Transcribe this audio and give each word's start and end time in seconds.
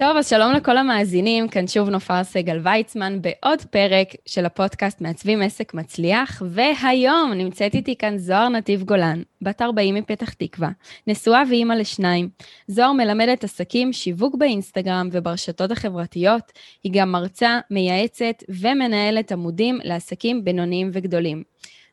טוב, 0.00 0.16
אז 0.16 0.28
שלום 0.28 0.52
לכל 0.52 0.76
המאזינים, 0.76 1.48
כאן 1.48 1.66
שוב 1.66 1.88
נופר 1.88 2.24
סגל 2.24 2.60
ויצמן 2.62 3.18
בעוד 3.22 3.62
פרק 3.70 4.08
של 4.26 4.46
הפודקאסט 4.46 5.00
מעצבים 5.00 5.42
עסק 5.42 5.74
מצליח, 5.74 6.42
והיום 6.46 7.32
נמצאת 7.32 7.74
איתי 7.74 7.96
כאן 7.96 8.18
זוהר 8.18 8.48
נתיב 8.48 8.82
גולן, 8.82 9.22
בת 9.42 9.62
40 9.62 9.94
מפתח 9.94 10.32
תקווה, 10.32 10.68
נשואה 11.06 11.42
ואימא 11.50 11.74
לשניים. 11.74 12.28
זוהר 12.66 12.92
מלמדת 12.92 13.44
עסקים 13.44 13.92
שיווק 13.92 14.34
באינסטגרם 14.34 15.08
וברשתות 15.12 15.70
החברתיות, 15.70 16.52
היא 16.84 16.92
גם 16.94 17.12
מרצה, 17.12 17.58
מייעצת 17.70 18.44
ומנהלת 18.48 19.32
עמודים 19.32 19.78
לעסקים 19.84 20.44
בינוניים 20.44 20.90
וגדולים. 20.92 21.42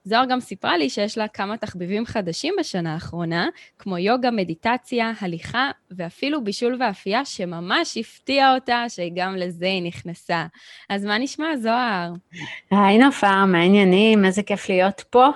זוהר 0.07 0.25
גם 0.25 0.39
סיפרה 0.39 0.77
לי 0.77 0.89
שיש 0.89 1.17
לה 1.17 1.27
כמה 1.27 1.57
תחביבים 1.57 2.05
חדשים 2.05 2.53
בשנה 2.59 2.93
האחרונה, 2.93 3.47
כמו 3.79 3.97
יוגה, 3.97 4.31
מדיטציה, 4.31 5.11
הליכה, 5.21 5.71
ואפילו 5.91 6.43
בישול 6.43 6.77
ואפייה, 6.79 7.25
שממש 7.25 7.97
הפתיע 7.97 8.53
אותה 8.55 8.83
שגם 8.89 9.35
לזה 9.35 9.65
היא 9.65 9.83
נכנסה. 9.83 10.45
אז 10.89 11.05
מה 11.05 11.17
נשמע, 11.17 11.57
זוהר? 11.57 12.11
היי 12.71 12.97
נופר, 12.97 13.45
מה 13.45 13.57
העניינים? 13.57 14.25
איזה 14.25 14.43
כיף 14.43 14.69
להיות 14.69 15.03
פה. 15.09 15.27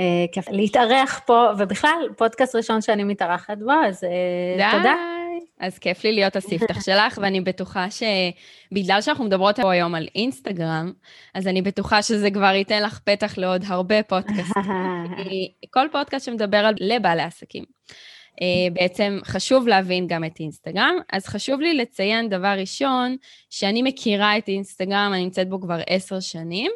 אה, 0.00 0.04
כיף 0.32 0.48
להתארח 0.50 1.20
פה, 1.26 1.46
ובכלל, 1.58 2.08
פודקאסט 2.16 2.54
ראשון 2.56 2.82
שאני 2.82 3.04
מתארחת 3.04 3.58
בו, 3.58 3.72
אז 3.72 4.04
אה, 4.04 4.70
תודה. 4.78 4.94
אז 5.60 5.78
כיף 5.78 6.04
לי 6.04 6.12
להיות 6.12 6.36
הספתח 6.36 6.84
שלך, 6.84 7.18
ואני 7.22 7.40
בטוחה 7.40 7.86
שבגלל 7.90 9.00
שאנחנו 9.00 9.24
מדברות 9.24 9.60
פה 9.60 9.72
היום 9.72 9.94
על 9.94 10.08
אינסטגרם, 10.14 10.92
אז 11.34 11.46
אני 11.46 11.62
בטוחה 11.62 12.02
שזה 12.02 12.30
כבר 12.30 12.54
ייתן 12.54 12.82
לך 12.82 12.98
פתח 13.04 13.38
לעוד 13.38 13.62
הרבה 13.66 14.02
פודקאסטים. 14.02 14.62
כל 15.74 15.86
פודקאסט 15.92 16.26
שמדבר 16.26 16.56
על 16.56 16.74
לבעלי 16.80 17.22
עסקים. 17.22 17.64
אה, 18.42 18.70
בעצם 18.72 19.18
חשוב 19.24 19.68
להבין 19.68 20.06
גם 20.06 20.24
את 20.24 20.40
אינסטגרם, 20.40 20.94
אז 21.12 21.26
חשוב 21.26 21.60
לי 21.60 21.74
לציין 21.74 22.28
דבר 22.28 22.54
ראשון, 22.58 23.16
שאני 23.50 23.82
מכירה 23.82 24.38
את 24.38 24.48
אינסטגרם, 24.48 25.10
אני 25.14 25.24
נמצאת 25.24 25.48
בו 25.48 25.60
כבר 25.60 25.78
עשר 25.86 26.20
שנים, 26.20 26.70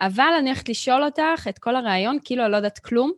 אבל 0.00 0.32
אני 0.38 0.48
הולכת 0.48 0.68
לשאול 0.68 1.04
אותך 1.04 1.46
את 1.48 1.58
כל 1.58 1.76
הרעיון, 1.76 2.18
כאילו 2.24 2.42
אני 2.44 2.52
לא 2.52 2.56
יודעת 2.56 2.78
כלום, 2.78 3.12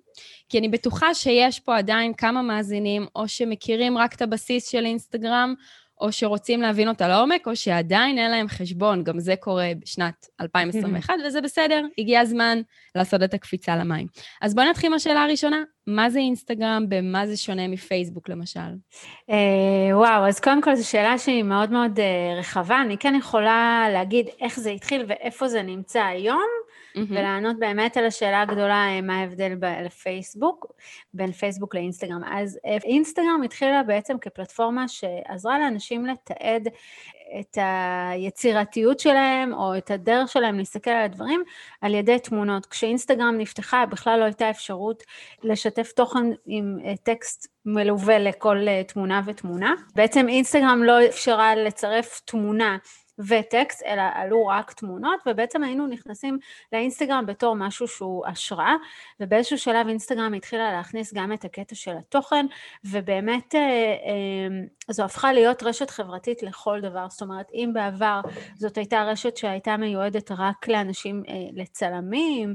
כי 0.49 0.59
אני 0.59 0.69
בטוחה 0.69 1.15
שיש 1.15 1.61
פה 1.61 1.77
עדיין 1.77 2.15
כמה 2.15 2.43
מאזינים, 2.43 3.07
או 3.17 3.29
שמכירים 3.29 3.99
רק 3.99 4.15
את 4.15 4.23
הבסיס 4.23 4.69
של 4.69 4.85
אינסטגרם, 4.85 5.55
או 6.01 6.13
שרוצים 6.13 6.63
להבין 6.63 6.89
אותה 6.89 7.09
לעומק, 7.09 7.47
או 7.47 7.57
שעדיין 7.57 8.19
אין 8.19 8.31
להם 8.31 8.49
חשבון, 8.49 9.05
גם 9.05 9.21
זה 9.21 9.35
קורה 9.37 9.71
בשנת 9.81 10.27
2021, 10.41 11.15
וזה 11.27 11.41
בסדר, 11.41 11.85
הגיע 11.99 12.21
הזמן 12.21 12.61
לעשות 12.95 13.23
את 13.23 13.35
הקפיצה 13.35 13.77
למים. 13.77 14.07
אז 14.43 14.55
בואי 14.55 14.71
נתחיל 14.71 14.91
מהשאלה 14.91 15.23
הראשונה, 15.23 15.63
מה 15.87 16.11
זה 16.11 16.19
אינסטגרם, 16.19 16.85
במה 16.89 17.27
זה 17.27 17.37
שונה 17.37 17.69
מפייסבוק 17.69 18.29
למשל? 18.29 18.61
Uh, 19.31 19.35
וואו, 19.93 20.27
אז 20.27 20.41
קודם 20.41 20.63
כל 20.63 20.75
זו 20.75 20.89
שאלה 20.89 21.19
שהיא 21.19 21.43
מאוד 21.43 21.73
מאוד 21.73 21.99
uh, 21.99 22.39
רחבה, 22.39 22.83
אני 22.83 22.99
כן 22.99 23.15
יכולה 23.15 23.87
להגיד 23.93 24.27
איך 24.41 24.61
זה 24.61 24.71
התחיל 24.71 25.05
ואיפה 25.09 25.49
זה 25.49 25.63
נמצא 25.63 26.03
היום. 26.03 26.68
Mm-hmm. 26.97 27.01
ולענות 27.09 27.59
באמת 27.59 27.97
על 27.97 28.07
השאלה 28.07 28.43
הגדולה, 28.43 28.87
אה, 28.89 29.01
מה 29.01 29.21
ההבדל 29.21 29.57
לפייסבוק, 29.85 30.67
בין 31.15 31.33
פייסבוק 31.33 31.75
לאינסטגרם. 31.75 32.25
אז 32.25 32.59
אה, 32.67 32.77
אינסטגרם 32.85 33.43
התחילה 33.45 33.83
בעצם 33.83 34.19
כפלטפורמה 34.19 34.89
שעזרה 34.89 35.59
לאנשים 35.59 36.07
לתעד 36.07 36.69
את 37.41 37.59
היצירתיות 38.11 39.01
שלהם 39.01 39.53
או 39.55 39.77
את 39.79 39.91
הדרך 39.91 40.29
שלהם 40.29 40.59
להסתכל 40.59 40.91
על 40.91 41.05
הדברים 41.05 41.43
על 41.81 41.95
ידי 41.95 42.19
תמונות. 42.19 42.67
כשאינסטגרם 42.67 43.35
נפתחה 43.39 43.87
בכלל 43.87 44.19
לא 44.19 44.25
הייתה 44.25 44.51
אפשרות 44.51 45.03
לשתף 45.43 45.93
תוכן 45.93 46.27
עם 46.47 46.79
אה, 46.85 46.97
טקסט 47.03 47.47
מלווה 47.65 48.19
לכל 48.19 48.59
תמונה 48.87 49.23
ותמונה. 49.27 49.75
בעצם 49.95 50.29
אינסטגרם 50.29 50.83
לא 50.83 51.07
אפשרה 51.07 51.57
לצרף 51.57 52.21
תמונה 52.25 52.77
וטקסט, 53.19 53.83
אלא 53.83 54.03
עלו 54.15 54.47
רק 54.47 54.73
תמונות, 54.73 55.21
ובעצם 55.27 55.65
היינו 55.65 55.87
נכנסים 55.87 56.39
לאינסטגרם 56.73 57.27
בתור 57.27 57.57
משהו 57.57 57.89
שהוא 57.89 58.27
השראה, 58.27 58.75
ובאיזשהו 59.21 59.59
שלב 59.59 59.89
אינסטגרם 59.89 60.35
התחילה 60.35 60.73
להכניס 60.73 61.15
גם 61.15 61.33
את 61.33 61.45
הקטע 61.45 61.75
של 61.75 61.97
התוכן, 61.99 62.47
ובאמת 62.85 63.55
אה, 63.55 63.61
אה, 63.61 64.95
זו 64.95 65.05
הפכה 65.05 65.33
להיות 65.33 65.63
רשת 65.63 65.91
חברתית 65.91 66.43
לכל 66.43 66.81
דבר, 66.81 67.07
זאת 67.11 67.23
אומרת, 67.23 67.47
אם 67.55 67.71
בעבר 67.75 68.21
זאת 68.57 68.79
הייתה 68.79 69.03
רשת 69.03 69.37
שהייתה 69.37 69.77
מיועדת 69.77 70.31
רק 70.31 70.69
לאנשים, 70.69 71.23
אה, 71.29 71.35
לצלמים, 71.53 72.55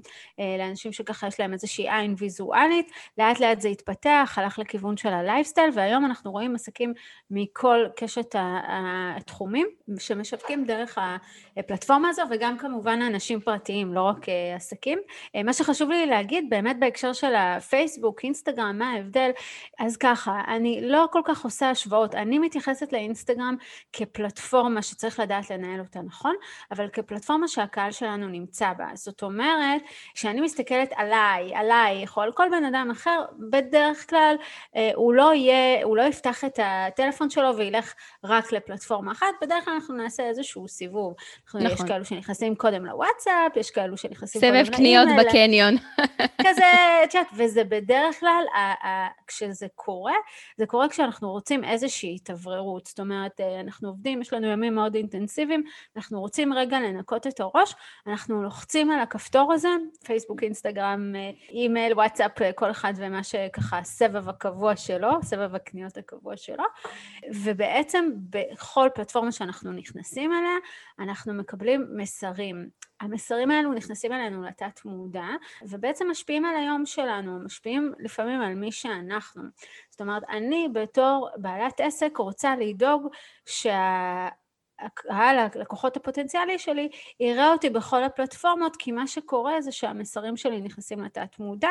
לאנשים 0.59 0.91
שככה 0.91 1.27
יש 1.27 1.39
להם 1.39 1.53
איזושהי 1.53 1.89
עין 1.89 2.15
ויזואלית, 2.17 2.91
לאט 3.17 3.39
לאט 3.39 3.61
זה 3.61 3.67
התפתח, 3.67 4.33
הלך 4.37 4.59
לכיוון 4.59 4.97
של 4.97 5.09
הלייפסטייל, 5.09 5.69
והיום 5.73 6.05
אנחנו 6.05 6.31
רואים 6.31 6.55
עסקים 6.55 6.93
מכל 7.31 7.85
קשת 7.95 8.35
התחומים 8.37 9.67
שמשווקים 9.99 10.52
עסקים 10.53 10.65
דרך 10.65 10.97
הפלטפורמה 11.57 12.09
הזו 12.09 12.21
וגם 12.29 12.57
כמובן 12.57 13.01
אנשים 13.01 13.39
פרטיים, 13.39 13.93
לא 13.93 14.01
רק 14.01 14.29
אה, 14.29 14.55
עסקים. 14.55 14.99
אה, 15.35 15.43
מה 15.43 15.53
שחשוב 15.53 15.89
לי 15.89 16.05
להגיד 16.05 16.49
באמת 16.49 16.79
בהקשר 16.79 17.13
של 17.13 17.35
הפייסבוק, 17.35 18.23
אינסטגרם, 18.23 18.77
מה 18.77 18.91
ההבדל, 18.91 19.31
אז 19.79 19.97
ככה, 19.97 20.41
אני 20.47 20.79
לא 20.83 21.07
כל 21.11 21.21
כך 21.25 21.43
עושה 21.43 21.69
השוואות, 21.69 22.15
אני 22.15 22.39
מתייחסת 22.39 22.93
לאינסטגרם 22.93 23.55
כפלטפורמה 23.93 24.81
שצריך 24.81 25.19
לדעת 25.19 25.49
לנהל 25.49 25.79
אותה 25.79 26.01
נכון, 26.01 26.35
אבל 26.71 26.87
כפלטפורמה 26.87 27.47
שהקהל 27.47 27.91
שלנו 27.91 28.27
נמצא 28.27 28.73
בה. 28.77 28.87
זאת 28.93 29.23
אומרת, 29.23 29.81
כשאני 30.13 30.41
מסתכלת 30.41 30.93
עליי, 30.95 31.55
עלייך 31.55 32.17
או 32.17 32.21
על 32.21 32.31
כל 32.31 32.47
בן 32.51 32.65
אדם 32.65 32.87
אחר, 32.91 33.25
בדרך 33.49 34.09
כלל 34.09 34.35
אה, 34.75 34.91
הוא 34.95 35.13
לא 35.13 35.33
יהיה, 35.33 35.83
הוא 35.83 35.97
לא 35.97 36.03
יפתח 36.03 36.45
את 36.45 36.59
הטלפון 36.63 37.29
שלו 37.29 37.57
וילך 37.57 37.93
רק 38.23 38.51
לפלטפורמה 38.51 39.11
אחת, 39.11 39.27
בדרך 39.41 39.65
כלל 39.65 39.73
אנחנו 39.73 39.95
נעשה 39.95 40.23
איזה 40.23 40.42
איזשהו 40.43 40.67
סיבוב. 40.67 41.13
נכון. 41.47 41.61
יש 41.65 41.81
כאלו 41.87 42.05
שנכנסים 42.05 42.55
קודם 42.55 42.85
לוואטסאפ, 42.85 43.55
יש 43.55 43.71
כאלו 43.71 43.97
שנכנסים 43.97 44.41
קודם 44.41 44.53
לאימייל. 44.53 44.65
סבב 44.65 44.75
קניות 44.75 45.07
בקניון. 45.19 45.77
כזה, 46.41 46.63
את 47.03 47.13
יודעת, 47.13 47.29
וזה 47.37 47.63
בדרך 47.63 48.19
כלל, 48.19 48.43
כשזה 49.33 49.67
קורה, 49.75 50.13
זה 50.57 50.65
קורה 50.65 50.89
כשאנחנו 50.89 51.31
רוצים 51.31 51.63
איזושהי 51.63 52.15
התאווררות. 52.15 52.85
זאת 52.85 52.99
אומרת, 52.99 53.41
אה, 53.41 53.59
אנחנו 53.59 53.89
עובדים, 53.89 54.21
יש 54.21 54.33
לנו 54.33 54.47
ימים 54.47 54.75
מאוד 54.75 54.95
אינטנסיביים, 54.95 55.63
אנחנו 55.95 56.19
רוצים 56.19 56.53
רגע 56.53 56.79
לנקות 56.79 57.27
את 57.27 57.39
הראש, 57.39 57.75
אנחנו 58.07 58.43
לוחצים 58.43 58.91
על 58.91 58.99
הכפתור 58.99 59.53
הזה, 59.53 59.69
פייסבוק, 60.05 60.43
אינסטגרם, 60.43 61.15
אה, 61.15 61.31
אימייל, 61.49 61.93
וואטסאפ, 61.93 62.41
אה, 62.41 62.53
כל 62.53 62.71
אחד 62.71 62.93
ומה 62.95 63.23
שככה, 63.23 63.77
הסבב 63.77 64.29
הקבוע 64.29 64.75
שלו, 64.75 65.09
סבב 65.23 65.55
הקניות 65.55 65.97
הקבוע 65.97 66.37
שלו, 66.37 66.63
ובעצם 67.43 68.09
בכל 68.29 68.89
פלטפורמה 68.95 69.31
שאנחנו 69.31 69.71
נכנסים 69.71 70.31
אליה, 70.33 70.57
אנחנו 70.99 71.33
מקבלים 71.33 71.87
מסרים. 71.95 72.69
המסרים 73.03 73.51
האלו 73.51 73.73
נכנסים 73.73 74.13
אלינו 74.13 74.43
לתת 74.43 74.85
מודע, 74.85 75.27
ובעצם 75.61 76.07
משפיעים 76.11 76.45
על 76.45 76.55
היום 76.55 76.85
שלנו, 76.85 77.39
משפיעים 77.39 77.93
לפעמים 77.99 78.41
על 78.41 78.53
מי 78.53 78.71
שאנחנו. 78.71 79.43
זאת 79.89 80.01
אומרת, 80.01 80.23
אני 80.29 80.67
בתור 80.73 81.29
בעלת 81.37 81.79
עסק 81.79 82.17
רוצה 82.17 82.55
לדאוג 82.55 83.07
שה... 83.45 84.27
הקהל, 84.79 85.37
הלקוחות 85.55 85.97
הפוטנציאלי 85.97 86.59
שלי, 86.59 86.89
יראה 87.19 87.51
אותי 87.51 87.69
בכל 87.69 88.03
הפלטפורמות, 88.03 88.75
כי 88.75 88.91
מה 88.91 89.07
שקורה 89.07 89.61
זה 89.61 89.71
שהמסרים 89.71 90.37
שלי 90.37 90.61
נכנסים 90.61 91.03
לתת 91.03 91.39
מודע, 91.39 91.69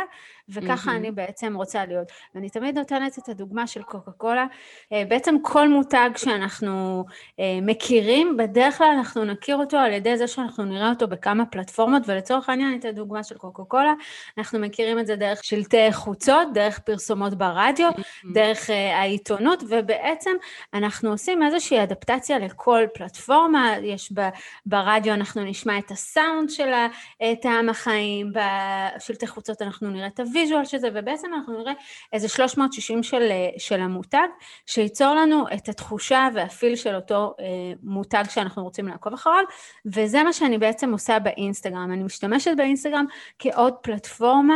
וככה 0.48 0.90
mm-hmm. 0.90 0.94
אני 0.94 1.10
בעצם 1.10 1.56
רוצה 1.56 1.86
להיות. 1.86 2.12
ואני 2.34 2.50
תמיד 2.50 2.78
נותנת 2.78 3.19
את 3.19 3.28
הדוגמה 3.28 3.66
של 3.66 3.82
קוקה 3.82 4.10
קולה. 4.12 4.46
אה, 4.93 5.02
בעצם 5.08 5.37
כל 5.43 5.69
מותג 5.69 6.10
שאנחנו 6.16 7.04
אה, 7.40 7.58
מכירים, 7.62 8.37
בדרך 8.37 8.78
כלל 8.78 8.90
אנחנו 8.99 9.25
נכיר 9.25 9.56
אותו 9.56 9.76
על 9.76 9.93
ידי 9.93 10.16
זה 10.16 10.26
שאנחנו 10.26 10.64
נראה 10.64 10.90
אותו 10.90 11.08
בכמה 11.08 11.46
פלטפורמות, 11.46 12.02
ולצורך 12.06 12.49
העניין 12.49 12.69
אני 12.69 12.78
אתן 12.78 12.90
דוגמה 12.90 13.25
של 13.25 13.34
קוקה 13.38 13.62
קולה, 13.64 13.93
אנחנו 14.38 14.58
מכירים 14.58 14.99
את 14.99 15.06
זה 15.06 15.16
דרך 15.16 15.44
שלטי 15.44 15.93
חוצות, 15.93 16.49
דרך 16.54 16.78
פרסומות 16.78 17.34
ברדיו, 17.34 17.90
mm-hmm. 17.90 18.34
דרך 18.34 18.70
אה, 18.70 18.99
העיתונות, 18.99 19.62
ובעצם 19.69 20.31
אנחנו 20.75 21.10
עושים 21.10 21.43
איזושהי 21.43 21.82
אדפטציה 21.82 22.38
לכל 22.38 22.82
פלטפורמה. 22.94 23.74
יש 23.82 24.12
ב, 24.14 24.28
ברדיו 24.66 25.14
אנחנו 25.14 25.44
נשמע 25.44 25.78
את 25.78 25.90
הסאונד 25.90 26.50
של 26.50 26.72
טעם 27.42 27.68
החיים, 27.68 28.32
בשלטי 28.32 29.26
חוצות 29.26 29.62
אנחנו 29.62 29.90
נראה 29.90 30.06
את 30.06 30.20
הוויז'ואל 30.20 30.64
של 30.64 30.78
זה, 30.78 30.88
ובעצם 30.94 31.34
אנחנו 31.34 31.58
נראה 31.58 31.72
איזה 32.12 32.28
360 32.28 33.02
של, 33.02 33.28
של 33.58 33.80
המותג, 33.80 34.28
שייצור 34.66 35.14
לנו 35.14 35.44
את 35.54 35.68
התחושה 35.68 36.28
והפיל 36.34 36.76
של 36.76 36.94
אותו 36.94 37.34
אה, 37.40 37.46
מותג 37.82 38.24
שאנחנו 38.30 38.64
רוצים 38.64 38.88
לעקוב 38.88 39.12
אחריו, 39.12 39.44
וזה 39.86 40.22
מה 40.22 40.32
שאני 40.32 40.58
בעצם 40.58 40.92
עושה 40.92 41.18
באינסטגרם. 41.18 41.92
אני 41.92 42.02
משתמשת 42.02 42.50
באינסטגרם 42.56 43.04
כעוד 43.38 43.74
פלטפורמה 43.82 44.54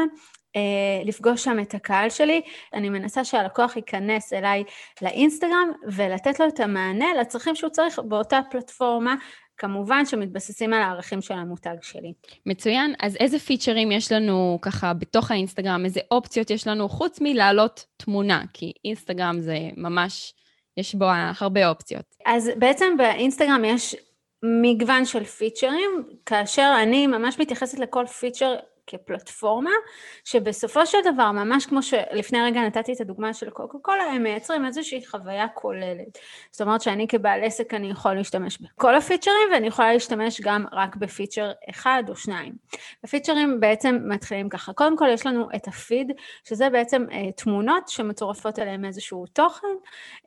לפגוש 1.04 1.44
שם 1.44 1.60
את 1.62 1.74
הקהל 1.74 2.10
שלי. 2.10 2.40
אני 2.74 2.88
מנסה 2.88 3.24
שהלקוח 3.24 3.76
ייכנס 3.76 4.32
אליי 4.32 4.64
לאינסטגרם 5.02 5.70
ולתת 5.86 6.40
לו 6.40 6.48
את 6.48 6.60
המענה 6.60 7.06
לצרכים 7.20 7.54
שהוא 7.54 7.70
צריך 7.70 7.98
באותה 7.98 8.40
פלטפורמה. 8.50 9.14
כמובן 9.58 10.06
שמתבססים 10.06 10.72
על 10.72 10.82
הערכים 10.82 11.22
של 11.22 11.34
המותג 11.34 11.76
שלי. 11.82 12.12
מצוין. 12.46 12.94
אז 13.00 13.16
איזה 13.16 13.38
פיצ'רים 13.38 13.92
יש 13.92 14.12
לנו 14.12 14.58
ככה 14.62 14.94
בתוך 14.94 15.30
האינסטגרם? 15.30 15.84
איזה 15.84 16.00
אופציות 16.10 16.50
יש 16.50 16.66
לנו 16.66 16.88
חוץ 16.88 17.20
מלהעלות 17.20 17.86
תמונה? 17.96 18.42
כי 18.52 18.72
אינסטגרם 18.84 19.40
זה 19.40 19.58
ממש, 19.76 20.34
יש 20.76 20.94
בו 20.94 21.06
הרבה 21.40 21.68
אופציות. 21.68 22.04
אז 22.26 22.50
בעצם 22.56 22.96
באינסטגרם 22.98 23.64
יש 23.64 23.96
מגוון 24.62 25.04
של 25.04 25.24
פיצ'רים, 25.24 26.04
כאשר 26.26 26.76
אני 26.82 27.06
ממש 27.06 27.38
מתייחסת 27.38 27.78
לכל 27.78 28.06
פיצ'ר 28.06 28.54
כפלטפורמה, 28.86 29.70
שבסופו 30.24 30.86
של 30.86 30.98
דבר, 31.04 31.32
ממש 31.32 31.66
כמו 31.66 31.82
שלפני 31.82 32.42
רגע 32.42 32.60
נתתי 32.60 32.92
את 32.92 33.00
הדוגמה 33.00 33.34
של 33.34 33.50
קוקה 33.50 33.82
קולה, 33.82 34.04
הם 34.04 34.22
מייצרים 34.22 34.66
איזושהי 34.66 35.06
חוויה 35.06 35.48
כוללת. 35.48 36.18
זאת 36.50 36.60
אומרת 36.60 36.80
שאני 36.80 37.08
כבעל 37.08 37.44
עסק 37.44 37.74
אני 37.74 37.90
יכול 37.90 38.14
להשתמש 38.14 38.58
בכל 38.58 38.94
הפיצ'רים 38.94 39.48
ואני 39.52 39.66
יכולה 39.66 39.92
להשתמש 39.92 40.40
גם 40.40 40.64
רק 40.72 40.96
בפיצ'ר 40.96 41.52
אחד 41.70 42.02
או 42.08 42.16
שניים. 42.16 42.52
הפיצ'רים 43.04 43.60
בעצם 43.60 43.98
מתחילים 44.04 44.48
ככה, 44.48 44.72
קודם 44.72 44.96
כל 44.96 45.08
יש 45.12 45.26
לנו 45.26 45.48
את 45.56 45.68
הפיד, 45.68 46.12
שזה 46.44 46.70
בעצם 46.70 47.04
אה, 47.12 47.32
תמונות 47.32 47.88
שמצורפות 47.88 48.58
אליהם 48.58 48.84
איזשהו 48.84 49.26
תוכן, 49.26 49.66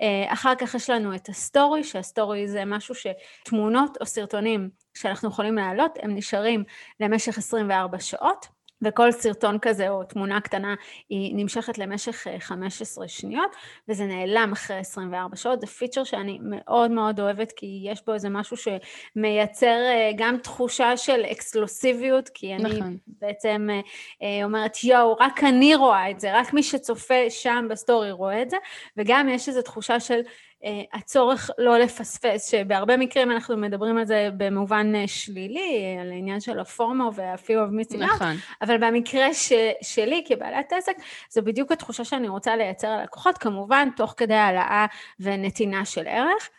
אה, 0.02 0.34
אחר 0.34 0.56
כך 0.56 0.76
יש 0.76 0.90
לנו 0.90 1.16
את 1.16 1.30
הסטורי, 1.30 1.84
שהסטורי 1.84 2.48
זה 2.48 2.66
משהו 2.66 2.96
שתמונות 2.96 3.98
או 4.02 4.06
סרטונים 4.06 4.70
שאנחנו 5.00 5.30
יכולים 5.30 5.56
להעלות, 5.56 5.98
הם 6.02 6.16
נשארים 6.16 6.64
למשך 7.00 7.38
24 7.38 8.00
שעות, 8.00 8.60
וכל 8.82 9.12
סרטון 9.12 9.58
כזה 9.62 9.90
או 9.90 10.04
תמונה 10.04 10.42
קטנה 10.42 10.76
היא 11.10 11.36
נמשכת 11.36 11.78
למשך 11.78 12.28
15 12.40 13.04
אה, 13.04 13.10
שניות, 13.10 13.56
וזה 13.90 14.06
נעלם 14.06 14.52
אחרי 14.52 14.78
24 14.78 15.36
שעות. 15.36 15.62
זה 15.62 15.68
פיצ'ר 15.68 16.04
שאני 16.04 16.40
מאוד 16.42 16.92
מאוד 16.92 17.20
אוהבת, 17.20 17.52
כי 17.52 17.82
יש 17.84 18.06
בו 18.06 18.14
איזה 18.14 18.30
משהו 18.30 18.58
שמייצר 18.58 19.66
אה, 19.68 20.12
גם 20.18 20.38
תחושה 20.38 20.98
של 20.98 21.22
אקסקלוסיביות, 21.32 22.30
כי 22.34 22.56
אני 22.56 22.80
נכון. 22.80 22.98
בעצם 23.08 23.68
אה, 24.24 24.44
אומרת, 24.44 24.84
יואו, 24.84 25.16
רק 25.20 25.44
אני 25.44 25.76
רואה 25.76 26.12
את 26.12 26.20
זה, 26.20 26.40
רק 26.40 26.54
מי 26.54 26.64
שצופה 26.64 27.30
שם 27.30 27.68
בסטורי 27.70 28.12
רואה 28.12 28.42
את 28.42 28.50
זה, 28.50 28.58
וגם 28.98 29.30
יש 29.30 29.48
איזו 29.48 29.62
תחושה 29.62 30.00
של... 30.00 30.22
אה, 30.64 30.82
הצורך 30.94 31.50
לא 31.58 31.78
לפספס, 31.78 32.52
שבהרבה 32.52 32.98
מקרים 32.98 33.32
אנחנו 33.32 33.58
מדברים 33.58 33.98
על 33.98 34.06
זה 34.06 34.30
במובן 34.38 34.96
אה, 34.96 35.08
שלילי, 35.08 35.98
על 36.02 36.12
העניין 36.12 36.40
של 36.40 36.60
הפורמו 36.60 37.12
וה-fear 37.16 37.70
of 37.70 37.94
missing 37.94 37.98
נכון. 37.98 38.36
אבל 38.62 38.78
במקרה 38.78 39.34
ש, 39.34 39.54
שלי 39.82 40.24
כבעלת 40.28 40.74
עסק, 40.74 40.96
זו 41.30 41.42
בדיוק 41.42 41.72
התחושה 41.72 42.04
שאני 42.04 42.28
רוצה 42.28 42.56
לייצר 42.56 42.88
על 42.88 43.04
לקוחות, 43.04 43.38
כמובן 43.38 43.90
תוך 43.96 44.14
כדי 44.18 44.36
העלאה 44.36 44.86
ונתינה 45.20 45.86
של 45.86 46.08
ערך. 46.08 46.50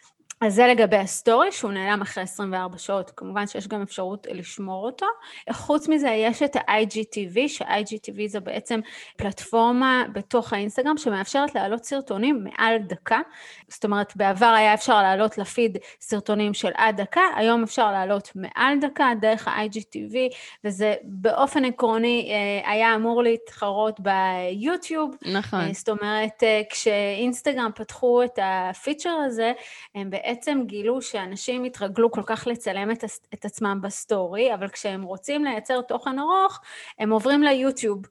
אז 0.42 0.54
זה 0.54 0.66
לגבי 0.66 0.96
הסטורי, 0.96 1.52
שהוא 1.52 1.72
נעלם 1.72 2.02
אחרי 2.02 2.22
24 2.22 2.78
שעות, 2.78 3.10
כמובן 3.16 3.46
שיש 3.46 3.68
גם 3.68 3.82
אפשרות 3.82 4.26
לשמור 4.30 4.86
אותו. 4.86 5.06
חוץ 5.52 5.88
מזה, 5.88 6.08
יש 6.08 6.42
את 6.42 6.56
ה-IGTV, 6.56 7.48
ש-IGTV 7.48 8.20
זה 8.26 8.40
בעצם 8.40 8.80
פלטפורמה 9.16 10.04
בתוך 10.12 10.52
האינסטגרם 10.52 10.96
שמאפשרת 10.96 11.54
להעלות 11.54 11.84
סרטונים 11.84 12.44
מעל 12.44 12.78
דקה. 12.78 13.20
זאת 13.68 13.84
אומרת, 13.84 14.16
בעבר 14.16 14.46
היה 14.46 14.74
אפשר 14.74 15.02
להעלות 15.02 15.38
לפיד 15.38 15.78
סרטונים 16.00 16.54
של 16.54 16.70
עד 16.74 17.00
דקה, 17.00 17.22
היום 17.36 17.62
אפשר 17.62 17.92
להעלות 17.92 18.32
מעל 18.34 18.78
דקה 18.80 19.12
דרך 19.20 19.48
ה-IGTV, 19.48 20.16
וזה 20.64 20.94
באופן 21.02 21.64
עקרוני 21.64 22.32
אה, 22.32 22.70
היה 22.70 22.94
אמור 22.94 23.22
להתחרות 23.22 24.00
ביוטיוב. 24.00 25.16
נכון. 25.32 25.60
אה, 25.60 25.72
זאת 25.72 25.88
אומרת, 25.88 26.42
אה, 26.42 26.62
כשאינסטגרם 26.70 27.70
פתחו 27.74 28.22
את 28.22 28.38
הפיצ'ר 28.42 29.10
הזה, 29.10 29.52
הם 29.94 30.10
בעצם... 30.10 30.29
בעצם 30.30 30.62
גילו 30.66 31.02
שאנשים 31.02 31.64
התרגלו 31.64 32.10
כל 32.10 32.22
כך 32.26 32.46
לצלם 32.46 32.90
את, 32.90 33.04
את 33.34 33.44
עצמם 33.44 33.78
בסטורי, 33.82 34.54
אבל 34.54 34.68
כשהם 34.68 35.02
רוצים 35.02 35.44
לייצר 35.44 35.80
תוכן 35.80 36.18
ארוך, 36.18 36.60
הם 36.98 37.10
עוברים 37.12 37.42
ליוטיוב. 37.42 38.02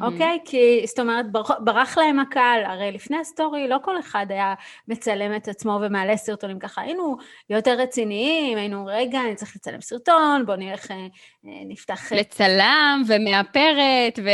אוקיי? 0.00 0.38
Mm-hmm. 0.38 0.46
Okay? 0.46 0.50
כי 0.50 0.82
זאת 0.86 0.98
אומרת, 0.98 1.26
ברח 1.64 1.98
להם 1.98 2.18
הקהל, 2.18 2.64
הרי 2.64 2.92
לפני 2.92 3.16
הסטורי 3.18 3.68
לא 3.68 3.76
כל 3.82 4.00
אחד 4.00 4.26
היה 4.28 4.54
מצלם 4.88 5.36
את 5.36 5.48
עצמו 5.48 5.78
ומעלה 5.82 6.16
סרטונים 6.16 6.58
ככה, 6.58 6.82
היינו 6.82 7.16
יותר 7.50 7.78
רציניים, 7.78 8.58
היינו, 8.58 8.86
רגע, 8.86 9.20
אני 9.20 9.34
צריך 9.34 9.56
לצלם 9.56 9.80
סרטון, 9.80 10.46
בואו 10.46 10.56
נלך, 10.56 10.90
אה, 10.90 10.96
אה, 10.96 11.62
נפתח... 11.68 12.12
לצלם 12.12 13.02
ומאפרת 13.06 14.18
ו... 14.24 14.28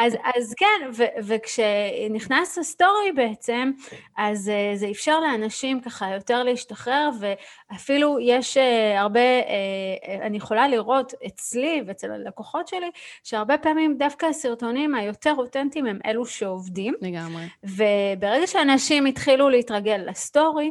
אז, 0.00 0.16
אז 0.36 0.54
כן, 0.56 0.90
ו, 0.92 1.04
וכשנכנס 1.22 2.58
הסטורי 2.58 3.12
בעצם, 3.14 3.70
אז 4.16 4.48
אה, 4.48 4.76
זה 4.76 4.90
אפשר 4.90 5.20
לאנשים 5.20 5.80
ככה 5.80 6.14
יותר 6.14 6.42
להשתחרר, 6.42 7.10
ואפילו 7.20 8.18
יש 8.20 8.56
אה, 8.56 8.60
הרבה, 8.98 9.20
uh, 9.40 10.22
אני 10.22 10.36
יכולה 10.36 10.68
לראות 10.68 11.12
אצלי 11.26 11.82
ואצל 11.86 12.10
הלקוחות 12.10 12.68
שלי, 12.68 12.90
שהרבה 13.24 13.58
פעמים 13.58 13.96
דווקא 13.98 14.26
הסרטונים 14.26 14.94
היותר 14.94 15.34
אותנטיים 15.38 15.86
הם 15.86 15.98
אלו 16.06 16.26
שעובדים. 16.26 16.94
לגמרי. 17.00 17.42
וברגע 17.64 18.46
שאנשים 18.46 19.06
התחילו 19.06 19.48
להתרגל 19.48 20.00
לסטורי, 20.06 20.70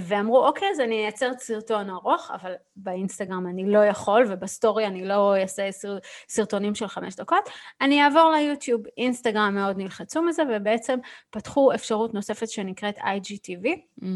ואמרו, 0.00 0.46
אוקיי, 0.46 0.68
אז 0.70 0.80
אני 0.80 1.04
אייצר 1.04 1.30
סרטון 1.38 1.90
ארוך, 1.90 2.30
אבל 2.30 2.52
באינסטגרם 2.76 3.46
אני 3.46 3.70
לא 3.70 3.84
יכול, 3.84 4.26
ובסטורי 4.28 4.86
אני 4.86 5.04
לא 5.04 5.36
אעשה 5.36 5.68
סרטונים 6.28 6.74
של 6.74 6.88
חמש 6.88 7.16
דקות, 7.16 7.48
אני 7.80 8.02
אעבור 8.02 8.30
ליוטיוב. 8.30 8.82
אינסטגרם 8.96 9.54
מאוד 9.54 9.78
נלחצו 9.78 10.22
מזה, 10.22 10.42
ובעצם 10.50 10.98
פתחו 11.30 11.74
אפשרות 11.74 12.14
נוספת 12.14 12.48
שנקראת 12.48 12.98
IGTV, 12.98 13.66
mm-hmm. 14.02 14.06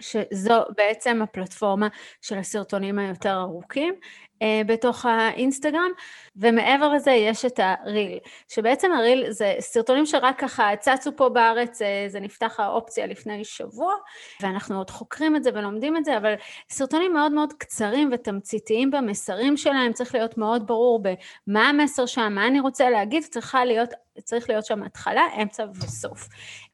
שזו 0.00 0.62
בעצם 0.76 1.22
הפלטפורמה 1.22 1.88
של 2.20 2.38
הסרטונים 2.38 2.98
היותר 2.98 3.40
ארוכים. 3.40 3.94
אה, 4.42 4.62
בתוך 4.66 5.06
האינסטגרם, 5.06 5.90
ומעבר 6.36 6.88
לזה 6.88 7.10
יש 7.10 7.44
את 7.44 7.60
הריל, 7.62 8.18
שבעצם 8.48 8.92
הריל 8.92 9.30
זה 9.30 9.54
סרטונים 9.60 10.06
שרק 10.06 10.40
ככה 10.40 10.70
צצו 10.80 11.16
פה 11.16 11.28
בארץ, 11.28 11.82
אה, 11.82 12.04
זה 12.08 12.20
נפתח 12.20 12.60
האופציה 12.60 13.06
לפני 13.06 13.44
שבוע, 13.44 13.94
ואנחנו 14.42 14.78
עוד 14.78 14.90
חוקרים 14.90 15.36
את 15.36 15.42
זה 15.44 15.50
ולומדים 15.54 15.96
את 15.96 16.04
זה, 16.04 16.16
אבל 16.16 16.34
סרטונים 16.70 17.12
מאוד 17.12 17.32
מאוד 17.32 17.52
קצרים 17.52 18.10
ותמציתיים 18.12 18.90
במסרים 18.90 19.56
שלהם, 19.56 19.92
צריך 19.92 20.14
להיות 20.14 20.38
מאוד 20.38 20.66
ברור 20.66 21.02
במה 21.02 21.68
המסר 21.68 22.06
שם, 22.06 22.32
מה 22.34 22.46
אני 22.46 22.60
רוצה 22.60 22.90
להגיד, 22.90 23.24
צריכה 23.24 23.64
להיות 23.64 23.90
צריך 24.24 24.50
להיות 24.50 24.66
שם 24.66 24.82
התחלה, 24.82 25.22
אמצע 25.42 25.64
וסוף. 25.74 26.28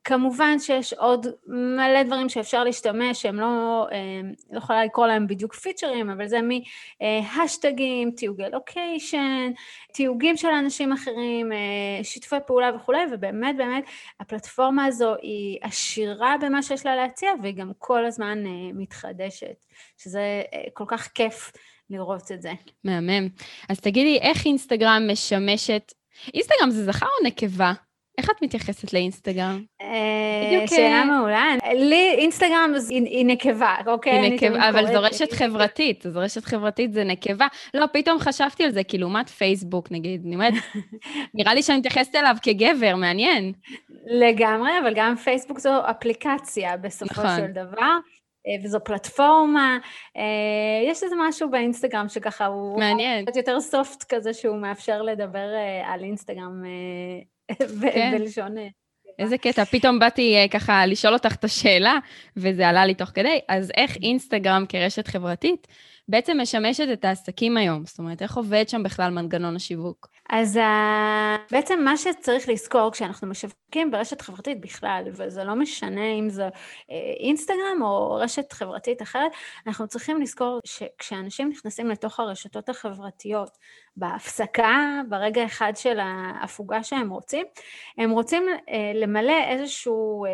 כמובן 0.07 0.59
שיש 0.59 0.93
עוד 0.93 1.27
מלא 1.47 2.03
דברים 2.03 2.29
שאפשר 2.29 2.65
להשתמש, 2.65 3.23
שהם 3.23 3.41
לא, 3.41 3.87
אה, 3.93 4.21
לא 4.51 4.59
יכולה 4.59 4.85
לקרוא 4.85 5.07
להם 5.07 5.27
בדיוק 5.27 5.55
פיצ'רים, 5.55 6.11
אבל 6.11 6.29
זה 6.29 6.41
מהשטגים, 6.43 8.11
תיוגי 8.11 8.43
לוקיישן, 8.53 9.53
תיוגים 9.93 10.37
של 10.37 10.49
אנשים 10.49 10.93
אחרים, 10.93 11.53
אה, 11.53 12.05
שיתופי 12.05 12.37
פעולה 12.47 12.77
וכולי, 12.77 12.99
ובאמת 13.13 13.57
באמת 13.57 13.85
הפלטפורמה 14.21 14.85
הזו 14.85 15.15
היא 15.23 15.59
עשירה 15.63 16.35
במה 16.41 16.63
שיש 16.63 16.87
לה 16.87 16.97
להציע, 16.97 17.31
והיא 17.43 17.55
גם 17.55 17.73
כל 17.79 18.07
הזמן 18.07 18.47
אה, 18.47 18.51
מתחדשת, 18.75 19.65
שזה 19.99 20.43
כל 20.73 20.85
כך 20.89 21.09
כיף. 21.09 21.53
לראות 21.91 22.33
את 22.33 22.43
זה. 22.43 22.53
מהמם. 22.85 23.29
אז 23.69 23.81
תגידי, 23.81 24.19
איך 24.19 24.45
אינסטגרם 24.45 25.03
משמשת 25.13 25.93
אינסטגרם 26.35 26.71
זה 26.71 26.85
זכר 26.85 27.07
או 27.07 27.27
נקבה? 27.27 27.73
איך 28.19 28.31
את 28.31 28.43
מתייחסת 28.43 28.93
לאינסטגרם? 28.93 29.65
אה, 29.83 30.67
שאלה 30.67 31.05
מעולה. 31.05 31.45
לי 31.75 32.15
אינסטגרם 32.19 32.73
היא 32.91 33.27
נקבה, 33.27 33.75
אוקיי? 33.87 34.13
היא 34.13 34.33
נקבה, 34.33 34.69
אבל 34.69 34.87
זו 34.87 35.03
רשת 35.03 35.33
חברתית, 35.33 36.05
זו 36.09 36.21
רשת 36.21 36.45
חברתית, 36.45 36.93
זה 36.93 37.05
נקבה. 37.05 37.47
לא, 37.75 37.87
פתאום 37.93 38.19
חשבתי 38.19 38.65
על 38.65 38.71
זה, 38.71 38.85
כי 38.85 38.99
לעומת 38.99 39.29
פייסבוק, 39.29 39.91
נגיד, 39.91 40.23
אני 40.27 40.35
אומרת, 40.35 40.55
נראה 41.35 41.55
לי 41.55 41.63
שאני 41.63 41.79
מתייחסת 41.79 42.15
אליו 42.15 42.37
כגבר, 42.43 42.97
מעניין. 42.97 43.53
לגמרי, 44.07 44.71
אבל 44.83 44.93
גם 44.95 45.17
פייסבוק 45.17 45.59
זו 45.59 45.71
אפליקציה 45.91 46.77
בסופו 46.77 47.23
נכון. 47.23 47.37
של 47.37 47.47
דבר. 47.47 47.99
אה, 48.47 48.65
וזו 48.65 48.79
פלטפורמה. 48.85 49.79
אה, 50.17 50.91
יש 50.91 51.03
איזה 51.03 51.17
משהו 51.29 51.51
באינסטגרם 51.51 52.09
שככה 52.09 52.47
הוא... 52.47 52.79
מעניין. 52.79 53.25
קצת 53.25 53.37
יותר 53.37 53.61
סופט 53.61 54.05
כזה 54.09 54.35
שהוא 54.35 54.57
מאפשר 54.57 55.03
לדבר 55.03 55.55
אה, 55.55 55.93
על 55.95 56.03
אינסטגרם 56.03 56.63
כן. 57.95 58.19
בלשון... 58.19 58.55
איזה 59.19 59.39
קטע, 59.39 59.65
פתאום 59.65 59.99
באתי 59.99 60.49
ככה 60.51 60.87
לשאול 60.87 61.15
אותך 61.15 61.35
את 61.35 61.45
השאלה, 61.45 61.99
וזה 62.37 62.69
עלה 62.69 62.87
לי 62.87 62.95
תוך 62.95 63.09
כדי. 63.09 63.41
אז 63.49 63.71
איך 63.77 63.97
אינסטגרם 63.97 64.65
כרשת 64.69 65.09
חברתית 65.09 65.67
בעצם 66.09 66.39
משמשת 66.41 66.89
את 66.93 67.05
העסקים 67.05 67.57
היום? 67.57 67.87
זאת 67.87 67.99
אומרת, 67.99 68.23
איך 68.23 68.37
עובד 68.37 68.69
שם 68.69 68.83
בכלל 68.83 69.11
מנגנון 69.11 69.57
השיווק? 69.57 70.09
אז 70.31 70.57
uh, 70.57 70.61
בעצם 71.51 71.81
מה 71.85 71.97
שצריך 71.97 72.49
לזכור 72.49 72.91
כשאנחנו 72.93 73.29
משווקים 73.29 73.91
ברשת 73.91 74.21
חברתית 74.21 74.61
בכלל, 74.61 75.03
וזה 75.13 75.45
לא 75.45 75.55
משנה 75.55 76.13
אם 76.19 76.29
זה 76.29 76.49
uh, 76.49 76.93
אינסטגרם 77.21 77.83
או 77.83 78.15
רשת 78.15 78.53
חברתית 78.53 79.03
אחרת, 79.03 79.33
אנחנו 79.67 79.89
צריכים 79.89 80.21
לזכור 80.21 80.61
שכשאנשים 80.65 81.49
נכנסים 81.49 81.89
לתוך 81.89 82.21
הרשתות 82.21 82.69
החברתיות, 82.69 83.51
בהפסקה, 83.97 85.01
ברגע 85.09 85.45
אחד 85.45 85.73
של 85.77 85.99
ההפוגה 86.01 86.83
שהם 86.83 87.11
רוצים. 87.11 87.47
הם 87.99 88.11
רוצים 88.11 88.43
אה, 88.69 88.93
למלא 88.95 89.45
איזשהו 89.49 90.25
אה, 90.25 90.31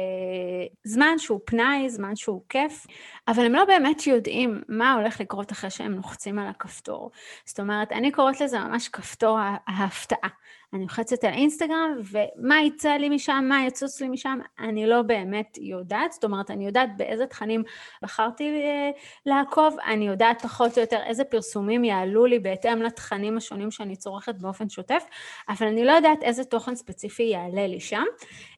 זמן 0.84 1.18
שהוא 1.18 1.40
פנאי, 1.44 1.90
זמן 1.90 2.16
שהוא 2.16 2.42
כיף, 2.48 2.86
אבל 3.28 3.44
הם 3.46 3.52
לא 3.52 3.64
באמת 3.64 4.06
יודעים 4.06 4.62
מה 4.68 4.92
הולך 4.94 5.20
לקרות 5.20 5.52
אחרי 5.52 5.70
שהם 5.70 5.92
לוחצים 5.92 6.38
על 6.38 6.48
הכפתור. 6.48 7.10
זאת 7.44 7.60
אומרת, 7.60 7.92
אני 7.92 8.12
קוראת 8.12 8.40
לזה 8.40 8.58
ממש 8.58 8.88
כפתור 8.88 9.38
ההפתעה. 9.66 10.28
אני 10.72 10.82
לוחצת 10.82 11.24
על 11.24 11.32
אינסטגרם, 11.32 11.98
ומה 12.10 12.62
יצא 12.62 12.90
לי 12.92 13.08
משם, 13.08 13.44
מה 13.48 13.66
יצוץ 13.66 14.00
לי 14.00 14.08
משם, 14.08 14.38
אני 14.58 14.86
לא 14.86 15.02
באמת 15.02 15.58
יודעת. 15.60 16.12
זאת 16.12 16.24
אומרת, 16.24 16.50
אני 16.50 16.66
יודעת 16.66 16.96
באיזה 16.96 17.26
תכנים 17.26 17.62
בחרתי 18.02 18.44
אה, 18.44 18.90
לעקוב, 19.26 19.76
אני 19.86 20.06
יודעת 20.06 20.42
פחות 20.42 20.76
או 20.78 20.80
יותר 20.80 21.00
איזה 21.06 21.24
פרסומים 21.24 21.84
יעלו 21.84 22.26
לי 22.26 22.38
בהתאם 22.38 22.82
לתכנים 22.82 23.36
השונים 23.36 23.70
שאני 23.70 23.96
צורכת 23.96 24.34
באופן 24.34 24.68
שוטף, 24.68 25.04
אבל 25.48 25.66
אני 25.66 25.84
לא 25.84 25.92
יודעת 25.92 26.22
איזה 26.22 26.44
תוכן 26.44 26.74
ספציפי 26.74 27.22
יעלה 27.22 27.66
לי 27.66 27.80
שם. 27.80 28.04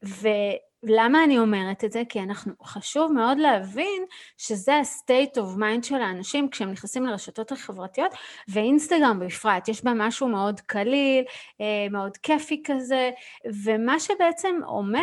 ו... 0.04 0.28
למה 0.86 1.24
אני 1.24 1.38
אומרת 1.38 1.84
את 1.84 1.92
זה? 1.92 2.02
כי 2.08 2.20
אנחנו, 2.20 2.52
חשוב 2.64 3.12
מאוד 3.12 3.38
להבין 3.38 4.04
שזה 4.38 4.74
ה-state 4.74 5.36
of 5.36 5.58
mind 5.58 5.86
של 5.86 5.94
האנשים 5.94 6.48
כשהם 6.48 6.70
נכנסים 6.70 7.06
לרשתות 7.06 7.52
החברתיות, 7.52 8.12
ואינסטגרם 8.48 9.20
בפרט, 9.26 9.68
יש 9.68 9.84
בה 9.84 9.92
משהו 9.94 10.28
מאוד 10.28 10.60
קליל, 10.60 11.24
אה, 11.60 11.86
מאוד 11.90 12.16
כיפי 12.16 12.62
כזה, 12.66 13.10
ומה 13.64 14.00
שבעצם 14.00 14.60
אומר 14.66 15.00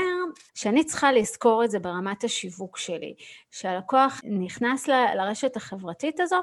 שאני 0.56 0.84
צריכה 0.84 1.12
לזכור 1.12 1.64
את 1.64 1.72
זה 1.72 1.80
ברמת 1.80 2.24
השיווק 2.24 2.78
שלי, 2.78 3.14
שהלקוח 3.52 4.22
נכנס 4.24 4.88
לרשת 4.88 5.56
החברתית 5.56 6.20
הזו, 6.20 6.42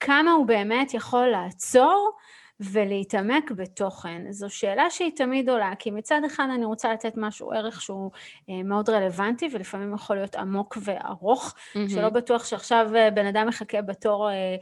כמה 0.00 0.32
הוא 0.32 0.46
באמת 0.46 0.94
יכול 0.94 1.26
לעצור 1.26 2.12
ולהתעמק 2.60 3.50
בתוכן. 3.50 4.22
זו 4.30 4.50
שאלה 4.50 4.90
שהיא 4.90 5.10
תמיד 5.16 5.48
עולה, 5.48 5.72
כי 5.78 5.90
מצד 5.90 6.20
אחד 6.26 6.46
אני 6.54 6.64
רוצה 6.64 6.92
לתת 6.92 7.12
משהו, 7.16 7.52
ערך 7.52 7.82
שהוא 7.82 8.10
אה, 8.50 8.62
מאוד 8.62 8.90
רלוונטי, 8.90 9.48
ולפעמים 9.52 9.94
יכול 9.94 10.16
להיות 10.16 10.34
עמוק 10.34 10.78
וארוך, 10.84 11.54
mm-hmm. 11.54 11.78
שלא 11.88 12.08
בטוח 12.08 12.44
שעכשיו 12.44 12.90
אה, 12.96 13.10
בן 13.10 13.26
אדם 13.26 13.48
מחכה 13.48 13.82
בתור 13.82 14.30
אה, 14.30 14.56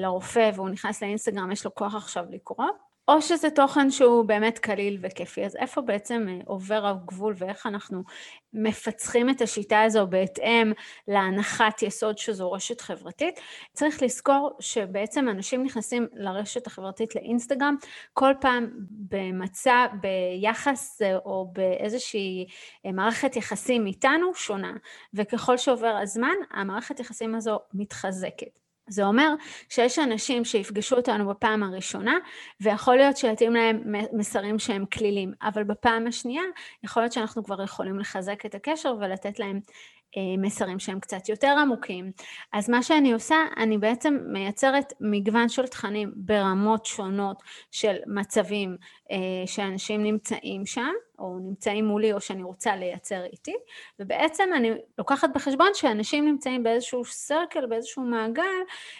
לרופא 0.00 0.50
והוא 0.54 0.68
נכנס 0.68 1.02
לאינסטגרם, 1.02 1.52
יש 1.52 1.64
לו 1.64 1.74
כוח 1.74 1.94
עכשיו 1.94 2.24
לקרוא. 2.30 2.66
או 3.08 3.22
שזה 3.22 3.50
תוכן 3.50 3.90
שהוא 3.90 4.24
באמת 4.24 4.58
קליל 4.58 4.98
וכיפי, 5.00 5.44
אז 5.44 5.56
איפה 5.56 5.80
בעצם 5.80 6.26
אה, 6.28 6.38
עובר 6.46 6.86
הגבול 6.86 7.34
ואיך 7.36 7.66
אנחנו 7.66 8.02
מפצחים 8.52 9.30
את 9.30 9.42
השיטה 9.42 9.82
הזו 9.82 10.06
בהתאם 10.06 10.72
להנחת 11.08 11.82
יסוד 11.82 12.18
שזו 12.18 12.52
רשת 12.52 12.80
חברתית? 12.80 13.40
צריך 13.72 14.02
לזכור 14.02 14.56
שבעצם 14.60 15.28
אנשים 15.28 15.62
נכנסים 15.62 16.06
לרשת 16.12 16.66
החברתית 16.66 17.14
לאינסטגרם 17.14 17.76
כל 18.12 18.32
פעם 18.40 18.70
במצע, 18.90 19.86
ביחס 20.00 21.02
אה, 21.02 21.16
או 21.16 21.50
באיזושהי 21.52 22.46
אה, 22.86 22.92
מערכת 22.92 23.36
יחסים 23.36 23.86
איתנו 23.86 24.34
שונה, 24.34 24.72
וככל 25.14 25.56
שעובר 25.56 25.96
הזמן 26.02 26.34
המערכת 26.50 27.00
יחסים 27.00 27.34
הזו 27.34 27.58
מתחזקת. 27.74 28.63
זה 28.88 29.04
אומר 29.04 29.34
שיש 29.68 29.98
אנשים 29.98 30.44
שיפגשו 30.44 30.96
אותנו 30.96 31.28
בפעם 31.28 31.62
הראשונה, 31.62 32.14
ויכול 32.60 32.96
להיות 32.96 33.16
שיתאים 33.16 33.52
להם 33.54 33.82
מסרים 34.12 34.58
שהם 34.58 34.84
כלילים, 34.86 35.32
אבל 35.42 35.64
בפעם 35.64 36.06
השנייה 36.06 36.42
יכול 36.84 37.02
להיות 37.02 37.12
שאנחנו 37.12 37.44
כבר 37.44 37.62
יכולים 37.62 37.98
לחזק 37.98 38.46
את 38.46 38.54
הקשר 38.54 38.94
ולתת 39.00 39.38
להם 39.38 39.60
אה, 40.16 40.36
מסרים 40.38 40.78
שהם 40.78 41.00
קצת 41.00 41.28
יותר 41.28 41.54
עמוקים. 41.62 42.12
אז 42.52 42.70
מה 42.70 42.82
שאני 42.82 43.12
עושה, 43.12 43.36
אני 43.56 43.78
בעצם 43.78 44.18
מייצרת 44.26 44.92
מגוון 45.00 45.48
של 45.48 45.66
תכנים 45.66 46.12
ברמות 46.16 46.86
שונות 46.86 47.42
של 47.70 47.96
מצבים 48.06 48.76
שאנשים 49.46 50.02
נמצאים 50.02 50.66
שם, 50.66 50.92
או 51.18 51.38
נמצאים 51.38 51.84
מולי 51.84 52.12
או 52.12 52.20
שאני 52.20 52.42
רוצה 52.42 52.76
לייצר 52.76 53.24
איתי, 53.24 53.54
ובעצם 53.98 54.44
אני 54.56 54.70
לוקחת 54.98 55.28
בחשבון 55.34 55.68
שאנשים 55.74 56.24
נמצאים 56.24 56.62
באיזשהו 56.62 57.04
סרקל, 57.04 57.66
באיזשהו 57.66 58.02
מעגל, 58.02 58.42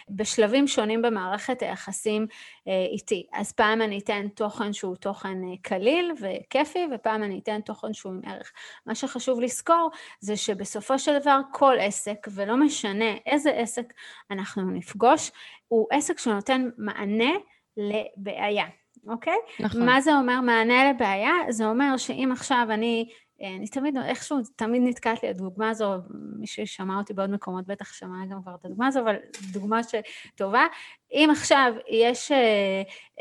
בשלבים 0.09 0.67
שונים 0.67 1.01
במערכת 1.01 1.61
היחסים 1.61 2.27
אה, 2.67 2.85
איתי. 2.91 3.27
אז 3.33 3.51
פעם 3.51 3.81
אני 3.81 3.99
אתן 3.99 4.27
תוכן 4.27 4.73
שהוא 4.73 4.95
תוכן 4.95 5.43
אה, 5.43 5.57
קליל 5.61 6.11
וכיפי, 6.21 6.87
ופעם 6.95 7.23
אני 7.23 7.39
אתן 7.43 7.61
תוכן 7.61 7.93
שהוא 7.93 8.13
עם 8.13 8.21
ערך. 8.25 8.51
מה 8.85 8.95
שחשוב 8.95 9.41
לזכור 9.41 9.89
זה 10.19 10.37
שבסופו 10.37 10.99
של 10.99 11.19
דבר 11.19 11.39
כל 11.51 11.75
עסק, 11.79 12.27
ולא 12.33 12.57
משנה 12.57 13.13
איזה 13.25 13.51
עסק 13.51 13.93
אנחנו 14.31 14.71
נפגוש, 14.71 15.31
הוא 15.67 15.87
עסק 15.91 16.19
שנותן 16.19 16.69
מענה 16.77 17.31
לבעיה. 17.77 18.65
אוקיי? 19.07 19.37
נכון. 19.59 19.85
מה 19.85 20.01
זה 20.01 20.15
אומר 20.15 20.41
מענה 20.41 20.89
לבעיה? 20.89 21.33
זה 21.49 21.65
אומר 21.65 21.97
שאם 21.97 22.29
עכשיו 22.31 22.67
אני, 22.69 23.09
אה, 23.41 23.55
אני 23.55 23.67
תמיד, 23.67 23.97
איכשהו, 23.97 24.37
תמיד 24.55 24.81
נתקעת 24.85 25.23
לי 25.23 25.29
הדוגמה 25.29 25.69
הזו, 25.69 25.93
מי 26.39 26.47
ששמע 26.47 26.97
אותי 26.97 27.13
בעוד 27.13 27.29
מקומות 27.29 27.67
בטח 27.67 27.93
שמע 27.93 28.25
גם 28.31 28.41
כבר 28.43 28.55
את 28.59 28.65
הדוגמה 28.65 28.87
הזו, 28.87 28.99
אבל 28.99 29.15
דוגמה 29.51 29.79
שטובה. 29.83 30.65
אם 31.11 31.29
עכשיו 31.31 31.73
יש 31.89 32.31
אה, 32.31 32.37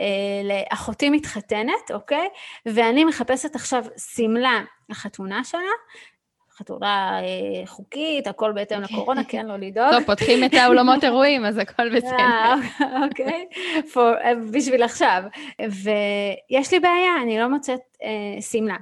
אה, 0.00 0.64
לאחותי 0.70 1.10
מתחתנת, 1.10 1.90
אוקיי? 1.90 2.28
ואני 2.66 3.04
מחפשת 3.04 3.54
עכשיו 3.54 3.84
שמלה 3.96 4.60
לחתונה 4.88 5.44
שלה, 5.44 5.60
חתונה 6.58 7.20
אה, 7.22 7.66
חוקית, 7.66 8.26
הכל 8.26 8.52
בהתאם 8.52 8.80
לקורונה, 8.82 9.24
כן, 9.24 9.46
לא 9.46 9.56
לדאוג. 9.56 9.90
טוב, 9.90 10.04
פותחים 10.04 10.44
את 10.44 10.54
האולמות 10.54 11.04
אירועים, 11.04 11.44
אז 11.44 11.58
הכל 11.58 11.96
בסדר. 11.96 12.18
אה, 12.18 12.54
אוקיי, 13.04 13.46
אה, 13.96 14.32
בשביל 14.52 14.82
עכשיו. 14.82 15.22
ויש 15.60 16.72
לי 16.72 16.80
בעיה, 16.80 17.22
אני 17.22 17.38
לא 17.38 17.48
מוצאת 17.48 17.80
שמלה. 18.40 18.76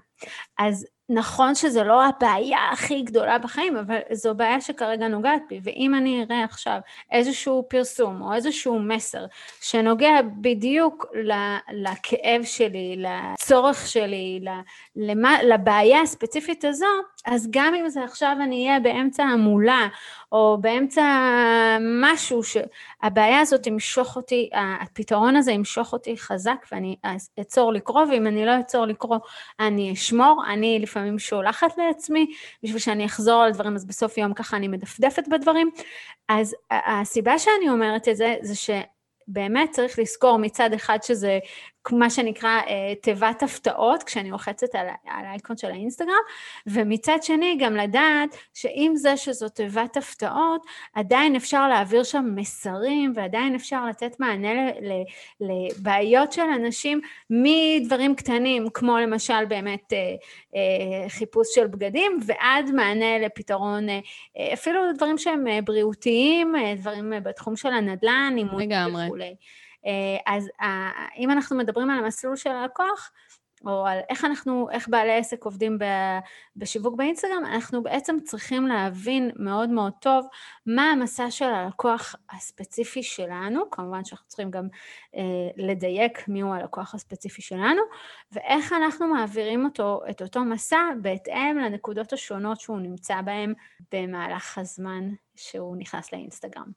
אז 0.59 0.87
נכון 1.15 1.55
שזו 1.55 1.85
לא 1.85 2.05
הבעיה 2.05 2.59
הכי 2.73 3.03
גדולה 3.03 3.39
בחיים, 3.39 3.77
אבל 3.77 3.99
זו 4.13 4.35
בעיה 4.35 4.61
שכרגע 4.61 5.09
נוגעת 5.09 5.43
בי, 5.49 5.61
ואם 5.63 5.95
אני 5.95 6.25
אראה 6.25 6.45
עכשיו 6.45 6.79
איזשהו 7.13 7.67
פרסום 7.69 8.23
או 8.23 8.35
איזשהו 8.35 8.79
מסר 8.79 9.25
שנוגע 9.61 10.11
בדיוק 10.41 11.07
לכאב 11.73 12.43
שלי, 12.45 12.97
לצורך 12.99 13.87
שלי, 13.87 14.41
למה, 14.97 15.43
לבעיה 15.43 16.01
הספציפית 16.01 16.65
הזו, 16.65 16.87
אז 17.25 17.49
גם 17.51 17.75
אם 17.75 17.89
זה 17.89 18.05
עכשיו 18.05 18.37
אני 18.43 18.69
אהיה 18.69 18.81
באמצע 18.81 19.23
המולה, 19.23 19.89
או 20.33 20.59
באמצע 20.61 21.03
משהו 22.03 22.41
שהבעיה 22.43 23.41
הזאת 23.41 23.63
תמשוך 23.63 24.17
אותי, 24.17 24.51
הפתרון 24.81 25.37
הזה 25.37 25.53
ימשוך 25.53 25.93
אותי 25.93 26.17
חזק 26.17 26.67
ואני 26.73 26.97
אעצור 27.39 27.73
לקרוא, 27.73 28.03
ואם 28.11 28.27
אני 28.27 28.47
לא 28.47 28.51
אעצור 28.51 28.87
לקרוא 28.87 29.19
אני 29.61 29.93
אשמור, 29.93 30.43
אני 30.49 30.79
לפעמים 30.83 31.19
שולחת 31.19 31.79
לעצמי 31.79 32.27
בשביל 32.63 32.79
שאני 32.79 33.07
אחזור 33.07 33.43
על 33.43 33.53
דברים, 33.53 33.75
אז 33.75 33.85
בסוף 33.85 34.19
יום 34.19 34.35
ככה 34.35 34.57
אני 34.57 34.69
מדפדפת 34.69 35.29
בדברים. 35.29 35.71
אז 36.29 36.55
הסיבה 36.71 37.39
שאני 37.39 37.71
אומרת 37.71 38.09
את 38.09 38.17
זה, 38.17 38.37
זה 38.43 38.55
ש... 38.55 38.71
באמת 39.29 39.71
צריך 39.71 39.99
לזכור 39.99 40.39
מצד 40.39 40.73
אחד 40.73 40.99
שזה 41.03 41.39
מה 41.91 42.11
שנקרא 42.11 42.61
אה, 42.69 42.95
תיבת 43.03 43.43
הפתעות, 43.43 44.03
כשאני 44.03 44.31
לוחצת 44.31 44.75
על, 44.75 44.87
על 45.07 45.25
האייקון 45.25 45.57
של 45.57 45.71
האינסטגרם, 45.71 46.13
ומצד 46.67 47.19
שני 47.23 47.57
גם 47.61 47.77
לדעת 47.77 48.37
שעם 48.55 48.97
זה 48.97 49.17
שזו 49.17 49.49
תיבת 49.49 49.97
הפתעות, 49.97 50.67
עדיין 50.95 51.37
אפשר 51.37 51.69
להעביר 51.69 52.03
שם 52.05 52.25
מסרים, 52.35 53.13
ועדיין 53.17 53.55
אפשר 53.55 53.87
לתת 53.87 54.21
מענה 54.21 54.55
ל, 54.55 54.69
ל, 54.81 55.03
לבעיות 55.41 56.33
של 56.33 56.43
אנשים 56.43 57.01
מדברים 57.31 58.15
קטנים, 58.15 58.67
כמו 58.75 58.99
למשל 58.99 59.45
באמת 59.45 59.93
אה, 59.93 59.99
אה, 60.55 61.09
חיפוש 61.09 61.55
של 61.55 61.67
בגדים, 61.67 62.19
ועד 62.27 62.71
מענה 62.71 63.19
לפתרון, 63.19 63.89
אה, 63.89 64.01
אפילו 64.53 64.81
דברים 64.97 65.19
שהם 65.19 65.47
אה, 65.49 65.63
בריאותיים, 65.63 66.57
אה, 66.57 66.75
דברים 66.77 67.13
אה, 67.13 67.21
בתחום 67.21 67.57
של 67.57 67.69
הנדל"ן, 67.69 68.35
אימון 68.37 68.63
וכולי. 69.07 69.35
אה, 69.87 70.35
אז 70.35 70.49
אה, 70.61 70.91
אם 71.17 71.31
אנחנו 71.31 71.57
מדברים 71.57 71.91
על 71.91 72.05
המסלול 72.05 72.37
של 72.37 72.51
הלקוח, 72.51 73.13
או 73.67 73.87
על 73.87 73.99
איך 74.09 74.25
אנחנו, 74.25 74.71
איך 74.71 74.89
בעלי 74.89 75.13
עסק 75.13 75.45
עובדים 75.45 75.79
בשיווק 76.57 76.97
באינסטגרם, 76.97 77.45
אנחנו 77.45 77.83
בעצם 77.83 78.17
צריכים 78.25 78.67
להבין 78.67 79.31
מאוד 79.37 79.71
מאוד 79.71 79.93
טוב 80.01 80.27
מה 80.67 80.91
המסע 80.91 81.31
של 81.31 81.45
הלקוח 81.45 82.15
הספציפי 82.31 83.03
שלנו, 83.03 83.71
כמובן 83.71 84.05
שאנחנו 84.05 84.29
צריכים 84.29 84.51
גם 84.51 84.69
אה, 85.17 85.23
לדייק 85.57 86.29
מיהו 86.29 86.55
הלקוח 86.55 86.95
הספציפי 86.95 87.43
שלנו, 87.43 87.83
ואיך 88.33 88.73
אנחנו 88.73 89.07
מעבירים 89.07 89.65
אותו, 89.65 90.01
את 90.11 90.23
אותו 90.23 90.45
מסע 90.45 90.83
בהתאם 91.03 91.59
לנקודות 91.59 92.13
השונות 92.13 92.61
שהוא 92.61 92.79
נמצא 92.79 93.21
בהן 93.21 93.55
במהלך 93.93 94.59
הזמן 94.59 95.09
שהוא 95.37 95.77
נכנס 95.77 96.13
לאינסטגרם. 96.13 96.73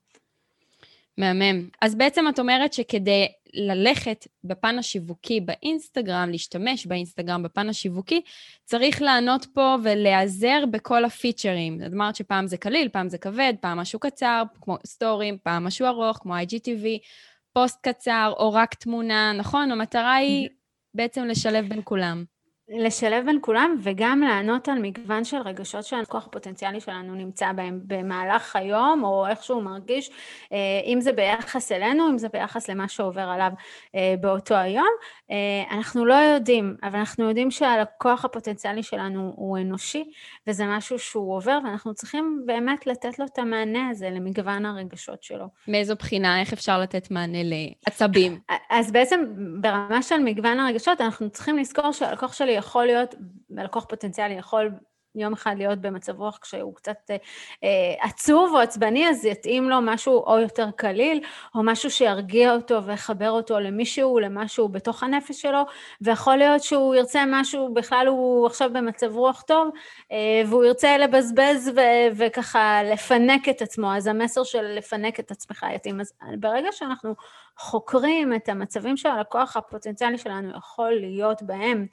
מהמם. 1.18 1.70
אז 1.82 1.96
בעצם 1.96 2.26
את 2.30 2.40
אומרת 2.40 2.74
שכדי 2.74 3.28
ללכת 3.54 4.28
בפן 4.44 4.80
השיווקי 4.80 5.42
באינסטגרם, 5.42 6.30
להשתמש 6.32 6.86
באינסטגרם 6.86 7.44
בפן 7.44 7.70
השיווקי, 7.70 8.22
צריך 8.64 9.02
לענות 9.02 9.46
פה 9.54 9.76
ולהיעזר 9.84 10.64
בכל 10.72 11.06
הפיצ'רים. 11.06 11.82
את 11.82 11.94
אמרת 11.94 12.16
שפעם 12.16 12.48
זה 12.48 12.58
קליל, 12.58 12.90
פעם 12.90 13.10
זה 13.10 13.18
כבד, 13.18 13.54
פעם 13.62 13.78
משהו 13.78 14.00
קצר, 14.00 14.44
כמו 14.62 14.78
סטורים, 14.86 15.38
פעם 15.44 15.64
משהו 15.64 15.88
ארוך, 15.88 16.18
כמו 16.18 16.36
IGTV. 16.36 16.86
פוסט 17.54 17.88
קצר 17.88 18.34
או 18.38 18.54
רק 18.54 18.74
תמונה, 18.74 19.34
נכון? 19.34 19.72
המטרה 19.72 20.16
היא 20.16 20.50
בעצם 20.94 21.24
לשלב 21.24 21.70
בין 21.70 21.82
כולם. 21.84 22.24
לשלב 22.70 23.26
בין 23.26 23.40
כולם 23.42 23.78
וגם 23.84 24.22
לענות 24.22 24.68
על 24.68 24.80
מגוון 24.82 25.24
של 25.24 25.38
רגשות 25.38 25.86
שהכוח 25.86 26.28
הפוטנציאלי 26.28 26.82
שלנו 26.82 27.16
נמצא 27.16 27.52
בהם 27.52 27.80
במהלך 27.84 28.56
היום 28.56 29.04
או 29.04 29.28
איך 29.28 29.44
שהוא 29.44 29.64
מרגיש, 29.64 30.12
אה, 30.54 30.58
אם 30.86 31.02
זה 31.02 31.12
ביחס 31.12 31.72
אלינו, 31.72 32.10
אם 32.10 32.18
זה 32.18 32.28
ביחס 32.34 32.70
למה 32.70 32.88
שעובר 32.88 33.22
עליו 33.22 33.52
אה, 33.96 34.16
באותו 34.22 34.56
היום. 34.56 34.88
אה, 35.32 35.78
אנחנו 35.78 36.06
לא 36.06 36.14
יודעים, 36.14 36.76
אבל 36.84 37.00
אנחנו 37.00 37.28
יודעים 37.28 37.52
שהכוח 37.52 38.26
הפוטנציאלי 38.26 38.84
שלנו 38.84 39.34
הוא 39.36 39.58
אנושי 39.58 40.04
וזה 40.48 40.66
משהו 40.66 41.00
שהוא 41.00 41.36
עובר 41.36 41.60
ואנחנו 41.64 41.94
צריכים 41.94 42.44
באמת 42.46 42.88
לתת 42.88 43.20
לו 43.20 43.26
את 43.26 43.40
המענה 43.40 43.90
הזה 43.90 44.10
למגוון 44.10 44.66
הרגשות 44.66 45.24
שלו. 45.24 45.46
מאיזו 45.68 45.96
בחינה, 45.96 46.42
איך 46.42 46.54
אפשר 46.54 46.80
לתת 46.80 47.12
מענה 47.12 47.40
לעצבים? 47.44 48.40
אז 48.70 48.92
בעצם 48.92 49.26
ברמה 49.62 50.02
של 50.02 50.18
מגוון 50.18 50.60
הרגשות 50.60 51.02
אנחנו 51.02 51.30
צריכים 51.30 51.58
לזכור 51.58 51.92
שהלקוח 51.92 52.34
שלי 52.34 52.55
יכול 52.56 52.86
להיות, 52.86 53.16
לקוח 53.50 53.86
פוטנציאלי 53.86 54.34
יכול 54.34 54.72
יום 55.16 55.34
אחד 55.34 55.56
להיות 55.58 55.80
במצב 55.80 56.20
רוח 56.20 56.38
כשהוא 56.42 56.76
קצת 56.76 56.98
אה, 57.10 57.16
אה, 57.64 58.06
עצוב 58.08 58.52
או 58.54 58.60
עצבני, 58.60 59.10
אז 59.10 59.26
יתאים 59.26 59.70
לו 59.70 59.82
משהו 59.82 60.24
או 60.28 60.40
יותר 60.40 60.72
קליל, 60.76 61.22
או 61.56 61.64
משהו 61.64 61.92
שירגיע 61.92 62.54
אותו 62.54 62.86
ויחבר 62.86 63.32
אותו 63.32 63.60
למישהו, 63.60 64.20
למשהו 64.20 64.70
בתוך 64.70 65.04
הנפש 65.04 65.42
שלו, 65.42 65.62
ויכול 66.02 66.36
להיות 66.36 66.64
שהוא 66.64 66.96
ירצה 66.96 67.24
משהו, 67.28 67.74
בכלל 67.74 68.08
הוא 68.08 68.48
עכשיו 68.48 68.70
במצב 68.74 69.16
רוח 69.16 69.42
טוב, 69.42 69.70
אה, 70.12 70.42
והוא 70.46 70.66
ירצה 70.66 70.98
לבזבז 70.98 71.72
ו- 71.76 72.18
וככה 72.18 72.84
לפנק 72.84 73.50
את 73.50 73.62
עצמו, 73.62 73.96
אז 73.96 74.08
המסר 74.08 74.44
של 74.44 74.64
לפנק 74.64 75.20
את 75.20 75.32
עצמך 75.32 75.66
יתאים. 75.76 76.02
אז 76.02 76.14
ברגע 76.40 76.70
שאנחנו 76.72 77.16
חוקרים 77.58 78.34
את 78.34 78.50
המצבים 78.50 78.98
שהלקוח 78.98 79.58
הפוטנציאלי 79.58 80.18
שלנו 80.18 80.58
יכול 80.58 80.92
להיות 80.92 81.44
בהם, 81.44 81.88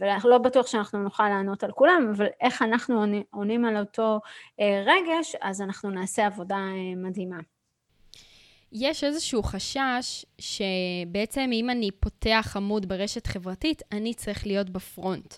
ולא 0.00 0.38
בטוח 0.38 0.66
שאנחנו 0.66 1.02
נוכל 1.02 1.28
לענות 1.28 1.64
על 1.64 1.72
כולם, 1.72 2.12
אבל 2.16 2.26
איך 2.40 2.62
אנחנו 2.62 3.04
עונים 3.30 3.64
על 3.64 3.76
אותו 3.76 4.20
אה, 4.60 4.84
רגש, 4.86 5.36
אז 5.40 5.62
אנחנו 5.62 5.90
נעשה 5.90 6.26
עבודה 6.26 6.56
אה, 6.56 6.94
מדהימה. 6.96 7.38
יש 8.72 9.04
איזשהו 9.04 9.42
חשש 9.42 10.24
שבעצם 10.38 11.50
אם 11.52 11.70
אני 11.70 11.90
פותח 11.90 12.52
עמוד 12.56 12.88
ברשת 12.88 13.26
חברתית, 13.26 13.82
אני 13.92 14.14
צריך 14.14 14.46
להיות 14.46 14.70
בפרונט. 14.70 15.34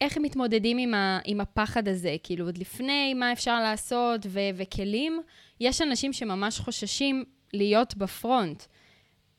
איך 0.00 0.18
מתמודדים 0.18 0.78
עם, 0.78 0.94
ה, 0.94 1.18
עם 1.24 1.40
הפחד 1.40 1.88
הזה? 1.88 2.16
כאילו, 2.22 2.44
עוד 2.44 2.58
לפני 2.58 3.14
מה 3.14 3.32
אפשר 3.32 3.60
לעשות 3.60 4.20
ו- 4.26 4.40
וכלים, 4.54 5.22
יש 5.60 5.82
אנשים 5.82 6.12
שממש 6.12 6.58
חוששים 6.58 7.24
להיות 7.52 7.96
בפרונט. 7.96 8.62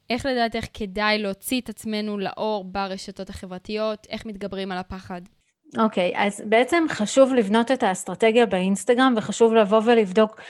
איך 0.10 0.26
לדעת 0.26 0.56
איך 0.56 0.68
כדאי 0.74 1.18
להוציא 1.18 1.62
את 1.62 1.70
עצמנו 1.70 2.18
לאור 2.18 2.64
ברשתות 2.64 3.30
החברתיות, 3.30 4.08
איך 4.10 4.26
מתגברים 4.26 4.72
על 4.72 4.78
הפחד. 4.78 5.22
אוקיי, 5.78 6.14
okay, 6.16 6.20
אז 6.20 6.42
בעצם 6.46 6.84
חשוב 6.90 7.34
לבנות 7.34 7.72
את 7.72 7.84
האסטרטגיה 7.84 8.46
באינסטגרם, 8.46 9.14
וחשוב 9.18 9.54
לבוא 9.54 9.82
ולבדוק 9.86 10.42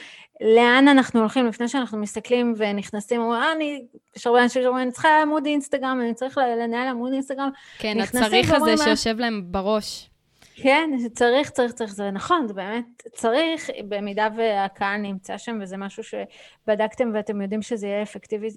לאן 0.42 0.88
אנחנו 0.88 1.20
הולכים 1.20 1.46
לפני 1.46 1.68
שאנחנו 1.68 1.98
מסתכלים 1.98 2.54
ונכנסים, 2.58 3.22
אומרים, 3.22 3.42
אה, 3.42 3.52
אני, 3.52 3.82
יש 4.18 4.28
הרבה 4.28 4.44
אנשים 4.44 4.62
שאומרים, 4.64 4.84
אני 4.84 4.92
צריכה 4.92 5.22
עמוד 5.22 5.46
אינסטגרם, 5.46 6.02
אני 6.02 6.14
צריך 6.14 6.38
לנהל 6.38 6.88
עמוד 6.88 7.14
אינסטגרם. 7.14 7.50
כן, 7.78 8.00
הצריך 8.00 8.54
הזה 8.54 8.78
שיושב 8.78 9.20
להם 9.20 9.42
בראש. 9.46 10.10
כן, 10.58 10.90
צריך, 11.14 11.50
צריך, 11.50 11.72
צריך, 11.72 11.94
זה 11.94 12.12
נכון, 12.12 12.48
זה 12.48 12.54
באמת 12.54 13.04
צריך, 13.14 13.70
במידה 13.88 14.28
והקהל 14.38 14.98
נמצא 14.98 15.38
שם, 15.38 15.60
וזה 15.62 15.78
משהו 15.78 16.04
שבדקתם 16.04 17.12
ואתם 17.14 17.42
יודעים 17.42 17.62
שזה 17.62 17.88
יהיה 17.88 18.04
אפקטיבי, 18.04 18.48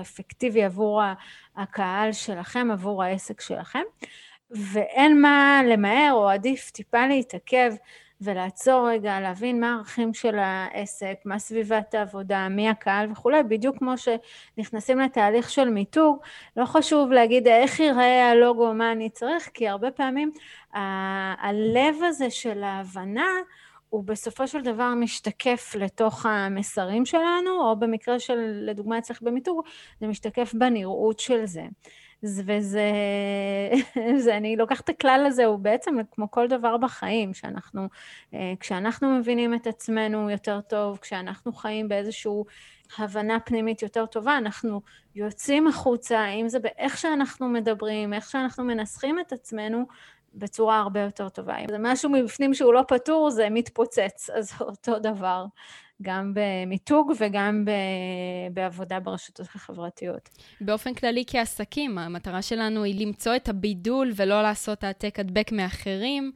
אפקטיבי 0.00 0.64
עבור 0.64 1.02
הקהל 1.56 2.12
שלכם, 2.12 2.68
עבור 2.72 3.02
העסק 3.02 3.40
שלכם, 3.40 3.82
ואין 4.50 5.20
מה 5.20 5.60
למהר, 5.66 6.12
או 6.12 6.28
עדיף 6.28 6.70
טיפה 6.70 7.06
להתעכב 7.06 7.72
ולעצור 8.20 8.88
רגע, 8.88 9.20
להבין 9.20 9.60
מה 9.60 9.72
הערכים 9.72 10.14
של 10.14 10.38
העסק, 10.38 11.14
מה 11.24 11.38
סביבת 11.38 11.94
העבודה, 11.94 12.48
מי 12.48 12.68
הקהל 12.68 13.12
וכולי, 13.12 13.42
בדיוק 13.42 13.78
כמו 13.78 13.94
שנכנסים 13.98 14.98
לתהליך 14.98 15.50
של 15.50 15.70
מיתוג, 15.70 16.18
לא 16.56 16.64
חשוב 16.64 17.12
להגיד 17.12 17.48
איך 17.48 17.80
ייראה 17.80 18.30
הלוגו, 18.30 18.74
מה 18.74 18.92
אני 18.92 19.10
צריך, 19.10 19.50
כי 19.54 19.68
הרבה 19.68 19.90
פעמים 19.90 20.32
הלב 20.74 21.96
הזה 22.02 22.30
של 22.30 22.62
ההבנה 22.62 23.30
הוא 23.88 24.04
בסופו 24.04 24.48
של 24.48 24.62
דבר 24.62 24.94
משתקף 24.94 25.74
לתוך 25.78 26.26
המסרים 26.26 27.06
שלנו, 27.06 27.50
או 27.60 27.76
במקרה 27.78 28.20
של, 28.20 28.38
לדוגמה 28.62 28.98
אצלך 28.98 29.22
במיתוג, 29.22 29.66
זה 30.00 30.06
משתקף 30.06 30.54
בנראות 30.54 31.20
של 31.20 31.46
זה. 31.46 31.62
וזה, 32.22 32.92
זה, 34.24 34.36
אני 34.36 34.56
לוקחת 34.56 34.84
את 34.84 34.88
הכלל 34.88 35.24
הזה, 35.26 35.44
הוא 35.44 35.58
בעצם 35.58 35.96
כמו 36.10 36.30
כל 36.30 36.48
דבר 36.48 36.76
בחיים, 36.76 37.34
שאנחנו, 37.34 37.88
אה, 38.34 38.52
כשאנחנו 38.60 39.18
מבינים 39.18 39.54
את 39.54 39.66
עצמנו 39.66 40.30
יותר 40.30 40.60
טוב, 40.60 40.98
כשאנחנו 40.98 41.52
חיים 41.52 41.88
באיזושהי 41.88 42.32
הבנה 42.98 43.40
פנימית 43.40 43.82
יותר 43.82 44.06
טובה, 44.06 44.36
אנחנו 44.36 44.80
יוצאים 45.14 45.68
החוצה, 45.68 46.26
אם 46.26 46.48
זה 46.48 46.58
באיך 46.58 46.98
שאנחנו 46.98 47.48
מדברים, 47.48 48.14
איך 48.14 48.30
שאנחנו 48.30 48.64
מנסחים 48.64 49.20
את 49.20 49.32
עצמנו, 49.32 49.86
בצורה 50.34 50.80
הרבה 50.80 51.00
יותר 51.00 51.28
טובה. 51.28 51.58
אם 51.58 51.66
זה 51.70 51.76
משהו 51.80 52.10
מבפנים 52.10 52.54
שהוא 52.54 52.72
לא 52.72 52.82
פתור, 52.88 53.30
זה 53.30 53.48
מתפוצץ, 53.50 54.30
אז 54.38 54.52
אותו 54.60 54.98
דבר. 54.98 55.44
גם 56.02 56.32
במיתוג 56.34 57.12
וגם 57.20 57.64
ב... 57.64 57.70
בעבודה 58.52 59.00
ברשתות 59.00 59.46
החברתיות. 59.54 60.28
באופן 60.60 60.94
כללי 60.94 61.24
כעסקים, 61.26 61.98
המטרה 61.98 62.42
שלנו 62.42 62.82
היא 62.82 63.06
למצוא 63.06 63.36
את 63.36 63.48
הבידול 63.48 64.12
ולא 64.16 64.42
לעשות 64.42 64.84
העתק 64.84 65.18
הדבק 65.18 65.52
מאחרים. 65.52 66.32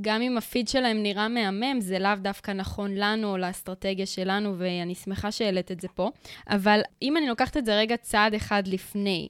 גם 0.00 0.22
אם 0.22 0.36
הפיד 0.38 0.68
שלהם 0.68 1.02
נראה 1.02 1.28
מהמם, 1.28 1.80
זה 1.80 1.98
לאו 1.98 2.10
דווקא 2.22 2.50
נכון 2.50 2.94
לנו 2.94 3.30
או 3.30 3.36
לאסטרטגיה 3.36 4.06
שלנו, 4.06 4.54
ואני 4.58 4.94
שמחה 4.94 5.32
שהעלית 5.32 5.72
את 5.72 5.80
זה 5.80 5.88
פה. 5.88 6.10
אבל 6.48 6.80
אם 7.02 7.16
אני 7.16 7.26
לוקחת 7.26 7.56
את 7.56 7.64
זה 7.64 7.76
רגע 7.76 7.96
צעד 7.96 8.34
אחד 8.34 8.62
לפני, 8.66 9.28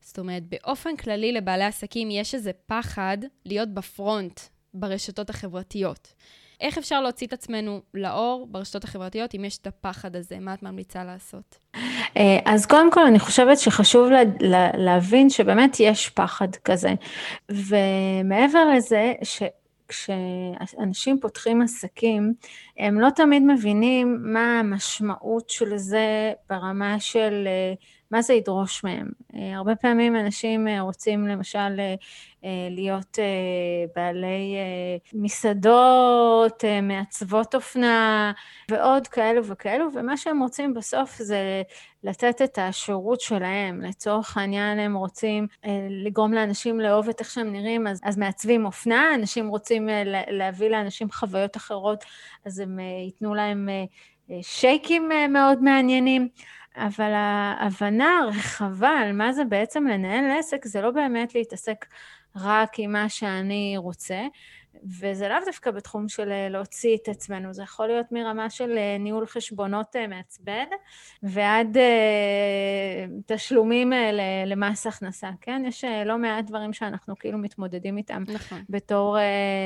זאת 0.00 0.18
אומרת, 0.18 0.42
באופן 0.48 0.96
כללי 0.96 1.32
לבעלי 1.32 1.64
עסקים 1.64 2.10
יש 2.10 2.34
איזה 2.34 2.50
פחד 2.66 3.18
להיות 3.44 3.68
בפרונט 3.74 4.40
ברשתות 4.74 5.30
החברתיות. 5.30 6.14
איך 6.60 6.78
אפשר 6.78 7.00
להוציא 7.00 7.26
את 7.26 7.32
עצמנו 7.32 7.80
לאור 7.94 8.46
ברשתות 8.50 8.84
החברתיות 8.84 9.34
אם 9.34 9.44
יש 9.44 9.58
את 9.58 9.66
הפחד 9.66 10.16
הזה? 10.16 10.38
מה 10.40 10.54
את 10.54 10.62
ממליצה 10.62 11.04
לעשות? 11.04 11.58
אה, 12.16 12.38
אז 12.44 12.66
קודם 12.66 12.92
כל 12.92 13.06
אני 13.06 13.18
חושבת 13.18 13.58
שחשוב 13.58 14.10
לה, 14.10 14.20
לה, 14.40 14.70
להבין 14.76 15.30
שבאמת 15.30 15.76
יש 15.80 16.08
פחד 16.08 16.56
כזה. 16.56 16.94
ומעבר 17.48 18.70
לזה, 18.76 19.12
ש... 19.22 19.42
כשאנשים 19.88 21.20
פותחים 21.20 21.62
עסקים, 21.62 22.34
הם 22.78 23.00
לא 23.00 23.10
תמיד 23.10 23.42
מבינים 23.42 24.18
מה 24.22 24.60
המשמעות 24.60 25.50
של 25.50 25.76
זה 25.76 26.32
ברמה 26.50 27.00
של 27.00 27.44
אה, 27.46 27.74
מה 28.10 28.22
זה 28.22 28.34
ידרוש 28.34 28.84
מהם. 28.84 29.08
אה, 29.34 29.56
הרבה 29.56 29.76
פעמים 29.76 30.16
אנשים 30.16 30.68
אה, 30.68 30.80
רוצים 30.80 31.26
למשל 31.26 31.80
אה, 31.80 31.94
להיות 32.70 33.18
בעלי 33.96 34.56
מסעדות, 35.12 36.64
מעצבות 36.82 37.54
אופנה 37.54 38.32
ועוד 38.70 39.06
כאלו 39.06 39.44
וכאלו, 39.44 39.88
ומה 39.94 40.16
שהם 40.16 40.42
רוצים 40.42 40.74
בסוף 40.74 41.16
זה 41.18 41.62
לתת 42.04 42.42
את 42.42 42.58
השירות 42.58 43.20
שלהם. 43.20 43.80
לצורך 43.80 44.36
העניין 44.36 44.78
הם 44.78 44.94
רוצים 44.94 45.46
לגרום 45.90 46.32
לאנשים 46.32 46.80
לאהוב 46.80 47.08
את 47.08 47.20
איך 47.20 47.30
שהם 47.30 47.52
נראים, 47.52 47.86
אז, 47.86 48.00
אז 48.04 48.18
מעצבים 48.18 48.66
אופנה, 48.66 49.14
אנשים 49.14 49.48
רוצים 49.48 49.88
להביא 50.30 50.68
לאנשים 50.68 51.10
חוויות 51.10 51.56
אחרות, 51.56 52.04
אז 52.44 52.58
הם 52.58 52.78
ייתנו 52.78 53.34
להם 53.34 53.68
שייקים 54.42 55.10
מאוד 55.28 55.62
מעניינים. 55.62 56.28
אבל 56.76 57.12
ההבנה 57.14 58.18
הרחבה 58.18 58.88
על 58.90 59.12
מה 59.12 59.32
זה 59.32 59.44
בעצם 59.44 59.86
לנהל 59.86 60.38
עסק, 60.38 60.64
זה 60.66 60.80
לא 60.80 60.90
באמת 60.90 61.34
להתעסק 61.34 61.86
רק 62.36 62.78
עם 62.78 62.92
מה 62.92 63.08
שאני 63.08 63.74
רוצה, 63.76 64.20
וזה 65.00 65.28
לאו 65.28 65.36
דווקא 65.46 65.70
בתחום 65.70 66.08
של 66.08 66.32
אה, 66.32 66.48
להוציא 66.48 66.96
את 66.96 67.08
עצמנו, 67.08 67.54
זה 67.54 67.62
יכול 67.62 67.86
להיות 67.86 68.12
מרמה 68.12 68.50
של 68.50 68.78
אה, 68.78 68.96
ניהול 68.98 69.26
חשבונות 69.26 69.96
אה, 69.96 70.06
מעצבן 70.06 70.64
ועד 71.22 71.76
תשלומים 73.26 73.92
למס 74.46 74.86
הכנסה, 74.86 75.30
כן? 75.40 75.62
יש 75.66 75.84
לא 76.06 76.18
מעט 76.18 76.44
דברים 76.44 76.72
שאנחנו 76.72 77.18
כאילו 77.18 77.38
מתמודדים 77.38 77.96
איתם 77.96 78.24
נכון. 78.28 78.64
בתור 78.68 79.16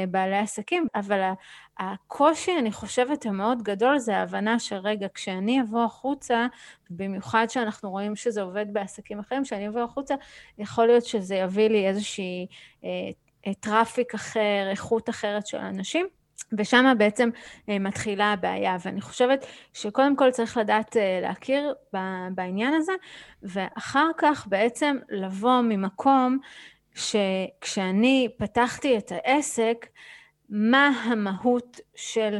בעלי 0.08 0.38
עסקים, 0.38 0.86
אבל 0.94 1.32
הקושי, 1.78 2.58
אני 2.58 2.72
חושבת, 2.72 3.26
המאוד 3.26 3.62
גדול 3.62 3.98
זה 3.98 4.16
ההבנה 4.16 4.58
שרגע, 4.58 5.06
כשאני 5.14 5.60
אבוא 5.60 5.84
החוצה, 5.84 6.46
במיוחד 6.90 7.46
שאנחנו 7.48 7.90
רואים 7.90 8.16
שזה 8.16 8.42
עובד 8.42 8.66
בעסקים 8.72 9.18
אחרים, 9.18 9.44
כשאני 9.44 9.68
אבוא 9.68 9.80
החוצה, 9.80 10.14
יכול 10.58 10.86
להיות 10.86 11.04
שזה 11.04 11.34
יביא 11.34 11.68
לי 11.68 11.88
איזושהי 11.88 12.46
traffic 13.61 14.14
אחר, 14.14 14.68
איכות 14.70 15.09
אחרת 15.09 15.46
של 15.46 15.59
אנשים. 15.59 16.07
ושם 16.59 16.94
בעצם 16.98 17.31
אה, 17.68 17.78
מתחילה 17.78 18.33
הבעיה, 18.33 18.76
ואני 18.85 19.00
חושבת 19.00 19.46
שקודם 19.72 20.16
כל 20.16 20.31
צריך 20.31 20.57
לדעת 20.57 20.96
אה, 20.96 21.18
להכיר 21.22 21.74
בעניין 22.31 22.74
הזה, 22.74 22.92
ואחר 23.42 24.09
כך 24.18 24.46
בעצם 24.46 24.96
לבוא 25.11 25.61
ממקום 25.61 26.38
שכשאני 26.94 28.28
פתחתי 28.38 28.98
את 28.98 29.12
העסק, 29.12 29.87
מה 30.54 30.88
המהות 31.04 31.80
של 31.94 32.38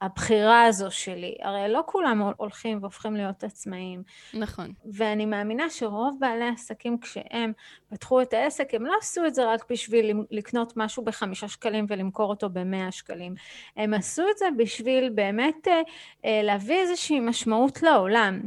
הבחירה 0.00 0.64
הזו 0.64 0.90
שלי. 0.90 1.34
הרי 1.42 1.72
לא 1.72 1.82
כולם 1.86 2.22
הולכים 2.36 2.78
והופכים 2.80 3.14
להיות 3.14 3.44
עצמאים. 3.44 4.02
נכון. 4.34 4.72
ואני 4.92 5.26
מאמינה 5.26 5.70
שרוב 5.70 6.16
בעלי 6.20 6.48
עסקים 6.48 6.98
כשהם 6.98 7.52
פתחו 7.88 8.22
את 8.22 8.32
העסק, 8.32 8.74
הם 8.74 8.86
לא 8.86 8.94
עשו 9.00 9.26
את 9.26 9.34
זה 9.34 9.52
רק 9.52 9.70
בשביל 9.70 10.20
לקנות 10.30 10.72
משהו 10.76 11.04
בחמישה 11.04 11.48
שקלים 11.48 11.86
ולמכור 11.88 12.30
אותו 12.30 12.48
במאה 12.50 12.92
שקלים. 12.92 13.34
הם 13.76 13.94
עשו 13.94 14.22
את 14.30 14.38
זה 14.38 14.46
בשביל 14.56 15.10
באמת 15.14 15.68
אה, 15.68 15.80
אה, 16.24 16.40
להביא 16.42 16.76
איזושהי 16.76 17.20
משמעות 17.20 17.82
לעולם. 17.82 18.40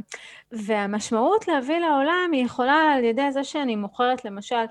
והמשמעות 0.52 1.48
להביא 1.48 1.78
לעולם 1.78 2.30
היא 2.32 2.44
יכולה 2.44 2.92
על 2.96 3.04
ידי 3.04 3.32
זה 3.32 3.44
שאני 3.44 3.76
מוכרת 3.76 4.24
למשל 4.24 4.64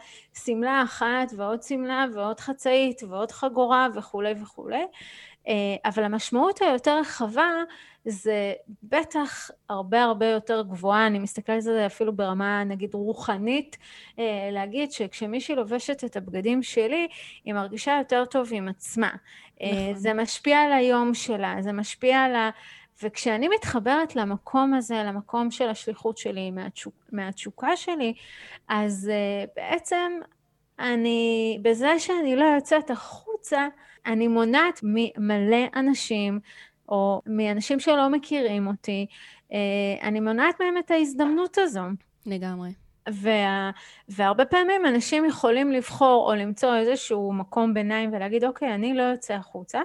שמלה 0.46 0.82
אחת 0.84 1.34
ועוד 1.38 1.64
שמלה 1.64 2.06
ועוד 2.14 2.40
חצאית 2.40 3.04
ועוד 3.04 3.32
חגורה 3.32 3.88
וכולי 3.96 4.34
וכולי, 4.42 4.86
אה, 5.48 5.54
אבל 5.86 6.04
המשמעות 6.04 6.62
היותר 6.62 7.00
רחבה 7.00 7.50
זה 8.06 8.54
בטח 8.84 9.52
הרבה 9.70 10.04
הרבה 10.04 10.26
יותר 10.26 10.62
גבוהה, 10.62 11.08
אני 11.08 11.20
מסתכלת 11.20 11.56
על 11.56 11.62
זה 11.62 11.86
אפילו 11.86 12.14
ברמה 12.14 12.64
נגיד 12.64 12.94
רוחנית, 12.94 13.78
אה, 14.20 14.50
להגיד 14.52 14.92
שכשמישהי 14.92 15.56
לובשת 15.56 16.04
את 16.04 16.16
הבגדים 16.16 16.64
שלי, 16.64 17.08
היא 17.46 17.54
מרגישה 17.54 17.98
יותר 17.98 18.26
טוב 18.26 18.50
עם 18.52 18.68
עצמה. 18.68 19.10
אה, 19.62 19.68
נכון. 19.72 19.96
זה 19.96 20.14
משפיע 20.14 20.60
על 20.60 20.74
היום 20.74 21.14
שלה, 21.14 21.56
זה 21.60 21.72
משפיע 21.72 22.20
על 22.20 22.36
ה... 22.36 22.50
וכשאני 23.04 23.48
מתחברת 23.48 24.16
למקום 24.16 24.74
הזה, 24.74 25.04
למקום 25.04 25.52
של 25.52 25.70
השליחות 25.70 26.18
שלי, 26.18 26.52
מהתשוק, 26.52 26.94
מהתשוקה 27.12 27.78
שלי, 27.78 28.14
אז 28.68 29.12
uh, 29.12 29.50
בעצם 29.56 30.12
אני, 30.80 31.60
בזה 31.62 32.00
שאני 32.00 32.36
לא 32.36 32.46
יוצאת 32.46 32.90
החוצה, 32.90 33.68
אני 34.06 34.28
מונעת 34.28 34.80
ממלא 34.84 35.66
אנשים, 35.76 36.40
או 36.90 37.22
מאנשים 37.26 37.80
שלא 37.80 38.10
מכירים 38.10 38.68
אותי, 38.68 39.06
uh, 39.50 39.54
אני 40.02 40.20
מונעת 40.20 40.62
מהם 40.62 40.78
את 40.78 40.92
ההזדמנות 40.92 41.58
הזו. 41.58 41.82
לגמרי. 42.26 42.70
וה, 43.12 43.72
והרבה 44.10 44.46
פעמים 44.46 44.86
אנשים 44.86 45.26
יכולים 45.26 45.72
לבחור 45.72 46.32
או 46.32 46.36
למצוא 46.36 46.76
איזשהו 46.76 47.34
מקום 47.34 47.74
ביניים 47.74 48.14
ולהגיד, 48.14 48.44
אוקיי, 48.44 48.74
אני 48.74 48.94
לא 48.94 49.04
יוצא 49.04 49.34
החוצה, 49.34 49.82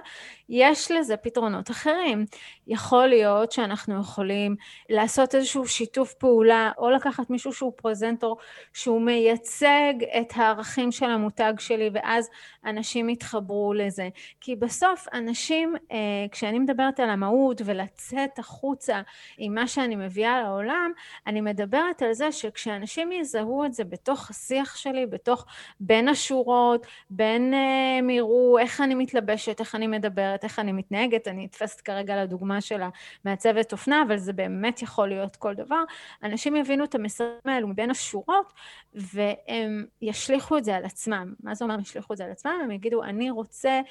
יש 0.49 0.91
לזה 0.91 1.17
פתרונות 1.17 1.71
אחרים. 1.71 2.25
יכול 2.67 3.07
להיות 3.07 3.51
שאנחנו 3.51 3.99
יכולים 3.99 4.55
לעשות 4.89 5.35
איזשהו 5.35 5.67
שיתוף 5.67 6.13
פעולה, 6.13 6.71
או 6.77 6.89
לקחת 6.89 7.29
מישהו 7.29 7.53
שהוא 7.53 7.73
פרזנטור, 7.75 8.37
שהוא 8.73 9.01
מייצג 9.01 9.93
את 10.19 10.33
הערכים 10.35 10.91
של 10.91 11.05
המותג 11.05 11.53
שלי, 11.59 11.89
ואז 11.93 12.29
אנשים 12.65 13.09
יתחברו 13.09 13.73
לזה. 13.73 14.09
כי 14.41 14.55
בסוף 14.55 15.07
אנשים, 15.13 15.75
אה, 15.91 15.97
כשאני 16.31 16.59
מדברת 16.59 16.99
על 16.99 17.09
המהות 17.09 17.61
ולצאת 17.65 18.39
החוצה 18.39 19.01
עם 19.37 19.55
מה 19.55 19.67
שאני 19.67 19.95
מביאה 19.95 20.41
לעולם, 20.41 20.91
אני 21.27 21.41
מדברת 21.41 22.01
על 22.01 22.13
זה 22.13 22.31
שכשאנשים 22.31 23.11
יזהו 23.11 23.65
את 23.65 23.73
זה 23.73 23.83
בתוך 23.83 24.29
השיח 24.29 24.75
שלי, 24.75 25.05
בתוך 25.05 25.45
בין 25.79 26.07
השורות, 26.07 26.87
בין 27.09 27.53
אה, 27.53 27.97
הם 27.99 28.09
יראו 28.09 28.57
איך 28.59 28.81
אני 28.81 28.95
מתלבשת, 28.95 29.59
איך 29.59 29.75
אני 29.75 29.87
מדברת, 29.87 30.43
איך 30.43 30.59
אני 30.59 30.71
מתנהגת, 30.71 31.27
אני 31.27 31.43
נתפסת 31.43 31.81
כרגע 31.81 32.23
לדוגמה 32.23 32.54
של 32.61 32.81
המעצבת 33.25 33.71
אופנה, 33.71 34.03
אבל 34.07 34.17
זה 34.17 34.33
באמת 34.33 34.81
יכול 34.81 35.07
להיות 35.07 35.35
כל 35.35 35.53
דבר. 35.53 35.83
אנשים 36.23 36.55
יבינו 36.55 36.83
את 36.83 36.95
המסרים 36.95 37.29
האלו 37.45 37.67
מבין 37.67 37.91
השורות, 37.91 38.53
והם 38.93 39.85
ישליכו 40.01 40.57
את 40.57 40.65
זה 40.65 40.75
על 40.75 40.85
עצמם. 40.85 41.33
מה 41.43 41.55
זה 41.55 41.65
אומר 41.65 41.79
ישליכו 41.79 42.13
את 42.13 42.17
זה 42.17 42.25
על 42.25 42.31
עצמם? 42.31 42.59
הם 42.63 42.71
יגידו, 42.71 43.03
אני 43.03 43.29
רוצה 43.29 43.81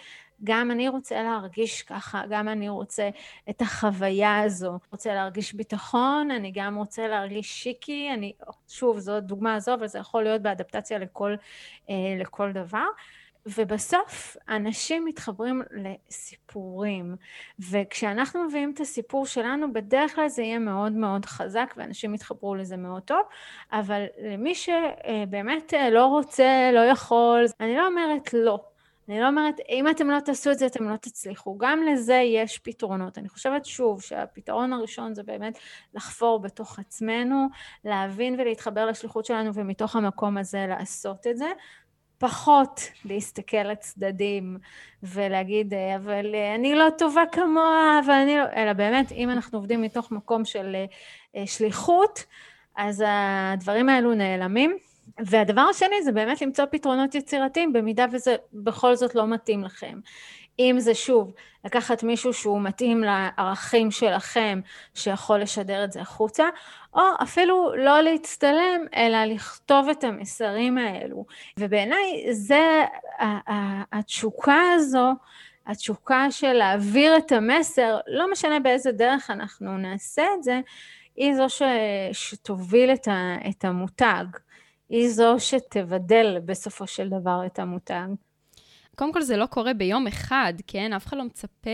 גם 0.45 0.71
אני 0.71 0.89
רוצה 0.89 1.23
להרגיש 1.23 1.83
ככה, 1.83 2.23
גם 2.31 2.49
אני 2.49 2.69
רוצה 2.69 3.11
את 3.51 3.63
החוויה 3.63 4.41
הזו. 4.41 4.79
רוצה 4.93 5.15
להרגיש 5.15 5.55
ביטחון, 5.55 6.31
אני 6.31 6.53
גם 6.55 6.77
רוצה 6.77 7.09
להרגיש 7.09 7.63
שיקי, 7.63 8.11
אני, 8.15 8.33
שוב, 8.69 8.99
זו 8.99 9.21
דוגמה 9.21 9.55
הזו, 9.55 9.75
אבל 9.75 9.87
זה 9.87 9.99
יכול 9.99 10.23
להיות 10.23 10.43
באדפטציה 10.43 10.99
לכל, 10.99 11.35
אה, 11.91 11.95
לכל 12.19 12.53
דבר. 12.53 12.87
ובסוף 13.47 14.37
אנשים 14.49 15.05
מתחברים 15.05 15.63
לסיפורים, 15.71 17.17
וכשאנחנו 17.71 18.45
מביאים 18.45 18.73
את 18.75 18.81
הסיפור 18.81 19.27
שלנו, 19.27 19.73
בדרך 19.73 20.15
כלל 20.15 20.29
זה 20.29 20.43
יהיה 20.43 20.59
מאוד 20.59 20.93
מאוד 20.93 21.27
חזק, 21.27 21.75
ואנשים 21.77 22.15
יתחברו 22.15 22.55
לזה 22.55 22.77
מאוד 22.77 23.03
טוב, 23.03 23.23
אבל 23.73 24.05
למי 24.23 24.55
שבאמת 24.55 25.73
לא 25.93 26.07
רוצה, 26.07 26.71
לא 26.73 26.81
יכול, 26.81 27.45
אני 27.61 27.77
לא 27.77 27.87
אומרת 27.87 28.35
לא. 28.35 28.65
אני 29.09 29.21
לא 29.21 29.29
אומרת, 29.29 29.61
אם 29.69 29.89
אתם 29.89 30.11
לא 30.11 30.21
תעשו 30.21 30.51
את 30.51 30.59
זה, 30.59 30.67
אתם 30.67 30.89
לא 30.89 30.97
תצליחו. 30.97 31.59
גם 31.59 31.83
לזה 31.83 32.15
יש 32.15 32.59
פתרונות. 32.59 33.19
אני 33.19 33.29
חושבת 33.29 33.65
שוב 33.65 34.03
שהפתרון 34.03 34.73
הראשון 34.73 35.15
זה 35.15 35.23
באמת 35.23 35.59
לחפור 35.95 36.41
בתוך 36.41 36.79
עצמנו, 36.79 37.47
להבין 37.85 38.41
ולהתחבר 38.41 38.87
לשליחות 38.87 39.25
שלנו, 39.25 39.55
ומתוך 39.55 39.97
המקום 39.97 40.39
הזה 40.39 40.67
לעשות 40.69 41.27
את 41.27 41.37
זה. 41.37 41.53
פחות 42.19 42.81
להסתכל 43.05 43.63
לצדדים 43.63 44.59
ולהגיד, 45.03 45.75
אבל 45.97 46.35
אני 46.55 46.75
לא 46.75 46.87
טובה 46.99 47.23
כמוה, 47.33 48.01
אבל 48.05 48.15
אני 48.15 48.37
לא... 48.37 48.45
אלא 48.57 48.73
באמת, 48.73 49.13
אם 49.13 49.31
אנחנו 49.31 49.59
עובדים 49.59 49.83
מתוך 49.83 50.11
מקום 50.11 50.45
של 50.45 50.77
אה, 51.37 51.47
שליחות, 51.47 52.25
אז 52.77 53.05
הדברים 53.07 53.89
האלו 53.89 54.15
נעלמים. 54.15 54.77
והדבר 55.19 55.61
השני 55.61 56.03
זה 56.03 56.13
באמת 56.13 56.43
למצוא 56.43 56.65
פתרונות 56.71 57.15
יצירתיים 57.15 57.73
במידה 57.73 58.07
וזה 58.13 58.37
בכל 58.53 58.95
זאת 58.97 59.15
לא 59.15 59.27
מתאים 59.27 59.65
לכם. 59.65 59.99
אם 60.59 60.77
זה 60.79 60.95
שוב, 60.95 61.33
לקחת 61.65 62.03
מישהו 62.03 62.33
שהוא 62.33 62.61
מתאים 62.61 63.05
לערכים 63.05 63.91
שלכם, 63.91 64.61
שיכול 64.95 65.41
לשדר 65.41 65.85
את 65.85 65.93
זה 65.93 66.01
החוצה, 66.01 66.45
או 66.95 67.03
אפילו 67.23 67.73
לא 67.77 68.01
להצטלם, 68.01 68.87
אלא 68.97 69.25
לכתוב 69.25 69.89
את 69.89 70.05
המסרים 70.05 70.79
האלו. 70.79 71.25
ובעיניי 71.59 72.33
זה 72.33 72.85
התשוקה 73.93 74.61
הזו, 74.75 75.13
התשוקה 75.67 76.31
של 76.31 76.53
להעביר 76.53 77.17
את 77.17 77.33
המסר, 77.33 77.99
לא 78.07 78.33
משנה 78.33 78.61
באיזה 78.61 78.93
דרך 78.93 79.31
אנחנו 79.31 79.79
נעשה 79.79 80.23
את 80.39 80.43
זה, 80.43 80.61
היא 81.17 81.35
זו 81.35 81.49
ש, 81.49 81.63
שתוביל 82.13 82.93
את, 82.93 83.09
ה, 83.09 83.37
את 83.51 83.65
המותג. 83.65 84.25
היא 84.89 85.09
זו 85.09 85.35
שתבדל 85.39 86.39
בסופו 86.45 86.87
של 86.87 87.09
דבר 87.09 87.43
את 87.47 87.59
המותג. 87.59 88.07
קודם 88.95 89.13
כל, 89.13 89.23
זה 89.23 89.37
לא 89.37 89.47
קורה 89.47 89.75
ביום 89.75 90.07
אחד, 90.07 90.55
כן? 90.67 90.93
אף 90.93 91.07
אחד 91.07 91.17
לא 91.17 91.25
מצפה 91.25 91.71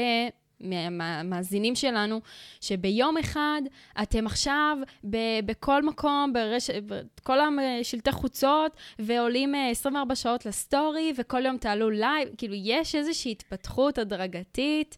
מהמאזינים 0.61 1.75
שלנו, 1.75 2.21
שביום 2.61 3.17
אחד 3.19 3.63
אתם 4.03 4.27
עכשיו 4.27 4.77
ב- 5.11 5.41
בכל 5.47 5.83
מקום, 5.83 6.33
ברש... 6.33 6.71
בכל 6.71 7.39
השלטי 7.81 8.13
חוצות, 8.13 8.77
ועולים 8.99 9.55
24 9.71 10.11
אה, 10.11 10.17
שעות 10.17 10.47
לסטורי, 10.47 11.13
וכל 11.17 11.47
יום 11.47 11.57
תעלו 11.57 11.91
לייב, 11.91 12.29
כאילו, 12.39 12.55
יש 12.55 12.95
איזושהי 12.95 13.33
התפתחות 13.33 13.99
הדרגתית. 13.99 14.97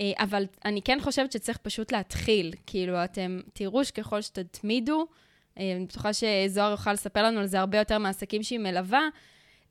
אה, 0.00 0.12
אבל 0.18 0.44
אני 0.64 0.82
כן 0.82 0.98
חושבת 1.00 1.32
שצריך 1.32 1.58
פשוט 1.58 1.92
להתחיל. 1.92 2.52
כאילו, 2.66 3.04
אתם 3.04 3.40
תראו 3.52 3.84
שככל 3.84 4.22
שתתמידו, 4.22 5.06
אה, 5.58 5.72
אני 5.76 5.84
בטוחה 5.84 6.10
שזוהר 6.12 6.70
יוכל 6.70 6.92
לספר 6.92 7.22
לנו 7.22 7.40
על 7.40 7.46
זה 7.46 7.60
הרבה 7.60 7.78
יותר 7.78 7.98
מהעסקים 7.98 8.42
שהיא 8.42 8.58
מלווה. 8.58 9.08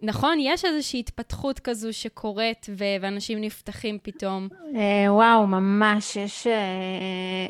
נכון, 0.01 0.38
יש 0.39 0.65
איזושהי 0.65 0.99
התפתחות 0.99 1.60
כזו 1.60 1.93
שקורית 1.93 2.65
ו- 2.69 2.84
ואנשים 3.01 3.41
נפתחים 3.41 3.97
פתאום. 4.03 4.47
אה, 4.75 5.13
וואו, 5.13 5.47
ממש, 5.47 6.15
יש... 6.15 6.47
אה, 6.47 7.45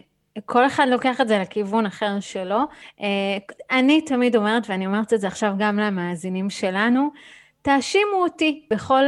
כל 0.45 0.65
אחד 0.65 0.88
לוקח 0.89 1.21
את 1.21 1.27
זה 1.27 1.39
לכיוון 1.39 1.86
אחר 1.86 2.19
שלו. 2.19 2.60
אני 3.71 4.01
תמיד 4.01 4.36
אומרת, 4.36 4.69
ואני 4.69 4.86
אומרת 4.88 5.13
את 5.13 5.19
זה 5.19 5.27
עכשיו 5.27 5.53
גם 5.58 5.79
למאזינים 5.79 6.49
שלנו, 6.49 7.10
תאשימו 7.62 8.15
אותי 8.15 8.65
בכל 8.71 9.03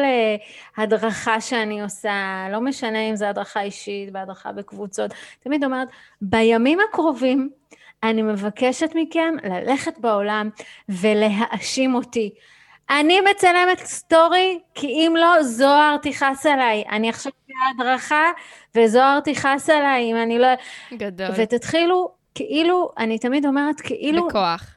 הדרכה 0.77 1.41
שאני 1.41 1.81
עושה, 1.81 2.47
לא 2.51 2.61
משנה 2.61 2.99
אם 2.99 3.15
זו 3.15 3.25
הדרכה 3.25 3.61
אישית, 3.61 4.11
בהדרכה 4.11 4.51
בקבוצות, 4.51 5.11
תמיד 5.39 5.63
אומרת, 5.63 5.87
בימים 6.21 6.79
הקרובים 6.89 7.49
אני 8.03 8.21
מבקשת 8.21 8.89
מכם 8.95 9.35
ללכת 9.43 9.99
בעולם 9.99 10.49
ולהאשים 10.89 11.95
אותי. 11.95 12.33
אני 12.89 13.21
מצלמת 13.21 13.79
סטורי, 13.85 14.59
כי 14.75 14.87
אם 14.87 15.13
לא, 15.17 15.43
זוהר 15.43 15.97
תכעס 16.01 16.45
עליי. 16.45 16.83
אני 16.91 17.09
עכשיו 17.09 17.31
בהדרכה, 17.47 18.23
וזוהר 18.75 19.19
תכעס 19.19 19.69
עליי, 19.69 20.11
אם 20.11 20.15
אני 20.15 20.39
לא... 20.39 20.47
גדול. 20.93 21.27
ותתחילו, 21.37 22.11
כאילו, 22.35 22.91
אני 22.97 23.19
תמיד 23.19 23.45
אומרת, 23.45 23.81
כאילו... 23.81 24.27
בכוח. 24.27 24.76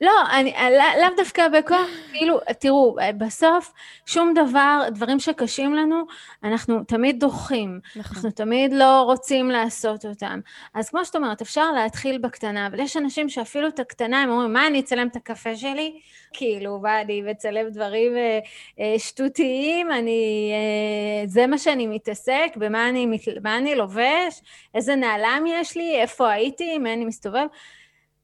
לא, 0.00 0.12
אני, 0.32 0.54
לא, 0.60 1.02
לאו 1.02 1.16
דווקא 1.16 1.48
בכוח, 1.48 1.86
כאילו, 2.12 2.38
תראו, 2.60 2.96
בסוף 3.18 3.72
שום 4.06 4.34
דבר, 4.34 4.82
דברים 4.90 5.20
שקשים 5.20 5.74
לנו, 5.74 6.02
אנחנו 6.44 6.84
תמיד 6.84 7.20
דוחים. 7.20 7.80
נכון. 7.96 8.16
אנחנו 8.16 8.30
תמיד 8.30 8.72
לא 8.72 9.02
רוצים 9.02 9.50
לעשות 9.50 10.04
אותם. 10.04 10.40
אז 10.74 10.88
כמו 10.88 11.04
שאת 11.04 11.16
אומרת, 11.16 11.42
אפשר 11.42 11.72
להתחיל 11.72 12.18
בקטנה, 12.18 12.66
אבל 12.66 12.80
יש 12.80 12.96
אנשים 12.96 13.28
שאפילו 13.28 13.68
את 13.68 13.78
הקטנה, 13.78 14.22
הם 14.22 14.30
אומרים, 14.30 14.52
מה, 14.52 14.66
אני 14.66 14.80
אצלם 14.80 15.08
את 15.08 15.16
הקפה 15.16 15.56
שלי? 15.56 16.00
כאילו, 16.32 16.80
מה, 16.80 17.00
אני 17.00 17.22
מצלם 17.22 17.68
דברים 17.70 18.16
אה, 18.16 18.38
אה, 18.80 18.98
שטותיים, 18.98 19.92
אני... 19.92 20.52
אה, 20.52 21.26
זה 21.26 21.46
מה 21.46 21.58
שאני 21.58 21.86
מתעסק, 21.86 22.52
במה 22.56 22.88
אני, 22.88 23.06
אני 23.44 23.74
לובש, 23.74 24.42
איזה 24.74 24.96
נעלם 24.96 25.44
יש 25.48 25.76
לי, 25.76 26.00
איפה 26.00 26.30
הייתי, 26.30 26.74
עם 26.74 26.82
מי 26.82 26.92
אני 26.92 27.04
מסתובב. 27.04 27.46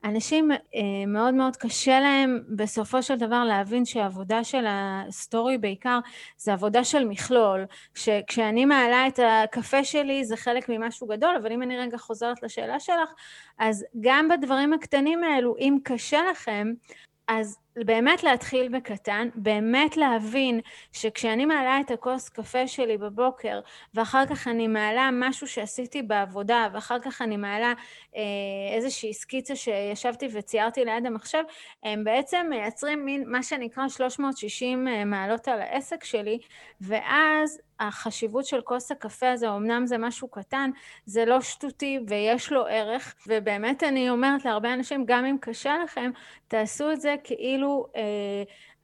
אנשים 0.05 0.51
אה, 0.53 0.59
מאוד 1.07 1.35
מאוד 1.35 1.57
קשה 1.57 2.01
להם 2.01 2.41
בסופו 2.57 3.03
של 3.03 3.17
דבר 3.17 3.45
להבין 3.45 3.85
שהעבודה 3.85 4.45
של 4.45 4.65
הסטורי 4.69 5.59
בעיקר 5.59 5.99
זה 6.37 6.53
עבודה 6.53 6.85
של 6.85 7.05
מכלול, 7.05 7.65
שכשאני 7.95 8.65
מעלה 8.65 9.07
את 9.07 9.21
הקפה 9.23 9.85
שלי 9.85 10.25
זה 10.25 10.37
חלק 10.37 10.69
ממשהו 10.69 11.07
גדול, 11.07 11.37
אבל 11.43 11.53
אם 11.53 11.63
אני 11.63 11.79
רגע 11.79 11.99
חוזרת 11.99 12.43
לשאלה 12.43 12.81
שלך, 12.81 13.09
אז 13.59 13.85
גם 14.01 14.29
בדברים 14.29 14.73
הקטנים 14.73 15.25
האלו, 15.25 15.57
אם 15.59 15.79
קשה 15.85 16.21
לכם, 16.31 16.73
אז 17.29 17.59
באמת 17.77 18.23
להתחיל 18.23 18.69
בקטן, 18.69 19.29
באמת 19.35 19.97
להבין 19.97 20.61
שכשאני 20.93 21.45
מעלה 21.45 21.81
את 21.81 21.91
הכוס 21.91 22.29
קפה 22.29 22.67
שלי 22.67 22.99
בבוקר 22.99 23.61
ואחר 23.95 24.27
כך 24.27 24.49
אני 24.49 24.69
מעלה 24.69 25.11
משהו 25.13 25.47
שעשיתי 25.47 26.03
בעבודה 26.03 26.69
ואחר 26.73 26.99
כך 26.99 27.23
אני 27.23 27.37
מעלה 27.37 27.73
אה, 28.17 28.23
איזושהי 28.77 29.15
סקיצה 29.15 29.57
שישבתי 29.57 30.29
וציירתי 30.33 30.85
ליד 30.85 31.07
המחשב, 31.07 31.43
הם 31.83 32.05
בעצם 32.05 32.47
מייצרים 32.51 33.05
מין 33.05 33.25
מה 33.27 33.43
שנקרא 33.43 33.89
360 33.89 34.89
אה, 34.89 35.05
מעלות 35.05 35.49
על 35.49 35.61
העסק 35.61 36.05
שלי 36.05 36.39
ואז 36.81 37.61
החשיבות 37.81 38.45
של 38.45 38.61
כוס 38.61 38.91
הקפה 38.93 39.31
הזה, 39.31 39.51
אמנם 39.51 39.87
זה 39.87 39.99
משהו 39.99 40.29
קטן, 40.29 40.71
זה 41.07 41.25
לא 41.25 41.41
שטותי 41.41 41.99
ויש 42.09 42.53
לו 42.53 42.67
ערך, 42.67 43.15
ובאמת 43.27 43.83
אני 43.83 44.11
אומרת 44.11 44.45
להרבה 44.45 44.75
אנשים, 44.75 45.05
גם 45.07 45.25
אם 45.25 45.37
קשה 45.41 45.75
לכם, 45.85 46.11
תעשו 46.49 46.93
את 46.93 47.01
זה 47.01 47.15
כאילו 47.25 47.64
אה, 47.97 48.03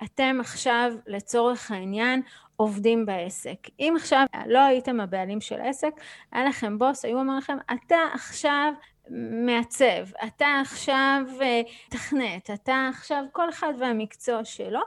אתם 0.04 0.36
עכשיו 0.40 0.92
לצורך 1.06 1.70
העניין 1.70 2.22
עובדים 2.56 3.06
בעסק. 3.06 3.58
אם 3.78 3.94
עכשיו 3.96 4.26
לא 4.46 4.58
הייתם 4.58 5.00
הבעלים 5.00 5.40
של 5.40 5.60
עסק, 5.60 5.92
היה 6.32 6.44
לכם 6.44 6.78
בוס, 6.78 7.04
היו 7.04 7.18
אומרים 7.18 7.38
לכם, 7.38 7.56
אתה 7.74 7.96
עכשיו 8.14 8.72
מעצב, 9.46 10.12
אתה 10.26 10.46
עכשיו 10.62 11.22
אה, 11.42 11.62
תכנת, 11.90 12.50
אתה 12.50 12.88
עכשיו 12.94 13.24
כל 13.32 13.48
אחד 13.48 13.72
והמקצוע 13.78 14.44
שלו, 14.44 14.80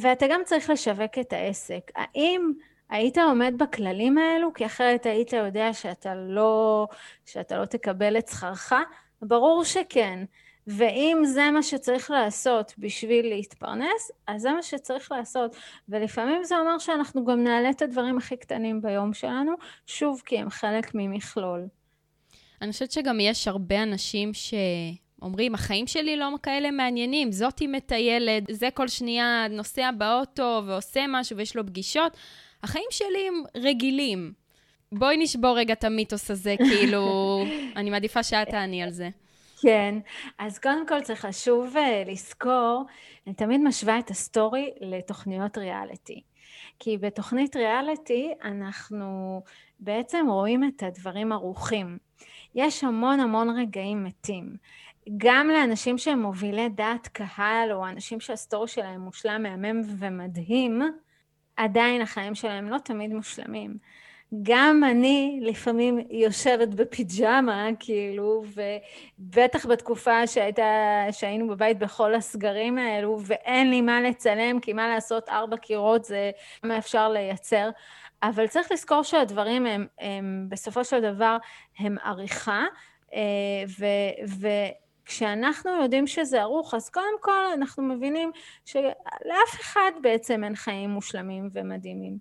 ואתה 0.00 0.26
גם 0.30 0.40
צריך 0.44 0.70
לשווק 0.70 1.18
את 1.20 1.32
העסק. 1.32 1.90
האם 1.94 2.52
היית 2.90 3.18
עומד 3.18 3.54
בכללים 3.58 4.18
האלו? 4.18 4.54
כי 4.54 4.66
אחרת 4.66 5.06
היית 5.06 5.32
יודע 5.32 5.72
שאתה 5.72 6.14
לא, 6.14 6.86
שאתה 7.26 7.58
לא 7.58 7.64
תקבל 7.64 8.18
את 8.18 8.28
שכרך? 8.28 8.72
ברור 9.22 9.64
שכן. 9.64 10.24
ואם 10.68 11.22
זה 11.24 11.50
מה 11.50 11.62
שצריך 11.62 12.10
לעשות 12.10 12.74
בשביל 12.78 13.28
להתפרנס, 13.28 14.10
אז 14.26 14.42
זה 14.42 14.52
מה 14.52 14.62
שצריך 14.62 15.12
לעשות. 15.12 15.56
ולפעמים 15.88 16.44
זה 16.44 16.58
אומר 16.58 16.78
שאנחנו 16.78 17.24
גם 17.24 17.44
נעלה 17.44 17.70
את 17.70 17.82
הדברים 17.82 18.18
הכי 18.18 18.36
קטנים 18.36 18.82
ביום 18.82 19.12
שלנו, 19.14 19.52
שוב, 19.86 20.22
כי 20.24 20.38
הם 20.38 20.50
חלק 20.50 20.90
ממכלול. 20.94 21.66
אני 22.62 22.72
חושבת 22.72 22.92
שגם 22.92 23.20
יש 23.20 23.48
הרבה 23.48 23.82
אנשים 23.82 24.34
ש... 24.34 24.54
אומרים, 25.22 25.54
החיים 25.54 25.86
שלי 25.86 26.16
לא 26.16 26.28
כאלה 26.42 26.70
מעניינים, 26.70 27.32
זאתי 27.32 27.66
מטיילת, 27.66 28.42
זה 28.50 28.68
כל 28.74 28.88
שנייה 28.88 29.46
נוסע 29.50 29.90
באוטו 29.90 30.62
ועושה 30.66 31.04
משהו 31.08 31.36
ויש 31.36 31.56
לו 31.56 31.66
פגישות. 31.66 32.16
החיים 32.62 32.86
שלי 32.90 33.28
הם 33.28 33.42
רגילים. 33.56 34.32
בואי 34.92 35.16
נשבור 35.16 35.58
רגע 35.58 35.72
את 35.72 35.84
המיתוס 35.84 36.30
הזה, 36.30 36.54
כאילו, 36.70 37.44
אני 37.76 37.90
מעדיפה 37.90 38.22
שאת 38.22 38.48
תעני 38.48 38.82
על 38.82 38.90
זה. 38.90 39.08
כן, 39.62 39.94
אז 40.38 40.58
קודם 40.58 40.86
כל 40.86 41.00
צריך 41.00 41.24
לחשוב, 41.24 41.76
אה, 41.76 42.10
לזכור, 42.10 42.84
אני 43.26 43.34
תמיד 43.34 43.60
משווה 43.60 43.98
את 43.98 44.10
הסטורי 44.10 44.70
לתוכניות 44.80 45.58
ריאליטי. 45.58 46.22
כי 46.78 46.98
בתוכנית 46.98 47.56
ריאליטי 47.56 48.32
אנחנו 48.44 49.42
בעצם 49.80 50.26
רואים 50.28 50.64
את 50.64 50.82
הדברים 50.82 51.32
ערוכים. 51.32 51.98
יש 52.54 52.84
המון 52.84 53.20
המון 53.20 53.58
רגעים 53.58 54.04
מתים. 54.04 54.56
גם 55.16 55.48
לאנשים 55.48 55.98
שהם 55.98 56.22
מובילי 56.22 56.68
דעת 56.68 57.08
קהל, 57.08 57.72
או 57.72 57.88
אנשים 57.88 58.20
שהסטורי 58.20 58.68
שלהם 58.68 59.00
מושלם, 59.00 59.42
מהמם 59.42 59.80
ומדהים, 59.98 60.82
עדיין 61.56 62.02
החיים 62.02 62.34
שלהם 62.34 62.68
לא 62.68 62.78
תמיד 62.78 63.12
מושלמים. 63.12 63.78
גם 64.42 64.82
אני 64.90 65.40
לפעמים 65.42 65.98
יושבת 66.10 66.68
בפיג'מה, 66.68 67.68
כאילו, 67.80 68.44
ובטח 69.18 69.66
בתקופה 69.66 70.26
שהייתה, 70.26 70.62
שהיינו 71.10 71.48
בבית 71.48 71.78
בכל 71.78 72.14
הסגרים 72.14 72.78
האלו, 72.78 73.18
ואין 73.26 73.70
לי 73.70 73.80
מה 73.80 74.00
לצלם, 74.00 74.60
כי 74.60 74.72
מה 74.72 74.88
לעשות, 74.88 75.28
ארבע 75.28 75.56
קירות 75.56 76.04
זה 76.04 76.30
מה 76.64 76.78
אפשר 76.78 77.08
לייצר. 77.08 77.70
אבל 78.22 78.46
צריך 78.46 78.72
לזכור 78.72 79.02
שהדברים 79.02 79.66
הם, 79.66 79.86
הם 79.98 80.46
בסופו 80.48 80.84
של 80.84 81.00
דבר, 81.00 81.36
הם 81.78 81.96
עריכה, 82.04 82.64
אה, 83.14 83.20
ו... 83.78 83.86
ו 84.28 84.46
כשאנחנו 85.08 85.82
יודעים 85.82 86.06
שזה 86.06 86.42
ערוך, 86.42 86.74
אז 86.74 86.88
קודם 86.88 87.20
כל 87.20 87.52
אנחנו 87.54 87.82
מבינים 87.82 88.30
שלאף 88.64 89.60
אחד 89.60 89.90
בעצם 90.02 90.44
אין 90.44 90.54
חיים 90.54 90.90
מושלמים 90.90 91.48
ומדהימים. 91.52 92.18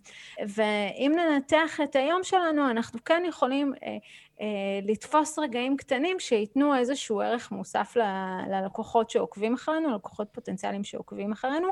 ואם 0.48 1.12
ננתח 1.16 1.80
את 1.84 1.96
היום 1.96 2.24
שלנו, 2.24 2.70
אנחנו 2.70 3.04
כן 3.06 3.24
יכולים 3.28 3.74
אה, 3.84 3.98
אה, 4.42 4.46
לתפוס 4.84 5.40
רגעים 5.40 5.78
קטנים 5.78 6.20
שייתנו 6.20 6.76
איזשהו 6.76 7.22
ערך 7.22 7.52
מוסף 7.52 7.94
ל- 7.96 8.52
ללקוחות 8.52 9.10
שעוקבים 9.10 9.54
אחרינו, 9.54 9.90
ללקוחות 9.90 10.28
פוטנציאליים 10.32 10.84
שעוקבים 10.84 11.32
אחרינו. 11.32 11.68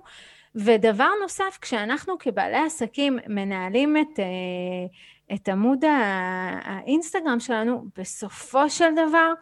ודבר 0.56 1.10
נוסף, 1.22 1.58
כשאנחנו 1.62 2.18
כבעלי 2.20 2.58
עסקים 2.58 3.20
מנהלים 3.28 3.98
את... 3.98 4.20
אה, 4.20 4.26
את 5.34 5.50
עמוד 5.50 5.86
האינסטגרם 6.62 7.40
שלנו, 7.40 7.86
בסופו 7.98 8.70
של 8.70 8.92
דבר 8.94 9.34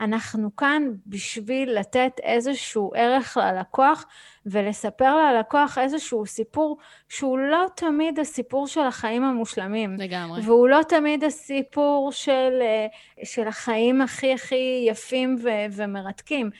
אנחנו 0.00 0.56
כאן 0.56 0.82
בשביל 1.06 1.78
לתת 1.78 2.12
איזשהו 2.22 2.92
ערך 2.94 3.36
ללקוח 3.36 4.06
ולספר 4.46 5.16
ללקוח 5.16 5.78
איזשהו 5.78 6.26
סיפור 6.26 6.78
שהוא 7.08 7.38
לא 7.38 7.66
תמיד 7.76 8.18
הסיפור 8.18 8.66
של 8.66 8.80
החיים 8.80 9.24
המושלמים. 9.24 9.96
לגמרי. 9.98 10.40
והוא 10.44 10.68
לא 10.68 10.80
תמיד 10.88 11.24
הסיפור 11.24 12.12
של, 12.12 12.62
של 13.24 13.48
החיים 13.48 14.00
הכי 14.00 14.32
הכי 14.32 14.84
יפים 14.88 15.36
ו- 15.42 15.72
ומרתקים. 15.72 16.50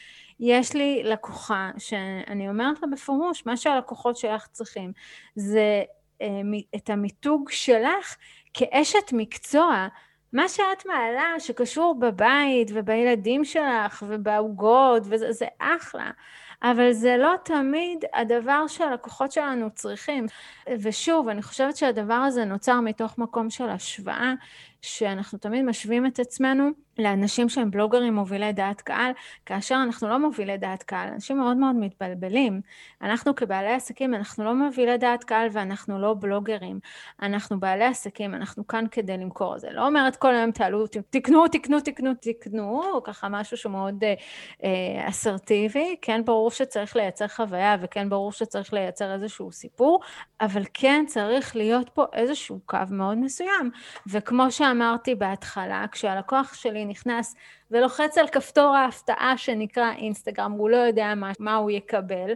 יש 0.40 0.74
לי 0.74 1.02
לקוחה 1.04 1.70
שאני 1.78 2.48
אומרת 2.48 2.82
לה 2.82 2.88
בפירוש, 2.92 3.46
מה 3.46 3.56
שהלקוחות 3.56 4.16
שלך 4.16 4.46
צריכים 4.46 4.92
זה 5.36 5.82
אה, 6.22 6.40
את 6.76 6.90
המיתוג 6.90 7.50
שלך 7.50 8.16
כאשת 8.54 9.12
מקצוע, 9.12 9.88
מה 10.32 10.48
שאת 10.48 10.86
מעלה 10.86 11.34
שקשור 11.38 11.96
בבית 12.00 12.70
ובילדים 12.74 13.44
שלך 13.44 14.04
ובעוגות, 14.08 15.02
וזה 15.06 15.46
אחלה. 15.58 16.10
אבל 16.62 16.92
זה 16.92 17.16
לא 17.16 17.34
תמיד 17.44 18.04
הדבר 18.14 18.66
שהלקוחות 18.66 19.32
שלנו 19.32 19.70
צריכים. 19.74 20.26
ושוב, 20.82 21.28
אני 21.28 21.42
חושבת 21.42 21.76
שהדבר 21.76 22.14
הזה 22.14 22.44
נוצר 22.44 22.80
מתוך 22.80 23.18
מקום 23.18 23.50
של 23.50 23.68
השוואה, 23.68 24.32
שאנחנו 24.82 25.38
תמיד 25.38 25.64
משווים 25.64 26.06
את 26.06 26.18
עצמנו 26.18 26.70
לאנשים 26.98 27.48
שהם 27.48 27.70
בלוגרים 27.70 28.14
מובילי 28.14 28.52
דעת 28.52 28.80
קהל, 28.80 29.12
כאשר 29.46 29.74
אנחנו 29.86 30.08
לא 30.08 30.18
מובילי 30.18 30.56
דעת 30.56 30.82
קהל, 30.82 31.08
אנשים 31.08 31.38
מאוד 31.38 31.56
מאוד 31.56 31.76
מתבלבלים. 31.76 32.60
אנחנו 33.02 33.34
כבעלי 33.34 33.72
עסקים, 33.72 34.14
אנחנו 34.14 34.44
לא 34.44 34.54
מובילי 34.54 34.98
דעת 34.98 35.24
קהל 35.24 35.48
ואנחנו 35.52 35.98
לא 35.98 36.14
בלוגרים. 36.20 36.80
אנחנו 37.22 37.60
בעלי 37.60 37.84
עסקים, 37.84 38.34
אנחנו 38.34 38.66
כאן 38.66 38.84
כדי 38.90 39.16
למכור. 39.16 39.58
זה 39.58 39.68
לא 39.70 39.86
אומרת 39.86 40.16
כל 40.16 40.34
היום 40.34 40.50
תעלו, 40.50 40.86
תקנו, 40.86 41.48
תקנו, 41.48 41.80
תקנו, 41.80 42.10
תקנו, 42.20 42.82
או 42.94 43.02
ככה 43.02 43.28
משהו 43.28 43.56
שמאוד 43.56 44.04
אה, 44.04 44.14
אה, 44.64 45.08
אסרטיבי. 45.08 45.96
כן, 46.02 46.24
ברור 46.24 46.50
שצריך 46.50 46.96
לייצר 46.96 47.28
חוויה 47.28 47.76
וכן 47.80 48.08
ברור 48.08 48.32
שצריך 48.32 48.72
לייצר 48.72 49.14
איזשהו 49.14 49.52
סיפור, 49.52 50.00
אבל 50.40 50.62
כן 50.74 51.04
צריך 51.06 51.56
להיות 51.56 51.88
פה 51.88 52.04
איזשהו 52.12 52.60
קו 52.66 52.78
מאוד 52.90 53.18
מסוים. 53.18 53.70
וכמו 54.06 54.50
שאמרתי 54.68 55.14
בהתחלה, 55.14 55.84
כשהלקוח 55.92 56.54
שלי 56.54 56.84
נכנס 56.84 57.36
ולוחץ 57.70 58.18
על 58.18 58.28
כפתור 58.28 58.76
ההפתעה 58.76 59.34
שנקרא 59.36 59.92
אינסטגרם, 59.92 60.52
הוא 60.52 60.70
לא 60.70 60.76
יודע 60.76 61.14
מה, 61.16 61.32
מה 61.38 61.56
הוא 61.56 61.70
יקבל, 61.70 62.30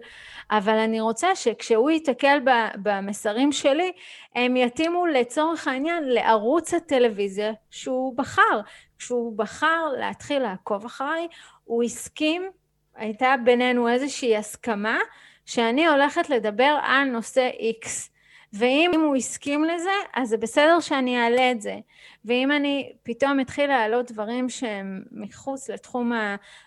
אבל 0.50 0.78
אני 0.78 1.00
רוצה 1.00 1.34
שכשהוא 1.34 1.90
ייתקל 1.90 2.38
במסרים 2.76 3.52
שלי, 3.52 3.92
הם 4.34 4.56
יתאימו 4.56 5.06
לצורך 5.06 5.68
העניין 5.68 6.04
לערוץ 6.04 6.74
הטלוויזיה 6.74 7.52
שהוא 7.70 8.16
בחר. 8.16 8.60
כשהוא 8.98 9.38
בחר 9.38 9.88
להתחיל 9.98 10.42
לעקוב 10.42 10.84
אחריי, 10.84 11.28
הוא 11.64 11.82
הסכים 11.82 12.50
הייתה 12.94 13.34
בינינו 13.44 13.88
איזושהי 13.88 14.36
הסכמה 14.36 14.98
שאני 15.46 15.86
הולכת 15.86 16.30
לדבר 16.30 16.78
על 16.82 17.04
נושא 17.04 17.50
X. 17.84 18.11
ואם 18.52 19.00
הוא 19.04 19.16
הסכים 19.16 19.64
לזה, 19.64 19.90
אז 20.14 20.28
זה 20.28 20.36
בסדר 20.36 20.80
שאני 20.80 21.20
אעלה 21.20 21.50
את 21.50 21.60
זה. 21.60 21.78
ואם 22.24 22.52
אני 22.52 22.92
פתאום 23.02 23.40
אתחיל 23.40 23.66
להעלות 23.66 24.12
דברים 24.12 24.48
שהם 24.48 25.02
מחוץ 25.12 25.70
לתחום 25.70 26.12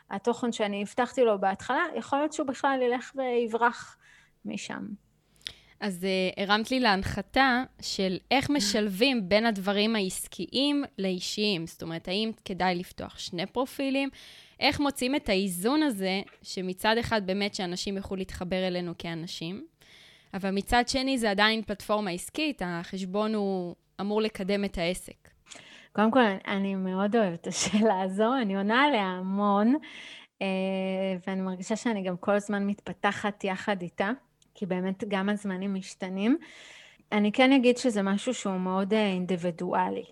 התוכן 0.10 0.52
שאני 0.52 0.82
הבטחתי 0.82 1.22
לו 1.22 1.40
בהתחלה, 1.40 1.84
יכול 1.96 2.20
להיות 2.20 2.34
שהוא 2.34 2.48
בכלל 2.48 2.80
ילך 2.82 3.12
ויברח 3.16 3.98
משם. 4.46 4.86
אז 5.80 6.04
uh, 6.04 6.42
הרמת 6.42 6.72
לי 6.72 6.80
להנחתה 6.80 7.64
של 7.82 8.18
איך 8.32 8.50
משלבים 8.50 9.30
בין 9.30 9.46
הדברים 9.46 9.96
העסקיים 9.96 10.84
לאישיים. 11.00 11.68
זאת 11.68 11.82
אומרת, 11.82 12.08
האם 12.08 12.32
כדאי 12.46 12.76
לפתוח 12.76 13.20
שני 13.20 13.46
פרופילים? 13.46 14.10
איך 14.60 14.80
מוצאים 14.80 15.16
את 15.16 15.30
האיזון 15.30 15.84
הזה, 15.84 16.22
שמצד 16.42 16.96
אחד 17.00 17.28
באמת 17.28 17.56
שאנשים 17.56 17.98
יוכלו 17.98 18.18
להתחבר 18.18 18.68
אלינו 18.68 18.94
כאנשים, 18.98 19.66
אבל 20.36 20.52
מצד 20.52 20.84
שני 20.88 21.18
זה 21.18 21.32
עדיין 21.32 21.62
פלטפורמה 21.62 22.12
עסקית, 22.12 22.62
החשבון 22.66 23.36
הוא 23.36 23.76
אמור 24.02 24.22
לקדם 24.22 24.66
את 24.66 24.78
העסק. 24.78 25.30
קודם 25.94 26.12
כל, 26.12 26.20
אני 26.48 26.76
מאוד 26.76 27.16
אוהבת 27.16 27.42
את 27.42 27.48
השאלה 27.48 28.02
הזו, 28.02 28.34
אני 28.42 28.58
עונה 28.58 28.84
עליה 28.84 29.04
המון, 29.04 29.76
אה, 30.42 30.48
ואני 31.28 31.42
מרגישה 31.42 31.76
שאני 31.76 32.04
גם 32.04 32.18
כל 32.18 32.32
הזמן 32.32 32.68
מתפתחת 32.68 33.44
יחד 33.44 33.82
איתה, 33.82 34.12
כי 34.56 34.66
באמת 34.66 35.04
גם 35.08 35.30
הזמנים 35.30 35.74
משתנים. 35.74 36.38
אני 37.12 37.32
כן 37.32 37.52
אגיד 37.52 37.78
שזה 37.78 38.02
משהו 38.02 38.34
שהוא 38.34 38.58
מאוד 38.58 38.94
אה, 38.94 39.08
אינדיבידואלי. 39.08 40.06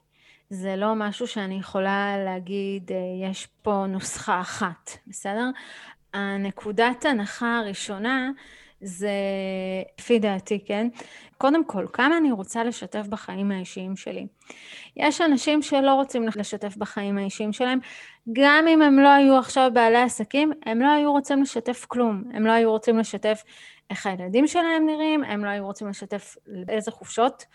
זה 0.50 0.76
לא 0.76 0.96
משהו 0.96 1.28
שאני 1.28 1.56
יכולה 1.56 2.18
להגיד, 2.26 2.92
אה, 2.92 3.30
יש 3.30 3.48
פה 3.62 3.86
נוסחה 3.88 4.42
אחת, 4.42 4.92
בסדר? 5.08 5.50
הנקודת 6.14 7.06
הנחה 7.06 7.60
הראשונה 7.60 8.32
זה, 8.84 9.12
לפי 10.00 10.20
דעתי, 10.20 10.66
כן? 10.66 10.88
קודם 11.38 11.66
כל, 11.66 11.86
כמה 11.94 12.18
אני 12.18 12.32
רוצה 12.32 12.64
לשתף 12.64 13.08
בחיים 13.10 13.52
האישיים 13.52 13.96
שלי. 13.96 14.28
יש 14.98 15.22
אנשים 15.22 15.62
שלא 15.62 15.94
רוצים 15.94 16.26
לשתף 16.36 16.78
בחיים 16.78 17.18
האישיים 17.18 17.54
שלהם, 17.54 17.80
גם 18.34 18.66
אם 18.68 18.82
הם 18.82 19.00
לא 19.00 19.10
היו 19.10 19.38
עכשיו 19.38 19.72
בעלי 19.74 20.02
עסקים, 20.02 20.52
הם 20.66 20.82
לא 20.82 20.88
היו 20.88 21.12
רוצים 21.12 21.42
לשתף 21.42 21.86
כלום. 21.86 22.24
הם 22.34 22.46
לא 22.46 22.52
היו 22.52 22.72
רוצים 22.72 22.98
לשתף 22.98 23.44
איך 23.90 24.06
הילדים 24.06 24.48
שלהם 24.48 24.86
נראים, 24.86 25.24
הם 25.24 25.46
לא 25.46 25.50
היו 25.50 25.66
רוצים 25.66 25.88
לשתף 25.88 26.36
איזה 26.70 26.92
חופשות, 26.92 27.46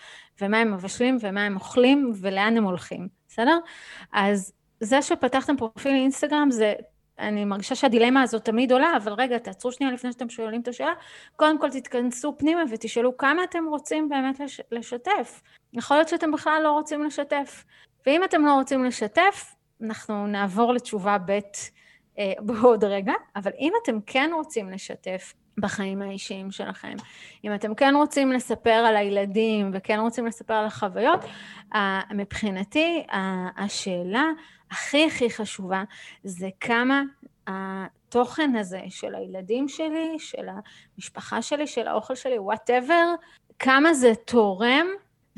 ומה 0.41 0.59
הם 0.59 0.73
מבשלים, 0.75 1.19
ומה 1.21 1.45
הם 1.45 1.55
אוכלים, 1.55 2.13
ולאן 2.21 2.57
הם 2.57 2.65
הולכים, 2.65 3.09
בסדר? 3.29 3.59
אז 4.13 4.53
זה 4.81 5.03
שפתחתם 5.03 5.57
פרופיל 5.57 5.95
אינסטגרם 5.95 6.51
זה 6.51 6.75
אני 7.19 7.45
מרגישה 7.45 7.75
שהדילמה 7.75 8.23
הזאת 8.23 8.45
תמיד 8.45 8.73
עולה, 8.73 8.97
אבל 8.97 9.13
רגע, 9.13 9.39
תעצרו 9.39 9.73
שנייה 9.73 9.93
לפני 9.93 10.13
שאתם 10.13 10.29
שואלים 10.29 10.61
את 10.61 10.69
השאלה. 10.69 10.93
קודם 11.37 11.61
כל 11.61 11.71
תתכנסו 11.71 12.39
פנימה 12.39 12.63
ותשאלו 12.71 13.17
כמה 13.17 13.45
אתם 13.45 13.65
רוצים 13.69 14.09
באמת 14.09 14.41
לש, 14.41 14.61
לשתף. 14.73 15.43
יכול 15.73 15.97
להיות 15.97 16.09
שאתם 16.09 16.33
בכלל 16.33 16.61
לא 16.65 16.73
רוצים 16.73 17.05
לשתף. 17.05 17.65
ואם 18.07 18.25
אתם 18.25 18.47
לא 18.47 18.55
רוצים 18.55 18.85
לשתף, 18.85 19.55
אנחנו 19.83 20.27
נעבור 20.27 20.73
לתשובה 20.73 21.17
ב' 21.27 21.39
אה, 22.19 22.33
בעוד 22.41 22.85
רגע, 22.85 23.13
אבל 23.37 23.51
אם 23.59 23.73
אתם 23.83 24.01
כן 24.07 24.31
רוצים 24.35 24.71
לשתף 24.71 25.35
בחיים 25.61 26.03
האישיים 26.03 26.51
שלכם, 26.51 26.95
אם 27.45 27.55
אתם 27.55 27.75
כן 27.75 27.95
רוצים 27.97 28.33
לספר 28.33 28.71
על 28.71 28.97
הילדים 28.97 29.71
וכן 29.73 29.99
רוצים 30.01 30.27
לספר 30.27 30.55
על 30.55 30.65
החוויות, 30.65 31.21
מבחינתי 32.15 33.07
השאלה 33.57 34.25
הכי 34.71 35.07
הכי 35.07 35.31
חשובה 35.31 35.83
זה 36.25 36.49
כמה 36.61 37.03
התוכן 37.47 38.57
הזה 38.57 38.81
של 38.89 39.15
הילדים 39.15 39.69
שלי, 39.69 40.19
של 40.19 40.47
המשפחה 40.97 41.43
שלי, 41.43 41.67
של 41.67 41.89
האוכל 41.89 42.15
שלי, 42.15 42.39
וואטאבר, 42.39 43.15
כמה 43.59 43.95
זה 43.95 44.13
תורם 44.25 44.87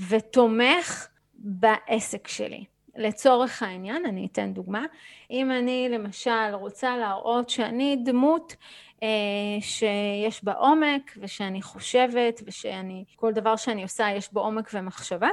ותומך 0.09 1.07
בעסק 1.35 2.29
שלי. 2.29 2.65
לצורך 2.97 3.63
העניין, 3.63 4.07
אני 4.07 4.29
אתן 4.33 4.53
דוגמה, 4.53 4.85
אם 5.31 5.51
אני 5.51 5.89
למשל 5.91 6.51
רוצה 6.53 6.97
להראות 6.97 7.51
שאני 7.51 7.97
דמות 8.05 8.57
אה, 9.03 9.09
שיש 9.61 10.45
בה 10.45 10.53
עומק 10.53 11.13
ושאני 11.21 11.63
חושבת 11.63 12.41
ושאני, 12.47 13.05
כל 13.17 13.33
דבר 13.33 13.57
שאני 13.57 13.83
עושה 13.83 14.09
יש 14.17 14.33
בו 14.33 14.41
עומק 14.41 14.71
ומחשבה, 14.75 15.29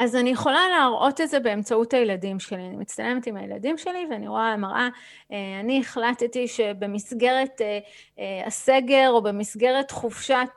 אז 0.00 0.16
אני 0.16 0.30
יכולה 0.30 0.68
להראות 0.70 1.20
את 1.20 1.28
זה 1.28 1.40
באמצעות 1.40 1.94
הילדים 1.94 2.40
שלי. 2.40 2.66
אני 2.66 2.76
מצטלמת 2.76 3.26
עם 3.26 3.36
הילדים 3.36 3.78
שלי 3.78 4.06
ואני 4.10 4.28
רואה 4.28 4.56
מראה, 4.56 4.88
אה, 5.32 5.60
אני 5.60 5.80
החלטתי 5.80 6.48
שבמסגרת 6.48 7.60
אה, 7.60 7.78
אה, 8.18 8.46
הסגר 8.46 9.08
או 9.10 9.22
במסגרת 9.22 9.90
חופשת 9.90 10.48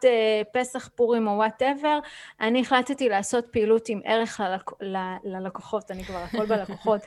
פסח, 0.53 0.89
פורים 0.95 1.27
או 1.27 1.31
וואטאבר, 1.31 1.99
אני 2.41 2.61
החלטתי 2.61 3.09
לעשות 3.09 3.45
פעילות 3.51 3.89
עם 3.89 4.01
ערך 4.03 4.39
ללק... 4.39 4.71
ללקוחות, 5.23 5.91
אני 5.91 6.03
כבר 6.03 6.23
הכל 6.23 6.45
בלקוחות. 6.45 7.01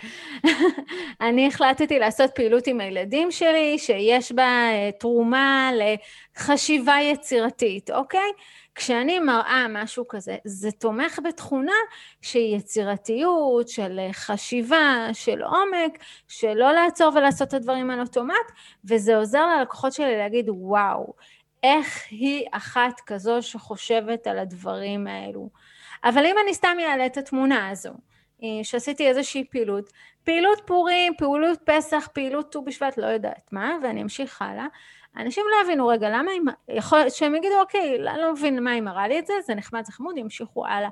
אני 1.29 1.49
החלטתי 1.49 1.99
לעשות 1.99 2.31
פעילות 2.35 2.67
עם 2.67 2.81
הילדים 2.81 3.31
שלי, 3.31 3.79
שיש 3.79 4.33
בה 4.33 4.69
תרומה 4.99 5.71
לחשיבה 5.75 6.97
יצירתית, 7.03 7.91
אוקיי? 7.91 8.31
כשאני 8.77 9.19
מראה 9.19 9.67
משהו 9.69 10.09
כזה, 10.09 10.37
זה 10.45 10.71
תומך 10.71 11.19
בתכונה 11.25 11.73
שהיא 12.23 12.57
יצירתיות, 12.57 13.69
של 13.69 14.01
חשיבה, 14.13 15.09
של 15.13 15.43
עומק, 15.43 15.99
של 16.29 16.55
לא 16.55 16.73
לעצור 16.73 17.13
ולעשות 17.15 17.49
את 17.49 17.55
הדברים 17.55 17.91
על 17.91 18.01
אוטומט, 18.01 18.53
וזה 18.85 19.17
עוזר 19.17 19.47
ללקוחות 19.47 19.93
שלי 19.93 20.17
להגיד, 20.17 20.47
וואו, 20.49 21.13
איך 21.63 22.05
היא 22.11 22.47
אחת 22.53 23.01
כזו 23.07 23.43
שחושבת 23.43 24.27
על 24.27 24.39
הדברים 24.39 25.07
האלו. 25.07 25.51
אבל 26.05 26.27
אם 26.27 26.37
אני 26.45 26.55
סתם 26.55 26.77
אעלה 26.81 27.07
את 27.07 27.17
התמונה 27.17 27.69
הזו, 27.69 27.93
שעשיתי 28.63 29.09
איזושהי 29.09 29.45
פעילות, 29.51 29.93
פעילות 30.25 30.63
פורים, 30.67 31.13
פעילות 31.19 31.59
פסח, 31.65 32.09
פעילות 32.13 32.53
ט"ו 32.53 32.63
בשבט, 32.63 32.99
לא 32.99 33.07
יודעת 33.07 33.49
מה, 33.53 33.77
ואני 33.83 34.03
אמשיך 34.03 34.43
הלאה, 34.43 34.67
אנשים 35.17 35.45
לא 35.51 35.65
יבינו, 35.65 35.87
רגע, 35.87 36.09
למה 36.11 36.31
היא... 36.31 36.41
יכול 36.69 36.99
להיות 36.99 37.15
שהם 37.15 37.35
יגידו, 37.35 37.61
אוקיי, 37.61 37.97
אני 38.09 38.21
לא 38.21 38.33
מבין 38.33 38.65
מה 38.65 38.71
היא 38.71 38.83
מראה 38.83 39.09
לי 39.09 39.19
את 39.19 39.27
זה, 39.27 39.35
זה 39.47 39.55
נחמד, 39.55 39.85
זה 39.85 39.93
חמוד, 39.93 40.19
ימשיכו 40.19 40.67
הלאה. 40.67 40.89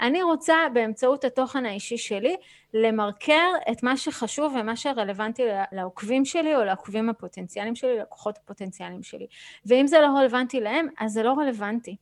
אני 0.00 0.22
רוצה 0.22 0.56
באמצעות 0.72 1.24
התוכן 1.24 1.66
האישי 1.66 1.98
שלי 1.98 2.36
למרקר 2.74 3.50
את 3.70 3.82
מה 3.82 3.96
שחשוב 3.96 4.54
ומה 4.60 4.76
שרלוונטי 4.76 5.42
לעוקבים 5.72 6.24
שלי 6.24 6.56
או 6.56 6.64
לעוקבים 6.64 7.08
הפוטנציאליים 7.08 7.74
שלי, 7.74 7.98
ללקוחות 7.98 8.38
הפוטנציאליים 8.38 9.02
שלי. 9.02 9.26
ואם 9.66 9.86
זה 9.86 10.00
לא 10.00 10.06
רלוונטי 10.06 10.60
להם, 10.60 10.88
אז 10.98 11.12
זה 11.12 11.22
לא 11.22 11.32
רלוונטי. 11.32 11.96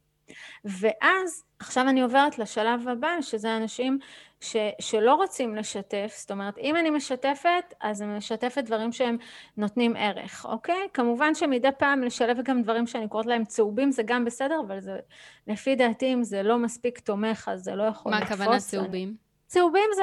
ואז, 0.65 1.45
עכשיו 1.59 1.89
אני 1.89 2.01
עוברת 2.01 2.39
לשלב 2.39 2.89
הבא, 2.89 3.21
שזה 3.21 3.57
אנשים 3.57 3.99
ש, 4.41 4.57
שלא 4.81 5.15
רוצים 5.15 5.57
לשתף, 5.57 6.15
זאת 6.19 6.31
אומרת, 6.31 6.59
אם 6.59 6.77
אני 6.77 6.91
משתפת, 6.91 7.75
אז 7.81 8.03
אני 8.03 8.17
משתפת 8.17 8.65
דברים 8.65 8.93
שהם 8.93 9.17
נותנים 9.57 9.97
ערך, 9.97 10.47
אוקיי? 10.49 10.89
כמובן 10.95 11.35
שמדי 11.35 11.69
פעם 11.79 12.03
לשלב 12.03 12.43
גם 12.43 12.63
דברים 12.63 12.87
שאני 12.87 13.09
קוראת 13.09 13.27
להם 13.27 13.45
צהובים, 13.45 13.91
זה 13.91 14.03
גם 14.03 14.25
בסדר, 14.25 14.61
אבל 14.67 14.81
זה, 14.81 14.99
לפי 15.47 15.75
דעתי, 15.75 16.15
אם 16.15 16.23
זה 16.23 16.43
לא 16.43 16.59
מספיק 16.59 16.99
תומך, 16.99 17.51
אז 17.53 17.65
זה 17.65 17.75
לא 17.75 17.83
יכול 17.83 18.13
לתפוס. 18.13 18.29
מה 18.29 18.35
הכוונה 18.35 18.59
צהובים? 18.59 19.15
צהובים 19.47 19.91
זה 19.95 20.03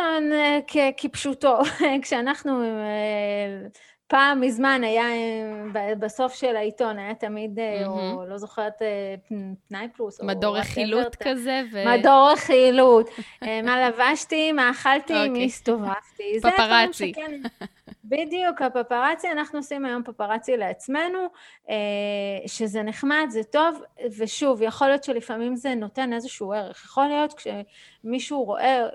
כפשוטו, 0.98 1.58
כשאנחנו... 2.04 2.64
אה, 4.14 4.20
פעם 4.20 4.42
מזמן 4.42 4.82
היה, 4.84 5.06
בסוף 6.00 6.34
של 6.34 6.56
העיתון, 6.56 7.00
היה 7.00 7.16
תמיד, 7.16 7.60
mm-hmm. 7.60 7.88
או 7.88 8.26
לא 8.28 8.38
זוכרת, 8.38 8.82
אה, 8.82 9.16
פנאי 9.68 9.88
פלוס, 9.96 10.22
מדור 10.22 10.58
רכילות 10.58 11.16
כזה. 11.16 11.62
ו... 11.72 11.84
מדור 11.86 12.30
רכילות. 12.34 13.10
אה, 13.44 13.62
מה 13.62 13.90
לבשתי, 13.90 14.52
מה 14.52 14.72
אכלתי, 14.72 15.14
okay. 15.14 15.18
מי 15.18 15.30
אוקיי. 15.30 15.46
הסתובבתי. 15.46 16.40
פפרצי. 16.42 17.14
בדיוק, 18.06 18.62
הפפרצי, 18.62 19.32
אנחנו 19.32 19.60
עושים 19.60 19.86
היום 19.86 20.04
פפרצי 20.04 20.58
לעצמנו, 20.58 21.20
שזה 22.48 22.84
נחמד, 22.84 23.26
זה 23.30 23.44
טוב, 23.44 23.82
ושוב, 24.18 24.62
יכול 24.62 24.88
להיות 24.88 25.04
שלפעמים 25.04 25.56
זה 25.56 25.76
נותן 25.76 26.14
איזשהו 26.14 26.54
ערך. 26.54 26.86
יכול 26.86 27.08
להיות 27.08 27.34
כשמישהו 27.34 28.44
רואה 28.44 28.86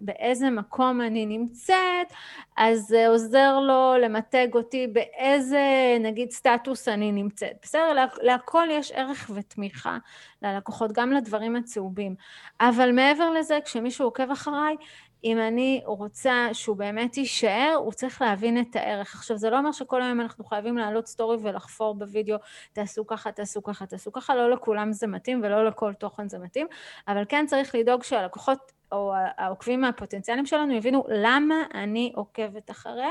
באיזה 0.00 0.50
מקום 0.50 1.00
אני 1.00 1.26
נמצאת, 1.26 2.12
אז 2.56 2.80
זה 2.80 3.08
עוזר 3.08 3.60
לו 3.60 3.94
למתג 4.02 4.48
אותי 4.54 4.86
באיזה, 4.86 5.96
נגיד, 6.00 6.30
סטטוס 6.30 6.88
אני 6.88 7.12
נמצאת. 7.12 7.56
בסדר? 7.62 7.92
לה, 7.92 8.06
להכל 8.20 8.68
יש 8.70 8.92
ערך 8.92 9.30
ותמיכה 9.34 9.98
ללקוחות, 10.42 10.92
גם 10.92 11.12
לדברים 11.12 11.56
הצהובים. 11.56 12.14
אבל 12.60 12.92
מעבר 12.92 13.30
לזה, 13.30 13.58
כשמישהו 13.64 14.04
עוקב 14.04 14.30
אחריי, 14.30 14.76
אם 15.24 15.38
אני 15.38 15.82
רוצה 15.86 16.48
שהוא 16.52 16.76
באמת 16.76 17.16
יישאר, 17.16 17.74
הוא 17.78 17.92
צריך 17.92 18.22
להבין 18.22 18.60
את 18.60 18.76
הערך. 18.76 19.14
עכשיו, 19.14 19.36
זה 19.36 19.50
לא 19.50 19.58
אומר 19.58 19.72
שכל 19.72 20.02
היום 20.02 20.20
אנחנו 20.20 20.44
חייבים 20.44 20.78
לעלות 20.78 21.06
סטורי 21.06 21.36
ולחפור 21.42 21.94
בווידאו, 21.94 22.36
תעשו 22.72 23.06
ככה, 23.06 23.32
תעשו 23.32 23.62
ככה, 23.62 23.86
תעשו 23.86 24.12
ככה, 24.12 24.34
לא 24.34 24.50
לכולם 24.50 24.92
זה 24.92 25.06
מתאים 25.06 25.40
ולא 25.44 25.66
לכל 25.66 25.92
תוכן 25.94 26.28
זה 26.28 26.38
מתאים, 26.38 26.66
אבל 27.08 27.22
כן 27.28 27.46
צריך 27.46 27.74
לדאוג 27.74 28.02
שהלקוחות 28.02 28.72
או 28.92 29.12
העוקבים 29.36 29.84
הפוטנציאליים 29.84 30.46
שלנו 30.46 30.74
יבינו 30.74 31.04
למה 31.08 31.54
אני 31.74 32.12
עוקבת 32.14 32.70
אחריה, 32.70 33.10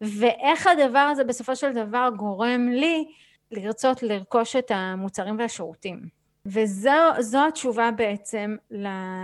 ואיך 0.00 0.66
הדבר 0.66 0.98
הזה 0.98 1.24
בסופו 1.24 1.56
של 1.56 1.72
דבר 1.72 2.08
גורם 2.16 2.68
לי 2.68 3.04
לרצות 3.50 4.02
לרכוש 4.02 4.56
את 4.56 4.70
המוצרים 4.74 5.38
והשירותים. 5.38 6.19
וזו 6.46 7.46
התשובה 7.48 7.90
בעצם 7.90 8.56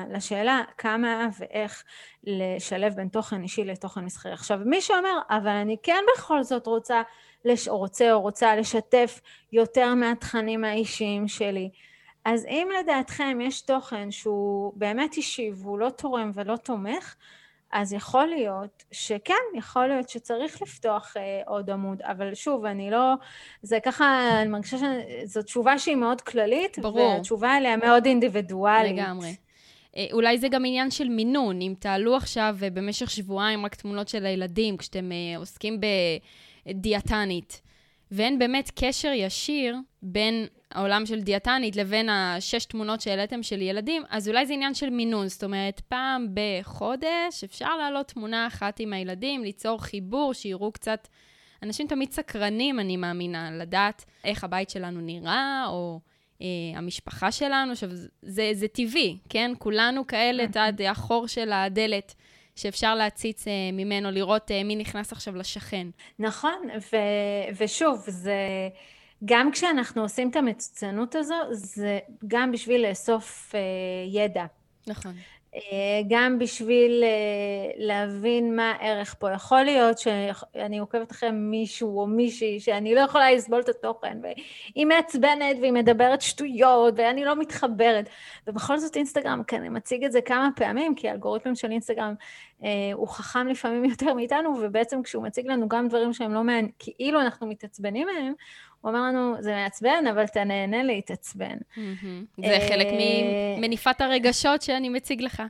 לשאלה 0.08 0.62
כמה 0.78 1.28
ואיך 1.38 1.84
לשלב 2.24 2.94
בין 2.94 3.08
תוכן 3.08 3.42
אישי 3.42 3.64
לתוכן 3.64 4.04
מסחרי. 4.04 4.32
עכשיו 4.32 4.60
מי 4.64 4.80
שאומר 4.80 5.18
אבל 5.30 5.50
אני 5.50 5.76
כן 5.82 6.02
בכל 6.16 6.42
זאת 6.42 6.66
רוצה, 6.66 7.02
לש... 7.44 7.68
או 7.68 7.78
רוצה 7.78 8.12
או 8.12 8.20
רוצה 8.20 8.56
לשתף 8.56 9.20
יותר 9.52 9.94
מהתכנים 9.94 10.64
האישיים 10.64 11.28
שלי 11.28 11.70
אז 12.24 12.44
אם 12.44 12.68
לדעתכם 12.80 13.38
יש 13.42 13.60
תוכן 13.62 14.10
שהוא 14.10 14.72
באמת 14.76 15.16
אישי 15.16 15.50
והוא 15.54 15.78
לא 15.78 15.90
תורם 15.90 16.30
ולא 16.34 16.56
תומך 16.56 17.14
אז 17.72 17.92
יכול 17.92 18.26
להיות 18.26 18.84
שכן, 18.92 19.34
יכול 19.54 19.86
להיות 19.86 20.08
שצריך 20.08 20.62
לפתוח 20.62 21.16
אה, 21.16 21.40
עוד 21.46 21.70
עמוד, 21.70 22.02
אבל 22.02 22.34
שוב, 22.34 22.64
אני 22.64 22.90
לא, 22.90 23.14
זה 23.62 23.78
ככה, 23.84 24.28
אני 24.42 24.48
מרגישה 24.48 24.76
שזו 25.24 25.42
תשובה 25.42 25.78
שהיא 25.78 25.96
מאוד 25.96 26.20
כללית, 26.20 26.78
ברור. 26.78 27.08
והתשובה 27.08 27.56
אליה 27.56 27.76
מאוד 27.76 28.06
אינדיבידואלית. 28.06 28.92
לגמרי. 28.92 29.36
אה, 29.96 30.06
אולי 30.12 30.38
זה 30.38 30.48
גם 30.48 30.64
עניין 30.64 30.90
של 30.90 31.08
מינון, 31.08 31.60
אם 31.60 31.74
תעלו 31.78 32.16
עכשיו 32.16 32.56
אה, 32.62 32.70
במשך 32.70 33.10
שבועיים 33.10 33.66
רק 33.66 33.74
תמונות 33.74 34.08
של 34.08 34.26
הילדים, 34.26 34.76
כשאתם 34.76 35.12
אה, 35.12 35.38
עוסקים 35.38 35.80
בדיאטנית, 36.66 37.62
ואין 38.11 38.38
באמת 38.38 38.70
קשר 38.74 39.12
ישיר 39.14 39.76
בין 40.02 40.46
העולם 40.70 41.07
של 41.07 41.20
דיאטנית 41.20 41.76
לבין 41.76 42.09
השש 42.09 42.64
תמונות 42.64 43.00
שהעליתם 43.00 43.42
של 43.42 43.62
ילדים, 43.62 44.02
אז 44.11 44.28
אולי 44.28 44.46
זה 44.46 44.52
עניין 44.52 44.74
של 44.74 44.90
מינון. 44.90 45.28
זאת 45.28 45.44
אומרת, 45.44 45.80
פעם 45.80 46.26
בחודש 46.34 47.44
אפשר 47.44 47.76
להעלות 47.76 48.09
תמונה 48.09 48.46
אחת 48.46 48.80
עם 48.80 48.92
הילדים, 48.92 49.42
ליצור 49.42 49.82
חיבור, 49.82 50.34
שיראו 50.34 50.72
קצת... 50.72 51.09
אנשים 51.62 51.86
תמיד 51.86 52.12
סקרנים, 52.12 52.80
אני 52.80 52.96
מאמינה, 52.96 53.50
לדעת 53.50 54.04
איך 54.24 54.44
הבית 54.44 54.70
שלנו 54.70 55.00
נראה, 55.00 55.64
או 55.68 56.00
אה, 56.42 56.46
המשפחה 56.74 57.32
שלנו. 57.32 57.72
עכשיו, 57.72 57.90
זה, 58.22 58.50
זה 58.54 58.68
טבעי, 58.68 59.18
כן? 59.28 59.52
כולנו 59.59 60.07
כאלה, 60.07 60.44
את 60.44 60.57
החור 60.88 61.26
של 61.26 61.52
הדלת. 61.52 62.14
שאפשר 62.57 62.94
להציץ 62.94 63.48
אה, 63.48 63.52
ממנו, 63.72 64.11
לראות 64.11 64.50
אה, 64.50 64.64
מי 64.64 64.76
נכנס 64.76 65.12
עכשיו 65.12 65.36
לשכן. 65.36 65.86
נכון, 66.18 66.68
ו- 66.92 67.57
ושוב, 67.59 68.04
זה... 68.07 68.34
גם 69.24 69.52
כשאנחנו 69.52 70.02
עושים 70.02 70.30
את 70.30 70.36
המצוינות 70.36 71.14
הזו, 71.14 71.34
זה 71.50 71.98
גם 72.26 72.52
בשביל 72.52 72.88
לאסוף 72.88 73.54
אה, 73.54 73.61
ידע. 74.22 74.44
נכון. 74.86 75.14
אה, 75.57 76.02
גם 76.09 76.38
בשביל 76.38 77.04
אה, 77.04 77.70
להבין 77.76 78.57
מה 78.57 78.72
הערך 78.80 79.14
פה. 79.18 79.32
יכול 79.32 79.62
להיות 79.62 79.98
שאני 79.98 80.78
עוקבת 80.78 81.12
אחרי 81.12 81.30
מישהו 81.30 82.00
או 82.00 82.07
מישהי 82.07 82.61
שאני 82.61 82.94
לא 82.94 83.00
יכולה 83.00 83.32
לסבול 83.32 83.61
את 83.61 83.68
התוכן, 83.68 84.18
והיא 84.22 84.86
מעצבנת 84.86 85.57
והיא 85.61 85.72
מדברת 85.72 86.22
שטויות, 86.22 86.94
ואני 86.96 87.24
לא 87.24 87.36
מתחברת. 87.36 88.09
ובכל 88.46 88.78
זאת 88.78 88.96
אינסטגרם, 88.96 89.42
כן, 89.46 89.76
מציג 89.76 90.04
את 90.04 90.12
זה 90.12 90.20
כמה 90.20 90.48
פעמים, 90.57 90.94
כי 90.94 91.09
האלגוריתם 91.09 91.54
של 91.54 91.70
אינסטגרם 91.70 92.14
אה, 92.64 92.68
הוא 92.92 93.09
חכם 93.09 93.46
לפעמים 93.46 93.84
יותר 93.90 94.14
מאיתנו, 94.14 94.54
ובעצם 94.61 95.02
כשהוא 95.02 95.22
מציג 95.22 95.46
לנו 95.46 95.68
גם 95.68 95.88
דברים 95.88 96.12
שהם 96.12 96.34
לא 96.34 96.44
מעניינים, 96.44 96.70
כאילו 96.78 97.20
אנחנו 97.20 97.46
מתעצבנים 97.46 98.07
מהם, 98.07 98.32
הוא 98.87 98.95
אומר 98.95 99.09
לנו, 99.09 99.34
זה 99.41 99.55
מעצבן, 99.55 100.05
אבל 100.11 100.24
אתה 100.24 100.45
נהנה 100.45 100.82
להתעצבן. 100.82 101.57
זה 102.37 102.59
חלק 102.68 102.87
ממניפת 103.57 104.01
הרגשות 104.01 104.62
שאני 104.62 104.89
מציג 104.89 105.22
לך. 105.22 105.43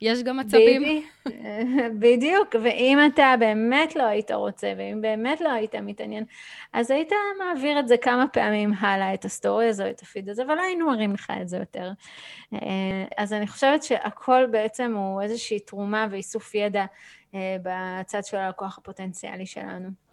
יש 0.00 0.22
גם 0.22 0.36
מצבים. 0.36 1.04
בדיוק, 2.02 2.56
ואם 2.62 2.98
אתה 3.06 3.34
באמת 3.38 3.96
לא 3.96 4.02
היית 4.02 4.30
רוצה, 4.30 4.72
ואם 4.76 4.98
באמת 5.00 5.40
לא 5.40 5.48
היית 5.48 5.74
מתעניין, 5.74 6.24
אז 6.72 6.90
היית 6.90 7.12
מעביר 7.38 7.78
את 7.78 7.88
זה 7.88 7.96
כמה 7.96 8.28
פעמים 8.28 8.72
הלאה, 8.78 9.14
את 9.14 9.24
הסטורי 9.24 9.68
הזו, 9.68 9.90
את 9.90 10.02
הפיד 10.02 10.28
הזה, 10.28 10.42
ולא 10.44 10.62
היינו 10.62 10.86
מראים 10.86 11.12
לך 11.12 11.32
את 11.42 11.48
זה 11.48 11.56
יותר. 11.56 11.90
אה, 12.54 13.04
אז 13.16 13.32
אני 13.32 13.46
חושבת 13.46 13.82
שהכל 13.82 14.46
בעצם 14.50 14.94
הוא 14.96 15.22
איזושהי 15.22 15.60
תרומה 15.60 16.06
ואיסוף 16.10 16.54
ידע 16.54 16.84
אה, 17.34 17.56
בצד 17.62 18.24
של 18.24 18.36
הלקוח 18.36 18.78
הפוטנציאלי 18.78 19.46
שלנו. 19.46 20.03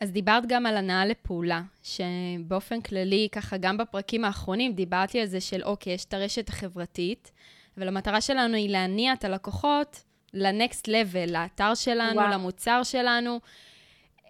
אז 0.00 0.12
דיברת 0.12 0.46
גם 0.46 0.66
על 0.66 0.76
הנאה 0.76 1.06
לפעולה, 1.06 1.62
שבאופן 1.82 2.80
כללי, 2.80 3.28
ככה 3.32 3.56
גם 3.56 3.76
בפרקים 3.76 4.24
האחרונים 4.24 4.72
דיברתי 4.72 5.20
על 5.20 5.26
זה 5.26 5.40
של 5.40 5.62
אוקיי, 5.62 5.92
יש 5.92 6.04
את 6.04 6.14
הרשת 6.14 6.48
החברתית, 6.48 7.32
אבל 7.78 7.88
המטרה 7.88 8.20
שלנו 8.20 8.56
היא 8.56 8.70
להניע 8.70 9.12
את 9.12 9.24
הלקוחות 9.24 10.02
לנקסט 10.34 10.88
לבל, 10.88 11.32
לאתר 11.32 11.74
שלנו, 11.74 12.20
וואו. 12.20 12.32
למוצר 12.32 12.82
שלנו. 12.82 13.40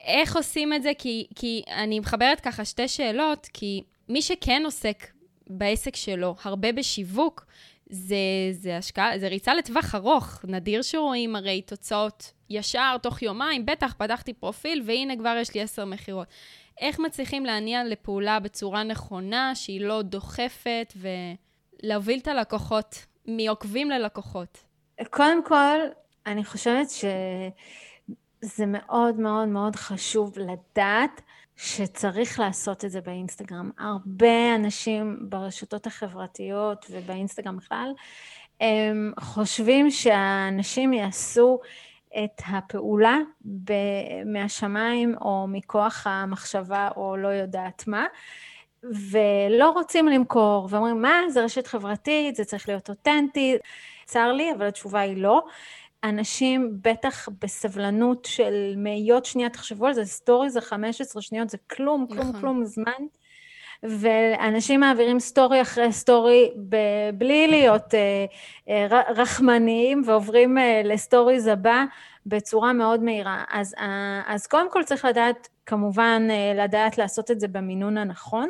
איך 0.04 0.36
עושים 0.36 0.72
את 0.72 0.82
זה? 0.82 0.92
כי, 0.98 1.26
כי 1.34 1.62
אני 1.68 2.00
מחברת 2.00 2.40
ככה 2.40 2.64
שתי 2.64 2.88
שאלות, 2.88 3.48
כי 3.52 3.82
מי 4.08 4.22
שכן 4.22 4.62
עוסק 4.64 5.06
בעסק 5.46 5.96
שלו 5.96 6.34
הרבה 6.42 6.72
בשיווק, 6.72 7.46
זה, 7.90 8.16
זה 8.50 8.76
השקעה, 8.76 9.18
זה 9.18 9.28
ריצה 9.28 9.54
לטווח 9.54 9.94
ארוך. 9.94 10.44
נדיר 10.48 10.82
שרואים 10.82 11.36
הרי 11.36 11.62
תוצאות 11.62 12.32
ישר, 12.50 12.96
תוך 13.02 13.22
יומיים, 13.22 13.66
בטח, 13.66 13.94
פתחתי 13.98 14.32
פרופיל, 14.32 14.82
והנה 14.86 15.16
כבר 15.16 15.36
יש 15.40 15.54
לי 15.54 15.60
עשר 15.60 15.84
מכירות. 15.84 16.28
איך 16.80 16.98
מצליחים 16.98 17.46
להניע 17.46 17.84
לפעולה 17.84 18.40
בצורה 18.40 18.82
נכונה, 18.82 19.54
שהיא 19.54 19.80
לא 19.80 20.02
דוחפת, 20.02 20.92
ולהוביל 21.82 22.18
את 22.18 22.28
הלקוחות, 22.28 23.06
מעוקבים 23.26 23.90
ללקוחות? 23.90 24.58
קודם 25.10 25.44
כל, 25.44 25.78
אני 26.26 26.44
חושבת 26.44 26.86
שזה 26.90 28.66
מאוד 28.66 29.20
מאוד 29.20 29.48
מאוד 29.48 29.76
חשוב 29.76 30.38
לדעת 30.38 31.20
שצריך 31.58 32.40
לעשות 32.40 32.84
את 32.84 32.90
זה 32.90 33.00
באינסטגרם. 33.00 33.70
הרבה 33.78 34.54
אנשים 34.54 35.18
ברשתות 35.20 35.86
החברתיות 35.86 36.86
ובאינסטגרם 36.90 37.56
בכלל, 37.56 37.92
הם 38.60 39.12
חושבים 39.20 39.90
שהאנשים 39.90 40.92
יעשו 40.92 41.60
את 42.24 42.42
הפעולה 42.46 43.18
מהשמיים 44.26 45.14
או 45.20 45.46
מכוח 45.48 46.06
המחשבה 46.06 46.88
או 46.96 47.16
לא 47.16 47.28
יודעת 47.28 47.84
מה, 47.86 48.06
ולא 49.10 49.70
רוצים 49.70 50.08
למכור, 50.08 50.68
ואומרים, 50.70 51.02
מה, 51.02 51.20
זה 51.28 51.44
רשת 51.44 51.66
חברתית, 51.66 52.36
זה 52.36 52.44
צריך 52.44 52.68
להיות 52.68 52.88
אותנטי. 52.88 53.56
צר 54.04 54.32
לי, 54.32 54.52
אבל 54.52 54.66
התשובה 54.66 55.00
היא 55.00 55.16
לא. 55.16 55.42
אנשים 56.04 56.70
בטח 56.82 57.28
בסבלנות 57.42 58.24
של 58.24 58.74
מאיות 58.76 59.24
שנייה, 59.24 59.48
תחשבו 59.50 59.86
על 59.86 59.92
זה, 59.92 60.04
סטורי 60.04 60.50
זה 60.50 60.60
15 60.60 61.22
שניות, 61.22 61.50
זה 61.50 61.58
כלום, 61.70 62.06
כלום, 62.06 62.28
נכון. 62.28 62.40
כלום 62.40 62.64
זמן. 62.64 63.06
ואנשים 63.82 64.80
מעבירים 64.80 65.20
סטורי 65.20 65.62
אחרי 65.62 65.92
סטורי 65.92 66.50
בלי 67.14 67.46
להיות 67.46 67.94
אה, 67.94 68.24
אה, 68.68 69.02
רחמניים 69.08 70.02
ועוברים 70.06 70.58
אה, 70.58 70.82
לסטוריז 70.84 71.46
הבא 71.46 71.84
בצורה 72.26 72.72
מאוד 72.72 73.02
מהירה. 73.02 73.44
אז, 73.50 73.74
אז 74.26 74.46
קודם 74.46 74.70
כל 74.70 74.82
צריך 74.82 75.04
לדעת, 75.04 75.48
כמובן, 75.66 76.28
לדעת 76.54 76.98
לעשות 76.98 77.30
את 77.30 77.40
זה 77.40 77.48
במינון 77.48 77.96
הנכון. 77.96 78.48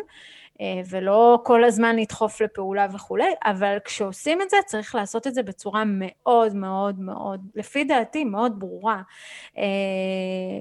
ולא 0.91 1.39
כל 1.45 1.65
הזמן 1.65 1.97
לדחוף 1.97 2.41
לפעולה 2.41 2.87
וכולי, 2.95 3.33
אבל 3.45 3.77
כשעושים 3.85 4.43
את 4.43 4.51
זה 4.51 4.57
צריך 4.67 4.95
לעשות 4.95 5.27
את 5.27 5.35
זה 5.35 5.43
בצורה 5.43 5.83
מאוד 5.87 6.55
מאוד 6.55 7.01
מאוד, 7.01 7.41
לפי 7.55 7.85
דעתי 7.85 8.25
מאוד 8.25 8.59
ברורה, 8.59 9.03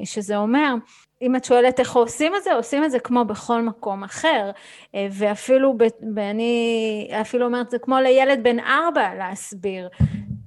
שזה 0.04 0.38
אומר 0.38 0.74
אם 1.22 1.36
את 1.36 1.45
שואלת 1.45 1.80
איך 1.80 1.95
עושים 1.95 2.36
את 2.36 2.43
זה, 2.43 2.54
עושים 2.54 2.84
את 2.84 2.91
זה 2.91 3.00
כמו 3.00 3.26
בכל 3.26 3.62
מקום 3.62 4.04
אחר, 4.04 4.52
אה, 4.95 5.08
ואפילו, 5.12 5.78
ואני 6.16 7.12
אפילו 7.22 7.45
אומרת, 7.45 7.70
זה 7.70 7.80
כמו 7.80 8.00
לילד 8.00 8.43
בן 8.43 8.60
ארבע 8.60 9.16
להסביר. 9.16 9.89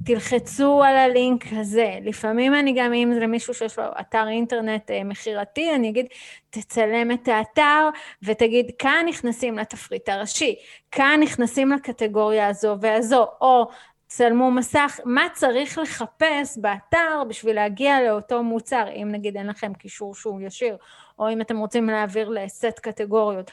תלחצו 0.05 0.83
על 0.83 0.97
הלינק 0.97 1.45
הזה. 1.53 1.99
לפעמים 2.03 2.55
אני 2.55 2.73
גם, 2.77 2.93
אם 2.93 3.11
זה 3.15 3.21
למישהו 3.21 3.55
שיש 3.55 3.79
לו 3.79 3.85
אתר 4.01 4.29
אינטרנט 4.29 4.91
אה, 4.91 5.05
מכירתי, 5.05 5.75
אני 5.75 5.89
אגיד, 5.89 6.07
תצלם 6.51 7.13
את 7.13 7.29
האתר 7.29 7.89
ותגיד, 8.23 8.71
כאן 8.79 9.05
נכנסים 9.09 9.59
לתפריט 9.59 10.09
הראשי, 10.09 10.55
כאן 10.91 11.21
נכנסים 11.23 11.73
לקטגוריה 11.73 12.49
הזו 12.49 12.77
והזו, 12.81 13.27
או 13.41 13.69
צלמו 14.07 14.51
מסך, 14.51 15.01
מה 15.05 15.27
צריך 15.33 15.79
לחפש 15.79 16.59
באתר 16.59 17.23
בשביל 17.29 17.57
להגיע 17.57 18.03
לאותו 18.03 18.43
מוצר, 18.43 18.85
אם 19.03 19.09
נגיד 19.13 19.37
אין 19.37 19.47
לכם 19.47 19.75
קישור 19.75 20.15
שהוא 20.15 20.41
ישיר, 20.41 20.77
או 21.19 21.33
אם 21.33 21.41
אתם 21.41 21.59
רוצים 21.59 21.87
להעביר 21.87 22.29
לסט 22.29 22.79
קטגוריות. 22.83 23.51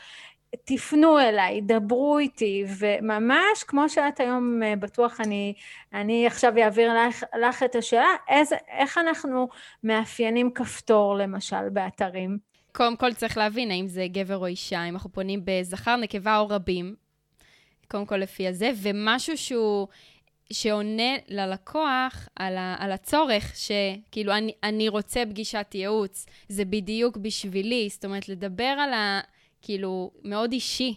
תפנו 0.65 1.19
אליי, 1.19 1.61
דברו 1.61 2.17
איתי, 2.17 2.65
וממש 2.79 3.63
כמו 3.67 3.89
שאת 3.89 4.19
היום 4.19 4.63
אה, 4.63 4.75
בטוח 4.75 5.21
אני, 5.21 5.53
אני 5.93 6.27
עכשיו 6.27 6.57
אעביר 6.57 6.93
לך, 6.93 7.23
לך 7.41 7.63
את 7.63 7.75
השאלה, 7.75 8.15
איזה, 8.29 8.55
איך 8.67 8.97
אנחנו 8.97 9.47
מאפיינים 9.83 10.51
כפתור 10.51 11.17
למשל 11.17 11.69
באתרים? 11.69 12.37
קודם 12.71 12.97
כל 12.97 13.13
צריך 13.13 13.37
להבין 13.37 13.71
האם 13.71 13.87
זה 13.87 14.05
גבר 14.11 14.37
או 14.37 14.45
אישה, 14.45 14.83
אם 14.83 14.93
אנחנו 14.93 15.11
פונים 15.11 15.41
בזכר, 15.45 15.95
נקבה 15.95 16.37
או 16.37 16.47
רבים, 16.47 16.95
קודם 17.87 18.05
כל 18.05 18.17
לפי 18.17 18.47
הזה, 18.47 18.71
ומשהו 18.81 19.37
שהוא 19.37 19.87
שעונה 20.53 21.13
ללקוח 21.27 22.29
על, 22.35 22.57
ה, 22.57 22.75
על 22.79 22.91
הצורך 22.91 23.53
שכאילו 23.55 24.33
אני, 24.33 24.51
אני 24.63 24.89
רוצה 24.89 25.23
פגישת 25.29 25.67
ייעוץ, 25.73 26.25
זה 26.49 26.65
בדיוק 26.65 27.17
בשבילי, 27.17 27.89
זאת 27.91 28.05
אומרת, 28.05 28.29
לדבר 28.29 28.63
על 28.63 28.93
ה... 28.93 29.19
כאילו, 29.67 30.11
מאוד 30.23 30.51
אישי, 30.51 30.95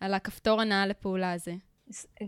על 0.00 0.14
הכפתור 0.14 0.60
הנעה 0.60 0.86
לפעולה 0.86 1.32
הזה. 1.32 1.52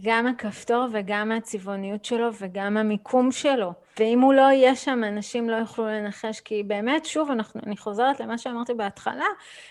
גם 0.03 0.27
הכפתור 0.27 0.87
וגם 0.93 1.33
הצבעוניות 1.33 2.05
שלו 2.05 2.29
וגם 2.41 2.77
המיקום 2.77 3.33
שלו. 3.33 3.73
ואם 3.99 4.21
הוא 4.21 4.35
לא 4.35 4.43
יהיה 4.43 4.77
שם, 4.77 5.05
אנשים 5.05 5.51
לא 5.51 5.57
יוכלו 5.57 5.87
לנחש, 5.87 6.41
כי 6.41 6.63
באמת, 6.63 7.05
שוב, 7.05 7.31
אנחנו, 7.31 7.61
אני 7.67 7.77
חוזרת 7.77 8.21
למה 8.21 8.39
שאמרתי 8.39 8.75
בהתחלה, 8.75 9.27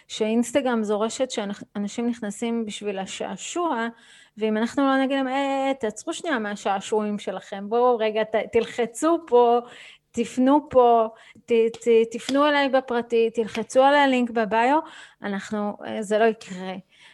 שאינסטגרם 0.07 0.83
זו 0.83 0.99
רשת 0.99 1.31
שאנשים 1.31 2.07
נכנסים 2.07 2.65
בשביל 2.65 2.99
השעשוע, 2.99 3.87
ואם 4.37 4.57
אנחנו 4.57 4.83
לא 4.83 4.97
נגיד 4.97 5.17
להם, 5.17 5.27
אה, 5.27 5.71
תעצרו 5.79 6.13
שנייה 6.13 6.39
מהשעשועים 6.39 7.19
שלכם, 7.19 7.69
בואו 7.69 7.97
רגע, 7.97 8.23
ת, 8.23 8.35
תלחצו 8.51 9.19
פה, 9.27 9.59
תפנו 10.17 10.67
פה, 10.69 11.07
ת, 11.45 11.51
ת, 11.51 11.87
תפנו 12.11 12.47
אליי 12.47 12.69
בפרטי, 12.69 13.29
תלחצו 13.33 13.83
על 13.83 13.95
הלינק 13.95 14.29
בביו, 14.29 14.79
אנחנו, 15.23 15.77
אה, 15.85 16.01
זה 16.01 16.17
לא 16.17 16.23
יקרה. 16.23 16.73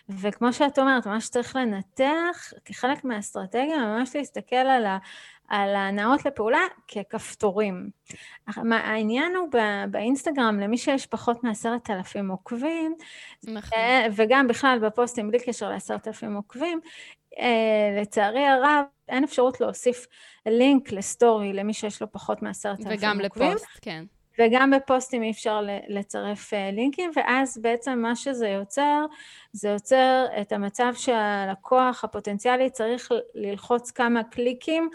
וכמו 0.10 0.54
שאת 0.54 0.80
אומרת, 0.80 1.08
ממש 1.08 1.30
צריך 1.30 1.56
לנתח, 1.56 2.54
כחלק 2.66 3.04
מהאסטרטגיה, 3.04 3.78
ממש 3.78 4.16
להסתכל 4.16 4.56
על, 4.56 4.86
ה, 4.86 4.98
על 5.48 5.76
ההנאות 5.76 6.26
לפעולה 6.26 6.62
ככפתורים. 6.88 7.90
העניין 8.72 9.36
הוא 9.36 9.50
באינסטגרם, 9.92 10.60
למי 10.60 10.78
שיש 10.78 11.06
פחות 11.06 11.44
מעשרת 11.44 11.90
אלפים 11.90 12.32
עוקבים, 12.32 12.96
נכון. 13.44 13.80
אה, 13.80 14.08
וגם 14.16 14.48
בכלל 14.48 14.80
בפוסטים 14.82 15.28
בלי 15.28 15.40
קשר 15.40 15.70
לעשרת 15.70 16.08
אלפים 16.08 16.36
עוקבים, 16.36 16.80
לצערי 18.02 18.46
הרב, 18.48 18.84
אין 19.10 19.24
אפשרות 19.24 19.62
להוסיף 19.62 20.08
לינק 20.46 20.92
לסטורי 20.92 21.54
למי 21.54 21.74
שיש 21.74 22.02
לו 22.02 22.12
פחות 22.12 22.42
מעשרת 22.42 22.80
אלפים 22.80 23.22
עוקבים. 23.22 23.48
וגם 23.48 23.52
לפוסט, 23.52 23.68
כן. 23.82 24.06
וגם 24.40 24.72
בפוסטים 24.72 25.24
אי 25.24 25.32
אפשר 25.32 25.62
לצרף 25.88 26.54
אה, 26.54 26.72
לינקים, 26.72 27.12
ואז 27.16 27.58
בעצם 27.62 28.00
מה 28.00 28.16
שזה 28.16 28.48
יוצר, 28.48 29.06
זה 29.52 29.70
יוצר 29.70 30.26
את 30.42 30.52
המצב 30.52 30.94
שהלקוח 30.96 32.04
הפוטנציאלי 32.04 32.70
צריך 32.70 33.12
ללחוץ 33.36 33.92
כמה 33.92 34.24
קליקים 34.24 34.90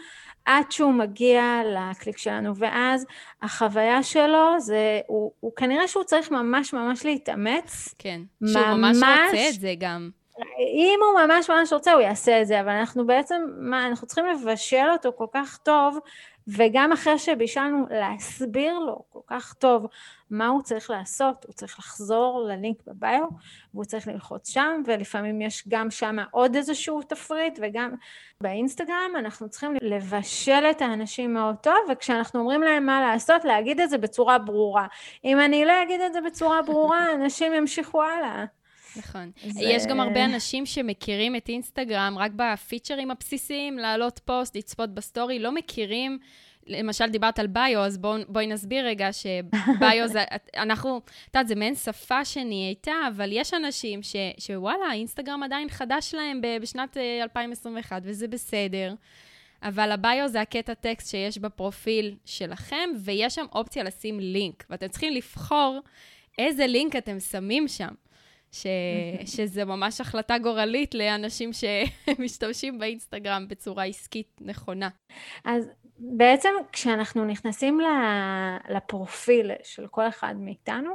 עד 0.44 0.72
שהוא 0.72 0.92
מגיע 0.92 1.60
לקליק 1.66 2.18
שלנו, 2.18 2.56
ואז 2.56 3.06
החוויה 3.42 4.02
שלו 4.02 4.60
זה, 4.60 5.00
הוא, 5.06 5.32
הוא 5.40 5.52
כנראה 5.56 5.88
שהוא 5.88 6.04
צריך 6.04 6.30
ממש 6.30 6.72
ממש 6.72 7.04
להתאמץ. 7.04 7.94
כן, 7.98 8.20
ממש, 8.40 8.52
שהוא 8.52 8.76
ממש 8.76 8.96
רוצה 8.96 9.48
את 9.48 9.60
זה 9.60 9.74
גם. 9.78 10.10
אם 10.58 11.00
הוא 11.02 11.26
ממש 11.26 11.50
ממש 11.50 11.72
רוצה, 11.72 11.92
הוא 11.92 12.00
יעשה 12.00 12.42
את 12.42 12.46
זה, 12.46 12.60
אבל 12.60 12.68
אנחנו 12.68 13.06
בעצם, 13.06 13.42
מה, 13.58 13.86
אנחנו 13.86 14.06
צריכים 14.06 14.26
לבשל 14.26 14.86
אותו 14.92 15.12
כל 15.16 15.26
כך 15.32 15.58
טוב, 15.62 15.98
וגם 16.48 16.92
אחרי 16.92 17.18
שבישלנו, 17.18 17.86
להסביר 17.90 18.78
לו 18.78 19.02
כל 19.12 19.20
כך 19.26 19.54
טוב 19.54 19.86
מה 20.30 20.46
הוא 20.48 20.62
צריך 20.62 20.90
לעשות, 20.90 21.44
הוא 21.44 21.52
צריך 21.52 21.78
לחזור 21.78 22.44
ללינק 22.48 22.82
בביו, 22.86 23.24
והוא 23.74 23.84
צריך 23.84 24.08
ללחוץ 24.08 24.48
שם, 24.48 24.82
ולפעמים 24.86 25.40
יש 25.40 25.64
גם 25.68 25.90
שם 25.90 26.16
עוד 26.30 26.56
איזשהו 26.56 27.02
תפריט, 27.02 27.58
וגם 27.62 27.90
באינסטגרם 28.40 29.10
אנחנו 29.18 29.48
צריכים 29.48 29.74
לבשל 29.82 30.64
את 30.70 30.82
האנשים 30.82 31.34
מאוד 31.34 31.56
טוב, 31.56 31.74
וכשאנחנו 31.88 32.40
אומרים 32.40 32.62
להם 32.62 32.86
מה 32.86 33.00
לעשות, 33.00 33.44
להגיד 33.44 33.80
את 33.80 33.90
זה 33.90 33.98
בצורה 33.98 34.38
ברורה. 34.38 34.86
אם 35.24 35.40
אני 35.40 35.64
לא 35.64 35.82
אגיד 35.82 36.00
את 36.00 36.12
זה 36.12 36.20
בצורה 36.20 36.62
ברורה, 36.62 37.06
אנשים 37.14 37.54
ימשיכו 37.54 38.02
הלאה. 38.02 38.44
נכון. 38.96 39.30
זה... 39.48 39.60
יש 39.62 39.86
גם 39.86 40.00
הרבה 40.00 40.24
אנשים 40.24 40.66
שמכירים 40.66 41.36
את 41.36 41.48
אינסטגרם 41.48 42.14
רק 42.18 42.30
בפיצ'רים 42.36 43.10
הבסיסיים, 43.10 43.78
לעלות 43.78 44.20
פוסט, 44.24 44.56
לצפות 44.56 44.94
בסטורי, 44.94 45.38
לא 45.38 45.52
מכירים... 45.52 46.18
למשל, 46.68 47.06
דיברת 47.06 47.38
על 47.38 47.46
bio, 47.46 47.80
אז 47.80 47.98
בוא, 47.98 48.16
בואי 48.28 48.46
נסביר 48.46 48.86
רגע 48.86 49.12
ש 49.12 49.50
bio 49.50 50.06
זה, 50.08 50.24
אנחנו, 50.56 51.00
את 51.06 51.34
יודעת, 51.34 51.48
זה 51.48 51.54
מעין 51.54 51.74
שפה 51.74 52.24
שנהייתה, 52.24 52.92
אבל 53.08 53.28
יש 53.32 53.54
אנשים 53.54 54.02
ש, 54.02 54.16
שוואלה, 54.38 54.92
אינסטגרם 54.92 55.42
עדיין 55.42 55.68
חדש 55.68 56.14
להם 56.14 56.40
בשנת 56.60 56.96
2021, 57.22 57.92
אה, 57.92 57.98
וזה 58.10 58.28
בסדר. 58.28 58.94
אבל 59.62 59.92
ה 59.92 60.01
bio 60.01 60.28
זה 60.28 60.40
הקטע 60.40 60.74
טקסט 60.74 61.10
שיש 61.10 61.38
בפרופיל 61.38 62.16
שלכם, 62.24 62.90
ויש 63.04 63.34
שם 63.34 63.46
אופציה 63.52 63.82
לשים 63.82 64.20
לינק, 64.20 64.64
ואתם 64.70 64.88
צריכים 64.88 65.12
לבחור 65.12 65.80
איזה 66.38 66.66
לינק 66.66 66.96
אתם 66.96 67.20
שמים 67.20 67.68
שם. 67.68 67.94
ש... 68.52 68.66
שזה 69.36 69.64
ממש 69.64 70.00
החלטה 70.00 70.38
גורלית 70.38 70.94
לאנשים 70.94 71.50
שמשתמשים 71.52 72.78
באינסטגרם 72.78 73.48
בצורה 73.48 73.84
עסקית 73.84 74.28
נכונה. 74.40 74.88
אז 75.44 75.70
בעצם 75.98 76.48
כשאנחנו 76.72 77.24
נכנסים 77.24 77.80
לפרופיל 78.68 79.50
של 79.62 79.86
כל 79.86 80.08
אחד 80.08 80.34
מאיתנו, 80.38 80.90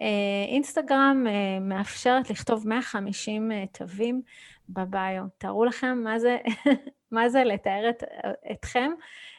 אה, 0.00 0.06
אינסטגרם 0.48 1.24
אה, 1.28 1.60
מאפשרת 1.60 2.30
לכתוב 2.30 2.68
150 2.68 3.52
אה, 3.52 3.64
תווים 3.72 4.22
בביו. 4.68 5.22
תארו 5.38 5.64
לכם 5.64 5.98
מה 6.04 6.18
זה, 6.18 6.36
מה 7.12 7.28
זה 7.28 7.44
לתאר 7.44 7.90
את, 7.90 8.02
אתכם 8.52 8.90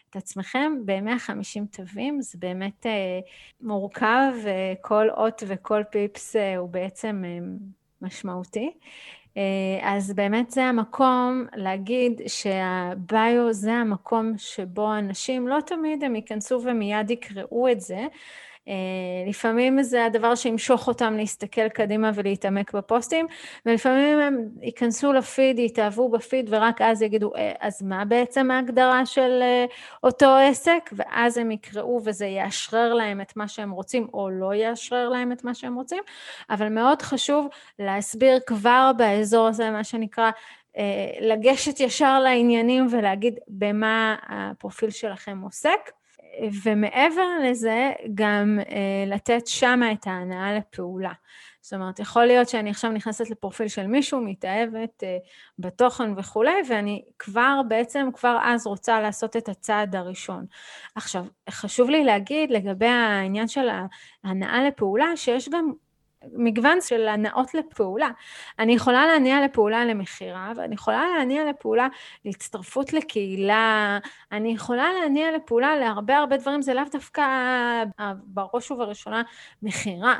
את 0.09 0.15
עצמכם 0.15 0.73
ב-150 0.85 1.77
תווים, 1.77 2.21
זה 2.21 2.37
באמת 2.37 2.85
אה, 2.85 3.19
מורכב, 3.61 4.33
וכל 4.43 5.09
אות 5.09 5.43
וכל 5.47 5.83
פיפס 5.91 6.35
אה, 6.35 6.57
הוא 6.57 6.69
בעצם 6.69 7.23
אה, 7.25 7.39
משמעותי. 8.01 8.71
אה, 9.37 9.79
אז 9.95 10.13
באמת 10.13 10.51
זה 10.51 10.63
המקום 10.63 11.45
להגיד 11.55 12.21
שהביו 12.27 13.53
זה 13.53 13.73
המקום 13.73 14.33
שבו 14.37 14.97
אנשים 14.97 15.47
לא 15.47 15.57
תמיד 15.65 16.03
הם 16.03 16.15
ייכנסו 16.15 16.61
ומיד 16.63 17.11
יקראו 17.11 17.71
את 17.71 17.81
זה, 17.81 17.95
אה, 17.97 18.07
לפעמים 19.27 19.83
זה 19.83 20.05
הדבר 20.05 20.35
שימשוך 20.35 20.87
אותם 20.87 21.13
להסתכל 21.17 21.69
קדימה 21.69 22.11
ולהתעמק 22.15 22.73
בפוסטים, 22.73 23.27
ולפעמים 23.65 24.19
הם 24.19 24.49
ייכנסו 24.61 25.13
לפיד, 25.13 25.59
יתאהבו 25.59 26.09
בפיד, 26.09 26.47
ורק 26.49 26.81
אז 26.81 27.01
יגידו, 27.01 27.35
אה, 27.35 27.51
אז 27.59 27.83
מה 27.83 28.05
בעצם 28.05 28.51
ההגדרה 28.51 29.05
של 29.05 29.39
אה, 29.41 29.65
אותו 30.03 30.35
עסק? 30.35 30.89
ואז 30.93 31.37
הם 31.37 31.51
יקראו 31.51 32.01
וזה 32.03 32.25
יאשרר 32.25 32.93
להם 32.93 33.21
את 33.21 33.37
מה 33.37 33.47
שהם 33.47 33.71
רוצים, 33.71 34.07
או 34.13 34.29
לא 34.29 34.53
יאשרר 34.53 35.09
להם 35.09 35.31
את 35.31 35.43
מה 35.43 35.53
שהם 35.53 35.75
רוצים, 35.75 36.03
אבל 36.49 36.69
מאוד 36.69 37.01
חשוב 37.01 37.47
להסביר 37.79 38.39
כבר 38.45 38.91
באזור 38.97 39.47
הזה, 39.47 39.71
מה 39.71 39.83
שנקרא, 39.83 40.31
לגשת 41.21 41.79
ישר 41.79 42.19
לעניינים 42.19 42.87
ולהגיד 42.91 43.39
במה 43.47 44.15
הפרופיל 44.29 44.89
שלכם 44.89 45.41
עוסק. 45.43 45.96
ומעבר 46.63 47.27
לזה, 47.43 47.91
גם 48.15 48.59
אה, 48.69 49.03
לתת 49.07 49.47
שמה 49.47 49.91
את 49.91 50.07
ההנאה 50.07 50.57
לפעולה. 50.57 51.13
זאת 51.61 51.73
אומרת, 51.73 51.99
יכול 51.99 52.25
להיות 52.25 52.49
שאני 52.49 52.69
עכשיו 52.69 52.91
נכנסת 52.91 53.29
לפרופיל 53.29 53.67
של 53.67 53.87
מישהו, 53.87 54.21
מתאהבת 54.21 55.03
אה, 55.03 55.17
בתוכן 55.59 56.13
וכולי, 56.17 56.55
ואני 56.69 57.03
כבר, 57.19 57.61
בעצם 57.67 58.09
כבר 58.13 58.37
אז 58.43 58.67
רוצה 58.67 59.01
לעשות 59.01 59.35
את 59.35 59.49
הצעד 59.49 59.95
הראשון. 59.95 60.45
עכשיו, 60.95 61.25
חשוב 61.49 61.89
לי 61.89 62.03
להגיד 62.03 62.51
לגבי 62.51 62.87
העניין 62.87 63.47
של 63.47 63.67
ההנאה 64.23 64.63
לפעולה, 64.67 65.07
שיש 65.15 65.49
גם 65.49 65.71
מגוון 66.33 66.81
של 66.81 67.07
הנאות 67.07 67.53
לפעולה. 67.53 68.09
אני 68.59 68.73
יכולה 68.73 69.05
להניע 69.05 69.45
לפעולה 69.45 69.85
למכירה, 69.85 70.51
ואני 70.55 70.75
יכולה 70.75 71.05
להניע 71.17 71.49
לפעולה 71.49 71.87
להצטרפות 72.25 72.93
לקהילה, 72.93 73.99
אני 74.31 74.53
יכולה 74.53 74.93
להניע 75.01 75.31
לפעולה 75.31 75.75
להרבה 75.75 76.17
הרבה 76.17 76.37
דברים, 76.37 76.61
זה 76.61 76.73
לאו 76.73 76.83
דווקא 76.91 77.23
בראש 78.23 78.71
ובראשונה 78.71 79.21
מכירה. 79.61 80.15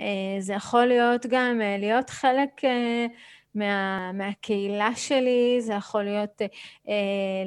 אה, 0.00 0.40
זה 0.40 0.52
יכול 0.52 0.84
להיות 0.84 1.26
גם 1.26 1.60
אה, 1.62 1.76
להיות 1.78 2.10
חלק 2.10 2.64
אה, 2.64 3.06
מה, 3.56 4.12
מהקהילה 4.12 4.90
שלי, 4.96 5.56
זה 5.60 5.72
יכול 5.72 6.02
להיות 6.02 6.42
אה, 6.42 6.46
אה, 6.88 6.94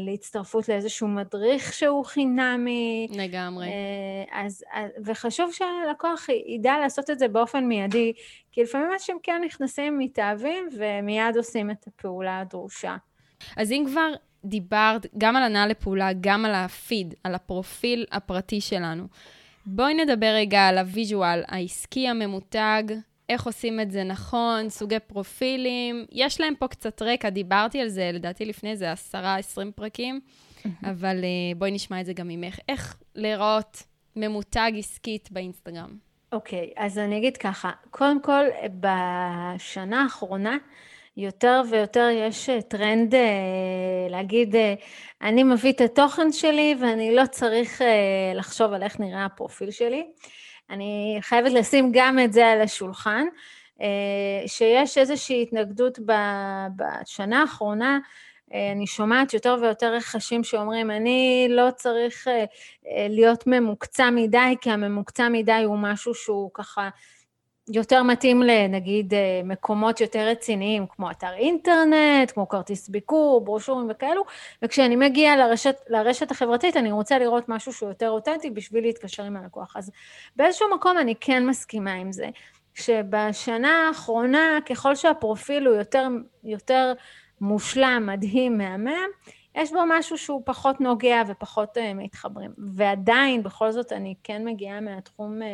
להצטרפות 0.06 0.70
לאיזשהו 0.70 1.08
מדריך 1.08 1.74
שהוא 1.74 2.06
חינמי. 2.06 3.08
לגמרי. 3.12 3.68
אה, 3.68 4.42
אז, 4.46 4.64
אז, 4.74 4.92
וחשוב 5.06 5.52
שהלקוח 5.54 6.28
ידע 6.48 6.78
לעשות 6.82 7.10
את 7.10 7.20
זה 7.20 7.28
באופן 7.28 7.66
מיידי, 7.66 8.14
כי 8.52 8.64
לפעמים 8.64 8.88
אנשים 8.94 9.18
כן 9.24 9.42
נכנסים, 9.46 10.00
מתאהבים, 10.00 10.70
ומיד 10.78 11.38
עושים 11.38 11.72
את 11.72 11.88
הפעולה 11.88 12.40
הדרושה. 12.40 12.96
אז 13.58 13.72
אם 13.72 13.84
כבר 13.88 14.12
דיברת 14.46 15.06
גם 15.18 15.36
על 15.36 15.44
הנעה 15.44 15.68
לפעולה, 15.68 16.10
גם 16.22 16.46
על 16.46 16.56
הפיד, 16.56 17.14
על 17.24 17.36
הפרופיל 17.36 18.06
הפרטי 18.12 18.62
שלנו, 18.62 19.04
בואי 19.66 19.94
נדבר 19.94 20.32
רגע 20.36 20.68
על 20.68 20.78
ה 20.78 20.87
visual 20.87 21.44
העסקי 21.48 22.08
הממותג, 22.08 22.84
איך 23.30 23.46
עושים 23.46 23.80
את 23.80 23.92
זה 23.92 24.04
נכון, 24.04 24.70
סוגי 24.70 25.00
פרופילים. 25.00 26.06
יש 26.12 26.42
להם 26.42 26.54
פה 26.56 26.68
קצת 26.68 27.02
רקע, 27.02 27.30
דיברתי 27.30 27.82
על 27.82 27.90
זה, 27.90 28.12
לדעתי 28.14 28.46
לפני 28.46 28.72
איזה 28.72 28.92
עשרה, 28.92 29.36
עשרים 29.36 29.72
פרקים, 29.72 30.20
אבל 30.84 31.18
אה, 31.22 31.58
בואי 31.58 31.72
נשמע 31.72 32.02
את 32.02 32.06
זה 32.06 32.14
גם 32.14 32.28
ממך. 32.28 32.60
איך 32.70 32.98
להיראות 33.16 33.84
ממותג 34.16 34.72
עסקית 34.78 35.32
באינסטגרם? 35.32 35.98
אוקיי, 36.32 36.70
okay, 36.76 36.82
אז 36.82 36.98
אני 36.98 37.18
אגיד 37.18 37.38
ככה, 37.38 37.72
קודם 37.92 38.22
כל, 38.22 38.46
בשנה 38.80 40.04
האחרונה, 40.04 40.58
יותר 41.18 41.62
ויותר 41.70 42.08
יש 42.14 42.50
טרנד 42.68 43.14
להגיד, 44.10 44.56
אני 45.22 45.44
מביא 45.44 45.72
את 45.72 45.82
התוכן 45.82 46.32
שלי 46.32 46.76
ואני 46.82 47.16
לא 47.16 47.26
צריך 47.32 47.82
לחשוב 48.36 48.74
על 48.74 48.84
איך 48.84 49.00
נראה 49.00 49.26
הפרופיל 49.26 49.72
שלי. 49.72 50.06
אני 50.70 51.18
חייבת 51.22 51.52
לשים 51.52 51.90
גם 51.94 52.20
את 52.20 52.34
זה 52.34 52.48
על 52.48 52.62
השולחן, 52.62 53.26
שיש 54.48 54.98
איזושהי 54.98 55.42
התנגדות 55.42 56.00
בשנה 56.76 57.42
האחרונה, 57.42 58.00
אני 58.74 58.88
שומעת 58.88 59.34
יותר 59.34 59.58
ויותר 59.62 59.94
רכשים 59.94 60.44
שאומרים, 60.44 60.92
אני 60.92 61.48
לא 61.50 61.72
צריך 61.76 62.28
להיות 63.10 63.44
ממוקצע 63.48 64.10
מדי, 64.10 64.56
כי 64.62 64.72
הממוקצע 64.72 65.30
מדי 65.30 65.64
הוא 65.66 65.78
משהו 65.78 66.14
שהוא 66.14 66.52
ככה 66.54 66.90
יותר 67.70 68.04
מתאים 68.04 68.44
לנגיד 68.44 69.14
מקומות 69.44 70.02
יותר 70.02 70.28
רציניים, 70.28 70.86
כמו 70.88 71.12
אתר 71.12 71.34
אינטרנט, 71.34 72.32
כמו 72.34 72.50
כרטיס 72.50 72.90
ביקור, 72.90 73.42
ברושורים 73.46 73.88
וכאלו, 73.90 74.24
וכשאני 74.62 74.96
מגיעה 74.96 75.38
לרשת, 75.38 75.76
לרשת 75.90 76.32
החברתית, 76.32 76.78
אני 76.78 76.92
רוצה 76.92 77.20
לראות 77.20 77.50
משהו 77.50 77.74
שהוא 77.74 77.90
יותר 77.90 78.10
אותנטי 78.10 78.50
בשביל 78.50 78.84
להתקשר 78.84 79.24
עם 79.24 79.38
הלקוח. 79.38 79.78
אז 79.78 79.92
באיזשהו 80.36 80.68
מקום 80.76 80.98
אני 80.98 81.16
כן 81.20 81.46
מסכימה 81.46 81.94
עם 81.94 82.12
זה, 82.12 82.30
שבשנה 82.76 83.88
האחרונה, 83.88 84.60
ככל 84.66 84.96
שהפרופיל 84.96 85.68
הוא 85.68 85.76
יותר, 85.76 86.08
יותר 86.44 86.94
מושלם, 87.42 88.04
מדהים, 88.06 88.58
מהמם, 88.58 89.08
יש 89.56 89.72
בו 89.72 89.80
משהו 89.88 90.18
שהוא 90.18 90.42
פחות 90.46 90.82
נוגע 90.82 91.22
ופחות 91.28 91.78
uh, 91.78 91.82
מתחברים. 91.96 92.52
ועדיין, 92.58 93.44
בכל 93.44 93.72
זאת, 93.72 93.92
אני 93.92 94.16
כן 94.24 94.46
מגיעה 94.46 94.82
מהתחום, 94.82 95.42
uh, 95.42 95.46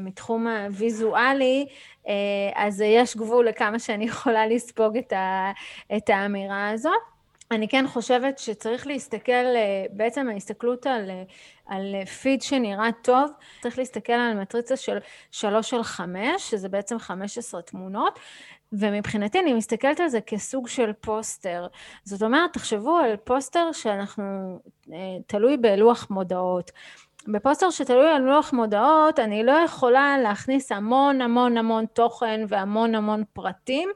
מתחום 0.00 0.46
הוויזואלי, 0.46 1.66
uh, 2.04 2.08
אז 2.54 2.80
יש 2.80 3.16
גבול 3.16 3.48
לכמה 3.48 3.78
שאני 3.78 4.04
יכולה 4.04 4.46
לספוג 4.46 4.96
את, 4.96 5.12
ה, 5.12 5.50
את 5.96 6.10
האמירה 6.10 6.70
הזאת. 6.70 7.18
אני 7.50 7.68
כן 7.68 7.84
חושבת 7.88 8.38
שצריך 8.38 8.86
להסתכל, 8.86 9.32
בעצם 9.90 10.28
ההסתכלות 10.28 10.86
על, 10.86 11.10
על 11.66 12.04
פיד 12.04 12.42
שנראה 12.42 12.88
טוב, 13.02 13.30
צריך 13.60 13.78
להסתכל 13.78 14.12
על 14.12 14.40
מטריצה 14.40 14.76
של 14.76 14.98
שלוש 15.30 15.70
של 15.70 15.82
חמש, 15.82 16.50
שזה 16.50 16.68
בעצם 16.68 16.98
חמש 16.98 17.38
עשרה 17.38 17.62
תמונות, 17.62 18.18
ומבחינתי 18.72 19.40
אני 19.40 19.52
מסתכלת 19.52 20.00
על 20.00 20.08
זה 20.08 20.20
כסוג 20.20 20.68
של 20.68 20.92
פוסטר. 20.92 21.66
זאת 22.04 22.22
אומרת, 22.22 22.52
תחשבו 22.52 22.96
על 22.96 23.16
פוסטר 23.16 23.72
שאנחנו, 23.72 24.58
אה, 24.92 24.96
תלוי 25.26 25.56
בלוח 25.56 26.06
מודעות. 26.10 26.70
בפוסטר 27.32 27.70
שתלוי 27.70 28.10
על 28.10 28.22
לוח 28.22 28.52
מודעות, 28.52 29.18
אני 29.18 29.44
לא 29.44 29.52
יכולה 29.52 30.18
להכניס 30.18 30.72
המון 30.72 31.20
המון 31.20 31.56
המון 31.56 31.86
תוכן 31.92 32.40
והמון 32.48 32.94
המון 32.94 33.24
פרטים 33.32 33.88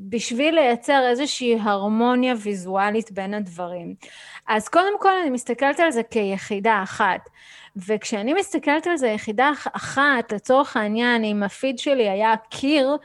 בשביל 0.00 0.54
לייצר 0.54 1.06
איזושהי 1.08 1.58
הרמוניה 1.60 2.34
ויזואלית 2.42 3.12
בין 3.12 3.34
הדברים. 3.34 3.94
אז 4.48 4.68
קודם 4.68 5.00
כל 5.00 5.12
אני 5.22 5.30
מסתכלת 5.30 5.80
על 5.80 5.90
זה 5.90 6.02
כיחידה 6.02 6.80
אחת. 6.82 7.20
וכשאני 7.76 8.32
מסתכלת 8.32 8.86
על 8.86 8.96
זה 8.96 9.08
יחידה 9.08 9.50
אחת, 9.72 10.32
לצורך 10.32 10.76
העניין, 10.76 11.24
אם 11.24 11.42
הפיד 11.42 11.78
שלי 11.78 12.10
היה 12.10 12.34
קיר, 12.50 12.96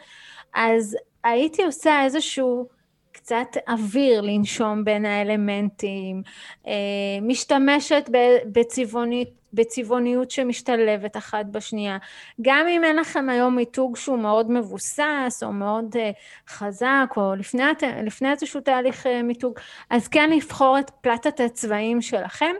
אז 0.53 0.97
הייתי 1.23 1.63
עושה 1.63 2.03
איזשהו 2.03 2.67
קצת 3.11 3.57
אוויר 3.67 4.21
לנשום 4.21 4.83
בין 4.83 5.05
האלמנטים, 5.05 6.21
אה, 6.67 6.73
משתמשת 7.21 8.09
בצבעונית, 8.51 9.29
בצבעוניות 9.55 10.31
שמשתלבת 10.31 11.17
אחת 11.17 11.45
בשנייה. 11.45 11.97
גם 12.41 12.67
אם 12.67 12.83
אין 12.83 12.95
לכם 12.95 13.29
היום 13.29 13.55
מיתוג 13.55 13.97
שהוא 13.97 14.19
מאוד 14.19 14.51
מבוסס 14.51 15.43
או 15.43 15.53
מאוד 15.53 15.95
אה, 15.95 16.11
חזק 16.47 17.13
או 17.17 17.35
לפני, 17.35 17.63
לפני 18.03 18.31
איזשהו 18.31 18.61
תהליך 18.61 19.07
אה, 19.07 19.23
מיתוג, 19.23 19.59
אז 19.89 20.07
כן 20.07 20.29
לבחור 20.29 20.79
את 20.79 20.89
פלטת 21.01 21.39
הצבעים 21.39 22.01
שלכם. 22.01 22.53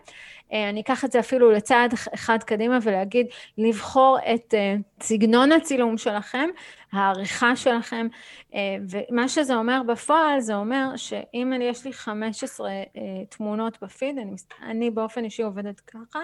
אני 0.51 0.81
אקח 0.81 1.05
את 1.05 1.11
זה 1.11 1.19
אפילו 1.19 1.51
לצעד 1.51 1.93
אחד 2.13 2.43
קדימה 2.43 2.77
ולהגיד, 2.81 3.27
לבחור 3.57 4.17
את 4.33 4.53
סגנון 5.01 5.51
הצילום 5.51 5.97
שלכם 5.97 6.49
העריכה 6.95 7.55
שלכם, 7.55 8.07
אה, 8.53 8.59
ומה 8.89 9.29
שזה 9.29 9.55
אומר 9.55 9.81
בפועל, 9.87 10.39
זה 10.39 10.55
אומר 10.55 10.95
שאם 10.95 11.53
יש 11.61 11.85
לי 11.85 11.93
15 11.93 12.69
אה, 12.69 12.83
תמונות 13.29 13.77
בפיד, 13.81 14.17
אני, 14.17 14.35
אני 14.61 14.89
באופן 14.89 15.23
אישי 15.23 15.43
עובדת 15.43 15.79
ככה, 15.79 16.19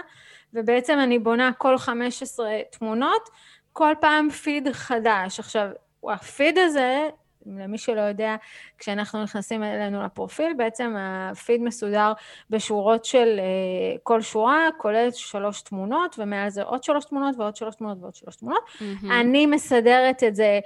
ובעצם 0.53 0.99
אני 1.03 1.19
בונה 1.19 1.51
כל 1.57 1.77
15 1.77 2.49
תמונות, 2.71 3.29
כל 3.73 3.93
פעם 4.01 4.29
פיד 4.29 4.71
חדש. 4.71 5.39
עכשיו, 5.39 5.67
הפיד 6.09 6.57
הזה, 6.57 7.09
למי 7.45 7.77
שלא 7.77 8.01
יודע, 8.01 8.35
כשאנחנו 8.77 9.23
נכנסים 9.23 9.63
אלינו 9.63 10.03
לפרופיל, 10.03 10.53
בעצם 10.57 10.95
הפיד 10.97 11.61
מסודר 11.61 12.13
בשורות 12.49 13.05
של 13.05 13.39
uh, 13.39 13.99
כל 14.03 14.21
שורה, 14.21 14.67
כוללת 14.77 15.15
שלוש 15.15 15.61
תמונות, 15.61 16.15
ומעל 16.19 16.49
זה 16.49 16.63
עוד 16.63 16.83
שלוש 16.83 17.05
תמונות 17.05 17.35
ועוד 17.37 17.55
שלוש 17.55 17.75
תמונות 17.75 17.97
ועוד 18.01 18.15
שלוש 18.15 18.35
תמונות. 18.35 18.63
Mm-hmm. 18.65 19.05
אני 19.11 19.45
מסדרת 19.45 20.23
את 20.23 20.35
זה 20.35 20.59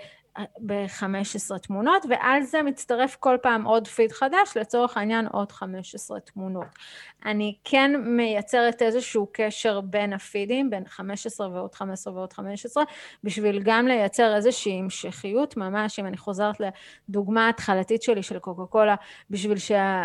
ב-15 0.66 1.58
תמונות, 1.58 2.06
ועל 2.10 2.44
זה 2.44 2.62
מצטרף 2.62 3.16
כל 3.16 3.38
פעם 3.42 3.64
עוד 3.64 3.88
פיד 3.88 4.12
חדש, 4.12 4.58
לצורך 4.58 4.98
העניין 4.98 5.28
עוד 5.28 5.52
15 5.52 6.20
תמונות. 6.20 6.68
אני 7.26 7.56
כן 7.64 7.92
מייצרת 8.04 8.82
איזשהו 8.82 9.28
קשר 9.32 9.82
בין 9.82 10.14
הפידים, 10.14 10.70
בין 10.70 10.84
15 10.88 11.50
ועוד 11.50 11.76
15 11.76 12.14
ועוד 12.14 12.34
15, 12.34 12.84
בשביל 13.24 13.62
גם 13.64 13.88
לייצר 13.88 14.36
איזושהי 14.36 14.80
המשכיות, 14.80 15.58
ממש 15.58 16.00
אם 16.00 16.06
אני 16.06 16.18
חוזרת 16.18 16.56
לדוגמה 17.10 17.46
ההתחלתית 17.46 18.02
שלי 18.02 18.24
של 18.24 18.40
קוקה 18.40 18.66
קולה, 18.66 18.96
בשביל 19.30 19.58
שה... 19.58 20.04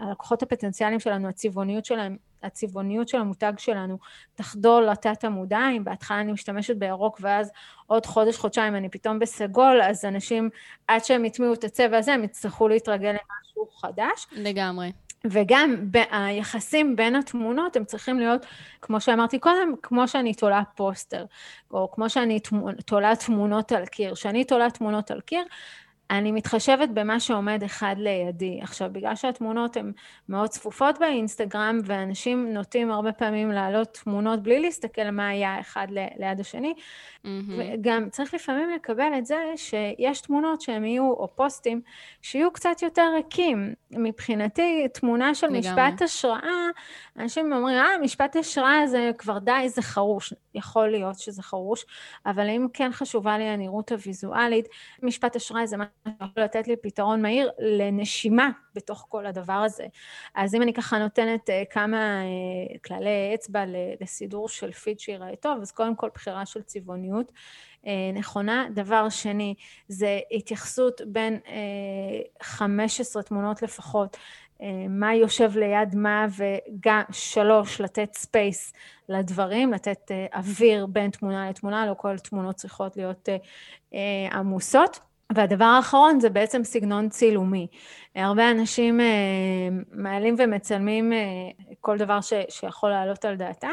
הלקוחות 0.00 0.42
הפוטנציאליים 0.42 1.00
שלנו, 1.00 1.28
הצבעוניות 1.28 1.84
שלהם, 1.84 2.16
הצבעוניות 2.42 3.08
של 3.08 3.18
המותג 3.18 3.52
שלנו 3.58 3.98
תחדור 4.34 4.80
לתת 4.80 5.24
המודע, 5.24 5.60
אם 5.76 5.84
בהתחלה 5.84 6.20
אני 6.20 6.32
משתמשת 6.32 6.76
בירוק 6.76 7.18
ואז 7.20 7.50
עוד 7.86 8.06
חודש, 8.06 8.36
חודשיים 8.36 8.74
אני 8.74 8.88
פתאום 8.88 9.18
בסגול, 9.18 9.82
אז 9.82 10.04
אנשים 10.04 10.50
עד 10.88 11.04
שהם 11.04 11.24
יטמיעו 11.24 11.52
את 11.52 11.64
הצבע 11.64 11.98
הזה 11.98 12.12
הם 12.12 12.24
יצטרכו 12.24 12.68
להתרגל 12.68 13.08
למשהו 13.10 13.66
חדש. 13.80 14.26
לגמרי. 14.32 14.92
וגם 15.24 15.90
היחסים 16.10 16.96
בין 16.96 17.16
התמונות 17.16 17.76
הם 17.76 17.84
צריכים 17.84 18.18
להיות, 18.18 18.46
כמו 18.82 19.00
שאמרתי 19.00 19.38
קודם, 19.38 19.74
כמו 19.82 20.08
שאני 20.08 20.34
תולה 20.34 20.62
פוסטר, 20.74 21.24
או 21.70 21.90
כמו 21.92 22.10
שאני 22.10 22.40
תולה 22.86 23.16
תמונות 23.16 23.72
על 23.72 23.86
קיר. 23.86 24.14
כשאני 24.14 24.44
תולה 24.44 24.70
תמונות 24.70 25.10
על 25.10 25.20
קיר, 25.20 25.44
אני 26.10 26.32
מתחשבת 26.32 26.88
במה 26.88 27.20
שעומד 27.20 27.62
אחד 27.62 27.94
לידי. 27.98 28.58
עכשיו, 28.62 28.88
בגלל 28.92 29.14
שהתמונות 29.14 29.76
הן 29.76 29.92
מאוד 30.28 30.48
צפופות 30.48 30.98
באינסטגרם, 30.98 31.78
ואנשים 31.84 32.52
נוטים 32.52 32.90
הרבה 32.90 33.12
פעמים 33.12 33.50
להעלות 33.50 33.98
תמונות 34.02 34.42
בלי 34.42 34.60
להסתכל 34.60 35.10
מה 35.10 35.28
היה 35.28 35.60
אחד 35.60 35.86
ליד 35.90 36.40
השני, 36.40 36.74
mm-hmm. 36.74 37.28
וגם 37.58 38.08
צריך 38.10 38.34
לפעמים 38.34 38.70
לקבל 38.70 39.12
את 39.18 39.26
זה 39.26 39.36
שיש 39.56 40.20
תמונות 40.20 40.60
שהם 40.60 40.84
יהיו, 40.84 41.04
או 41.12 41.28
פוסטים, 41.36 41.80
שיהיו 42.22 42.50
קצת 42.52 42.82
יותר 42.82 43.10
ריקים. 43.14 43.74
מבחינתי, 43.90 44.86
תמונה 44.94 45.34
של 45.34 45.46
לגמרי. 45.46 45.60
משפט 45.60 46.02
השראה, 46.02 46.68
אנשים 47.18 47.52
אומרים, 47.52 47.76
אה, 47.76 47.98
משפט 48.02 48.36
השראה 48.36 48.86
זה 48.86 49.10
כבר 49.18 49.38
די, 49.38 49.68
זה 49.68 49.82
חרוש. 49.82 50.34
יכול 50.54 50.88
להיות 50.88 51.18
שזה 51.18 51.42
חרוש, 51.42 51.84
אבל 52.26 52.48
אם 52.48 52.66
כן 52.72 52.90
חשובה 52.92 53.38
לי 53.38 53.44
הנראות 53.44 53.92
הוויזואלית, 53.92 54.68
משפט 55.02 55.36
השראה 55.36 55.66
זה 55.66 55.76
מה 55.76 55.84
שיכול 56.08 56.42
לתת 56.42 56.68
לי 56.68 56.76
פתרון 56.76 57.22
מהיר 57.22 57.50
לנשימה 57.58 58.50
בתוך 58.74 59.06
כל 59.08 59.26
הדבר 59.26 59.52
הזה. 59.52 59.86
אז 60.34 60.54
אם 60.54 60.62
אני 60.62 60.72
ככה 60.72 60.98
נותנת 60.98 61.48
uh, 61.48 61.52
כמה 61.70 62.22
uh, 62.22 62.78
כללי 62.84 63.34
אצבע 63.34 63.64
לסידור 64.00 64.48
של 64.48 64.72
פיד 64.72 65.00
שיראה 65.00 65.36
טוב, 65.36 65.58
אז 65.60 65.72
קודם 65.72 65.96
כל 65.96 66.08
בחירה 66.14 66.46
של 66.46 66.62
צבעוניות. 66.62 67.32
אה, 67.82 68.18
נכונה. 68.18 68.66
דבר 68.74 69.08
שני, 69.08 69.54
זה 69.88 70.20
התייחסות 70.32 71.00
בין 71.06 71.38
אה, 71.44 72.44
15 72.44 73.22
תמונות 73.22 73.62
לפחות 73.62 74.16
מה 74.88 75.14
יושב 75.14 75.56
ליד 75.56 75.94
מה, 75.94 76.26
וגם 76.36 77.02
שלוש, 77.10 77.80
לתת 77.80 78.14
space 78.14 78.72
לדברים, 79.08 79.72
לתת 79.72 80.10
אוויר 80.34 80.86
בין 80.86 81.10
תמונה 81.10 81.50
לתמונה, 81.50 81.86
לא 81.86 81.94
כל 81.94 82.18
תמונות 82.18 82.56
צריכות 82.56 82.96
להיות 82.96 83.28
עמוסות. 84.32 85.00
והדבר 85.32 85.64
האחרון 85.64 86.20
זה 86.20 86.30
בעצם 86.30 86.64
סגנון 86.64 87.08
צילומי. 87.08 87.66
הרבה 88.24 88.50
אנשים 88.50 89.00
מעלים 89.92 90.34
ומצלמים 90.38 91.12
כל 91.80 91.98
דבר 91.98 92.20
ש, 92.20 92.32
שיכול 92.48 92.90
לעלות 92.90 93.24
על 93.24 93.36
דעתם, 93.36 93.68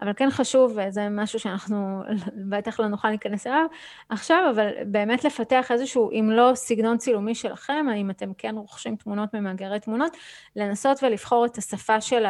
אבל 0.00 0.12
כן 0.16 0.30
חשוב, 0.30 0.78
וזה 0.78 1.08
משהו 1.10 1.38
שאנחנו 1.38 2.02
בטח 2.50 2.80
לא 2.80 2.86
נוכל 2.86 3.08
להיכנס 3.08 3.46
אליו 3.46 3.66
עכשיו, 4.08 4.50
אבל 4.54 4.68
באמת 4.86 5.24
לפתח 5.24 5.70
איזשהו, 5.70 6.10
אם 6.10 6.30
לא 6.32 6.50
סגנון 6.54 6.98
צילומי 6.98 7.34
שלכם, 7.34 7.86
האם 7.90 8.10
אתם 8.10 8.32
כן 8.38 8.54
רוכשים 8.56 8.96
תמונות 8.96 9.34
ממאגרי 9.34 9.80
תמונות, 9.80 10.16
לנסות 10.56 11.02
ולבחור 11.02 11.46
את 11.46 11.58
השפה 11.58 12.00
של 12.00 12.24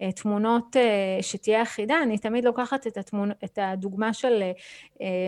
התמונות 0.00 0.76
שתהיה 1.20 1.62
אחידה. 1.62 2.02
אני 2.02 2.18
תמיד 2.18 2.44
לוקחת 2.44 2.86
את, 2.86 2.96
התמונ... 2.96 3.30
את 3.44 3.58
הדוגמה 3.62 4.12
של 4.12 4.42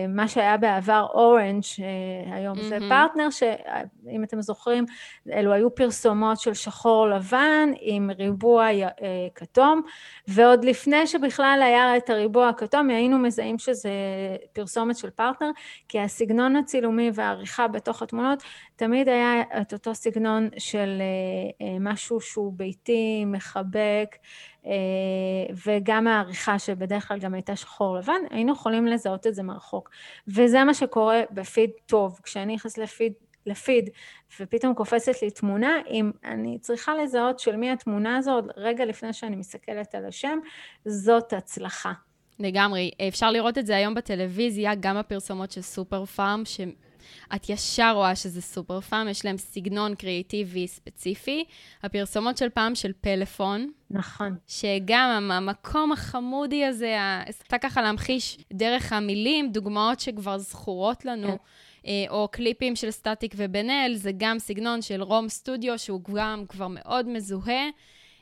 מה 0.09 0.27
שהיה 0.27 0.57
בעבר 0.57 1.07
אורנג', 1.13 1.63
היום 2.31 2.57
mm-hmm. 2.57 2.63
זה 2.63 2.77
פרטנר, 2.89 3.29
שאם 3.29 4.23
אתם 4.23 4.41
זוכרים, 4.41 4.85
אלו 5.31 5.53
היו 5.53 5.75
פרסומות 5.81 6.39
של 6.39 6.53
שחור 6.53 7.07
לבן 7.07 7.69
עם 7.79 8.11
ריבוע 8.17 8.65
אה, 8.65 8.87
כתום, 9.35 9.81
ועוד 10.27 10.65
לפני 10.65 11.07
שבכלל 11.07 11.59
היה 11.63 11.97
את 11.97 12.09
הריבוע 12.09 12.49
הכתום, 12.49 12.89
היינו 12.89 13.17
מזהים 13.17 13.59
שזה 13.59 13.91
פרסומת 14.53 14.97
של 14.97 15.09
פרטנר, 15.09 15.49
כי 15.87 15.99
הסגנון 15.99 16.55
הצילומי 16.55 17.11
והעריכה 17.13 17.67
בתוך 17.67 18.01
התמונות 18.01 18.43
תמיד 18.75 19.09
היה 19.09 19.41
את 19.61 19.73
אותו 19.73 19.95
סגנון 19.95 20.49
של 20.57 21.01
אה, 21.01 21.67
אה, 21.67 21.77
משהו 21.79 22.21
שהוא 22.21 22.53
ביתי, 22.55 23.25
מחבק, 23.25 24.15
וגם 25.65 26.07
העריכה 26.07 26.59
שבדרך 26.59 27.07
כלל 27.07 27.19
גם 27.19 27.33
הייתה 27.33 27.55
שחור 27.55 27.97
לבן, 27.97 28.21
היינו 28.29 28.53
יכולים 28.53 28.87
לזהות 28.87 29.27
את 29.27 29.35
זה 29.35 29.43
מרחוק. 29.43 29.89
וזה 30.27 30.63
מה 30.63 30.73
שקורה 30.73 31.21
בפיד 31.31 31.69
טוב. 31.85 32.19
כשאני 32.23 32.55
נכנסת 32.55 32.77
לפיד 32.77 33.13
לפיד, 33.45 33.89
ופתאום 34.39 34.73
קופצת 34.73 35.21
לי 35.21 35.31
תמונה, 35.31 35.71
אם 35.89 36.11
אני 36.25 36.59
צריכה 36.59 36.95
לזהות 36.95 37.39
של 37.39 37.55
מי 37.55 37.71
התמונה 37.71 38.17
הזו, 38.17 38.39
רגע 38.57 38.85
לפני 38.85 39.13
שאני 39.13 39.35
מסתכלת 39.35 39.95
על 39.95 40.05
השם, 40.05 40.39
זאת 40.85 41.33
הצלחה. 41.33 41.91
לגמרי. 42.39 42.91
אפשר 43.07 43.31
לראות 43.31 43.57
את 43.57 43.65
זה 43.65 43.75
היום 43.75 43.93
בטלוויזיה, 43.93 44.75
גם 44.75 44.97
הפרסומות 44.97 45.51
של 45.51 45.61
סופר 45.61 46.05
פארם, 46.05 46.43
שאת 46.45 47.49
ישר 47.49 47.91
רואה 47.95 48.15
שזה 48.15 48.41
סופר 48.41 48.81
פארם, 48.81 49.07
יש 49.07 49.25
להם 49.25 49.37
סגנון 49.37 49.95
קריאיטיבי 49.95 50.67
ספציפי. 50.67 51.43
הפרסומות 51.83 52.37
של 52.37 52.49
פעם 52.49 52.75
של 52.75 52.91
פלאפון. 53.01 53.71
נכון. 53.89 54.35
שגם 54.47 55.29
המקום 55.33 55.91
החמודי 55.91 56.65
הזה, 56.65 56.97
אתה 57.47 57.57
ככה 57.57 57.81
להמחיש 57.81 58.37
דרך 58.53 58.93
המילים, 58.93 59.51
דוגמאות 59.51 59.99
שכבר 59.99 60.37
זכורות 60.37 61.05
לנו. 61.05 61.27
כן. 61.27 61.35
אה, 61.85 62.05
או 62.09 62.27
קליפים 62.31 62.75
של 62.75 62.91
סטטיק 62.91 63.33
ובן 63.37 63.69
אל, 63.69 63.95
זה 63.95 64.11
גם 64.17 64.39
סגנון 64.39 64.81
של 64.81 65.01
רום 65.01 65.29
סטודיו, 65.29 65.79
שהוא 65.79 66.01
גם 66.13 66.43
כבר 66.47 66.67
מאוד 66.67 67.07
מזוהה. 67.07 67.69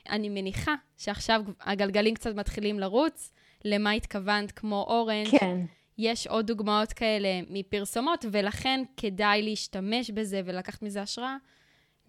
אני 0.09 0.29
מניחה 0.29 0.75
שעכשיו 0.97 1.41
הגלגלים 1.61 2.15
קצת 2.15 2.35
מתחילים 2.35 2.79
לרוץ. 2.79 3.33
למה 3.65 3.91
התכוונת, 3.91 4.51
כמו 4.51 4.85
אורנג'. 4.87 5.39
כן. 5.39 5.57
יש 5.97 6.27
עוד 6.27 6.47
דוגמאות 6.47 6.93
כאלה 6.93 7.29
מפרסומות, 7.49 8.25
ולכן 8.31 8.83
כדאי 8.97 9.41
להשתמש 9.41 10.11
בזה 10.11 10.41
ולקחת 10.45 10.81
מזה 10.81 11.01
השראה 11.01 11.35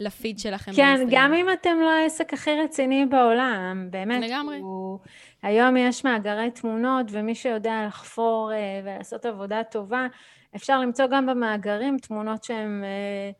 לפיד 0.01 0.39
שלכם. 0.39 0.73
כן, 0.73 0.95
באינסטגרם. 0.95 1.23
גם 1.23 1.35
אם 1.35 1.47
אתם 1.53 1.77
לא 1.81 1.91
העסק 1.91 2.33
הכי 2.33 2.51
רציני 2.65 3.07
בעולם, 3.07 3.89
באמת. 3.91 4.25
לגמרי. 4.25 4.59
הוא... 4.59 4.99
היום 5.43 5.77
יש 5.77 6.05
מאגרי 6.05 6.51
תמונות, 6.51 7.07
ומי 7.11 7.35
שיודע 7.35 7.85
לחפור 7.87 8.51
uh, 8.53 8.85
ולעשות 8.85 9.27
עבודה 9.27 9.65
טובה, 9.65 10.07
אפשר 10.57 10.81
למצוא 10.81 11.07
גם 11.07 11.27
במאגרים 11.27 11.99
תמונות 11.99 12.45
שהן 12.45 12.85
אה, 12.85 13.31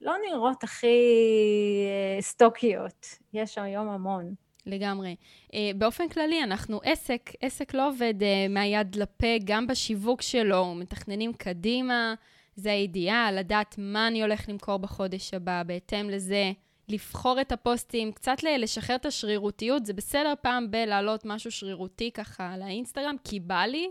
לא 0.00 0.14
נראות 0.28 0.64
הכי 0.64 0.86
אה, 1.86 2.22
סטוקיות. 2.22 3.06
יש 3.32 3.58
היום 3.58 3.88
המון. 3.88 4.34
לגמרי. 4.66 5.16
אה, 5.54 5.70
באופן 5.74 6.08
כללי, 6.08 6.42
אנחנו 6.42 6.80
עסק, 6.84 7.30
עסק 7.40 7.74
לא 7.74 7.88
עובד 7.88 8.14
מהיד 8.50 8.96
לפה, 8.96 9.26
גם 9.44 9.66
בשיווק 9.66 10.22
שלו, 10.22 10.74
מתכננים 10.74 11.32
קדימה, 11.32 12.14
זה 12.56 12.70
האידיאל, 12.70 13.38
לדעת 13.38 13.74
מה 13.78 14.08
אני 14.08 14.22
הולך 14.22 14.48
למכור 14.48 14.76
בחודש 14.76 15.34
הבא, 15.34 15.62
בהתאם 15.66 16.10
לזה. 16.10 16.52
לבחור 16.88 17.40
את 17.40 17.52
הפוסטים, 17.52 18.12
קצת 18.12 18.36
לשחרר 18.58 18.96
את 18.96 19.06
השרירותיות, 19.06 19.86
זה 19.86 19.92
בסדר 19.92 20.34
פעם 20.42 20.70
בלהעלות 20.70 21.24
משהו 21.24 21.50
שרירותי 21.50 22.10
ככה 22.10 22.56
לאינסטגרם, 22.58 23.16
כי 23.24 23.40
בא 23.40 23.62
לי, 23.62 23.90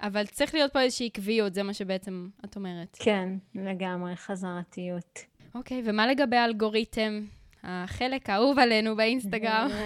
אבל 0.00 0.26
צריך 0.26 0.54
להיות 0.54 0.72
פה 0.72 0.80
איזושהי 0.80 1.06
עקביות, 1.06 1.54
זה 1.54 1.62
מה 1.62 1.74
שבעצם 1.74 2.28
את 2.44 2.56
אומרת. 2.56 2.96
כן, 3.00 3.28
לגמרי, 3.54 4.16
חזרתיות. 4.16 5.18
אוקיי, 5.54 5.82
ומה 5.84 6.06
לגבי 6.06 6.36
האלגוריתם? 6.36 7.20
החלק 7.62 8.30
האהוב 8.30 8.58
עלינו 8.58 8.96
באינסטגרם. 8.96 9.70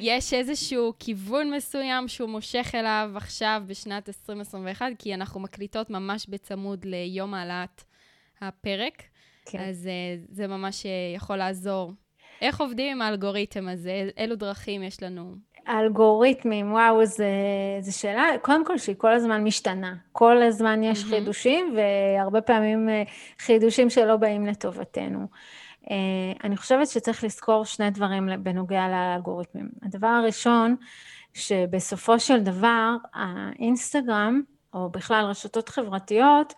יש 0.00 0.34
איזשהו 0.34 0.92
כיוון 0.98 1.50
מסוים 1.50 2.08
שהוא 2.08 2.28
מושך 2.28 2.70
אליו 2.74 3.10
עכשיו 3.16 3.62
בשנת 3.66 4.08
2021, 4.08 4.86
כי 4.98 5.14
אנחנו 5.14 5.40
מקליטות 5.40 5.90
ממש 5.90 6.26
בצמוד 6.28 6.84
ליום 6.84 7.34
העלאת 7.34 7.82
הפרק, 8.40 9.02
כן. 9.44 9.58
אז 9.60 9.88
uh, 9.88 10.26
זה 10.34 10.46
ממש 10.46 10.82
uh, 10.82 11.16
יכול 11.16 11.36
לעזור. 11.36 11.92
איך 12.40 12.60
עובדים 12.60 12.92
עם 12.92 13.02
האלגוריתם 13.02 13.68
הזה? 13.68 14.08
אילו 14.16 14.36
דרכים 14.36 14.82
יש 14.82 15.02
לנו? 15.02 15.34
האלגוריתמים, 15.66 16.72
וואו, 16.72 17.06
זו 17.80 17.98
שאלה, 17.98 18.26
קודם 18.42 18.64
כל 18.64 18.78
שהיא 18.78 18.96
כל 18.98 19.12
הזמן 19.12 19.44
משתנה. 19.44 19.94
כל 20.12 20.42
הזמן 20.42 20.82
יש 20.82 21.02
mm-hmm. 21.02 21.06
חידושים, 21.06 21.76
והרבה 21.76 22.40
פעמים 22.40 22.88
אה, 22.88 23.02
חידושים 23.38 23.90
שלא 23.90 24.16
באים 24.16 24.46
לטובתנו. 24.46 25.26
אה, 25.90 25.96
אני 26.44 26.56
חושבת 26.56 26.88
שצריך 26.88 27.24
לזכור 27.24 27.64
שני 27.64 27.90
דברים 27.90 28.28
בנוגע 28.42 28.88
לאלגוריתמים. 28.88 29.68
הדבר 29.82 30.06
הראשון, 30.06 30.76
שבסופו 31.34 32.20
של 32.20 32.40
דבר, 32.40 32.96
האינסטגרם, 33.14 34.42
או 34.74 34.90
בכלל 34.90 35.24
רשתות 35.24 35.68
חברתיות, 35.68 36.54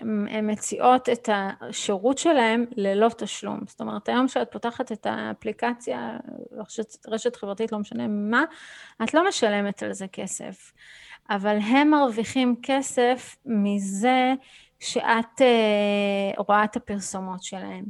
הן 0.00 0.50
מציעות 0.50 1.08
את 1.08 1.28
השירות 1.32 2.18
שלהם 2.18 2.64
ללא 2.76 3.08
תשלום. 3.18 3.60
זאת 3.66 3.80
אומרת, 3.80 4.08
היום 4.08 4.26
כשאת 4.26 4.48
פותחת 4.52 4.92
את 4.92 5.06
האפליקציה, 5.06 6.16
רשת, 6.52 7.06
רשת 7.08 7.36
חברתית, 7.36 7.72
לא 7.72 7.78
משנה 7.78 8.06
מה, 8.08 8.44
את 9.04 9.14
לא 9.14 9.28
משלמת 9.28 9.82
על 9.82 9.92
זה 9.92 10.06
כסף. 10.08 10.72
אבל 11.30 11.58
הם 11.58 11.90
מרוויחים 11.90 12.56
כסף 12.62 13.36
מזה 13.46 14.34
שאת 14.80 15.40
uh, 15.40 16.42
רואה 16.48 16.64
את 16.64 16.76
הפרסומות 16.76 17.42
שלהם. 17.42 17.84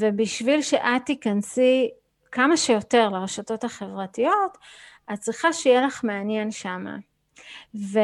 ובשביל 0.00 0.62
שאת 0.62 1.02
תיכנסי 1.06 1.90
כמה 2.32 2.56
שיותר 2.56 3.08
לרשתות 3.08 3.64
החברתיות, 3.64 4.58
את 5.12 5.18
צריכה 5.18 5.52
שיהיה 5.52 5.86
לך 5.86 6.04
מעניין 6.04 6.50
שמה. 6.50 6.96
ו, 7.74 7.98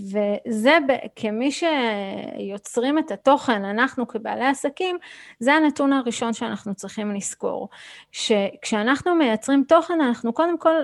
וזה 0.00 0.78
כמי 1.16 1.50
שיוצרים 1.52 2.98
את 2.98 3.10
התוכן, 3.10 3.64
אנחנו 3.64 4.08
כבעלי 4.08 4.46
עסקים, 4.46 4.98
זה 5.40 5.54
הנתון 5.54 5.92
הראשון 5.92 6.32
שאנחנו 6.32 6.74
צריכים 6.74 7.14
לזכור. 7.14 7.68
שכשאנחנו 8.12 9.14
מייצרים 9.14 9.64
תוכן, 9.68 10.00
אנחנו 10.00 10.32
קודם 10.32 10.58
כל 10.58 10.74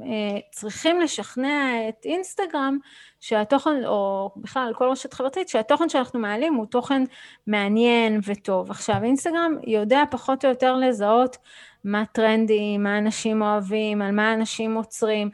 אה, 0.00 0.38
צריכים 0.50 1.00
לשכנע 1.00 1.88
את 1.88 2.04
אינסטגרם 2.04 2.78
שהתוכן, 3.20 3.84
או 3.86 4.30
בכלל 4.36 4.72
כל 4.76 4.88
רשת 4.88 5.12
חברתית, 5.12 5.48
שהתוכן 5.48 5.88
שאנחנו 5.88 6.20
מעלים 6.20 6.54
הוא 6.54 6.66
תוכן 6.66 7.02
מעניין 7.46 8.20
וטוב. 8.26 8.70
עכשיו, 8.70 8.96
אינסטגרם 9.02 9.56
יודע 9.66 10.02
פחות 10.10 10.44
או 10.44 10.50
יותר 10.50 10.76
לזהות 10.76 11.36
מה 11.84 12.04
טרנדי, 12.06 12.78
מה 12.78 12.98
אנשים 12.98 13.42
אוהבים, 13.42 14.02
על 14.02 14.10
מה 14.12 14.34
אנשים 14.34 14.74
עוצרים. 14.74 15.30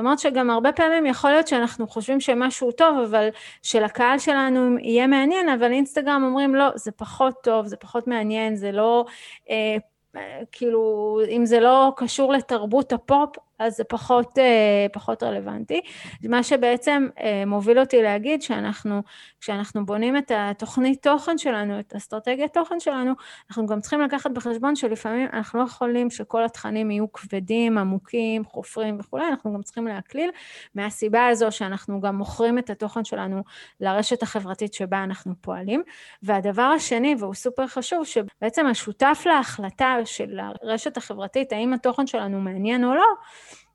אומרת 0.00 0.18
שגם 0.18 0.50
הרבה 0.50 0.72
פעמים 0.72 1.06
יכול 1.06 1.30
להיות 1.30 1.48
שאנחנו 1.48 1.86
חושבים 1.88 2.20
שמשהו 2.20 2.72
טוב, 2.72 2.98
אבל 2.98 3.28
שלקהל 3.62 4.18
שלנו 4.18 4.78
יהיה 4.78 5.06
מעניין, 5.06 5.48
אבל 5.48 5.72
אינסטגרם 5.72 6.22
אומרים 6.24 6.54
לא, 6.54 6.64
זה 6.74 6.92
פחות 6.92 7.34
טוב, 7.42 7.66
זה 7.66 7.76
פחות 7.76 8.06
מעניין, 8.06 8.56
זה 8.56 8.72
לא, 8.72 9.04
אה, 9.50 9.76
אה, 10.16 10.40
כאילו, 10.52 11.20
אם 11.30 11.46
זה 11.46 11.60
לא 11.60 11.92
קשור 11.96 12.32
לתרבות 12.32 12.92
הפופ, 12.92 13.36
אז 13.60 13.76
זה 13.76 13.84
פחות, 13.84 14.38
אה, 14.38 14.86
פחות 14.92 15.22
רלוונטי. 15.22 15.80
מה 16.24 16.42
שבעצם 16.42 17.08
אה, 17.20 17.42
מוביל 17.46 17.78
אותי 17.78 18.02
להגיד 18.02 18.42
שאנחנו, 18.42 19.02
כשאנחנו 19.40 19.86
בונים 19.86 20.16
את 20.16 20.32
התוכנית 20.34 21.02
תוכן 21.02 21.38
שלנו, 21.38 21.80
את 21.80 21.94
אסטרטגיית 21.94 22.54
תוכן 22.54 22.80
שלנו, 22.80 23.12
אנחנו 23.50 23.66
גם 23.66 23.80
צריכים 23.80 24.00
לקחת 24.00 24.30
בחשבון 24.30 24.76
שלפעמים 24.76 25.28
אנחנו 25.32 25.58
לא 25.58 25.64
יכולים 25.64 26.10
שכל 26.10 26.44
התכנים 26.44 26.90
יהיו 26.90 27.12
כבדים, 27.12 27.78
עמוקים, 27.78 28.44
חופרים 28.44 28.96
וכולי, 29.00 29.28
אנחנו 29.28 29.54
גם 29.54 29.62
צריכים 29.62 29.86
להקליל, 29.86 30.30
מהסיבה 30.74 31.26
הזו 31.26 31.52
שאנחנו 31.52 32.00
גם 32.00 32.16
מוכרים 32.16 32.58
את 32.58 32.70
התוכן 32.70 33.04
שלנו 33.04 33.42
לרשת 33.80 34.22
החברתית 34.22 34.74
שבה 34.74 35.04
אנחנו 35.04 35.34
פועלים. 35.40 35.82
והדבר 36.22 36.62
השני, 36.62 37.14
והוא 37.18 37.34
סופר 37.34 37.66
חשוב, 37.66 38.04
שבעצם 38.04 38.66
השותף 38.66 39.22
להחלטה 39.26 39.96
של 40.04 40.38
הרשת 40.40 40.96
החברתית, 40.96 41.52
האם 41.52 41.72
התוכן 41.72 42.06
שלנו 42.06 42.40
מעניין 42.40 42.84
או 42.84 42.94
לא, 42.94 43.06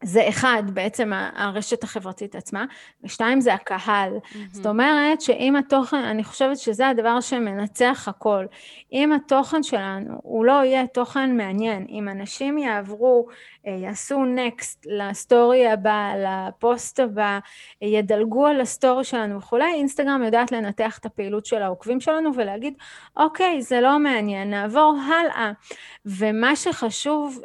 זה 0.05 0.29
אחד, 0.29 0.63
בעצם 0.73 1.11
הרשת 1.35 1.83
החברתית 1.83 2.35
עצמה, 2.35 2.65
ושתיים 3.03 3.41
זה 3.41 3.53
הקהל. 3.53 4.11
Mm-hmm. 4.13 4.37
זאת 4.51 4.65
אומרת 4.65 5.21
שאם 5.21 5.55
התוכן, 5.55 5.97
אני 5.97 6.23
חושבת 6.23 6.57
שזה 6.57 6.87
הדבר 6.87 7.21
שמנצח 7.21 8.07
הכל. 8.07 8.45
אם 8.93 9.13
התוכן 9.13 9.63
שלנו 9.63 10.19
הוא 10.23 10.45
לא 10.45 10.63
יהיה 10.63 10.87
תוכן 10.87 11.37
מעניין, 11.37 11.85
אם 11.89 12.09
אנשים 12.09 12.57
יעברו 12.57 13.27
יעשו 13.65 14.25
next 14.25 14.85
לסטורי 14.89 15.67
הבא, 15.67 16.13
לפוסט 16.17 16.99
הבא, 16.99 17.39
ידלגו 17.81 18.45
על 18.45 18.61
הסטורי 18.61 19.03
שלנו 19.03 19.37
וכולי, 19.37 19.73
אינסטגרם 19.73 20.23
יודעת 20.23 20.51
לנתח 20.51 20.97
את 20.97 21.05
הפעילות 21.05 21.45
של 21.45 21.61
העוקבים 21.61 21.99
שלנו 21.99 22.35
ולהגיד, 22.35 22.73
אוקיי, 23.17 23.61
זה 23.61 23.81
לא 23.81 23.99
מעניין, 23.99 24.49
נעבור 24.49 24.95
הלאה. 25.07 25.51
ומה 26.05 26.55
שחשוב 26.55 27.41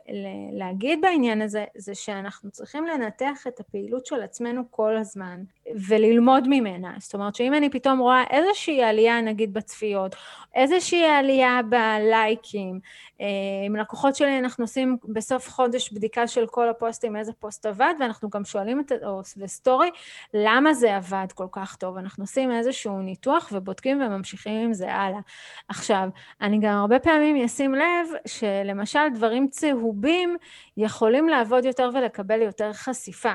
להגיד 0.52 1.00
בעניין 1.00 1.42
הזה, 1.42 1.64
זה 1.76 1.94
שאנחנו 1.94 2.50
צריכים 2.50 2.86
לנתח 2.86 3.46
את 3.48 3.60
הפעילות 3.60 4.06
של 4.06 4.22
עצמנו 4.22 4.62
כל 4.70 4.96
הזמן, 4.96 5.42
וללמוד 5.88 6.48
ממנה. 6.48 6.92
זאת 6.98 7.14
אומרת 7.14 7.34
שאם 7.34 7.54
אני 7.54 7.70
פתאום 7.70 7.98
רואה 7.98 8.24
איזושהי 8.30 8.82
עלייה, 8.82 9.20
נגיד 9.20 9.54
בצפיות, 9.54 10.16
איזושהי 10.54 11.04
עלייה 11.04 11.60
בלייקים, 11.68 12.80
אה, 13.20 13.26
עם 13.66 13.76
לקוחות 13.76 14.16
שלי 14.16 14.38
אנחנו 14.38 14.64
עושים 14.64 14.96
בסוף 15.04 15.48
חודש 15.48 15.92
בדיקה 15.92 16.26
של 16.26 16.46
כל 16.46 16.68
הפוסטים, 16.68 17.16
איזה 17.16 17.32
פוסט 17.32 17.66
עבד, 17.66 17.94
ואנחנו 18.00 18.30
גם 18.30 18.44
שואלים 18.44 18.80
את, 18.80 18.92
או 19.04 19.20
בסטורי, 19.36 19.90
למה 20.34 20.74
זה 20.74 20.96
עבד 20.96 21.26
כל 21.34 21.46
כך 21.52 21.76
טוב. 21.76 21.96
אנחנו 21.96 22.24
עושים 22.24 22.50
איזשהו 22.50 22.98
ניתוח 22.98 23.48
ובודקים 23.52 24.02
וממשיכים 24.02 24.64
עם 24.64 24.72
זה 24.72 24.94
הלאה. 24.94 25.20
עכשיו, 25.68 26.08
אני 26.40 26.58
גם 26.58 26.74
הרבה 26.74 26.98
פעמים 26.98 27.44
אשים 27.44 27.74
לב 27.74 28.08
שלמשל 28.26 29.08
דברים 29.14 29.48
צהובים 29.48 30.36
יכולים 30.76 31.28
לעבוד 31.28 31.64
יותר 31.64 31.90
ולקבל 31.94 32.42
יותר 32.42 32.72
חשיפה. 32.72 33.32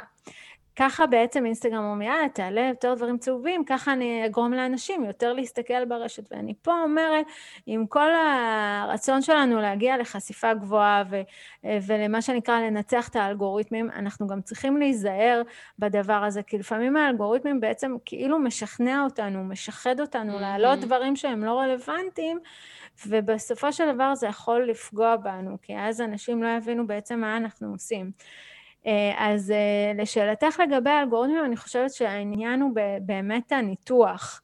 ככה 0.76 1.06
בעצם 1.06 1.46
אינסטגרם 1.46 1.84
אומר, 1.84 2.06
יאללה, 2.06 2.30
תעלה 2.30 2.62
יותר 2.62 2.94
דברים 2.94 3.18
צהובים, 3.18 3.66
ככה 3.66 3.94
אני 3.94 4.26
אגרום 4.26 4.54
לאנשים 4.54 5.04
יותר 5.06 5.34
להסתכל 5.34 5.86
ברשת. 5.86 6.32
ואני 6.32 6.54
פה 6.62 6.82
אומרת, 6.84 7.26
עם 7.66 7.88
כל 7.88 8.10
הרצון 8.14 9.22
שלנו 9.22 9.62
להגיע 9.62 9.98
לחשיפה 9.98 10.54
גבוהה 10.54 11.04
ו, 11.10 11.22
ולמה 11.64 12.22
שנקרא 12.22 12.60
לנצח 12.60 13.10
את 13.10 13.16
האלגוריתמים, 13.16 13.90
אנחנו 13.96 14.28
גם 14.28 14.42
צריכים 14.42 14.78
להיזהר 14.78 15.42
בדבר 15.80 16.24
הזה, 16.24 16.44
כי 16.44 16.58
לפעמים 16.58 16.98
האלגוריתמים 16.98 17.60
בעצם 17.60 17.96
כאילו 18.06 18.40
משכנע 18.40 19.04
אותנו, 19.04 19.44
משחד 19.44 20.00
אותנו 20.00 20.38
mm-hmm. 20.38 20.42
להעלות 20.42 20.80
דברים 20.80 21.16
שהם 21.16 21.44
לא 21.44 21.60
רלוונטיים, 21.60 22.40
ובסופו 23.08 23.74
של 23.74 23.94
דבר 23.94 24.16
זה 24.16 24.28
יכול 24.28 24.70
לפגוע 24.70 25.16
בנו, 25.16 25.58
כי 25.62 25.78
אז 25.78 26.02
אנשים 26.02 26.44
לא 26.44 26.50
יבינו 26.58 26.88
בעצם 26.88 27.20
מה 27.20 27.38
אנחנו 27.38 27.72
עושים. 27.72 28.12
אה, 28.88 29.14
אז 29.18 29.52
אה, 29.52 30.04
לשאלתך 30.04 30.60
לגבי 30.68 30.90
האלגוריתמים, 30.90 31.46
אני 31.46 31.58
חושבת 31.58 31.94
שהעניין 31.94 32.62
הוא 32.62 32.72
באמת 33.02 33.52
הניתוח, 33.52 34.42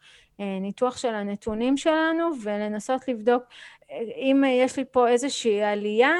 ניתוח 0.62 0.98
של 0.98 1.14
הנתונים 1.14 1.78
שלנו 1.78 2.30
ולנסות 2.44 3.08
לבדוק 3.08 3.44
אם 4.16 4.44
יש 4.48 4.78
לי 4.78 4.86
פה 4.92 5.10
איזושהי 5.10 5.64
עלייה, 5.64 6.14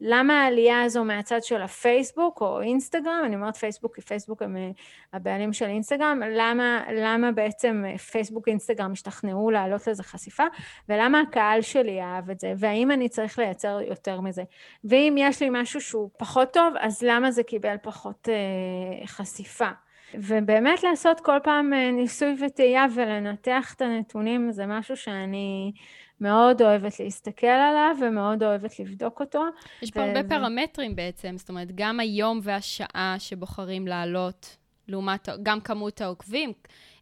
למה 0.00 0.42
העלייה 0.42 0.82
הזו 0.82 1.04
מהצד 1.04 1.42
של 1.42 1.62
הפייסבוק 1.62 2.40
או 2.40 2.60
אינסטגרם, 2.60 3.22
אני 3.24 3.36
אומרת 3.36 3.56
פייסבוק 3.56 3.94
כי 3.94 4.00
פייסבוק 4.00 4.42
הם 4.42 4.56
אה, 4.56 4.70
הבעלים 5.12 5.52
של 5.52 5.64
אינסטגרם, 5.64 6.22
למה, 6.30 6.84
למה 6.94 7.32
בעצם 7.32 7.84
פייסבוק 8.10 8.48
אינסטגרם 8.48 8.92
השתכנעו 8.92 9.50
להעלות 9.50 9.86
לזה 9.86 10.02
חשיפה, 10.02 10.44
ולמה 10.88 11.20
הקהל 11.20 11.62
שלי 11.62 12.02
אהב 12.02 12.30
את 12.30 12.40
זה, 12.40 12.52
והאם 12.58 12.90
אני 12.90 13.08
צריך 13.08 13.38
לייצר 13.38 13.80
יותר 13.80 14.20
מזה. 14.20 14.42
ואם 14.84 15.14
יש 15.18 15.42
לי 15.42 15.48
משהו 15.50 15.80
שהוא 15.80 16.10
פחות 16.18 16.52
טוב, 16.52 16.74
אז 16.80 17.02
למה 17.02 17.30
זה 17.30 17.42
קיבל 17.42 17.76
פחות 17.82 18.28
אה, 18.28 19.06
חשיפה. 19.06 19.68
ובאמת 20.14 20.82
לעשות 20.82 21.20
כל 21.20 21.38
פעם 21.42 21.72
אה, 21.72 21.90
ניסוי 21.90 22.36
וטעייה 22.46 22.86
ולנתח 22.94 23.74
את 23.76 23.82
הנתונים 23.82 24.52
זה 24.52 24.66
משהו 24.66 24.96
שאני 24.96 25.72
מאוד 26.20 26.62
אוהבת 26.62 27.00
להסתכל 27.00 27.46
עליו 27.46 27.96
ומאוד 28.00 28.42
אוהבת 28.42 28.78
לבדוק 28.78 29.20
אותו. 29.20 29.42
יש 29.82 29.90
פה 29.90 30.00
ו... 30.00 30.02
הרבה 30.02 30.28
פרמטרים 30.28 30.96
בעצם, 30.96 31.34
זאת 31.38 31.48
אומרת, 31.48 31.68
גם 31.74 32.00
היום 32.00 32.40
והשעה 32.42 33.16
שבוחרים 33.18 33.86
לעלות, 33.86 34.56
לעומת 34.88 35.28
גם 35.42 35.60
כמות 35.60 36.00
העוקבים. 36.00 36.52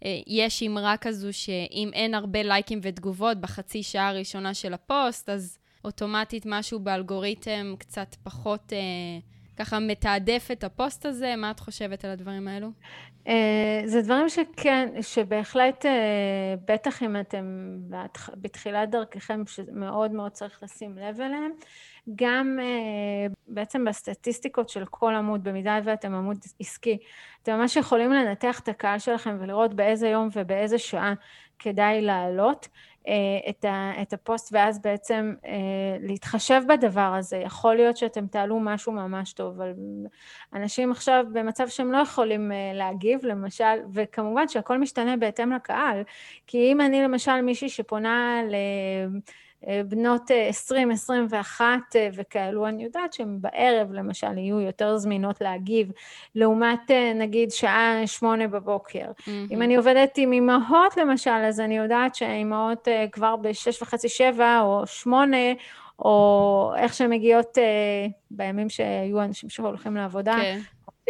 אה, 0.05 0.21
יש 0.27 0.63
אמרה 0.63 0.97
כזו 0.97 1.33
שאם 1.33 1.91
אין 1.93 2.15
הרבה 2.15 2.43
לייקים 2.43 2.81
ותגובות 2.83 3.41
בחצי 3.41 3.83
שעה 3.83 4.09
הראשונה 4.09 4.55
של 4.55 4.75
הפוסט, 4.75 5.29
אז 5.29 5.59
אוטומטית 5.85 6.43
משהו 6.47 6.81
באלגוריתם 6.81 7.75
קצת 7.79 8.15
פחות... 8.23 8.73
אה, 8.73 8.79
ככה 9.57 9.79
מתעדף 9.79 10.49
את 10.53 10.65
הפוסט 10.65 11.07
הזה? 11.07 11.35
מה 11.37 11.51
את 11.51 11.61
חושבת 11.61 12.05
על 12.05 12.11
הדברים 12.11 12.49
האלו? 12.49 12.69
אה, 13.29 13.83
זה 13.85 14.03
דברים 14.03 14.29
שכן, 14.29 14.89
שבהחלט, 15.03 15.87
אה, 15.87 16.55
בטח 16.69 17.03
אם 17.03 17.17
אתם 17.21 17.77
בתחילת 18.35 18.91
דרככם, 18.91 19.43
שמאוד 19.47 20.13
מאוד 20.13 20.33
צריך 20.33 20.63
לשים 20.63 20.99
לב 20.99 21.21
אליהם. 21.21 21.51
גם 22.15 22.59
אה, 22.63 23.27
בעצם 23.49 23.85
בסטטיסטיקות 23.85 24.69
של 24.69 24.85
כל 24.91 25.15
עמוד, 25.15 25.45
במידה 25.45 25.79
ואתם 25.85 26.15
עמוד 26.15 26.39
עסקי, 26.61 26.99
אתם 27.43 27.53
ממש 27.53 27.77
יכולים 27.77 28.13
לנתח 28.13 28.61
את 28.61 28.69
הקהל 28.69 28.99
שלכם 28.99 29.37
ולראות 29.41 29.75
באיזה 29.75 30.09
יום 30.09 30.29
ובאיזה 30.33 30.79
שעה 30.79 31.15
כדאי 31.59 32.03
לעלות. 32.03 32.69
אה, 33.09 33.51
את, 33.51 33.65
את 34.03 34.13
הפוסט 34.13 34.49
ואז 34.53 34.83
בעצם 34.83 35.35
אה, 35.47 35.51
להתחשב 36.01 36.63
בדבר 36.69 37.15
הזה. 37.19 37.37
יכול 37.37 37.75
להיות 37.75 37.97
שאתם 37.97 38.27
תעלו 38.27 38.61
משהו 38.61 38.93
ממש 38.93 39.33
טוב, 39.33 39.55
אבל 39.55 39.73
אנשים 40.55 40.91
עכשיו 40.91 41.25
במצב 41.33 41.69
שהם 41.69 41.93
לא 41.93 41.99
יכולים 41.99 42.53
אה, 42.53 42.71
להגיב, 42.75 43.27
למשל, 43.27 43.79
וכמובן 43.95 44.49
שהכל 44.49 44.79
משתנה 44.79 45.17
בהתאם 45.17 45.53
לקהל, 45.53 46.03
כי 46.47 46.73
אם 46.73 46.81
אני 46.81 47.03
למשל 47.03 47.41
מישהי 47.41 47.69
שפונה 47.69 48.43
ל... 48.51 48.55
בנות 49.89 50.31
20, 50.49 50.91
21 50.91 51.69
וכאלו, 52.15 52.67
אני 52.67 52.85
יודעת 52.85 53.13
שהן 53.13 53.39
בערב 53.41 53.93
למשל 53.93 54.39
יהיו 54.39 54.61
יותר 54.61 54.97
זמינות 54.97 55.41
להגיב, 55.41 55.93
לעומת 56.35 56.91
נגיד 57.15 57.51
שעה 57.51 58.07
שמונה 58.07 58.49
בבוקר. 58.49 59.07
Mm-hmm. 59.19 59.31
אם 59.51 59.63
אני 59.63 59.77
עובדת 59.77 60.15
עם 60.17 60.33
אימהות 60.33 60.97
למשל, 60.97 61.31
אז 61.31 61.61
אני 61.61 61.77
יודעת 61.77 62.15
שהאימהות 62.15 62.89
כבר 63.13 63.37
בשש 63.37 63.83
וחצי, 63.83 64.09
שבע 64.09 64.61
או 64.61 64.87
שמונה, 64.87 65.53
או 65.99 66.73
איך 66.77 66.95
שהן 66.95 67.11
מגיעות 67.11 67.59
בימים 68.31 68.69
שהיו 68.69 69.23
אנשים 69.23 69.51
שהולכים 69.51 69.97
לעבודה, 69.97 70.37
כן. 70.43 70.59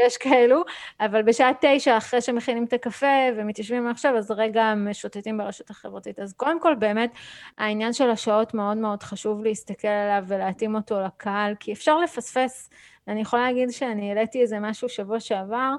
יש 0.06 0.16
כאלו, 0.16 0.62
אבל 1.00 1.22
בשעה 1.22 1.50
תשע, 1.60 1.96
אחרי 1.96 2.20
שמכינים 2.20 2.64
את 2.64 2.72
הקפה 2.72 3.06
ומתיישבים 3.36 3.88
עכשיו, 3.88 4.16
אז 4.16 4.30
רגע 4.30 4.74
משוטטים 4.76 5.38
ברשת 5.38 5.70
החברתית. 5.70 6.18
אז 6.18 6.32
קודם 6.32 6.60
כל, 6.60 6.74
באמת, 6.74 7.10
העניין 7.58 7.92
של 7.92 8.10
השעות 8.10 8.54
מאוד 8.54 8.76
מאוד 8.76 9.02
חשוב 9.02 9.44
להסתכל 9.44 9.88
עליו 9.88 10.24
ולהתאים 10.26 10.74
אותו 10.74 11.00
לקהל, 11.00 11.54
כי 11.60 11.72
אפשר 11.72 11.98
לפספס. 11.98 12.70
אני 13.08 13.20
יכולה 13.20 13.42
להגיד 13.42 13.70
שאני 13.70 14.08
העליתי 14.08 14.40
איזה 14.40 14.60
משהו 14.60 14.88
שבוע 14.88 15.20
שעבר, 15.20 15.74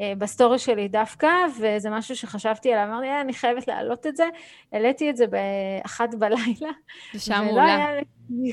אה, 0.00 0.12
בסטורי 0.18 0.58
שלי 0.58 0.88
דווקא, 0.88 1.28
וזה 1.60 1.90
משהו 1.90 2.16
שחשבתי 2.16 2.72
עליו, 2.72 2.84
אמרתי, 2.84 3.06
אה, 3.06 3.20
אני 3.20 3.32
חייבת 3.32 3.68
להעלות 3.68 4.06
את 4.06 4.16
זה. 4.16 4.24
העליתי 4.72 5.10
את 5.10 5.16
זה 5.16 5.24
באחת 5.26 6.14
בלילה. 6.14 6.70
ושם 7.14 7.42
מעולה. 7.44 7.98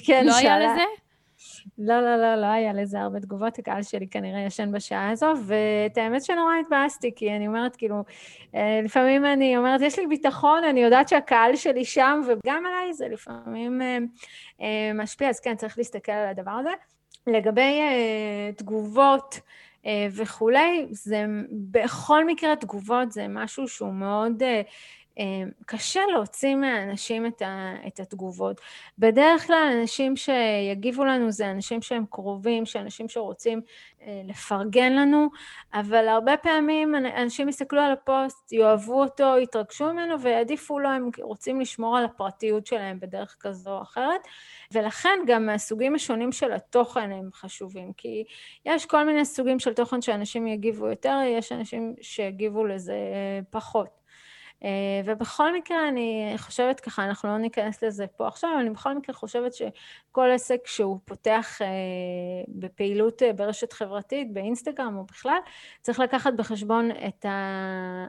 כן, 0.05 0.25
לא 0.25 0.35
היה 0.35 0.59
לזה? 0.59 1.06
לא, 1.77 2.01
לא, 2.01 2.15
לא, 2.15 2.35
לא 2.35 2.45
היה 2.45 2.73
לזה 2.73 3.01
הרבה 3.01 3.19
תגובות, 3.19 3.59
הקהל 3.59 3.83
שלי 3.83 4.07
כנראה 4.07 4.39
ישן 4.39 4.71
בשעה 4.71 5.09
הזו, 5.11 5.33
ואת 5.45 5.97
האמת 5.97 6.23
שנורא 6.23 6.53
התבאסתי, 6.61 7.11
כי 7.15 7.35
אני 7.35 7.47
אומרת, 7.47 7.75
כאילו, 7.75 8.03
אה, 8.55 8.81
לפעמים 8.83 9.25
אני 9.25 9.57
אומרת, 9.57 9.81
יש 9.81 9.99
לי 9.99 10.07
ביטחון, 10.07 10.63
אני 10.63 10.79
יודעת 10.79 11.09
שהקהל 11.09 11.55
שלי 11.55 11.85
שם, 11.85 12.21
וגם 12.27 12.63
עליי 12.65 12.93
זה 12.93 13.07
לפעמים 13.07 13.81
אה, 13.81 13.97
אה, 14.61 14.91
משפיע, 14.93 15.29
אז 15.29 15.39
כן, 15.39 15.55
צריך 15.55 15.77
להסתכל 15.77 16.11
על 16.11 16.27
הדבר 16.27 16.51
הזה. 16.51 16.69
לגבי 17.27 17.81
תגובות, 18.57 19.39
וכולי, 20.11 20.87
זה 20.91 21.25
בכל 21.71 22.25
מקרה 22.25 22.55
תגובות 22.55 23.11
זה 23.11 23.25
משהו 23.29 23.67
שהוא 23.67 23.93
מאוד 23.93 24.43
קשה 25.65 26.01
להוציא 26.13 26.55
מהאנשים 26.55 27.25
את, 27.25 27.41
ה, 27.41 27.73
את 27.87 27.99
התגובות. 27.99 28.61
בדרך 28.99 29.47
כלל 29.47 29.73
אנשים 29.79 30.15
שיגיבו 30.15 31.05
לנו 31.05 31.31
זה 31.31 31.51
אנשים 31.51 31.81
שהם 31.81 32.05
קרובים, 32.09 32.65
שאנשים 32.65 33.09
שרוצים 33.09 33.61
אה, 34.01 34.21
לפרגן 34.25 34.93
לנו, 34.93 35.29
אבל 35.73 36.07
הרבה 36.07 36.37
פעמים 36.37 36.95
אנשים 36.95 37.49
יסתכלו 37.49 37.81
על 37.81 37.91
הפוסט, 37.91 38.51
יאהבו 38.51 39.01
אותו, 39.01 39.33
יתרגשו 39.41 39.93
ממנו 39.93 40.21
ויעדיפו 40.21 40.79
לו, 40.79 40.89
הם 40.89 41.09
רוצים 41.19 41.61
לשמור 41.61 41.97
על 41.97 42.05
הפרטיות 42.05 42.65
שלהם 42.65 42.99
בדרך 42.99 43.35
כזו 43.39 43.77
או 43.77 43.81
אחרת, 43.81 44.21
ולכן 44.71 45.19
גם 45.27 45.45
מהסוגים 45.45 45.95
השונים 45.95 46.31
של 46.31 46.51
התוכן 46.51 47.11
הם 47.11 47.29
חשובים, 47.33 47.93
כי 47.93 48.23
יש 48.65 48.85
כל 48.85 49.03
מיני 49.05 49.25
סוגים 49.25 49.59
של 49.59 49.73
תוכן 49.73 50.01
שאנשים 50.01 50.47
יגיבו 50.47 50.87
יותר, 50.87 51.19
יש 51.25 51.51
אנשים 51.51 51.95
שיגיבו 52.01 52.65
לזה 52.65 52.97
פחות. 53.49 54.06
אה, 54.63 54.69
ובכל 55.05 55.55
מקרה 55.57 55.87
אני 55.87 56.33
חושבת 56.37 56.79
ככה, 56.79 57.05
אנחנו 57.05 57.29
לא 57.29 57.37
ניכנס 57.37 57.83
לזה 57.83 58.07
פה 58.07 58.27
עכשיו, 58.27 58.49
אבל 58.53 58.59
אני 58.59 58.69
בכל 58.69 58.97
מקרה 58.97 59.15
חושבת 59.15 59.53
שכל 59.53 60.29
עסק 60.33 60.67
שהוא 60.67 60.99
פותח 61.05 61.61
אה, 61.61 61.67
בפעילות 62.47 63.23
אה, 63.23 63.33
ברשת 63.33 63.73
חברתית, 63.73 64.33
באינסטגרם 64.33 64.97
או 64.97 65.03
בכלל, 65.03 65.37
צריך 65.81 65.99
לקחת 65.99 66.33
בחשבון 66.33 66.89
את 67.07 67.25
ה... 67.25 68.07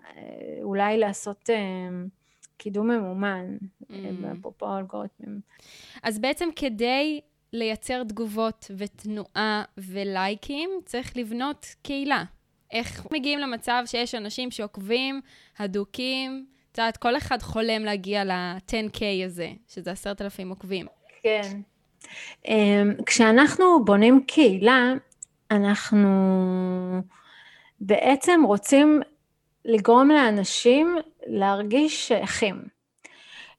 אולי 0.62 0.98
לעשות 0.98 1.50
קידום 2.56 2.90
ממומן, 2.90 3.56
mm. 3.82 3.94
אפרופו 4.38 4.78
אלגוריתמים. 4.78 5.40
אז 6.02 6.18
בעצם 6.18 6.48
כדי 6.56 7.20
לייצר 7.52 8.04
תגובות 8.04 8.70
ותנועה 8.76 9.64
ולייקים, 9.78 10.70
צריך 10.84 11.16
לבנות 11.16 11.66
קהילה. 11.82 12.24
איך 12.72 13.06
מגיעים 13.12 13.38
למצב 13.38 13.82
שיש 13.86 14.14
אנשים 14.14 14.50
שעוקבים, 14.50 15.20
הדוקים, 15.58 16.46
את 16.72 16.78
יודעת, 16.78 16.96
כל 16.96 17.16
אחד 17.16 17.42
חולם 17.42 17.84
להגיע 17.84 18.24
ל-10K 18.24 19.02
הזה, 19.26 19.50
שזה 19.68 19.90
עשרת 19.90 20.22
אלפים 20.22 20.48
עוקבים. 20.48 20.86
כן. 21.22 21.60
אמ, 22.48 22.94
כשאנחנו 23.06 23.84
בונים 23.84 24.24
קהילה, 24.26 24.92
אנחנו 25.50 26.08
בעצם 27.80 28.40
רוצים 28.44 29.00
לגרום 29.64 30.10
לאנשים 30.10 30.96
להרגיש 31.26 32.08
שייכים. 32.08 32.62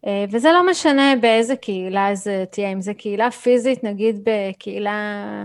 אה, 0.07 0.25
וזה 0.31 0.51
לא 0.51 0.69
משנה 0.69 1.13
באיזה 1.21 1.55
קהילה 1.55 2.15
זה 2.15 2.43
תהיה, 2.51 2.71
אם 2.71 2.81
זה 2.81 2.93
קהילה 2.93 3.31
פיזית, 3.31 3.83
נגיד 3.83 4.19
בקהילה 4.23 5.43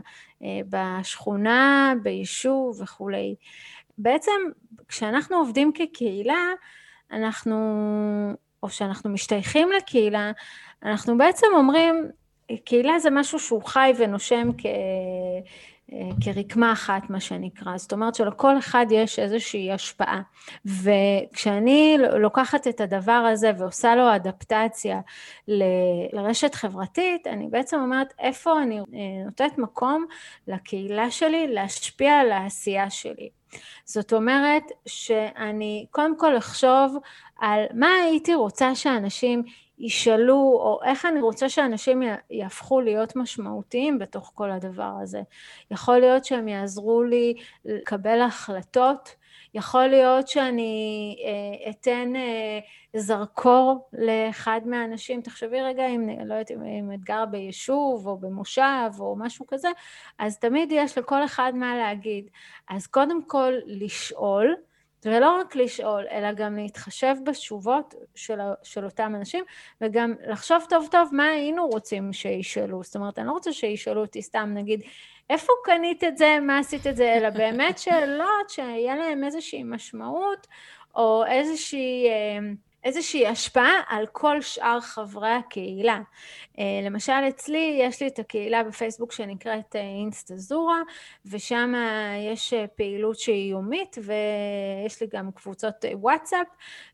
בשכונה, 0.69 1.95
ביישוב 2.03 2.81
וכולי. 2.81 3.35
בעצם 3.99 4.33
כשאנחנו 4.89 5.37
עובדים 5.37 5.73
כקהילה, 5.73 6.49
אנחנו, 7.13 7.57
או 8.63 8.71
שאנחנו 8.71 9.11
משתייכים 9.11 9.69
לקהילה, 9.73 10.33
אנחנו 10.83 11.19
בעצם 11.19 11.47
אומרים, 11.55 12.09
קהילה 12.65 12.99
זה 12.99 13.11
משהו 13.11 13.39
שהוא 13.39 13.63
חי 13.63 13.93
ונושם 13.99 14.49
כ... 14.59 14.67
כרקמה 16.21 16.73
אחת, 16.73 17.11
מה 17.11 17.21
שנקרא. 17.21 17.77
זאת 17.77 17.93
אומרת 17.93 18.15
שלכל 18.15 18.59
אחד 18.59 18.87
יש 18.91 19.19
איזושהי 19.19 19.73
השפעה. 19.73 20.23
וכשאני 20.65 21.97
לוקחת 22.21 22.69
את 22.69 22.81
הדבר 22.81 23.13
הזה 23.13 23.51
ועושה 23.59 23.95
לו 23.95 24.17
אדפטציה 24.17 25.01
ל... 25.49 25.63
לרשת 26.13 26.55
חברתית, 26.55 27.27
אני 27.27 27.47
בעצם 27.51 27.81
אומרת 27.81 28.15
איפה 28.19 28.63
אני 28.63 28.79
אה, 28.79 28.85
נותנת 29.25 29.59
מקום 29.59 30.07
לקהילה 30.49 31.11
שלי 31.11 31.47
להשפיע 31.49 32.13
על 32.13 32.33
העשייה 32.33 32.91
שלי. 32.91 33.29
זאת 33.85 34.13
אומרת 34.13 34.63
שאני 34.87 35.87
קודם 35.91 36.19
כל 36.19 36.39
אחשוב 36.39 36.97
על 37.39 37.65
מה 37.75 37.89
הייתי 38.05 38.35
רוצה 38.35 38.75
שאנשים 38.75 39.43
ישאלו, 39.79 40.35
או 40.35 40.81
איך 40.85 41.07
אני 41.07 41.21
רוצה 41.21 41.49
שאנשים 41.49 42.03
יהפכו 42.31 42.81
להיות 42.81 43.17
משמעותיים 43.17 43.99
בתוך 43.99 44.33
כל 44.35 44.51
הדבר 44.51 44.93
הזה. 45.03 45.23
יכול 45.71 45.99
להיות 45.99 46.25
שהם 46.25 46.49
יעזרו 46.49 47.03
לי 47.03 47.35
לקבל 47.65 48.21
החלטות, 48.21 49.17
יכול 49.55 49.87
להיות 49.87 50.29
שאני 50.29 51.17
אה, 51.25 51.71
אתן 51.71 52.17
אה, 52.17 52.59
זרקור 52.97 53.89
לאחד 53.93 54.61
מהאנשים, 54.65 55.23
תחשבי 55.23 55.63
רגע 55.63 55.87
אם, 55.87 56.09
לא 56.27 56.35
יודעת, 56.35 56.51
אם 56.51 56.91
את 56.95 57.01
גרה 57.01 57.27
ביישוב 57.27 58.07
או 58.07 58.19
במושב 58.19 58.91
או 58.99 59.17
משהו 59.19 59.47
כזה, 59.47 59.69
אז 60.19 60.39
תמיד 60.39 60.73
יש 60.73 60.99
לכל 60.99 61.25
אחד 61.25 61.53
מה 61.55 61.77
להגיד. 61.77 62.31
אז 62.69 62.87
קודם 62.87 63.25
כל 63.25 63.53
לשאול, 63.67 64.55
ולא 65.07 65.41
רק 65.41 65.57
לשאול, 65.57 66.05
אלא 66.11 66.33
גם 66.33 66.57
להתחשב 66.57 67.15
בתשובות 67.25 67.95
של, 68.15 68.39
של 68.63 68.85
אותם 68.85 69.13
אנשים, 69.17 69.45
וגם 69.81 70.15
לחשוב 70.27 70.67
טוב 70.69 70.89
טוב 70.91 71.09
מה 71.13 71.27
היינו 71.27 71.67
רוצים 71.67 72.13
שישאלו. 72.13 72.83
זאת 72.83 72.97
אומרת, 72.97 73.19
אני 73.19 73.27
לא 73.27 73.33
רוצה 73.33 73.53
שישאלו 73.53 74.01
אותי 74.01 74.23
סתם, 74.23 74.51
נגיד, 74.55 74.83
איפה 75.31 75.53
קנית 75.65 76.05
את 76.05 76.17
זה, 76.17 76.39
מה 76.43 76.59
עשית 76.59 76.87
את 76.87 76.97
זה, 76.97 77.15
אלא 77.15 77.31
באמת 77.31 77.79
שאלות 77.79 78.51
שיהיה 78.51 78.97
להם 78.97 79.25
איזושהי 79.25 79.63
משמעות, 79.63 80.47
או 80.97 81.25
איזושהי... 81.27 82.09
איזושהי 82.85 83.27
השפעה 83.27 83.81
על 83.89 84.07
כל 84.13 84.41
שאר 84.41 84.81
חברי 84.81 85.31
הקהילה. 85.31 86.01
אה, 86.59 86.65
למשל 86.83 87.13
אצלי 87.29 87.79
יש 87.81 88.03
לי 88.03 88.09
את 88.09 88.19
הקהילה 88.19 88.63
בפייסבוק 88.65 89.13
שנקראת 89.13 89.77
אה, 89.77 89.81
אינסטה 89.81 90.37
זורה 90.37 90.81
ושם 91.27 91.75
יש 92.33 92.53
אה, 92.53 92.67
פעילות 92.67 93.19
שהיא 93.19 93.51
יומית 93.51 93.99
ויש 93.99 95.01
לי 95.01 95.07
גם 95.13 95.31
קבוצות 95.33 95.85
וואטסאפ 95.93 96.47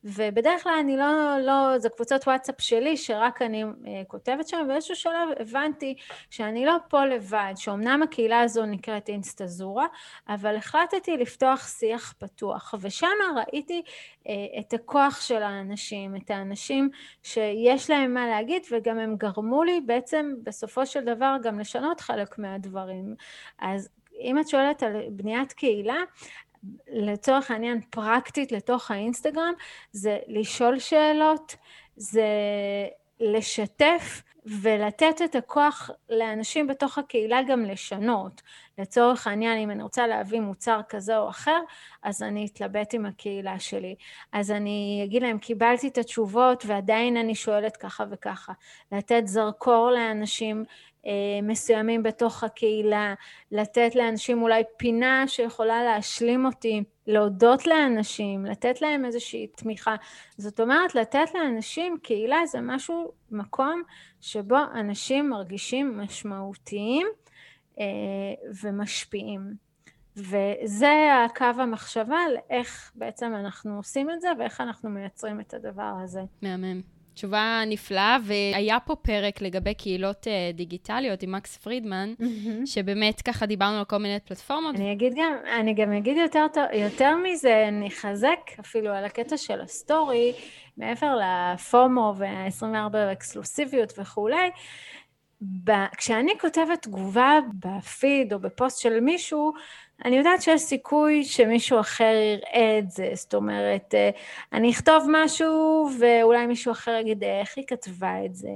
ובדרך 0.05 0.63
כלל 0.63 0.77
אני 0.81 0.97
לא, 0.97 1.37
לא, 1.41 1.79
זה 1.79 1.89
קבוצות 1.89 2.27
וואטסאפ 2.27 2.61
שלי 2.61 2.97
שרק 2.97 3.43
אני 3.43 3.65
כותבת 4.09 4.49
שם 4.49 4.61
ובאיזשהו 4.65 4.97
שלב 4.97 5.29
הבנתי 5.41 5.95
שאני 6.31 6.67
לא 6.67 6.77
פה 6.89 7.05
לבד, 7.05 7.53
שאומנם 7.57 8.03
הקהילה 8.03 8.41
הזו 8.41 8.67
נקראת 8.67 9.09
אינסטה 9.09 9.47
זורה 9.47 9.87
אבל 10.29 10.57
החלטתי 10.57 11.17
לפתוח 11.17 11.69
שיח 11.69 12.15
פתוח 12.19 12.75
ושם 12.81 13.07
ראיתי 13.37 13.83
את 14.61 14.75
הכוח 14.75 15.21
של 15.21 15.43
האנשים, 15.43 15.80
את 16.17 16.31
האנשים 16.31 16.91
שיש 17.23 17.91
להם 17.91 18.15
מה 18.15 18.27
להגיד 18.27 18.63
וגם 18.71 18.99
הם 18.99 19.17
גרמו 19.17 19.65
לי 19.65 19.81
בעצם 19.87 20.35
בסופו 20.43 20.87
של 20.87 21.05
דבר 21.05 21.37
גם 21.43 21.59
לשנות 21.59 22.01
חלק 22.01 22.39
מהדברים. 22.39 23.15
אז 23.59 23.89
אם 24.21 24.39
את 24.39 24.49
שואלת 24.49 24.83
על 24.83 24.93
בניית 25.11 25.53
קהילה, 25.53 25.99
לצורך 26.89 27.51
העניין 27.51 27.81
פרקטית 27.91 28.53
לתוך 28.53 28.91
האינסטגרם, 28.91 29.53
זה 29.93 30.19
לשאול 30.29 30.79
שאלות, 30.79 31.57
זה 31.97 32.27
לשתף 33.21 34.23
ולתת 34.47 35.23
את 35.25 35.35
הכוח 35.35 35.91
לאנשים 36.11 36.67
בתוך 36.67 36.99
הקהילה 36.99 37.43
גם 37.43 37.65
לשנות. 37.65 38.43
לצורך 38.79 39.27
העניין, 39.27 39.59
אם 39.59 39.71
אני 39.71 39.83
רוצה 39.83 40.07
להביא 40.07 40.41
מוצר 40.41 40.81
כזה 40.89 41.19
או 41.19 41.29
אחר, 41.29 41.61
אז 42.03 42.23
אני 42.23 42.47
אתלבט 42.47 42.95
עם 42.95 43.07
הקהילה 43.07 43.59
שלי. 43.59 43.95
אז 44.33 44.51
אני 44.51 45.03
אגיד 45.05 45.23
להם, 45.23 45.39
קיבלתי 45.39 45.89
את 45.89 45.99
התשובות 45.99 46.65
ועדיין 46.67 47.17
אני 47.17 47.35
שואלת 47.35 47.77
ככה 47.77 48.05
וככה. 48.11 48.53
לתת 48.93 49.23
זרקור 49.25 49.91
לאנשים 49.91 50.65
אה, 51.07 51.13
מסוימים 51.43 52.03
בתוך 52.03 52.45
הקהילה, 52.45 53.15
לתת 53.53 53.95
לאנשים 53.95 54.43
אולי 54.43 54.63
פינה 54.77 55.25
שיכולה 55.27 55.85
להשלים 55.85 56.47
אותי. 56.47 56.83
להודות 57.11 57.67
לאנשים, 57.67 58.45
לתת 58.45 58.83
להם 58.83 59.05
איזושהי 59.05 59.47
תמיכה. 59.47 59.97
זאת 60.37 60.61
אומרת, 60.61 60.95
לתת 60.95 61.35
לאנשים 61.35 61.99
קהילה 62.03 62.47
זה 62.47 62.61
משהו, 62.61 63.13
מקום 63.31 63.83
שבו 64.21 64.59
אנשים 64.75 65.29
מרגישים 65.29 65.99
משמעותיים 65.99 67.07
אה, 67.81 67.85
ומשפיעים. 68.63 69.71
וזה 70.17 70.93
הקו 71.27 71.45
המחשבה 71.45 72.17
על 72.17 72.37
איך 72.51 72.93
בעצם 72.95 73.35
אנחנו 73.35 73.77
עושים 73.77 74.11
את 74.11 74.21
זה 74.21 74.29
ואיך 74.39 74.61
אנחנו 74.61 74.91
מייצרים 74.91 75.41
את 75.41 75.55
הדבר 75.55 75.95
הזה. 76.03 76.23
מהמם. 76.43 76.81
תשובה 77.21 77.63
נפלאה, 77.67 78.17
והיה 78.25 78.81
פה 78.81 78.95
פרק 78.97 79.43
לגבי 79.43 79.75
קהילות 79.75 80.27
uh, 80.27 80.57
דיגיטליות 80.57 81.23
עם 81.23 81.33
מקס 81.33 81.57
פרידמן, 81.57 82.15
mm-hmm. 82.21 82.67
שבאמת 82.67 83.21
ככה 83.21 83.47
דיברנו 83.47 83.79
על 83.79 83.85
כל 83.85 83.97
מיני 83.97 84.21
פלטפורמות. 84.21 84.77
אני 84.77 84.93
אגיד 84.93 85.15
גם, 85.17 85.33
אני 85.61 85.75
גם 85.75 85.93
אגיד 85.93 86.17
יותר, 86.17 86.47
יותר 86.73 87.17
מזה, 87.17 87.69
אני 87.69 87.89
אחזק 87.89 88.39
אפילו 88.61 88.91
על 88.91 89.05
הקטע 89.05 89.37
של 89.37 89.61
הסטורי, 89.61 90.33
מעבר 90.77 91.19
ל 91.21 91.39
FOMO 91.39 92.15
וה-24 92.17 92.97
אקסקלוסיביות 93.13 93.99
וכולי, 93.99 94.51
ב- 95.65 95.87
כשאני 95.97 96.33
כותבת 96.41 96.83
תגובה 96.83 97.39
בפיד 97.59 98.33
או 98.33 98.39
בפוסט 98.39 98.81
של 98.81 99.01
מישהו, 99.01 99.53
אני 100.05 100.17
יודעת 100.17 100.43
שיש 100.43 100.61
סיכוי 100.61 101.25
שמישהו 101.25 101.81
אחר 101.81 102.13
יראה 102.15 102.79
את 102.79 102.91
זה, 102.91 103.11
זאת 103.15 103.35
אומרת, 103.35 103.95
אה, 103.95 104.11
אני 104.53 104.71
אכתוב 104.71 105.07
משהו 105.11 105.89
ואולי 106.01 106.47
מישהו 106.47 106.73
אחר 106.73 106.91
יגיד 107.01 107.25
איך 107.25 107.57
היא 107.57 107.65
כתבה 107.67 108.25
את 108.25 108.35
זה, 108.35 108.49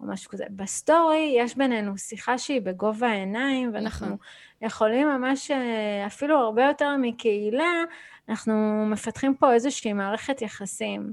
או 0.00 0.06
משהו 0.06 0.30
כזה. 0.30 0.44
בסטורי 0.50 1.34
יש 1.38 1.56
בינינו 1.56 1.98
שיחה 1.98 2.38
שהיא 2.38 2.60
בגובה 2.60 3.08
העיניים, 3.08 3.70
ואנחנו 3.74 4.06
נכון. 4.06 4.18
יכולים 4.62 5.08
ממש, 5.08 5.50
אה, 5.50 6.06
אפילו 6.06 6.38
הרבה 6.38 6.64
יותר 6.64 6.96
מקהילה, 6.98 7.82
אנחנו 8.28 8.86
מפתחים 8.86 9.34
פה 9.34 9.52
איזושהי 9.52 9.92
מערכת 9.92 10.42
יחסים. 10.42 11.12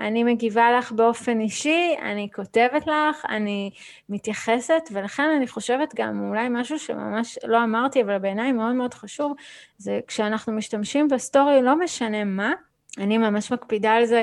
אני 0.00 0.24
מגיבה 0.24 0.78
לך 0.78 0.92
באופן 0.92 1.40
אישי, 1.40 1.96
אני 2.02 2.28
כותבת 2.34 2.86
לך, 2.86 3.24
אני 3.28 3.70
מתייחסת, 4.08 4.82
ולכן 4.92 5.28
אני 5.36 5.46
חושבת 5.46 5.94
גם 5.94 6.28
אולי 6.28 6.48
משהו 6.50 6.78
שממש 6.78 7.38
לא 7.44 7.64
אמרתי, 7.64 8.02
אבל 8.02 8.18
בעיניי 8.18 8.52
מאוד 8.52 8.72
מאוד 8.72 8.94
חשוב, 8.94 9.32
זה 9.78 10.00
כשאנחנו 10.06 10.52
משתמשים 10.52 11.08
בסטורי, 11.08 11.62
לא 11.62 11.78
משנה 11.78 12.24
מה, 12.24 12.52
אני 12.98 13.18
ממש 13.18 13.52
מקפידה 13.52 13.92
על 13.92 14.04
זה, 14.04 14.22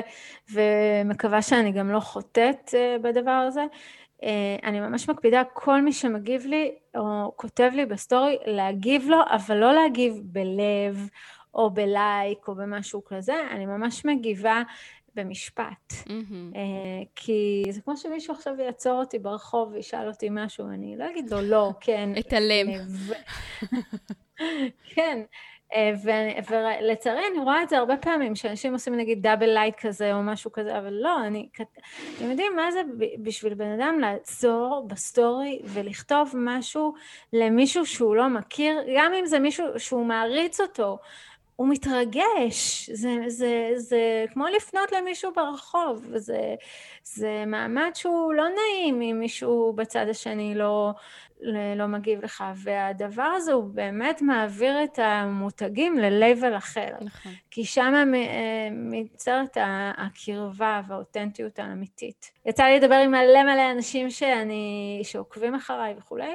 ומקווה 0.52 1.42
שאני 1.42 1.72
גם 1.72 1.90
לא 1.90 2.00
חוטאת 2.00 2.74
אה, 2.74 2.96
בדבר 3.02 3.30
הזה. 3.30 3.64
אה, 4.22 4.56
אני 4.64 4.80
ממש 4.80 5.08
מקפידה, 5.08 5.42
כל 5.52 5.82
מי 5.82 5.92
שמגיב 5.92 6.46
לי 6.46 6.74
או 6.96 7.32
כותב 7.36 7.70
לי 7.74 7.86
בסטורי, 7.86 8.38
להגיב 8.46 9.08
לו, 9.08 9.18
אבל 9.30 9.56
לא 9.56 9.72
להגיב 9.72 10.20
בלב 10.22 11.08
או 11.54 11.70
בלייק 11.70 12.48
או 12.48 12.54
במשהו 12.54 13.04
כזה, 13.04 13.34
אני 13.50 13.66
ממש 13.66 14.04
מגיבה 14.04 14.62
במשפט. 15.14 15.92
Mm-hmm. 15.92 16.56
כי 17.14 17.64
זה 17.70 17.80
כמו 17.80 17.96
שמישהו 17.96 18.34
עכשיו 18.34 18.60
יעצור 18.60 19.00
אותי 19.00 19.18
ברחוב 19.18 19.72
וישאל 19.72 20.08
אותי 20.08 20.28
משהו, 20.30 20.68
אני 20.68 20.96
לא 20.96 21.10
אגיד 21.10 21.30
לו 21.30 21.40
לא, 21.40 21.70
כן. 21.80 22.10
אתעלם. 22.18 22.66
כן, 24.94 25.18
אה, 25.22 25.57
ולצערי 26.04 27.22
אני 27.32 27.38
רואה 27.38 27.62
את 27.62 27.68
זה 27.68 27.78
הרבה 27.78 27.96
פעמים, 27.96 28.34
שאנשים 28.34 28.72
עושים 28.72 28.94
נגיד 28.94 29.22
double 29.22 29.46
like 29.46 29.86
כזה 29.86 30.14
או 30.14 30.22
משהו 30.22 30.52
כזה, 30.52 30.78
אבל 30.78 30.92
לא, 30.92 31.24
אני... 31.26 31.48
אתם 32.16 32.30
יודעים 32.30 32.56
מה 32.56 32.70
זה 32.70 32.80
בשביל 33.18 33.54
בן 33.54 33.80
אדם 33.80 33.98
לעצור 34.00 34.86
בסטורי 34.86 35.60
ולכתוב 35.64 36.32
משהו 36.34 36.94
למישהו 37.32 37.86
שהוא 37.86 38.16
לא 38.16 38.28
מכיר, 38.28 38.80
גם 38.96 39.12
אם 39.14 39.26
זה 39.26 39.38
מישהו 39.38 39.66
שהוא 39.76 40.06
מעריץ 40.06 40.60
אותו, 40.60 40.98
הוא 41.58 41.68
מתרגש, 41.68 42.90
זה, 42.92 43.14
זה, 43.26 43.70
זה 43.76 44.24
כמו 44.32 44.44
לפנות 44.56 44.92
למישהו 44.92 45.32
ברחוב, 45.36 46.04
זה, 46.14 46.54
זה 47.02 47.44
מעמד 47.46 47.90
שהוא 47.94 48.32
לא 48.32 48.44
נעים 48.48 49.02
אם 49.02 49.16
מישהו 49.18 49.72
בצד 49.76 50.06
השני 50.08 50.54
לא, 50.54 50.90
לא 51.76 51.86
מגיב 51.86 52.24
לך, 52.24 52.44
והדבר 52.56 53.22
הזה 53.22 53.52
הוא 53.52 53.64
באמת 53.64 54.22
מעביר 54.22 54.84
את 54.84 54.98
המותגים 54.98 55.98
ל-level 55.98 56.56
אחר. 56.56 56.88
נכון. 57.00 57.32
כי 57.50 57.64
שם 57.64 58.12
מצטערת 58.72 59.56
הקרבה 59.96 60.80
והאותנטיות 60.88 61.58
האמיתית. 61.58 62.30
יצא 62.46 62.64
לי 62.64 62.80
לדבר 62.80 62.94
עם 62.94 63.10
מלא 63.10 63.42
מלא 63.42 63.72
אנשים 63.72 64.10
שאני, 64.10 65.00
שעוקבים 65.02 65.54
אחריי 65.54 65.94
וכולי, 65.98 66.34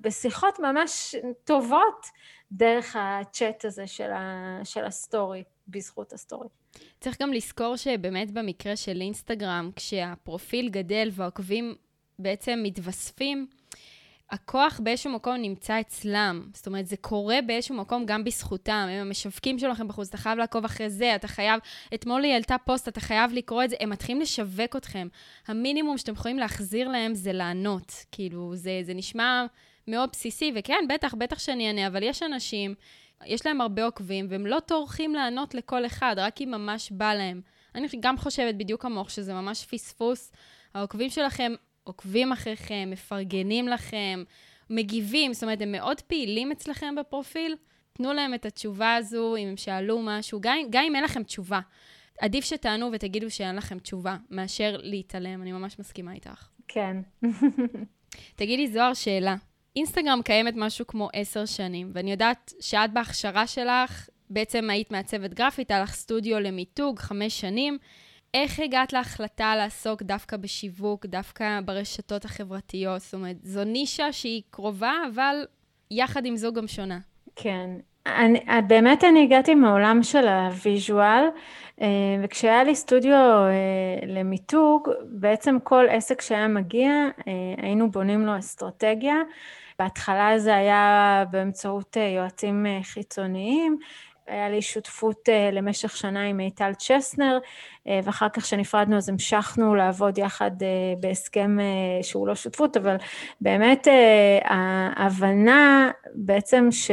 בשיחות 0.00 0.58
ממש 0.60 1.14
טובות 1.44 2.06
דרך 2.52 2.96
הצ'אט 2.98 3.64
הזה 3.64 3.86
של, 3.86 4.10
ה, 4.12 4.60
של 4.64 4.84
הסטורי, 4.84 5.42
בזכות 5.68 6.12
הסטורי. 6.12 6.48
צריך 7.00 7.22
גם 7.22 7.32
לזכור 7.32 7.76
שבאמת 7.76 8.30
במקרה 8.30 8.76
של 8.76 9.00
אינסטגרם, 9.00 9.70
כשהפרופיל 9.76 10.68
גדל 10.68 11.08
והעוקבים 11.12 11.74
בעצם 12.18 12.60
מתווספים, 12.62 13.46
הכוח 14.30 14.80
באיזשהו 14.82 15.12
מקום 15.12 15.36
נמצא 15.36 15.80
אצלם. 15.80 16.48
זאת 16.54 16.66
אומרת, 16.66 16.86
זה 16.86 16.96
קורה 16.96 17.38
באיזשהו 17.46 17.74
מקום 17.74 18.06
גם 18.06 18.24
בזכותם. 18.24 18.86
הם 18.90 19.06
המשווקים 19.06 19.58
שלכם 19.58 19.88
בחוץ, 19.88 20.08
אתה 20.08 20.16
חייב 20.16 20.38
לעקוב 20.38 20.64
אחרי 20.64 20.90
זה, 20.90 21.14
אתה 21.14 21.28
חייב... 21.28 21.60
אתמול 21.94 22.24
היא 22.24 22.32
העלתה 22.32 22.56
פוסט, 22.64 22.88
אתה 22.88 23.00
חייב 23.00 23.32
לקרוא 23.32 23.64
את 23.64 23.70
זה. 23.70 23.76
הם 23.80 23.90
מתחילים 23.90 24.20
לשווק 24.20 24.76
אתכם. 24.76 25.08
המינימום 25.48 25.98
שאתם 25.98 26.12
יכולים 26.12 26.38
להחזיר 26.38 26.88
להם 26.88 27.14
זה 27.14 27.32
לענות. 27.32 27.92
כאילו, 28.12 28.56
זה, 28.56 28.80
זה 28.82 28.94
נשמע 28.94 29.46
מאוד 29.88 30.08
בסיסי, 30.12 30.52
וכן, 30.54 30.84
בטח, 30.88 31.14
בטח 31.14 31.38
שאני 31.38 31.68
אענה, 31.68 31.86
אבל 31.86 32.02
יש 32.02 32.22
אנשים, 32.22 32.74
יש 33.26 33.46
להם 33.46 33.60
הרבה 33.60 33.84
עוקבים, 33.84 34.26
והם 34.30 34.46
לא 34.46 34.60
טורחים 34.60 35.14
לענות 35.14 35.54
לכל 35.54 35.86
אחד, 35.86 36.14
רק 36.18 36.42
אם 36.42 36.50
ממש 36.50 36.90
בא 36.90 37.14
להם. 37.14 37.40
אני 37.74 37.88
גם 38.00 38.16
חושבת 38.16 38.54
בדיוק 38.54 38.82
כמוך, 38.82 39.10
שזה 39.10 39.34
ממש 39.34 39.64
פספוס. 39.64 40.32
העוקבים 40.74 41.10
שלכם 41.10 41.52
עוקבים 41.84 42.32
אחריכם, 42.32 42.88
מפרגנים 42.90 43.68
לכם, 43.68 44.24
מגיבים, 44.70 45.32
זאת 45.32 45.42
אומרת, 45.42 45.60
הם 45.60 45.72
מאוד 45.72 46.00
פעילים 46.00 46.52
אצלכם 46.52 46.94
בפרופיל. 46.94 47.56
תנו 47.92 48.12
להם 48.12 48.34
את 48.34 48.46
התשובה 48.46 48.94
הזו, 48.94 49.36
אם 49.36 49.48
הם 49.48 49.56
שאלו 49.56 50.00
משהו, 50.02 50.40
גם, 50.42 50.56
גם 50.70 50.84
אם 50.84 50.96
אין 50.96 51.04
לכם 51.04 51.22
תשובה. 51.22 51.60
עדיף 52.20 52.44
שתענו 52.44 52.90
ותגידו 52.92 53.30
שאין 53.30 53.56
לכם 53.56 53.78
תשובה, 53.78 54.16
מאשר 54.30 54.76
להתעלם. 54.82 55.42
אני 55.42 55.52
ממש 55.52 55.78
מסכימה 55.78 56.12
איתך. 56.12 56.48
כן. 56.68 56.96
תגידי, 58.36 58.68
זוהר, 58.68 58.94
שאלה. 58.94 59.36
אינסטגרם 59.76 60.20
קיימת 60.24 60.54
משהו 60.56 60.86
כמו 60.86 61.08
עשר 61.12 61.46
שנים, 61.46 61.90
ואני 61.94 62.10
יודעת 62.10 62.52
שאת 62.60 62.92
בהכשרה 62.92 63.46
שלך, 63.46 64.08
בעצם 64.30 64.70
היית 64.70 64.90
מעצבת 64.90 65.34
גרפית, 65.34 65.70
היה 65.70 65.82
לך 65.82 65.94
סטודיו 65.94 66.40
למיתוג, 66.40 66.98
חמש 66.98 67.40
שנים. 67.40 67.78
איך 68.34 68.60
הגעת 68.60 68.92
להחלטה 68.92 69.56
לעסוק 69.56 70.02
דווקא 70.02 70.36
בשיווק, 70.36 71.06
דווקא 71.06 71.60
ברשתות 71.64 72.24
החברתיות? 72.24 73.00
זאת 73.00 73.14
אומרת, 73.14 73.36
זו 73.42 73.64
נישה 73.64 74.12
שהיא 74.12 74.42
קרובה, 74.50 74.92
אבל 75.14 75.46
יחד 75.90 76.26
עם 76.26 76.36
זו 76.36 76.52
גם 76.52 76.66
שונה. 76.66 76.98
כן. 77.36 77.70
אני, 78.06 78.40
באמת 78.66 79.04
אני 79.04 79.22
הגעתי 79.22 79.54
מעולם 79.54 80.02
של 80.02 80.28
ה 80.28 80.40
visual, 80.40 81.24
אה, 81.80 81.86
וכשהיה 82.22 82.64
לי 82.64 82.74
סטודיו 82.74 83.14
אה, 83.14 84.06
למיתוג, 84.06 84.88
בעצם 85.04 85.56
כל 85.62 85.84
עסק 85.90 86.20
שהיה 86.20 86.48
מגיע, 86.48 86.90
אה, 87.28 87.32
היינו 87.56 87.90
בונים 87.90 88.26
לו 88.26 88.38
אסטרטגיה. 88.38 89.16
בהתחלה 89.78 90.38
זה 90.38 90.56
היה 90.56 91.24
באמצעות 91.30 91.96
יועצים 92.16 92.66
חיצוניים, 92.82 93.78
היה 94.26 94.50
לי 94.50 94.62
שותפות 94.62 95.28
למשך 95.52 95.96
שנה 95.96 96.22
עם 96.22 96.36
מיטל 96.36 96.72
צ'סנר, 96.78 97.38
אה, 97.88 98.00
ואחר 98.04 98.28
כך 98.28 98.42
כשנפרדנו 98.42 98.96
אז 98.96 99.08
המשכנו 99.08 99.74
לעבוד 99.74 100.18
יחד 100.18 100.62
אה, 100.62 100.68
בהסכם 101.00 101.56
אה, 101.60 102.02
שהוא 102.02 102.28
לא 102.28 102.34
שותפות, 102.34 102.76
אבל 102.76 102.96
באמת 103.40 103.88
ההבנה 104.44 105.90
בעצם 106.14 106.68
ש... 106.70 106.90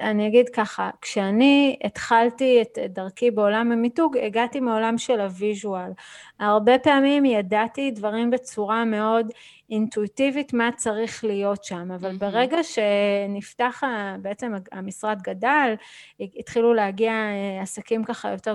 אני 0.00 0.26
אגיד 0.26 0.48
ככה, 0.48 0.90
כשאני 1.02 1.78
התחלתי 1.84 2.62
את 2.62 2.78
דרכי 2.88 3.30
בעולם 3.30 3.72
המיתוג, 3.72 4.16
הגעתי 4.16 4.60
מעולם 4.60 4.98
של 4.98 5.20
הוויז'ואל. 5.20 5.90
הרבה 6.40 6.78
פעמים 6.78 7.24
ידעתי 7.24 7.90
דברים 7.90 8.30
בצורה 8.30 8.84
מאוד 8.84 9.26
אינטואיטיבית 9.70 10.52
מה 10.52 10.70
צריך 10.76 11.24
להיות 11.24 11.64
שם, 11.64 11.92
אבל. 11.92 12.16
ברגע 12.16 12.56
שנפתח, 12.62 13.82
בעצם 14.22 14.52
המשרד 14.72 15.18
גדל, 15.22 15.74
התחילו 16.20 16.74
להגיע 16.74 17.12
עסקים 17.62 18.04
ככה 18.04 18.30
יותר 18.30 18.54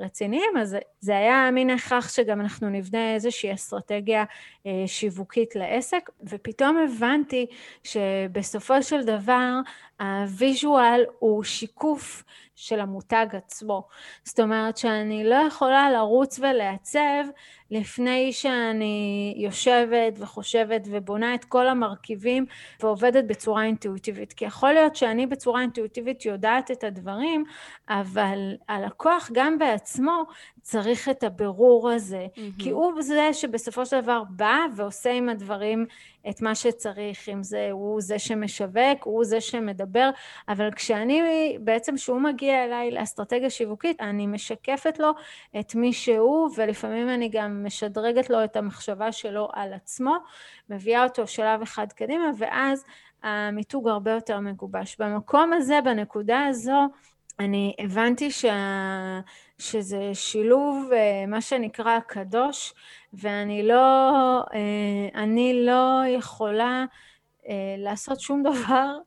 רציניים, 0.00 0.56
אז 0.60 0.76
זה 1.00 1.16
היה 1.16 1.50
מין 1.52 1.70
הכרח 1.70 2.08
שגם 2.08 2.40
אנחנו 2.40 2.68
נבנה 2.68 3.14
איזושהי 3.14 3.54
אסטרטגיה 3.54 4.24
אה, 4.66 4.82
שיווקית 4.86 5.56
לעסק, 5.56 6.10
ופתאום 6.22 6.76
הבנתי 6.76 7.46
שבסופו 7.82 8.82
של 8.82 9.04
דבר 9.04 9.60
הוויז'ואל 10.00 11.04
הוא 11.18 11.44
שיקוף 11.44 12.24
של 12.54 12.80
המותג 12.80 13.26
עצמו. 13.32 13.88
זאת 14.24 14.40
אומרת 14.40 14.76
שאני 14.76 15.24
לא 15.24 15.34
יכולה 15.34 15.90
לרוץ 15.90 16.38
ולעצב 16.38 17.24
לפני 17.70 18.32
שאני 18.32 19.34
יושבת 19.36 20.12
וחושבת 20.18 20.88
ובונה 20.90 21.34
את 21.34 21.44
כל 21.44 21.68
המרכיבים 21.68 22.46
ועובדת 22.80 23.24
בצורה 23.24 23.64
אינטואיטיבית. 23.64 24.32
כי 24.32 24.44
יכול 24.44 24.72
להיות 24.72 24.96
שאני 24.96 25.26
בצורה 25.26 25.60
אינטואיטיבית 25.60 26.24
יודעת 26.24 26.70
את 26.70 26.84
הדברים, 26.84 27.44
אבל 27.88 28.38
הלקוח 28.68 29.30
גם 29.32 29.58
בעצמו 29.58 30.22
צריך 30.60 31.08
את 31.08 31.24
הבירור 31.24 31.90
הזה. 31.90 32.26
Mm-hmm. 32.26 32.62
כי 32.62 32.70
הוא 32.70 33.02
זה 33.02 33.28
שבסופו 33.32 33.86
של 33.86 34.00
דבר 34.00 34.22
בא 34.30 34.58
ועושה 34.76 35.12
עם 35.12 35.28
הדברים 35.28 35.86
את 36.30 36.42
מה 36.42 36.54
שצריך, 36.54 37.28
אם 37.28 37.42
זה 37.42 37.68
הוא 37.70 38.00
זה 38.00 38.18
שמשווק, 38.18 39.04
הוא 39.04 39.24
זה 39.24 39.40
שמדבר, 39.40 40.10
אבל 40.48 40.70
כשאני, 40.76 41.22
בעצם 41.60 41.96
כשהוא 41.96 42.20
מגיע 42.20 42.64
אליי 42.64 42.90
לאסטרטגיה 42.90 43.50
שיווקית, 43.50 44.00
אני 44.00 44.26
משקפת 44.26 44.98
לו 44.98 45.10
את 45.60 45.74
מי 45.74 45.92
שהוא, 45.92 46.50
ולפעמים 46.56 47.08
אני 47.08 47.28
גם 47.28 47.53
משדרגת 47.62 48.30
לו 48.30 48.44
את 48.44 48.56
המחשבה 48.56 49.12
שלו 49.12 49.48
על 49.52 49.72
עצמו, 49.72 50.16
מביאה 50.70 51.04
אותו 51.04 51.26
שלב 51.26 51.62
אחד 51.62 51.92
קדימה, 51.92 52.30
ואז 52.38 52.84
המיתוג 53.22 53.88
הרבה 53.88 54.10
יותר 54.10 54.40
מגובש. 54.40 54.96
במקום 54.98 55.52
הזה, 55.52 55.78
בנקודה 55.84 56.46
הזו, 56.46 56.88
אני 57.38 57.74
הבנתי 57.78 58.30
שה... 58.30 59.20
שזה 59.58 60.10
שילוב, 60.14 60.90
אה, 60.92 61.26
מה 61.26 61.40
שנקרא 61.40 61.98
קדוש, 62.00 62.74
ואני 63.12 63.62
לא, 63.62 64.10
אה, 64.54 65.22
אני 65.22 65.64
לא 65.66 66.02
יכולה 66.08 66.84
אה, 67.48 67.74
לעשות 67.78 68.20
שום 68.20 68.42
דבר, 68.42 68.98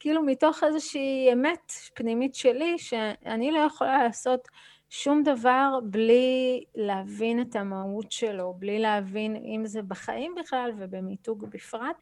כאילו 0.00 0.22
מתוך 0.22 0.64
איזושהי 0.64 1.32
אמת 1.32 1.72
פנימית 1.94 2.34
שלי, 2.34 2.78
שאני 2.78 3.50
לא 3.50 3.58
יכולה 3.58 4.04
לעשות 4.04 4.48
שום 4.94 5.22
דבר 5.22 5.78
בלי 5.84 6.64
להבין 6.74 7.40
את 7.40 7.56
המהות 7.56 8.12
שלו, 8.12 8.54
בלי 8.58 8.78
להבין 8.78 9.36
אם 9.36 9.66
זה 9.66 9.82
בחיים 9.82 10.34
בכלל 10.34 10.70
ובמיתוג 10.78 11.46
בפרט. 11.50 11.96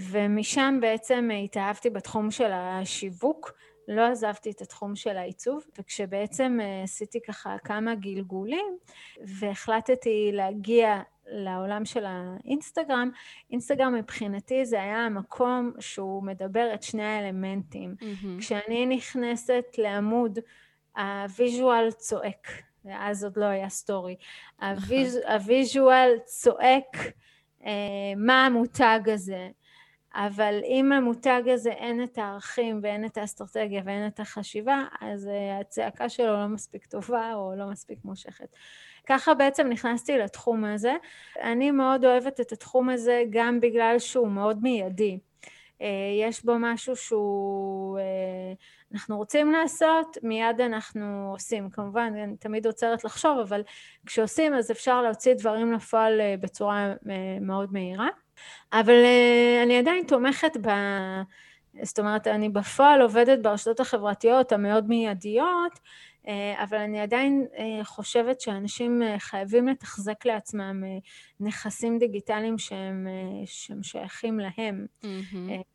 ומשם 0.00 0.78
בעצם 0.80 1.28
התאהבתי 1.44 1.90
בתחום 1.90 2.30
של 2.30 2.50
השיווק. 2.52 3.52
לא 3.88 4.02
עזבתי 4.02 4.50
את 4.50 4.60
התחום 4.60 4.96
של 4.96 5.16
העיצוב, 5.16 5.64
וכשבעצם 5.78 6.58
אה, 6.62 6.82
עשיתי 6.82 7.18
ככה 7.28 7.56
כמה 7.64 7.94
גלגולים, 7.94 8.76
והחלטתי 9.20 10.30
להגיע 10.32 11.00
לעולם 11.26 11.84
של 11.84 12.04
האינסטגרם, 12.06 13.10
אינסטגרם 13.50 13.94
מבחינתי 13.94 14.64
זה 14.66 14.82
היה 14.82 14.98
המקום 14.98 15.72
שהוא 15.80 16.22
מדבר 16.24 16.70
את 16.74 16.82
שני 16.82 17.04
האלמנטים. 17.04 17.94
Mm-hmm. 18.00 18.40
כשאני 18.40 18.86
נכנסת 18.86 19.64
לעמוד, 19.78 20.38
ה 20.96 21.09
visual 21.09 21.90
צועק, 21.90 22.48
ואז 22.84 23.24
עוד 23.24 23.36
לא 23.36 23.44
היה 23.44 23.68
סטורי. 23.68 24.16
נכון. 24.62 24.96
הוויז'ואל 25.28 26.18
צועק 26.24 26.96
אה, 27.66 27.72
מה 28.16 28.46
המותג 28.46 29.00
הזה, 29.06 29.48
אבל 30.14 30.60
אם 30.64 30.90
למותג 30.96 31.42
הזה 31.46 31.70
אין 31.70 32.02
את 32.02 32.18
הערכים 32.18 32.80
ואין 32.82 33.04
את 33.04 33.18
האסטרטגיה 33.18 33.82
ואין 33.84 34.06
את 34.06 34.20
החשיבה, 34.20 34.84
אז 35.00 35.28
אה, 35.28 35.58
הצעקה 35.58 36.08
שלו 36.08 36.36
לא 36.36 36.46
מספיק 36.46 36.86
טובה 36.86 37.34
או 37.34 37.52
לא 37.56 37.66
מספיק 37.66 37.98
מושכת. 38.04 38.48
ככה 39.06 39.34
בעצם 39.34 39.68
נכנסתי 39.68 40.18
לתחום 40.18 40.64
הזה. 40.64 40.96
אני 41.42 41.70
מאוד 41.70 42.04
אוהבת 42.04 42.40
את 42.40 42.52
התחום 42.52 42.88
הזה 42.88 43.22
גם 43.30 43.60
בגלל 43.60 43.98
שהוא 43.98 44.28
מאוד 44.28 44.62
מיידי. 44.62 45.18
יש 46.20 46.44
בו 46.44 46.52
משהו 46.58 46.96
שהוא, 46.96 47.98
אנחנו 48.92 49.16
רוצים 49.16 49.52
לעשות, 49.52 50.16
מיד 50.22 50.60
אנחנו 50.60 51.30
עושים. 51.32 51.70
כמובן, 51.70 52.12
אני 52.24 52.36
תמיד 52.36 52.66
עוצרת 52.66 53.04
לחשוב, 53.04 53.38
אבל 53.38 53.62
כשעושים 54.06 54.54
אז 54.54 54.70
אפשר 54.70 55.02
להוציא 55.02 55.34
דברים 55.34 55.72
לפועל 55.72 56.20
בצורה 56.40 56.94
מאוד 57.40 57.72
מהירה. 57.72 58.08
אבל 58.72 59.04
אני 59.62 59.78
עדיין 59.78 60.04
תומכת 60.06 60.56
ב... 60.62 60.70
זאת 61.82 61.98
אומרת, 61.98 62.26
אני 62.26 62.48
בפועל 62.48 63.02
עובדת 63.02 63.38
ברשתות 63.42 63.80
החברתיות 63.80 64.52
המאוד 64.52 64.88
מיידיות, 64.88 65.78
אה, 66.28 66.64
אבל 66.64 66.78
אני 66.78 67.00
עדיין 67.00 67.46
אה, 67.58 67.84
חושבת 67.84 68.40
שאנשים 68.40 69.02
אה, 69.02 69.18
חייבים 69.18 69.68
לתחזק 69.68 70.26
לעצמם 70.26 70.82
נכסים 71.40 71.98
דיגיטליים 71.98 72.58
שהם, 72.58 73.06
שהם 73.44 73.82
שייכים 73.82 74.40
להם. 74.40 74.86
Mm-hmm. 75.04 75.71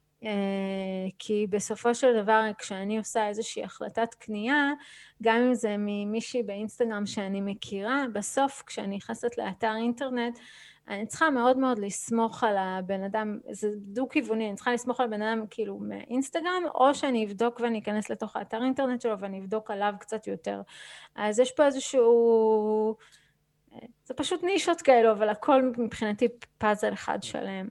כי 1.20 1.48
בסופו 1.50 1.96
של 1.96 2.22
דבר 2.22 2.44
כשאני 2.58 2.98
עושה 2.98 3.28
איזושהי 3.28 3.64
החלטת 3.64 4.14
קנייה, 4.14 4.72
גם 5.24 5.36
אם 5.38 5.54
זה 5.54 5.76
ממישהי 5.78 6.44
באינסטגרם 6.44 7.06
שאני 7.06 7.42
מכירה, 7.42 8.06
בסוף 8.14 8.64
כשאני 8.66 8.96
נכנסת 8.98 9.38
לאתר 9.38 9.76
אינטרנט 9.76 10.40
אני 10.88 11.06
צריכה 11.06 11.30
מאוד 11.30 11.58
מאוד 11.58 11.80
לסמוך 11.80 12.44
על 12.44 12.58
הבן 12.58 13.04
אדם, 13.04 13.40
זה 13.52 13.70
דו-כיווני, 13.78 14.48
אני 14.48 14.56
צריכה 14.56 14.74
לסמוך 14.74 15.00
על 15.00 15.06
הבן 15.06 15.22
אדם 15.22 15.46
כאילו 15.50 15.80
מאינסטגרם, 15.80 16.64
או 16.76 16.96
שאני 16.96 17.26
אבדוק 17.26 17.60
ואני 17.60 17.80
אכנס 17.80 18.10
לתוך 18.10 18.36
האתר 18.36 18.64
אינטרנט 18.64 19.02
שלו 19.02 19.20
ואני 19.20 19.40
אבדוק 19.40 19.72
עליו 19.72 19.94
קצת 20.00 20.28
יותר. 20.28 20.62
אז 21.16 21.40
יש 21.40 21.52
פה 21.52 21.66
איזשהו... 21.66 22.96
זה 24.06 24.14
פשוט 24.14 24.44
נישות 24.44 24.82
כאלו, 24.82 25.12
אבל 25.12 25.30
הכל 25.30 25.72
מבחינתי 25.78 26.28
פאזל 26.58 26.94
אחד 26.94 27.24
שלם. 27.24 27.68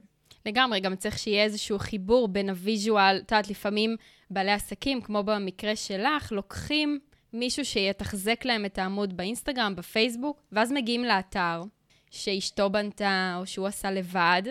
לגמרי, 0.47 0.79
גם 0.79 0.95
צריך 0.95 1.19
שיהיה 1.19 1.43
איזשהו 1.43 1.79
חיבור 1.79 2.27
בין 2.27 2.49
ה 2.49 2.57
visual, 2.57 3.17
את 3.17 3.31
יודעת, 3.31 3.49
לפעמים 3.49 3.95
בעלי 4.29 4.51
עסקים, 4.51 5.01
כמו 5.01 5.23
במקרה 5.23 5.75
שלך, 5.75 6.31
לוקחים 6.31 6.99
מישהו 7.33 7.65
שיתחזק 7.65 8.45
להם 8.45 8.65
את 8.65 8.77
העמוד 8.77 9.17
באינסטגרם, 9.17 9.75
בפייסבוק, 9.75 10.41
ואז 10.51 10.71
מגיעים 10.71 11.03
לאתר. 11.03 11.63
שאשתו 12.11 12.69
בנתה 12.69 13.35
או 13.39 13.45
שהוא 13.45 13.67
עשה 13.67 13.91
לבד, 13.91 14.41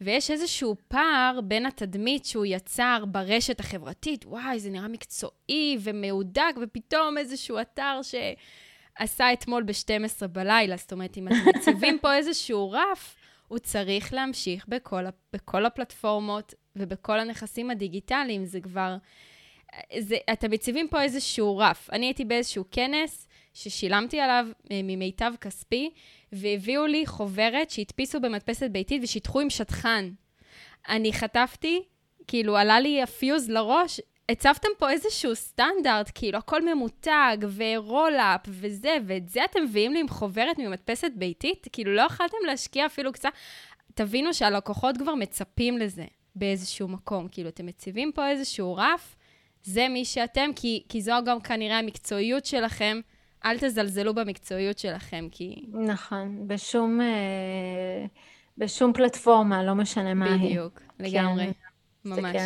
ויש 0.00 0.30
איזשהו 0.30 0.76
פער 0.88 1.40
בין 1.44 1.66
התדמית 1.66 2.24
שהוא 2.24 2.46
יצר 2.46 3.04
ברשת 3.08 3.60
החברתית, 3.60 4.26
וואי, 4.26 4.60
זה 4.60 4.70
נראה 4.70 4.88
מקצועי 4.88 5.78
ומהודק, 5.80 6.54
ופתאום 6.62 7.18
איזשהו 7.18 7.60
אתר 7.60 8.00
שעשה 8.02 9.32
אתמול 9.32 9.62
ב-12 9.62 10.26
בלילה. 10.26 10.76
זאת 10.76 10.92
אומרת, 10.92 11.16
אם 11.18 11.28
אתם 11.28 11.36
מציבים 11.56 11.98
פה 11.98 12.14
איזשהו 12.18 12.70
רף, 12.70 13.16
הוא 13.50 13.58
צריך 13.58 14.12
להמשיך 14.12 14.68
בכל, 14.68 15.04
בכל 15.32 15.66
הפלטפורמות 15.66 16.54
ובכל 16.76 17.20
הנכסים 17.20 17.70
הדיגיטליים. 17.70 18.44
זה 18.44 18.60
כבר... 18.60 18.96
זה, 19.98 20.16
אתם 20.32 20.50
מציבים 20.50 20.88
פה 20.88 21.02
איזשהו 21.02 21.58
רף. 21.58 21.90
אני 21.92 22.06
הייתי 22.06 22.24
באיזשהו 22.24 22.64
כנס 22.70 23.28
ששילמתי 23.54 24.20
עליו 24.20 24.46
אה, 24.72 24.80
ממיטב 24.84 25.32
כספי, 25.40 25.90
והביאו 26.32 26.86
לי 26.86 27.06
חוברת 27.06 27.70
שהדפיסו 27.70 28.20
במדפסת 28.20 28.70
ביתית 28.70 29.02
ושידכו 29.02 29.40
עם 29.40 29.50
שדכן. 29.50 30.10
אני 30.88 31.12
חטפתי, 31.12 31.82
כאילו 32.28 32.56
עלה 32.56 32.80
לי 32.80 33.02
הפיוז 33.02 33.50
לראש, 33.50 34.00
הצבתם 34.30 34.68
פה 34.78 34.90
איזשהו 34.90 35.36
סטנדרט, 35.36 36.10
כאילו 36.14 36.38
הכל 36.38 36.74
ממותג 36.74 37.36
ו 37.56 37.66
roll-up 37.66 38.40
וזה, 38.48 38.96
ואת 39.06 39.28
זה 39.28 39.44
אתם 39.44 39.62
מביאים 39.62 39.92
לי 39.92 40.00
עם 40.00 40.08
חוברת 40.08 40.58
ממדפסת 40.58 41.10
ביתית? 41.14 41.66
כאילו 41.72 41.94
לא 41.94 42.02
יכלתם 42.02 42.36
להשקיע 42.46 42.86
אפילו 42.86 43.12
קצת... 43.12 43.28
תבינו 43.94 44.34
שהלקוחות 44.34 44.96
כבר 44.96 45.14
מצפים 45.14 45.78
לזה 45.78 46.04
באיזשהו 46.34 46.88
מקום. 46.88 47.28
כאילו, 47.28 47.48
אתם 47.48 47.66
מציבים 47.66 48.12
פה 48.12 48.28
איזשהו 48.28 48.76
רף, 48.76 49.16
זה 49.62 49.88
מי 49.88 50.04
שאתם, 50.04 50.50
כי, 50.56 50.84
כי 50.88 51.02
זו 51.02 51.12
גם 51.26 51.40
כנראה 51.40 51.78
המקצועיות 51.78 52.46
שלכם 52.46 53.00
אל 53.44 53.58
תזלזלו 53.58 54.14
במקצועיות 54.14 54.78
שלכם, 54.78 55.28
כי... 55.30 55.64
נכון, 55.72 56.48
בשום, 56.48 57.00
אה, 57.00 58.06
בשום 58.58 58.92
פלטפורמה, 58.92 59.62
לא 59.62 59.74
משנה 59.74 60.14
מה 60.14 60.34
היא. 60.34 60.50
בדיוק, 60.50 60.80
לגמרי, 61.00 61.46
כן, 61.46 61.50
ממש. 62.04 62.36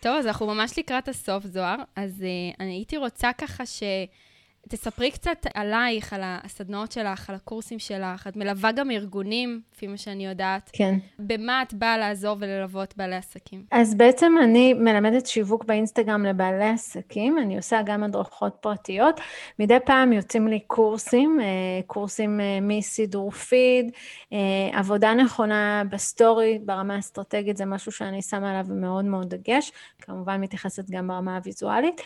טוב, 0.00 0.16
אז 0.18 0.26
אנחנו 0.26 0.46
ממש 0.46 0.78
לקראת 0.78 1.08
הסוף, 1.08 1.44
זוהר, 1.46 1.76
אז 1.96 2.20
uh, 2.20 2.56
אני 2.60 2.72
הייתי 2.72 2.96
רוצה 2.96 3.30
ככה 3.38 3.66
ש... 3.66 3.82
תספרי 4.68 5.10
קצת 5.10 5.46
עלייך, 5.54 6.12
על 6.12 6.20
הסדנאות 6.24 6.92
שלך, 6.92 7.30
על 7.30 7.36
הקורסים 7.36 7.78
שלך. 7.78 8.26
את 8.26 8.36
מלווה 8.36 8.72
גם 8.72 8.90
ארגונים, 8.90 9.60
לפי 9.74 9.86
מה 9.86 9.96
שאני 9.96 10.26
יודעת. 10.26 10.70
כן. 10.72 10.94
במה 11.18 11.62
את 11.62 11.74
באה 11.74 11.98
לעזור 11.98 12.36
וללוות 12.40 12.96
בעלי 12.96 13.16
עסקים? 13.16 13.64
אז 13.70 13.94
בעצם 13.94 14.32
אני 14.42 14.72
מלמדת 14.72 15.26
שיווק 15.26 15.64
באינסטגרם 15.64 16.24
לבעלי 16.24 16.68
עסקים. 16.68 17.38
אני 17.38 17.56
עושה 17.56 17.82
גם 17.84 18.02
הדרכות 18.02 18.56
פרטיות. 18.60 19.20
מדי 19.58 19.78
פעם 19.84 20.12
יוצאים 20.12 20.48
לי 20.48 20.60
קורסים, 20.60 21.40
אה, 21.40 21.46
קורסים 21.86 22.40
אה, 22.40 22.58
מסידור 22.62 23.30
פיד, 23.30 23.90
אה, 24.32 24.38
עבודה 24.72 25.14
נכונה 25.14 25.82
בסטורי, 25.90 26.58
ברמה 26.64 26.94
האסטרטגית, 26.94 27.56
זה 27.56 27.64
משהו 27.64 27.92
שאני 27.92 28.22
שמה 28.22 28.50
עליו 28.50 28.66
מאוד 28.74 29.04
מאוד 29.04 29.34
דגש. 29.34 29.72
כמובן 30.00 30.40
מתייחסת 30.40 30.90
גם 30.90 31.08
ברמה 31.08 31.36
הוויזואלית. 31.36 32.00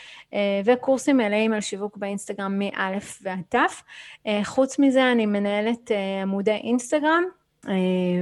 וקורסים 0.65 1.17
מלאים 1.17 1.53
על 1.53 1.61
שיווק 1.61 1.97
באינסטגרם. 1.97 2.46
מאלף 2.49 3.19
ועד 3.23 3.43
תף. 3.49 3.83
אה, 4.27 4.41
חוץ 4.45 4.79
מזה 4.79 5.13
אני 5.13 5.27
מנהלת 5.27 5.91
אה, 5.91 6.23
עמודי 6.23 6.51
אינסטגרם, 6.51 7.23
אה, 7.69 7.75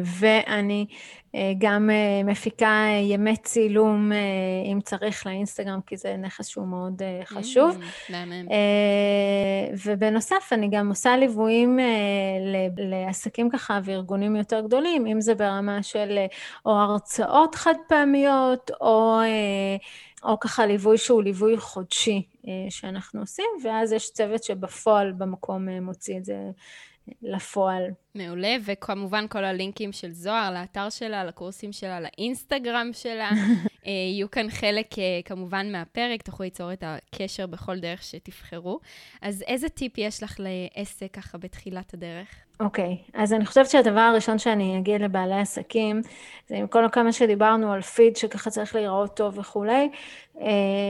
ואני 0.04 0.86
גם 1.58 1.90
מפיקה 2.24 2.86
ימי 3.02 3.36
צילום, 3.36 4.12
אם 4.72 4.78
צריך, 4.84 5.26
לאינסטגרם, 5.26 5.80
כי 5.86 5.96
זה 5.96 6.16
נכס 6.16 6.46
שהוא 6.46 6.66
מאוד 6.66 7.02
חשוב. 7.24 7.76
Mm, 7.76 8.12
ובנוסף, 9.84 10.48
אני 10.52 10.68
גם 10.70 10.88
עושה 10.88 11.16
ליוויים 11.16 11.78
לעסקים 12.76 13.50
ככה 13.50 13.80
וארגונים 13.84 14.36
יותר 14.36 14.60
גדולים, 14.60 15.06
אם 15.06 15.20
זה 15.20 15.34
ברמה 15.34 15.82
של 15.82 16.18
או 16.66 16.72
הרצאות 16.72 17.54
חד 17.54 17.74
פעמיות, 17.88 18.70
או... 18.80 19.20
או 20.24 20.40
ככה 20.40 20.66
ליווי 20.66 20.98
שהוא 20.98 21.22
ליווי 21.22 21.58
חודשי 21.58 22.22
שאנחנו 22.70 23.20
עושים, 23.20 23.44
ואז 23.64 23.92
יש 23.92 24.10
צוות 24.12 24.44
שבפועל 24.44 25.12
במקום 25.12 25.68
אה, 25.68 25.80
מוציא 25.80 26.18
את 26.18 26.24
זה 26.24 26.50
לפועל. 27.22 27.84
מעולה, 28.14 28.56
וכמובן 28.64 29.26
כל 29.28 29.44
הלינקים 29.44 29.92
של 29.92 30.12
זוהר 30.12 30.54
לאתר 30.54 30.90
שלה, 30.90 31.24
לקורסים 31.24 31.72
שלה, 31.72 32.00
לאינסטגרם 32.00 32.90
שלה, 32.92 33.30
אה, 33.86 33.90
יהיו 33.90 34.30
כאן 34.30 34.50
חלק 34.50 34.86
כמובן 35.24 35.72
מהפרק, 35.72 36.22
תוכלו 36.22 36.44
ליצור 36.44 36.72
את 36.72 36.84
הקשר 36.86 37.46
בכל 37.46 37.78
דרך 37.78 38.02
שתבחרו. 38.02 38.80
אז 39.22 39.44
איזה 39.46 39.68
טיפ 39.68 39.98
יש 39.98 40.22
לך 40.22 40.36
לעסק 40.38 41.12
ככה 41.12 41.38
בתחילת 41.38 41.94
הדרך? 41.94 42.28
אוקיי, 42.60 42.96
okay, 43.02 43.10
אז 43.14 43.32
אני 43.32 43.46
חושבת 43.46 43.70
שהדבר 43.70 44.00
הראשון 44.00 44.38
שאני 44.38 44.78
אגיד 44.78 45.00
לבעלי 45.00 45.40
עסקים, 45.40 46.00
זה 46.48 46.56
עם 46.56 46.66
כל 46.66 46.84
כמה 46.92 47.12
שדיברנו 47.12 47.72
על 47.72 47.82
פיד 47.82 48.16
שככה 48.16 48.50
צריך 48.50 48.74
להיראות 48.74 49.16
טוב 49.16 49.38
וכולי, 49.38 49.88
אה, 50.40 50.46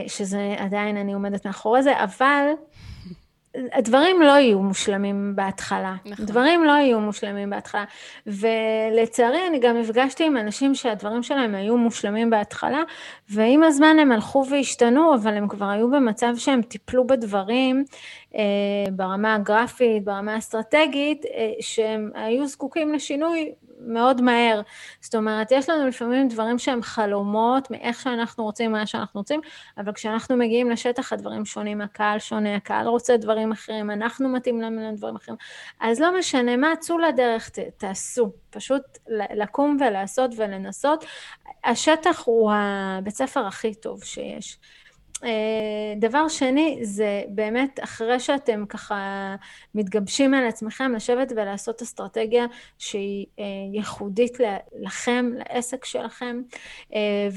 שזה 0.06 0.54
עדיין 0.58 0.96
אני 0.96 1.12
עומדת 1.12 1.46
מאחורי 1.46 1.82
זה, 1.82 2.04
אבל 2.04 2.44
הדברים 3.72 4.22
לא 4.22 4.32
יהיו 4.32 4.60
מושלמים 4.60 5.32
בהתחלה. 5.36 5.94
נכון. 6.04 6.26
דברים 6.26 6.64
לא 6.64 6.72
יהיו 6.72 7.00
מושלמים 7.00 7.50
בהתחלה. 7.50 7.84
ולצערי, 8.26 9.46
אני 9.48 9.58
גם 9.58 9.76
הפגשתי 9.76 10.24
עם 10.24 10.36
אנשים 10.36 10.74
שהדברים 10.74 11.22
שלהם 11.22 11.54
היו 11.54 11.76
מושלמים 11.76 12.30
בהתחלה, 12.30 12.82
ועם 13.30 13.62
הזמן 13.62 13.96
הם 14.00 14.12
הלכו 14.12 14.44
והשתנו, 14.50 15.14
אבל 15.14 15.34
הם 15.34 15.48
כבר 15.48 15.66
היו 15.66 15.90
במצב 15.90 16.32
שהם 16.36 16.62
טיפלו 16.62 17.06
בדברים 17.06 17.84
אה, 18.34 18.40
ברמה 18.92 19.34
הגרפית, 19.34 20.04
ברמה 20.04 20.34
האסטרטגית, 20.34 21.24
אה, 21.24 21.52
שהם 21.60 22.10
היו 22.14 22.46
זקוקים 22.46 22.92
לשינוי 22.92 23.52
מאוד 23.86 24.20
מהר. 24.20 24.60
זאת 25.00 25.14
אומרת, 25.14 25.52
יש 25.52 25.68
לנו 25.68 25.86
לפעמים 25.86 26.28
דברים 26.28 26.58
שהם 26.58 26.82
חלומות 26.82 27.70
מאיך 27.70 28.00
שאנחנו 28.00 28.44
רוצים, 28.44 28.72
מה 28.72 28.86
שאנחנו 28.86 29.20
רוצים, 29.20 29.40
אבל 29.78 29.92
כשאנחנו 29.92 30.36
מגיעים 30.36 30.70
לשטח 30.70 31.12
הדברים 31.12 31.44
שונים, 31.44 31.80
הקהל 31.80 32.18
שונה, 32.18 32.56
הקהל 32.56 32.86
רוצה 32.86 33.16
דברים 33.16 33.52
אחרים, 33.52 33.90
אנחנו 33.90 34.28
מתאים 34.28 34.60
לנו 34.60 34.96
דברים 34.96 35.16
אחרים. 35.16 35.36
אז 35.80 36.00
לא 36.00 36.18
משנה 36.18 36.56
מה, 36.56 36.76
צאו 36.80 36.98
לדרך, 36.98 37.48
ת, 37.48 37.58
תעשו. 37.58 38.32
פשוט 38.50 38.82
לקום 39.36 39.76
ולעשות 39.80 40.30
ולנסות. 40.36 41.04
השטח 41.64 42.22
הוא 42.24 42.52
הבית 42.54 43.14
ספר 43.14 43.46
הכי 43.46 43.74
טוב 43.74 44.04
שיש. 44.04 44.58
אה, 45.24 45.30
דבר 45.96 46.28
שני, 46.28 46.78
זה 46.82 47.22
באמת 47.28 47.80
אחרי 47.84 48.20
שאתם 48.20 48.64
ככה 48.68 49.34
מתגבשים 49.74 50.34
על 50.34 50.46
עצמכם, 50.46 50.92
לשבת 50.94 51.32
ולעשות 51.36 51.82
אסטרטגיה 51.82 52.46
שהיא 52.78 53.26
אה, 53.38 53.44
ייחודית 53.72 54.38
לכם, 54.80 55.30
לעסק 55.34 55.84
שלכם, 55.84 56.42
אה, 56.94 57.28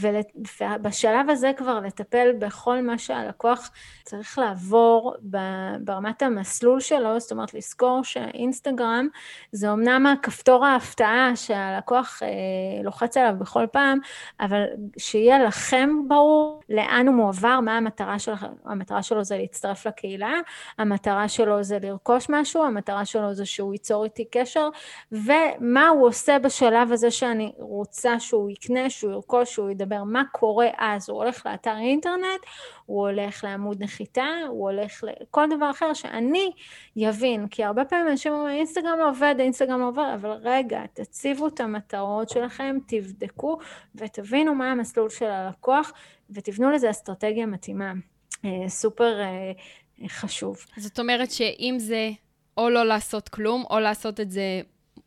ובשלב 0.58 1.30
הזה 1.30 1.52
כבר 1.58 1.80
לטפל 1.80 2.32
בכל 2.40 2.82
מה 2.82 2.98
שהלקוח 2.98 3.72
צריך 4.04 4.40
לעבור 4.40 5.16
ברמת 5.80 6.22
המסלול 6.22 6.80
שלו, 6.80 7.20
זאת 7.20 7.32
אומרת 7.32 7.54
לזכור 7.54 8.04
שהאינסטגרם 8.04 9.08
זה 9.52 9.74
אמנם 9.74 10.06
הכפתור 10.06 10.66
ההפתעה 10.66 11.32
שהלקוח 11.36 12.22
לוחץ 12.84 13.18
עליו 13.18 13.34
בכל 13.40 13.66
פעם, 13.72 14.00
אבל 14.40 14.64
שיהיה 14.98 15.44
לכם 15.44 15.90
ברור 16.08 16.62
לאן 16.70 17.08
הוא 17.08 17.16
מועבר, 17.16 17.60
מה 17.60 17.77
המטרה 17.78 18.20
שלו, 18.20 18.36
המטרה 18.66 19.04
שלו 19.04 19.24
זה 19.24 19.38
להצטרף 19.38 19.88
לקהילה, 19.88 20.34
המטרה 20.78 21.28
שלו 21.28 21.64
זה 21.64 21.78
לרכוש 21.82 22.28
משהו, 22.30 22.64
המטרה 22.64 23.06
שלו 23.06 23.34
זה 23.34 23.46
שהוא 23.46 23.74
ייצור 23.74 24.04
איתי 24.04 24.26
קשר, 24.32 24.70
ומה 25.12 25.88
הוא 25.88 26.08
עושה 26.08 26.40
בשלב 26.40 26.92
הזה 26.92 27.12
שאני 27.12 27.52
רוצה 27.58 28.20
שהוא 28.20 28.50
יקנה, 28.50 28.90
שהוא 28.90 29.12
ירכוש, 29.12 29.54
שהוא 29.54 29.70
ידבר, 29.70 30.04
מה 30.04 30.24
קורה 30.32 30.68
אז, 30.78 31.10
הוא 31.10 31.18
הולך 31.18 31.46
לאתר 31.46 31.78
אינטרנט, 31.78 32.42
הוא 32.86 33.08
הולך 33.08 33.44
לעמוד 33.44 33.84
נחיתה, 33.84 34.28
הוא 34.48 34.72
הולך 34.72 35.04
לכל 35.04 35.46
דבר 35.58 35.72
אחר 35.72 35.94
שאני 35.94 36.52
יבין, 36.96 37.48
כי 37.48 37.64
הרבה 37.64 37.86
פעמים 37.86 38.08
אנשים 38.08 38.34
אומרים, 38.34 38.58
אינסטגרם 38.58 39.00
לא 39.00 39.10
עובד, 39.10 39.36
אינסטגרם 39.40 39.80
לא 39.80 39.88
עובד, 39.88 40.12
אבל 40.16 40.32
רגע, 40.32 40.82
תציבו 40.94 41.48
את 41.48 41.60
המטרות 41.60 42.30
שלכם, 42.30 42.78
תבדקו 42.88 43.58
ותבינו 43.96 44.56
מה 44.56 44.72
המסלול 44.72 45.10
של 45.10 45.26
הלקוח, 45.26 45.92
ותבנו 46.30 46.72
לזה 46.72 46.90
אסטרטגיה 46.90 47.46
מתאימה. 47.46 47.94
אה, 48.46 48.70
סופר 48.70 49.20
אה, 49.22 49.52
חשוב. 50.08 50.58
זאת 50.78 51.00
אומרת 51.00 51.32
שאם 51.32 51.76
זה 51.80 52.10
או 52.58 52.70
לא 52.70 52.86
לעשות 52.86 53.30
כלום, 53.30 53.64
או 53.70 53.80
לעשות 53.80 54.20
את 54.20 54.32
זה 54.32 54.62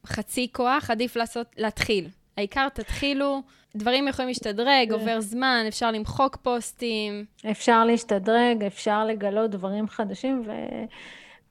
חצי 0.07 0.49
כוח, 0.53 0.91
עדיף 0.91 1.17
לעשות, 1.17 1.47
להתחיל. 1.57 2.09
העיקר 2.37 2.69
תתחילו, 2.69 3.43
דברים 3.77 4.09
יכולים 4.09 4.29
להשתדרג, 4.29 4.93
עובר 4.93 5.21
זמן, 5.21 5.65
אפשר 5.69 5.91
למחוק 5.91 6.37
פוסטים. 6.37 7.25
אפשר 7.51 7.85
להשתדרג, 7.85 8.65
אפשר 8.65 9.05
לגלות 9.05 9.51
דברים 9.51 9.89
חדשים, 9.89 10.43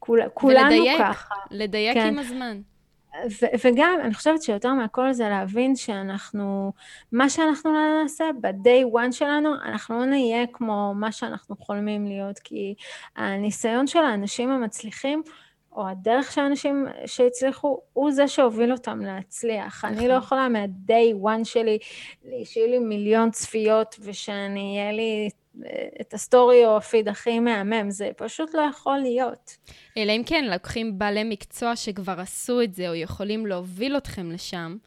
וכולנו 0.02 0.30
ולדייק, 0.44 1.02
ככה. 1.02 1.36
לדייק 1.52 1.94
כן. 1.94 2.08
עם 2.08 2.20
הזמן. 2.20 2.62
ו- 3.16 3.66
וגם, 3.66 4.00
אני 4.04 4.14
חושבת 4.14 4.42
שיותר 4.42 4.74
מהכל 4.74 5.14
זה 5.14 5.30
להבין 5.30 5.76
שאנחנו, 5.76 6.74
מה 7.12 7.30
שאנחנו 7.30 7.74
לא 7.74 8.02
נעשה 8.02 8.26
ב-day 8.42 8.96
one 9.08 9.12
שלנו, 9.12 9.50
אנחנו 9.66 10.00
לא 10.00 10.06
נהיה 10.06 10.48
כמו 10.54 10.94
מה 10.96 11.12
שאנחנו 11.12 11.56
חולמים 11.56 12.06
להיות, 12.06 12.40
כי 12.40 12.76
הניסיון 13.16 13.88
של 13.88 14.00
האנשים 14.00 14.50
המצליחים, 14.52 15.22
או 15.72 15.88
הדרך 15.88 16.32
של 16.32 16.42
האנשים 16.42 16.86
שהצליחו, 17.06 17.80
הוא 17.94 18.12
זה 18.12 18.28
שהוביל 18.28 18.72
אותם 18.72 19.00
להצליח. 19.02 19.86
אני 19.86 20.08
לא 20.08 20.18
נכון. 20.18 20.26
יכולה 20.26 20.50
מה-day 20.50 21.26
one 21.26 21.44
שלי, 21.44 21.78
שיהיו 22.44 22.68
לי 22.68 22.80
מיליון 22.80 23.32
צפיות, 23.32 23.96
ושאני, 24.00 24.78
יהיה 24.78 24.92
לי 24.92 25.30
את 26.02 26.14
הסטורי 26.14 26.66
או 26.66 26.78
הפיד 26.78 27.08
הכי 27.08 27.40
מהמם, 27.40 27.90
זה 27.92 28.10
פשוט 28.18 28.54
לא 28.54 28.62
יכול 28.62 28.98
להיות. 28.98 29.58
אלא 29.98 30.12
אם 30.12 30.22
כן, 30.26 30.46
לוקחים 30.46 31.00
בעלי 31.00 31.24
מקצוע 31.24 31.76
שכבר 31.76 32.20
עשו 32.20 32.62
את 32.62 32.74
זה, 32.74 32.90
או 32.90 32.96
יכולים 32.96 33.46
להוביל 33.46 33.98
אתכם 33.98 34.32
לשם, 34.32 34.78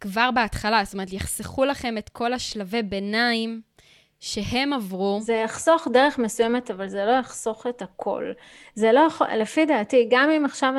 כבר 0.00 0.30
בהתחלה, 0.30 0.84
זאת 0.84 0.94
אומרת, 0.94 1.12
יחסכו 1.12 1.64
לכם 1.64 1.98
את 1.98 2.08
כל 2.08 2.32
השלבי 2.32 2.82
ביניים 2.82 3.60
שהם 4.24 4.72
עברו. 4.72 5.18
זה 5.20 5.34
יחסוך 5.34 5.88
דרך 5.92 6.18
מסוימת, 6.18 6.70
אבל 6.70 6.88
זה 6.88 7.04
לא 7.04 7.10
יחסוך 7.10 7.66
את 7.66 7.82
הכל. 7.82 8.32
זה 8.74 8.92
לא 8.92 9.00
יכול, 9.00 9.26
לפי 9.26 9.66
דעתי, 9.66 10.08
גם 10.10 10.30
אם 10.30 10.44
עכשיו, 10.44 10.72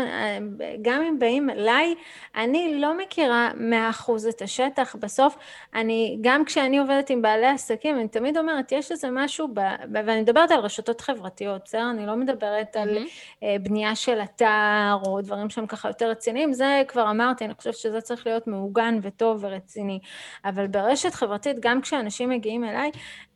גם 0.82 1.02
אם 1.02 1.20
באים 1.20 1.50
אליי, 1.50 1.96
אני 2.36 2.82
לא 2.82 2.98
מכירה 2.98 3.52
מאה 3.56 3.90
אחוז 3.90 4.26
את 4.26 4.42
השטח. 4.42 4.96
בסוף, 5.00 5.38
אני, 5.76 6.18
גם 6.22 6.46
כשאני 6.46 6.78
עובדת 6.78 7.10
עם 7.10 7.22
בעלי 7.22 7.48
עסקים, 7.48 7.96
אני 7.96 8.08
תמיד 8.08 8.38
אומרת, 8.38 8.72
יש 8.72 8.92
איזה 8.92 9.08
משהו, 9.12 9.48
ב, 9.54 9.60
ואני 9.94 10.22
מדברת 10.22 10.52
על 10.52 10.60
רשתות 10.60 11.02
חברתיות, 11.02 11.62
בסדר? 11.66 11.90
אני 11.90 12.06
לא 12.06 12.16
מדברת 12.16 12.76
mm-hmm. 12.76 12.80
על 12.80 12.98
אה, 13.44 13.56
בנייה 13.62 13.96
של 13.96 14.20
אתר, 14.24 14.98
או 15.06 15.22
דברים 15.22 15.50
שהם 15.50 15.68
ככה 15.68 15.88
יותר 15.88 16.10
רציניים, 16.10 16.54
זה 16.54 16.82
כבר 16.88 17.10
אמרתי, 17.10 17.46
אני 17.46 17.54
חושבת 17.54 17.76
שזה 17.76 18.02
צריך 18.02 18.28
להיות 18.28 18.48
מעוגן 18.48 19.00
וטוב 19.02 19.44
ורציני. 19.44 20.00
אבל 20.46 20.68
ברשת 20.68 21.14
חברתית, 21.14 21.58
גם 21.60 21.82
כשאנשים 21.82 22.30
מגיעים 22.30 22.64
אליי, 22.64 22.92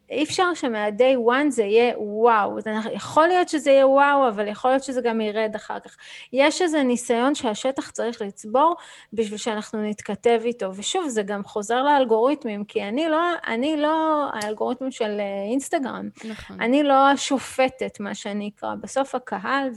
אי 0.10 0.24
אפשר 0.24 0.54
שמה-day 0.54 1.18
one 1.28 1.50
זה 1.50 1.64
יהיה 1.64 2.00
וואו. 2.00 2.62
זה 2.62 2.72
יכול 2.92 3.28
להיות 3.28 3.50
שזה 3.50 3.72
יהיה 3.72 3.88
וואו, 3.88 4.28
אבל 4.28 4.48
יכול 4.48 4.72
להיות 4.72 4.84
שזה 4.84 5.02
גם 5.02 5.22
ירד 5.22 5.56
אחר 5.56 5.80
כך. 5.80 5.98
יש 6.34 6.62
איזה 6.62 6.84
ניסיון 6.84 7.36
שהשטח 7.36 7.92
צריך 7.92 8.22
לצבור 8.22 8.76
בשביל 9.14 9.38
שאנחנו 9.38 9.84
נתכתב 9.84 10.40
איתו. 10.44 10.76
ושוב, 10.76 11.08
זה 11.08 11.24
גם 11.24 11.44
חוזר 11.44 11.84
לאלגוריתמים, 11.84 12.64
כי 12.64 12.84
אני 12.84 13.10
לא, 13.10 13.22
אני 13.48 13.78
לא 13.78 14.30
האלגוריתמים 14.34 14.92
של 14.92 15.20
אה, 15.20 15.44
אינסטגרם. 15.52 16.10
נכון. 16.26 16.62
אני 16.62 16.84
לא 16.84 17.10
השופטת, 17.10 18.00
מה 18.00 18.16
שאני 18.16 18.52
אקרא. 18.56 18.76
בסוף 18.76 19.16
הקהל 19.16 19.70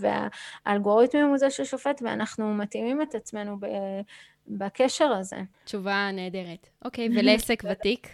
והאלגוריתמים 0.67 1.27
הוא 1.27 1.39
זה 1.39 1.51
ששופט, 1.51 2.03
ואנחנו 2.05 2.55
מתאימים 2.55 3.03
את 3.03 3.15
עצמנו 3.15 3.57
ב... 3.61 3.67
בקשר 4.49 5.13
הזה. 5.13 5.37
תשובה 5.65 6.11
נהדרת. 6.13 6.69
אוקיי, 6.85 7.09
ולעסק 7.17 7.63
ותיק? 7.71 8.09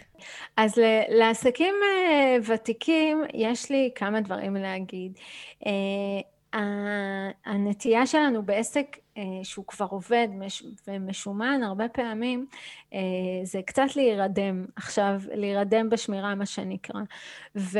אז 0.57 0.81
לעסקים 1.09 1.75
אה, 1.83 2.37
ותיקים 2.53 3.23
יש 3.33 3.71
לי 3.71 3.91
כמה 3.95 4.21
דברים 4.21 4.55
להגיד. 4.55 5.17
אה, 5.65 5.71
הנטייה 7.45 8.05
שלנו 8.05 8.43
בעסק 8.43 8.97
שהוא 9.43 9.65
כבר 9.67 9.85
עובד 9.89 10.27
ומשומן 10.87 11.63
הרבה 11.63 11.87
פעמים, 11.89 12.45
זה 13.43 13.61
קצת 13.65 13.95
להירדם, 13.95 14.65
עכשיו 14.75 15.21
להירדם 15.33 15.89
בשמירה 15.89 16.35
מה 16.35 16.45
שנקרא. 16.45 17.01
ו, 17.55 17.79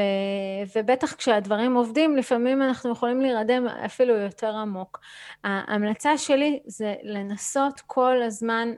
ובטח 0.75 1.13
כשהדברים 1.13 1.75
עובדים, 1.75 2.15
לפעמים 2.15 2.61
אנחנו 2.61 2.91
יכולים 2.91 3.21
להירדם 3.21 3.67
אפילו 3.67 4.15
יותר 4.15 4.55
עמוק. 4.55 4.99
ההמלצה 5.43 6.17
שלי 6.17 6.59
זה 6.65 6.95
לנסות 7.03 7.81
כל 7.87 8.21
הזמן 8.21 8.69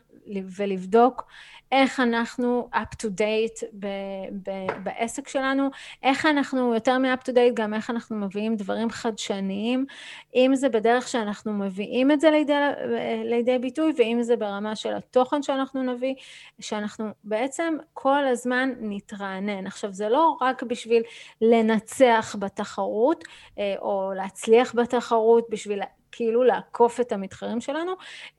ולבדוק 0.57 1.27
איך 1.71 1.99
אנחנו 1.99 2.69
up 2.73 3.05
to 3.05 3.07
date 3.07 3.65
ב, 3.79 3.87
ב, 4.43 4.51
בעסק 4.83 5.27
שלנו, 5.27 5.69
איך 6.03 6.25
אנחנו 6.25 6.73
יותר 6.73 6.97
מ-up 6.97 7.29
to 7.29 7.31
date, 7.33 7.53
גם 7.53 7.73
איך 7.73 7.89
אנחנו 7.89 8.15
מביאים 8.15 8.55
דברים 8.55 8.89
חדשניים, 8.89 9.85
אם 10.35 10.51
זה 10.55 10.69
בדרך 10.69 11.07
שאנחנו 11.07 11.53
מביאים 11.53 12.11
את 12.11 12.19
זה 12.19 12.29
לידי, 12.31 12.53
לידי 13.25 13.59
ביטוי, 13.59 13.93
ואם 13.97 14.17
זה 14.21 14.35
ברמה 14.35 14.75
של 14.75 14.93
התוכן 14.93 15.43
שאנחנו 15.43 15.83
נביא, 15.83 16.15
שאנחנו 16.59 17.05
בעצם 17.23 17.77
כל 17.93 18.25
הזמן 18.25 18.73
נתרענן. 18.79 19.67
עכשיו, 19.67 19.93
זה 19.93 20.09
לא 20.09 20.37
רק 20.41 20.63
בשביל 20.63 21.03
לנצח 21.41 22.35
בתחרות, 22.39 23.23
אה, 23.59 23.75
או 23.81 24.11
להצליח 24.15 24.75
בתחרות, 24.75 25.45
בשביל 25.49 25.81
כאילו 26.11 26.43
לעקוף 26.43 26.99
את 26.99 27.11
המתחרים 27.11 27.61
שלנו, 27.61 27.91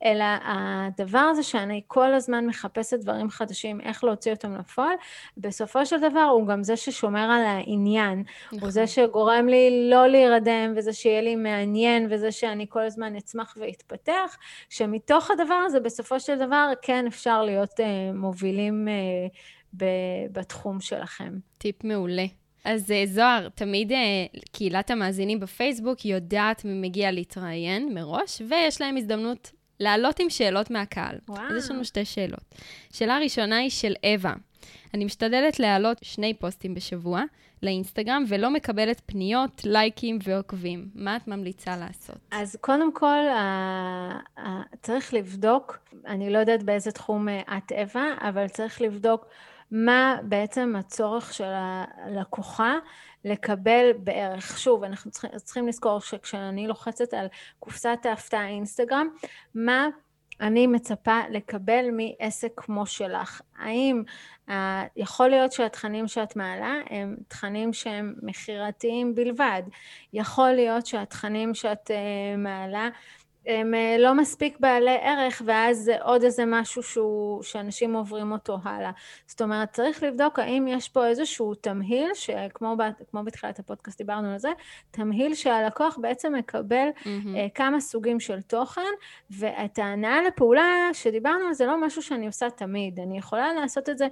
אלא 0.05 0.25
הדבר 0.45 1.19
הזה 1.19 1.43
שאני 1.43 1.83
כל 1.87 2.15
הזמן 2.15 2.47
מחפשת 2.47 2.99
דברים 2.99 3.31
חדשים, 3.31 3.81
איך 3.81 4.05
להוציא 4.05 4.33
אותם 4.33 4.57
לפועל, 4.57 4.95
בסופו 5.37 5.87
של 5.87 6.11
דבר 6.11 6.21
הוא 6.21 6.47
גם 6.47 6.63
זה 6.63 6.77
ששומר 6.77 7.31
על 7.31 7.43
העניין. 7.45 8.23
נכון. 8.47 8.61
הוא 8.61 8.71
זה 8.71 8.87
שגורם 8.87 9.49
לי 9.49 9.91
לא 9.91 10.07
להירדם, 10.07 10.73
וזה 10.77 10.93
שיהיה 10.93 11.21
לי 11.21 11.37
מעניין, 11.37 12.07
וזה 12.11 12.33
שאני 12.33 12.67
כל 12.69 12.83
הזמן 12.83 13.17
אצמח 13.17 13.57
ואתפתח, 13.61 14.37
שמתוך 14.69 15.31
הדבר 15.31 15.63
הזה 15.67 15.81
בסופו 15.81 16.21
של 16.21 16.39
דבר 16.39 16.73
כן 16.83 17.07
אפשר 17.07 17.43
להיות 17.43 17.81
uh, 17.81 17.83
מובילים 18.15 18.89
uh, 18.89 19.83
בתחום 20.33 20.81
שלכם. 20.81 21.39
טיפ 21.59 21.85
מעולה. 21.85 22.40
אז 22.65 22.91
אה, 22.91 23.03
זוהר, 23.07 23.49
תמיד 23.49 23.93
אה, 23.93 23.99
קהילת 24.53 24.91
המאזינים 24.91 25.41
בפייסבוק 25.41 26.05
יודעת 26.05 26.65
מי 26.65 26.89
מגיע 26.89 27.13
להתראיין 27.13 27.95
מראש, 27.95 28.43
ויש 28.49 28.81
להם 28.81 28.97
הזדמנות 28.97 29.53
לעלות 29.81 30.21
עם 30.21 30.31
שאלות 30.31 30.71
מהקהל. 30.71 31.19
וואו. 31.29 31.43
אז 31.43 31.65
יש 31.65 31.71
לנו 31.71 31.85
שתי 31.85 32.05
שאלות. 32.05 32.55
שאלה 32.93 33.19
ראשונה 33.19 33.57
היא 33.57 33.71
של 33.71 33.95
אווה. 34.15 34.35
אני 34.95 35.05
משתדלת 35.05 35.61
להעלות 35.61 35.99
שני 36.03 36.35
פוסטים 36.35 36.75
בשבוע 36.75 37.23
לאינסטגרם, 37.63 38.25
ולא 38.29 38.51
מקבלת 38.51 39.03
פניות, 39.07 39.63
לייקים 39.65 40.19
ועוקבים. 40.25 40.89
מה 40.95 41.17
את 41.17 41.29
ממליצה 41.29 41.77
לעשות? 41.77 42.17
אז 42.31 42.57
קודם 42.61 42.93
כל, 42.93 43.19
צריך 44.83 45.15
לבדוק, 45.15 45.79
אני 46.07 46.31
לא 46.31 46.39
יודעת 46.39 46.63
באיזה 46.63 46.93
תחום 46.93 47.29
אה, 47.29 47.41
את 47.59 47.73
אווה, 47.73 48.15
אבל 48.21 48.49
צריך 48.49 48.81
לבדוק 48.83 49.27
מה 49.71 50.17
בעצם 50.23 50.75
הצורך 50.79 51.35
של 51.35 51.53
הלקוחה 51.55 52.75
לקבל 53.25 53.91
בערך. 53.99 54.59
שוב, 54.59 54.85
אנחנו 54.85 55.11
צריכים, 55.11 55.31
צריכים 55.37 55.69
לזכור 55.69 56.01
שכשאני 56.01 56.67
לוחצת 56.67 57.15
על 57.15 57.27
קופסת 57.59 57.99
ההפתעה 58.05 58.49
אינסטגרם, 58.49 59.09
מה 59.55 59.89
אני 60.41 60.67
מצפה 60.67 61.21
לקבל 61.31 61.85
מעסק 61.93 62.53
כמו 62.57 62.87
שלך? 62.87 63.41
האם 63.59 64.03
uh, 64.49 64.53
יכול 64.97 65.29
להיות 65.29 65.53
שהתכנים 65.53 66.09
שאת 66.09 66.37
מעלה 66.37 66.75
הם 66.91 67.17
תכנים 67.29 67.73
שהם 67.73 68.15
מכירתיים 68.23 69.15
בלבד? 69.15 69.63
יכול 70.13 70.51
להיות 70.51 70.87
שהתכנים 70.87 71.55
שאת 71.55 71.91
uh, 71.91 72.37
מעלה 72.39 72.89
הם 73.47 73.75
אה, 73.75 73.97
לא 73.99 74.15
מספיק 74.15 74.61
בעלי 74.61 74.97
ערך 75.01 75.43
ואז 75.45 75.79
זה 75.79 75.97
עוד 76.03 76.23
איזה 76.23 76.45
משהו 76.47 76.83
שהוא, 76.83 77.43
שאנשים 77.43 77.95
עוברים 77.95 78.33
אותו 78.33 78.59
הלאה. 78.65 78.91
זאת 79.27 79.43
אומרת, 79.43 79.73
צריך 79.73 80.03
לבדוק 80.03 80.39
האם 80.39 80.69
יש 80.69 80.89
פה 80.89 81.07
איזשהו 81.07 81.55
תמהיל, 81.55 82.15
שכמו 82.15 82.77
כמו 83.11 83.25
בתחילת 83.25 83.59
הפודקאסט 83.59 83.99
דיברנו 83.99 84.33
על 84.33 84.39
זה, 84.39 84.49
תמהיל 84.91 85.35
שהלקוח 85.35 85.99
בעצם 86.01 86.35
מקבל 86.35 86.89
mm-hmm. 86.97 87.51
כמה 87.55 87.81
סוגים 87.81 88.21
של 88.21 88.43
תוכן, 88.43 88.91
ואת 89.31 89.79
ההנאה 89.79 90.23
לפעולה 90.23 90.89
שדיברנו 90.93 91.47
על 91.47 91.55
זה 91.55 91.67
לא 91.67 91.87
משהו 91.87 92.03
שאני 92.03 92.27
עושה 92.27 92.51
תמיד. 92.51 93.01
אני 93.01 93.19
יכולה 93.19 93.53
לעשות 93.53 93.89
את 93.89 93.99
זה 93.99 94.07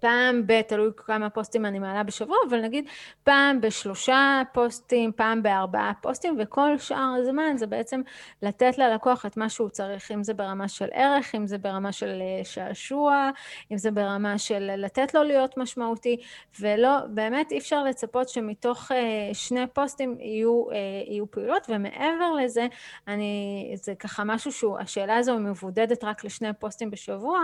פעם 0.00 0.46
ב, 0.46 0.60
תלוי 0.62 0.90
כמה 0.96 1.30
פוסטים 1.30 1.66
אני 1.66 1.78
מעלה 1.78 2.02
בשבוע, 2.02 2.36
אבל 2.48 2.60
נגיד 2.60 2.84
פעם 3.22 3.60
בשלושה 3.60 4.42
פוסטים, 4.52 5.12
פעם 5.16 5.42
בארבעה 5.42 5.92
פוסטים, 6.00 6.36
וכל 6.40 6.78
שאר 6.78 7.14
הזמן 7.20 7.56
זה 7.56 7.66
בעצם 7.66 8.00
לתת 8.42 8.78
ללקוח 8.78 9.26
את 9.26 9.36
מה 9.36 9.48
שהוא 9.48 9.68
צריך, 9.68 10.10
אם 10.10 10.22
זה 10.22 10.34
ברמה 10.34 10.68
של 10.68 10.88
ערך, 10.92 11.34
אם 11.34 11.46
זה 11.46 11.58
ברמה 11.58 11.92
של 11.92 12.20
אה, 12.20 12.44
שעשוע, 12.44 13.30
אם 13.72 13.78
זה 13.78 13.90
ברמה 13.90 14.38
של 14.38 14.70
לתת 14.76 15.14
לו 15.14 15.22
להיות 15.22 15.56
משמעותי, 15.56 16.16
ולא, 16.60 16.98
באמת 17.08 17.52
אי 17.52 17.58
אפשר 17.58 17.84
לצפות 17.84 18.28
שמתוך 18.28 18.92
אה, 18.92 19.34
שני 19.34 19.66
פוסטים 19.72 20.16
יהיו, 20.20 20.64
יהיו 21.06 21.30
פעולות, 21.30 21.66
ומעבר 21.68 22.32
לזה, 22.42 22.66
אני, 23.08 23.72
זה 23.74 23.94
ככה 23.94 24.24
משהו 24.24 24.52
שהוא, 24.52 24.78
השאלה 24.78 25.16
הזו 25.16 25.38
מבודדת 25.38 26.04
רק 26.04 26.24
לשני 26.24 26.52
פוסטים 26.58 26.90
בשבוע, 26.90 27.40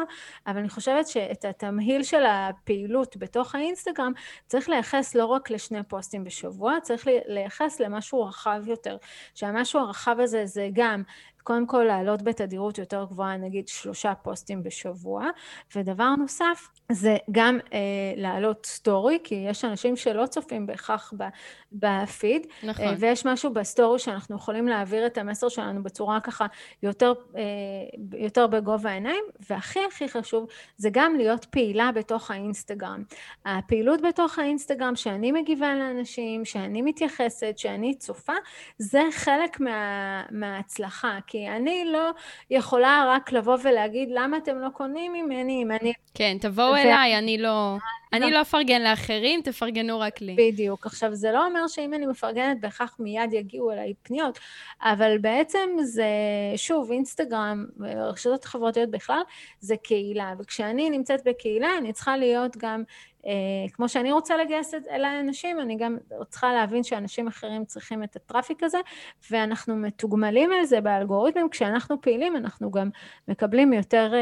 אבל 0.46 0.58
אני 0.58 0.68
חושבת 0.68 1.08
שאת 1.08 1.44
התמהיל 1.44 2.02
של 2.10 2.24
הפעילות 2.26 3.16
בתוך 3.16 3.54
האינסטגרם 3.54 4.12
צריך 4.46 4.68
לייחס 4.68 5.14
לא 5.14 5.26
רק 5.26 5.50
לשני 5.50 5.82
פוסטים 5.82 6.24
בשבוע, 6.24 6.80
צריך 6.82 7.06
לייחס 7.26 7.80
למשהו 7.80 8.22
רחב 8.24 8.62
יותר, 8.66 8.96
שהמשהו 9.34 9.80
הרחב 9.80 10.16
הזה 10.20 10.46
זה 10.46 10.68
גם 10.72 11.02
קודם 11.42 11.66
כל 11.66 11.84
לעלות 11.88 12.22
בתדירות 12.22 12.78
יותר 12.78 13.04
גבוהה, 13.10 13.36
נגיד 13.36 13.68
שלושה 13.68 14.14
פוסטים 14.14 14.62
בשבוע, 14.62 15.26
ודבר 15.76 16.14
נוסף 16.18 16.68
זה 16.92 17.16
גם 17.30 17.58
אה, 17.72 17.78
להעלות 18.16 18.66
סטורי, 18.66 19.18
כי 19.24 19.34
יש 19.34 19.64
אנשים 19.64 19.96
שלא 19.96 20.26
צופים 20.26 20.66
בהכרח 20.66 21.12
בפיד, 21.72 22.46
נכון. 22.62 22.84
אה, 22.84 22.94
ויש 22.98 23.26
משהו 23.26 23.52
בסטורי 23.52 23.98
שאנחנו 23.98 24.36
יכולים 24.36 24.68
להעביר 24.68 25.06
את 25.06 25.18
המסר 25.18 25.48
שלנו 25.48 25.82
בצורה 25.82 26.20
ככה 26.20 26.46
יותר, 26.82 27.12
אה, 27.36 27.42
יותר 28.18 28.46
בגובה 28.46 28.90
העיניים, 28.90 29.24
והכי 29.50 29.80
הכי 29.88 30.08
חשוב 30.08 30.46
זה 30.76 30.88
גם 30.92 31.16
להיות 31.16 31.44
פעילה 31.44 31.90
בתוך 31.94 32.30
האינסטגרם. 32.30 33.02
הפעילות 33.44 34.00
בתוך 34.02 34.38
האינסטגרם, 34.38 34.96
שאני 34.96 35.32
מגיבה 35.32 35.74
לאנשים, 35.74 36.44
שאני 36.44 36.82
מתייחסת, 36.82 37.54
שאני 37.56 37.94
צופה, 37.94 38.32
זה 38.78 39.02
חלק 39.12 39.60
מה, 39.60 40.22
מההצלחה, 40.30 41.18
כי 41.30 41.48
אני 41.48 41.84
לא 41.84 42.10
יכולה 42.50 43.14
רק 43.16 43.32
לבוא 43.32 43.56
ולהגיד 43.62 44.08
למה 44.12 44.36
אתם 44.36 44.58
לא 44.58 44.68
קונים 44.68 45.12
ממני 45.12 45.62
אם 45.62 45.70
אני... 45.70 45.92
כן, 46.14 46.36
תבואו 46.40 46.76
אליי, 46.76 47.18
אני 47.18 47.38
לא... 47.38 47.76
אני 48.12 48.30
לא 48.30 48.40
אפרגן 48.40 48.82
לאחרים, 48.82 49.42
תפרגנו 49.42 50.00
רק 50.00 50.20
לי. 50.20 50.36
בדיוק. 50.38 50.86
עכשיו, 50.86 51.14
זה 51.14 51.32
לא 51.32 51.46
אומר 51.46 51.66
שאם 51.68 51.94
אני 51.94 52.06
מפרגנת, 52.06 52.60
בהכרח 52.60 52.96
מיד 52.98 53.32
יגיעו 53.32 53.72
אליי 53.72 53.94
פניות, 54.02 54.38
אבל 54.82 55.18
בעצם 55.18 55.68
זה, 55.82 56.04
שוב, 56.56 56.90
אינסטגרם, 56.92 57.66
רשתות 57.80 58.44
חברתיות 58.44 58.90
בכלל, 58.90 59.20
זה 59.60 59.76
קהילה, 59.76 60.34
וכשאני 60.38 60.90
נמצאת 60.90 61.20
בקהילה, 61.24 61.78
אני 61.78 61.92
צריכה 61.92 62.16
להיות 62.16 62.56
גם 62.56 62.82
כמו 63.72 63.88
שאני 63.88 64.12
רוצה 64.12 64.36
לגייס 64.36 64.74
אליי 64.90 65.20
אנשים, 65.20 65.60
אני 65.60 65.76
גם 65.76 65.96
צריכה 66.28 66.52
להבין 66.52 66.82
שאנשים 66.82 67.28
אחרים 67.28 67.64
צריכים 67.64 68.02
את 68.02 68.16
הטראפיק 68.16 68.62
הזה, 68.62 68.78
ואנחנו 69.30 69.76
מתוגמלים 69.76 70.52
על 70.52 70.64
זה 70.64 70.80
באלגוריתמים, 70.80 71.48
כשאנחנו 71.48 72.00
פעילים 72.00 72.36
אנחנו 72.36 72.70
גם 72.70 72.90
מקבלים 73.28 73.72
יותר, 73.72 74.12
אה, 74.14 74.20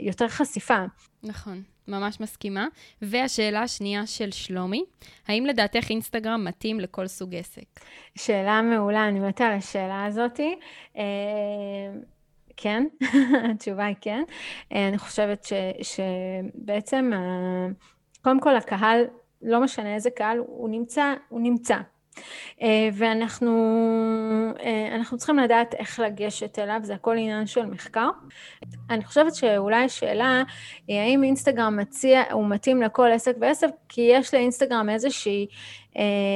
יותר 0.00 0.28
חשיפה. 0.28 0.84
נכון. 1.22 1.62
ממש 1.88 2.20
מסכימה. 2.20 2.66
והשאלה 3.02 3.62
השנייה 3.62 4.06
של 4.06 4.30
שלומי, 4.30 4.84
האם 5.28 5.46
לדעתך 5.46 5.90
אינסטגרם 5.90 6.44
מתאים 6.44 6.80
לכל 6.80 7.06
סוג 7.06 7.34
עסק? 7.34 7.80
שאלה 8.18 8.62
מעולה, 8.62 9.08
אני 9.08 9.20
מתה 9.20 9.46
על 9.46 9.52
השאלה 9.52 10.04
הזאתי. 10.04 10.58
אה, 10.96 11.02
כן, 12.56 12.86
התשובה 13.50 13.84
היא 13.84 13.96
כן. 14.00 14.22
אני 14.72 14.98
חושבת 14.98 15.44
ש, 15.44 15.52
שבעצם 15.82 17.10
קודם 18.26 18.40
כל 18.40 18.56
הקהל, 18.56 19.04
לא 19.42 19.60
משנה 19.60 19.94
איזה 19.94 20.10
קהל, 20.10 20.38
הוא 20.38 20.68
נמצא, 20.68 21.14
הוא 21.28 21.40
נמצא. 21.40 21.76
אה, 22.62 22.88
ואנחנו 22.92 23.52
אה, 24.60 25.16
צריכים 25.16 25.38
לדעת 25.38 25.74
איך 25.74 26.00
לגשת 26.00 26.58
אליו, 26.58 26.80
זה 26.82 26.94
הכל 26.94 27.16
עניין 27.16 27.46
של 27.46 27.66
מחקר. 27.66 28.08
אני 28.90 29.04
חושבת 29.04 29.34
שאולי 29.34 29.84
השאלה 29.84 30.42
היא 30.88 31.00
האם 31.00 31.24
אינסטגרם 31.24 31.76
מציע, 31.76 32.22
הוא 32.32 32.48
מתאים 32.48 32.82
לכל 32.82 33.08
עסק 33.12 33.36
ועסק, 33.40 33.68
כי 33.88 34.00
יש 34.00 34.34
לאינסטגרם 34.34 34.88
איזושהי 34.88 35.46
אה, 35.46 35.50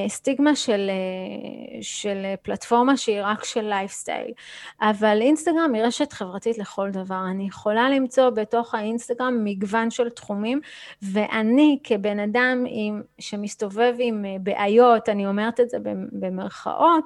סטיגמה 0.08 0.56
של, 0.56 0.90
אה, 0.90 1.78
של 1.82 2.26
פלטפורמה 2.42 2.96
שהיא 2.96 3.20
רק 3.22 3.44
של 3.44 3.60
לייפסטייל. 3.60 4.32
אבל 4.80 5.18
אינסטגרם 5.20 5.74
היא 5.74 5.82
רשת 5.82 6.12
חברתית 6.12 6.58
לכל 6.58 6.90
דבר. 6.90 7.22
אני 7.30 7.46
יכולה 7.46 7.90
למצוא 7.90 8.30
בתוך 8.30 8.74
האינסטגרם 8.74 9.44
מגוון 9.44 9.90
של 9.90 10.08
תחומים, 10.08 10.60
ואני 11.02 11.78
כבן 11.84 12.18
אדם 12.18 12.64
עם, 12.68 13.02
שמסתובב 13.18 13.94
עם 13.98 14.24
אה, 14.24 14.36
בעיות, 14.40 15.08
אני 15.08 15.26
אומרת 15.26 15.60
את 15.60 15.70
זה 15.70 15.78
במרכאות, 16.12 17.04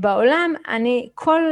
בעולם, 0.00 0.54
אני, 0.68 1.08
כל, 1.14 1.42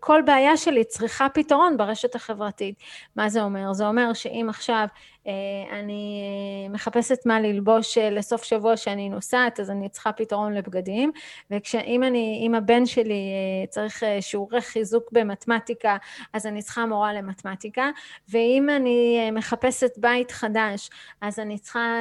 כל 0.00 0.22
בעיה 0.26 0.56
שלי 0.56 0.84
צריכה 0.84 1.28
פתרון 1.28 1.76
ברשת 1.76 2.14
החברתית. 2.14 2.74
מה 3.16 3.28
זה 3.28 3.42
אומר? 3.42 3.72
זה 3.72 3.88
אומר 3.88 4.12
שאם 4.12 4.46
עכשיו 4.48 4.86
אה, 5.21 5.21
אני 5.70 6.22
אה, 6.22 6.72
מחפשת 6.72 7.26
מה 7.26 7.40
ללבוש 7.40 7.98
אה, 7.98 8.10
לסוף 8.10 8.42
שבוע 8.44 8.76
שאני 8.76 9.08
נוסעת, 9.08 9.60
אז 9.60 9.70
אני 9.70 9.88
צריכה 9.88 10.12
פתרון 10.12 10.52
לבגדים, 10.52 11.12
ואם 11.50 12.02
אני, 12.02 12.42
אם 12.46 12.54
הבן 12.54 12.86
שלי 12.86 13.32
צריך 13.68 14.02
שיעורי 14.20 14.60
חיזוק 14.60 15.12
במתמטיקה, 15.12 15.96
אז 16.32 16.46
אני 16.46 16.62
צריכה 16.62 16.86
מורה 16.86 17.12
למתמטיקה, 17.12 17.90
ואם 18.28 18.68
אני 18.76 19.30
מחפשת 19.30 19.90
בית 19.96 20.30
חדש, 20.30 20.90
אז 21.20 21.38
אני 21.38 21.58
צריכה 21.58 21.96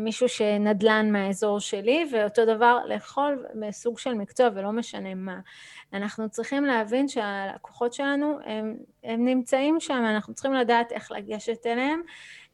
מישהו 0.00 0.28
שנדל"ן 0.28 1.12
מהאזור 1.12 1.60
שלי, 1.60 2.08
ואותו 2.12 2.44
דבר 2.44 2.78
לכל 2.86 3.36
סוג 3.70 3.98
של 3.98 4.14
מקצוע, 4.14 4.48
ולא 4.54 4.70
משנה 4.72 5.14
מה. 5.14 5.40
אנחנו 5.92 6.28
צריכים 6.28 6.64
להבין 6.64 7.08
שהלקוחות 7.08 7.92
שלנו 7.92 8.38
הם, 8.44 8.76
הם 9.04 9.24
נמצאים 9.24 9.80
שם, 9.80 10.04
אנחנו 10.10 10.34
צריכים 10.34 10.52
לדעת 10.52 10.92
איך 10.92 11.12
לגשת 11.12 11.66
אליהם. 11.66 12.02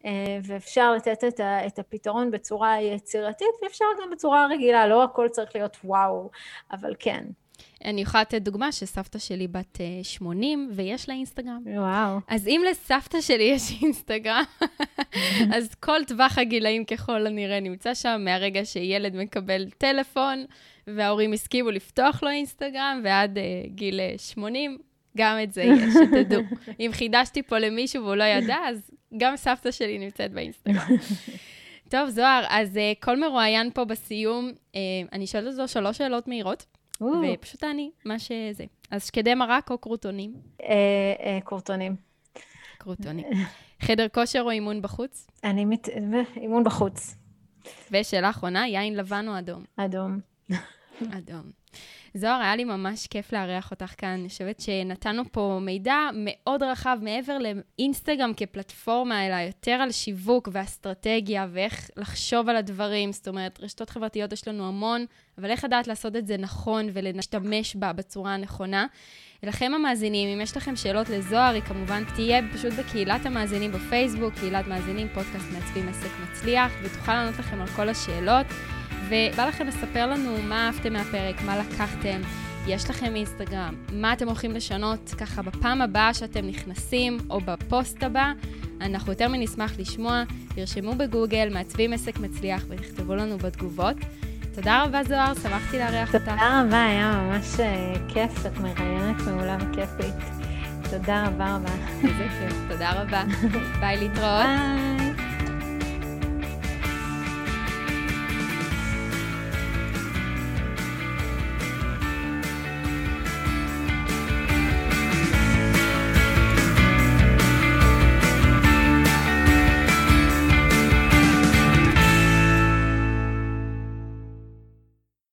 אה, 0.04 0.38
ואפשר 0.42 0.92
לתת 0.92 1.24
את, 1.28 1.40
ה, 1.40 1.66
את 1.66 1.78
הפתרון 1.78 2.30
בצורה 2.30 2.80
יצירתית, 2.80 3.48
ואפשר 3.62 3.84
גם 4.02 4.10
בצורה 4.10 4.46
רגילה, 4.46 4.86
לא 4.86 5.04
הכל 5.04 5.28
צריך 5.28 5.50
להיות 5.54 5.76
וואו, 5.84 6.30
אבל 6.72 6.94
כן. 6.98 7.24
אני 7.84 8.00
יכולה 8.00 8.20
לתת 8.20 8.42
דוגמה 8.42 8.72
שסבתא 8.72 9.18
שלי 9.18 9.48
בת 9.48 9.78
80 10.02 10.68
אה, 10.70 10.74
ויש 10.76 11.08
לה 11.08 11.14
אינסטגרם. 11.14 11.62
וואו. 11.66 12.18
אז 12.28 12.48
אם 12.48 12.62
לסבתא 12.70 13.20
שלי 13.20 13.44
יש 13.44 13.62
אינסטגרם, 13.82 14.44
אז 15.54 15.74
כל 15.74 16.04
טווח 16.06 16.38
הגילאים 16.38 16.84
ככל 16.84 17.26
הנראה 17.26 17.60
נמצא 17.60 17.94
שם, 17.94 18.22
מהרגע 18.24 18.64
שילד 18.64 19.16
מקבל 19.16 19.70
טלפון 19.78 20.44
וההורים 20.86 21.32
הסכימו 21.32 21.70
לפתוח 21.70 22.22
לו 22.22 22.28
אינסטגרם, 22.28 23.00
ועד 23.04 23.38
uh, 23.38 23.68
גיל 23.68 24.00
80, 24.16 24.78
גם 25.16 25.36
את 25.42 25.52
זה 25.52 25.62
יש, 25.62 25.94
שתדעו. 25.94 26.42
אם 26.80 26.90
חידשתי 26.92 27.42
פה 27.42 27.58
למישהו 27.58 28.02
והוא 28.02 28.14
לא 28.14 28.24
ידע, 28.24 28.56
אז 28.68 28.90
גם 29.16 29.36
סבתא 29.36 29.70
שלי 29.70 29.98
נמצאת 29.98 30.32
באינסטגרם. 30.32 30.88
טוב, 31.90 32.08
זוהר, 32.10 32.44
אז 32.48 32.76
uh, 32.76 33.04
כל 33.04 33.20
מרואיין 33.20 33.70
פה 33.74 33.84
בסיום, 33.84 34.52
uh, 34.72 34.76
אני 35.12 35.26
שואלת 35.26 35.52
אותו 35.52 35.68
שלוש 35.68 35.98
שאלות 35.98 36.28
מהירות, 36.28 36.66
ופשוט 37.00 37.60
תעני 37.60 37.90
מה 38.04 38.18
שזה. 38.18 38.64
אז 38.90 39.06
שקדי 39.06 39.34
מרק 39.34 39.70
או 39.70 39.78
קרוטונים? 39.78 40.34
קרוטונים. 41.44 41.96
קרוטונים. 42.78 43.26
חדר 43.80 44.06
כושר 44.08 44.40
או 44.40 44.50
אימון 44.50 44.82
בחוץ? 44.82 45.26
אני 45.44 45.64
מת... 45.64 45.88
אימון 46.36 46.64
בחוץ. 46.64 47.16
ושאלה 47.90 48.30
אחרונה, 48.30 48.68
יין 48.68 48.96
לבן 48.96 49.28
או 49.28 49.38
אדום? 49.38 49.64
אדום. 49.76 50.20
אדום. 51.00 51.50
זוהר, 52.16 52.40
היה 52.40 52.56
לי 52.56 52.64
ממש 52.64 53.06
כיף 53.06 53.32
לארח 53.32 53.70
אותך 53.70 53.94
כאן. 53.98 54.08
אני 54.08 54.28
חושבת 54.28 54.60
שנתנו 54.60 55.22
פה 55.32 55.58
מידע 55.62 55.96
מאוד 56.14 56.62
רחב 56.62 56.98
מעבר 57.02 57.38
לאינסטגרם 57.38 58.32
כפלטפורמה, 58.36 59.26
אלא 59.26 59.34
יותר 59.34 59.72
על 59.72 59.92
שיווק 59.92 60.48
ואסטרטגיה 60.52 61.46
ואיך 61.52 61.90
לחשוב 61.96 62.48
על 62.48 62.56
הדברים. 62.56 63.12
זאת 63.12 63.28
אומרת, 63.28 63.58
רשתות 63.62 63.90
חברתיות 63.90 64.32
יש 64.32 64.48
לנו 64.48 64.68
המון, 64.68 65.04
אבל 65.38 65.50
איך 65.50 65.64
לדעת 65.64 65.86
לעשות 65.86 66.16
את 66.16 66.26
זה 66.26 66.36
נכון 66.36 66.88
ולהשתמש 66.92 67.76
בה 67.76 67.92
בצורה 67.92 68.34
הנכונה. 68.34 68.86
לכם 69.42 69.72
המאזינים, 69.74 70.28
אם 70.28 70.40
יש 70.40 70.56
לכם 70.56 70.76
שאלות 70.76 71.08
לזוהר, 71.08 71.54
היא 71.54 71.62
כמובן 71.62 72.02
תהיה 72.14 72.42
פשוט 72.54 72.72
בקהילת 72.72 73.26
המאזינים 73.26 73.72
בפייסבוק, 73.72 74.34
קהילת 74.34 74.66
מאזינים, 74.66 75.08
פודקאסט 75.14 75.46
מעצבים 75.52 75.88
עסק 75.88 76.10
מצליח, 76.22 76.72
ותוכל 76.82 77.14
לענות 77.14 77.38
לכם 77.38 77.60
על 77.60 77.66
כל 77.66 77.88
השאלות. 77.88 78.46
ובא 79.08 79.46
לכם 79.46 79.66
לספר 79.66 80.06
לנו 80.06 80.36
מה 80.42 80.66
אהבתם 80.66 80.92
מהפרק, 80.92 81.42
מה 81.42 81.58
לקחתם, 81.58 82.20
יש 82.66 82.90
לכם 82.90 83.14
אינסטגרם, 83.14 83.74
מה 83.92 84.12
אתם 84.12 84.26
הולכים 84.26 84.52
לשנות 84.52 85.14
ככה 85.18 85.42
בפעם 85.42 85.82
הבאה 85.82 86.14
שאתם 86.14 86.46
נכנסים, 86.46 87.18
או 87.30 87.40
בפוסט 87.40 88.02
הבא. 88.02 88.32
אנחנו 88.80 89.12
יותר 89.12 89.28
מנשמח 89.28 89.72
לשמוע, 89.78 90.22
תרשמו 90.54 90.94
בגוגל, 90.94 91.48
מעצבים 91.52 91.92
עסק 91.92 92.18
מצליח, 92.18 92.64
ותכתבו 92.68 93.14
לנו 93.14 93.38
בתגובות. 93.38 93.96
תודה 94.54 94.82
רבה, 94.82 95.04
זוהר, 95.04 95.34
שמחתי 95.34 95.78
לארח 95.78 96.14
אותך. 96.14 96.28
תודה 96.28 96.62
רבה, 96.66 96.84
היה 96.84 97.20
ממש 97.22 97.60
אה, 97.60 97.94
כיף, 98.08 98.46
את 98.46 98.58
מראיינת 98.58 99.20
מעולה 99.26 99.56
וכיפית. 99.60 100.14
תודה 100.90 101.26
רבה 101.26 101.56
רבה. 101.56 101.72
איזה 102.02 102.26
כיף, 102.38 102.56
תודה 102.68 103.02
רבה. 103.02 103.24
ביי, 103.80 103.96
להתראות. 103.96 104.46
ביי. 104.46 105.35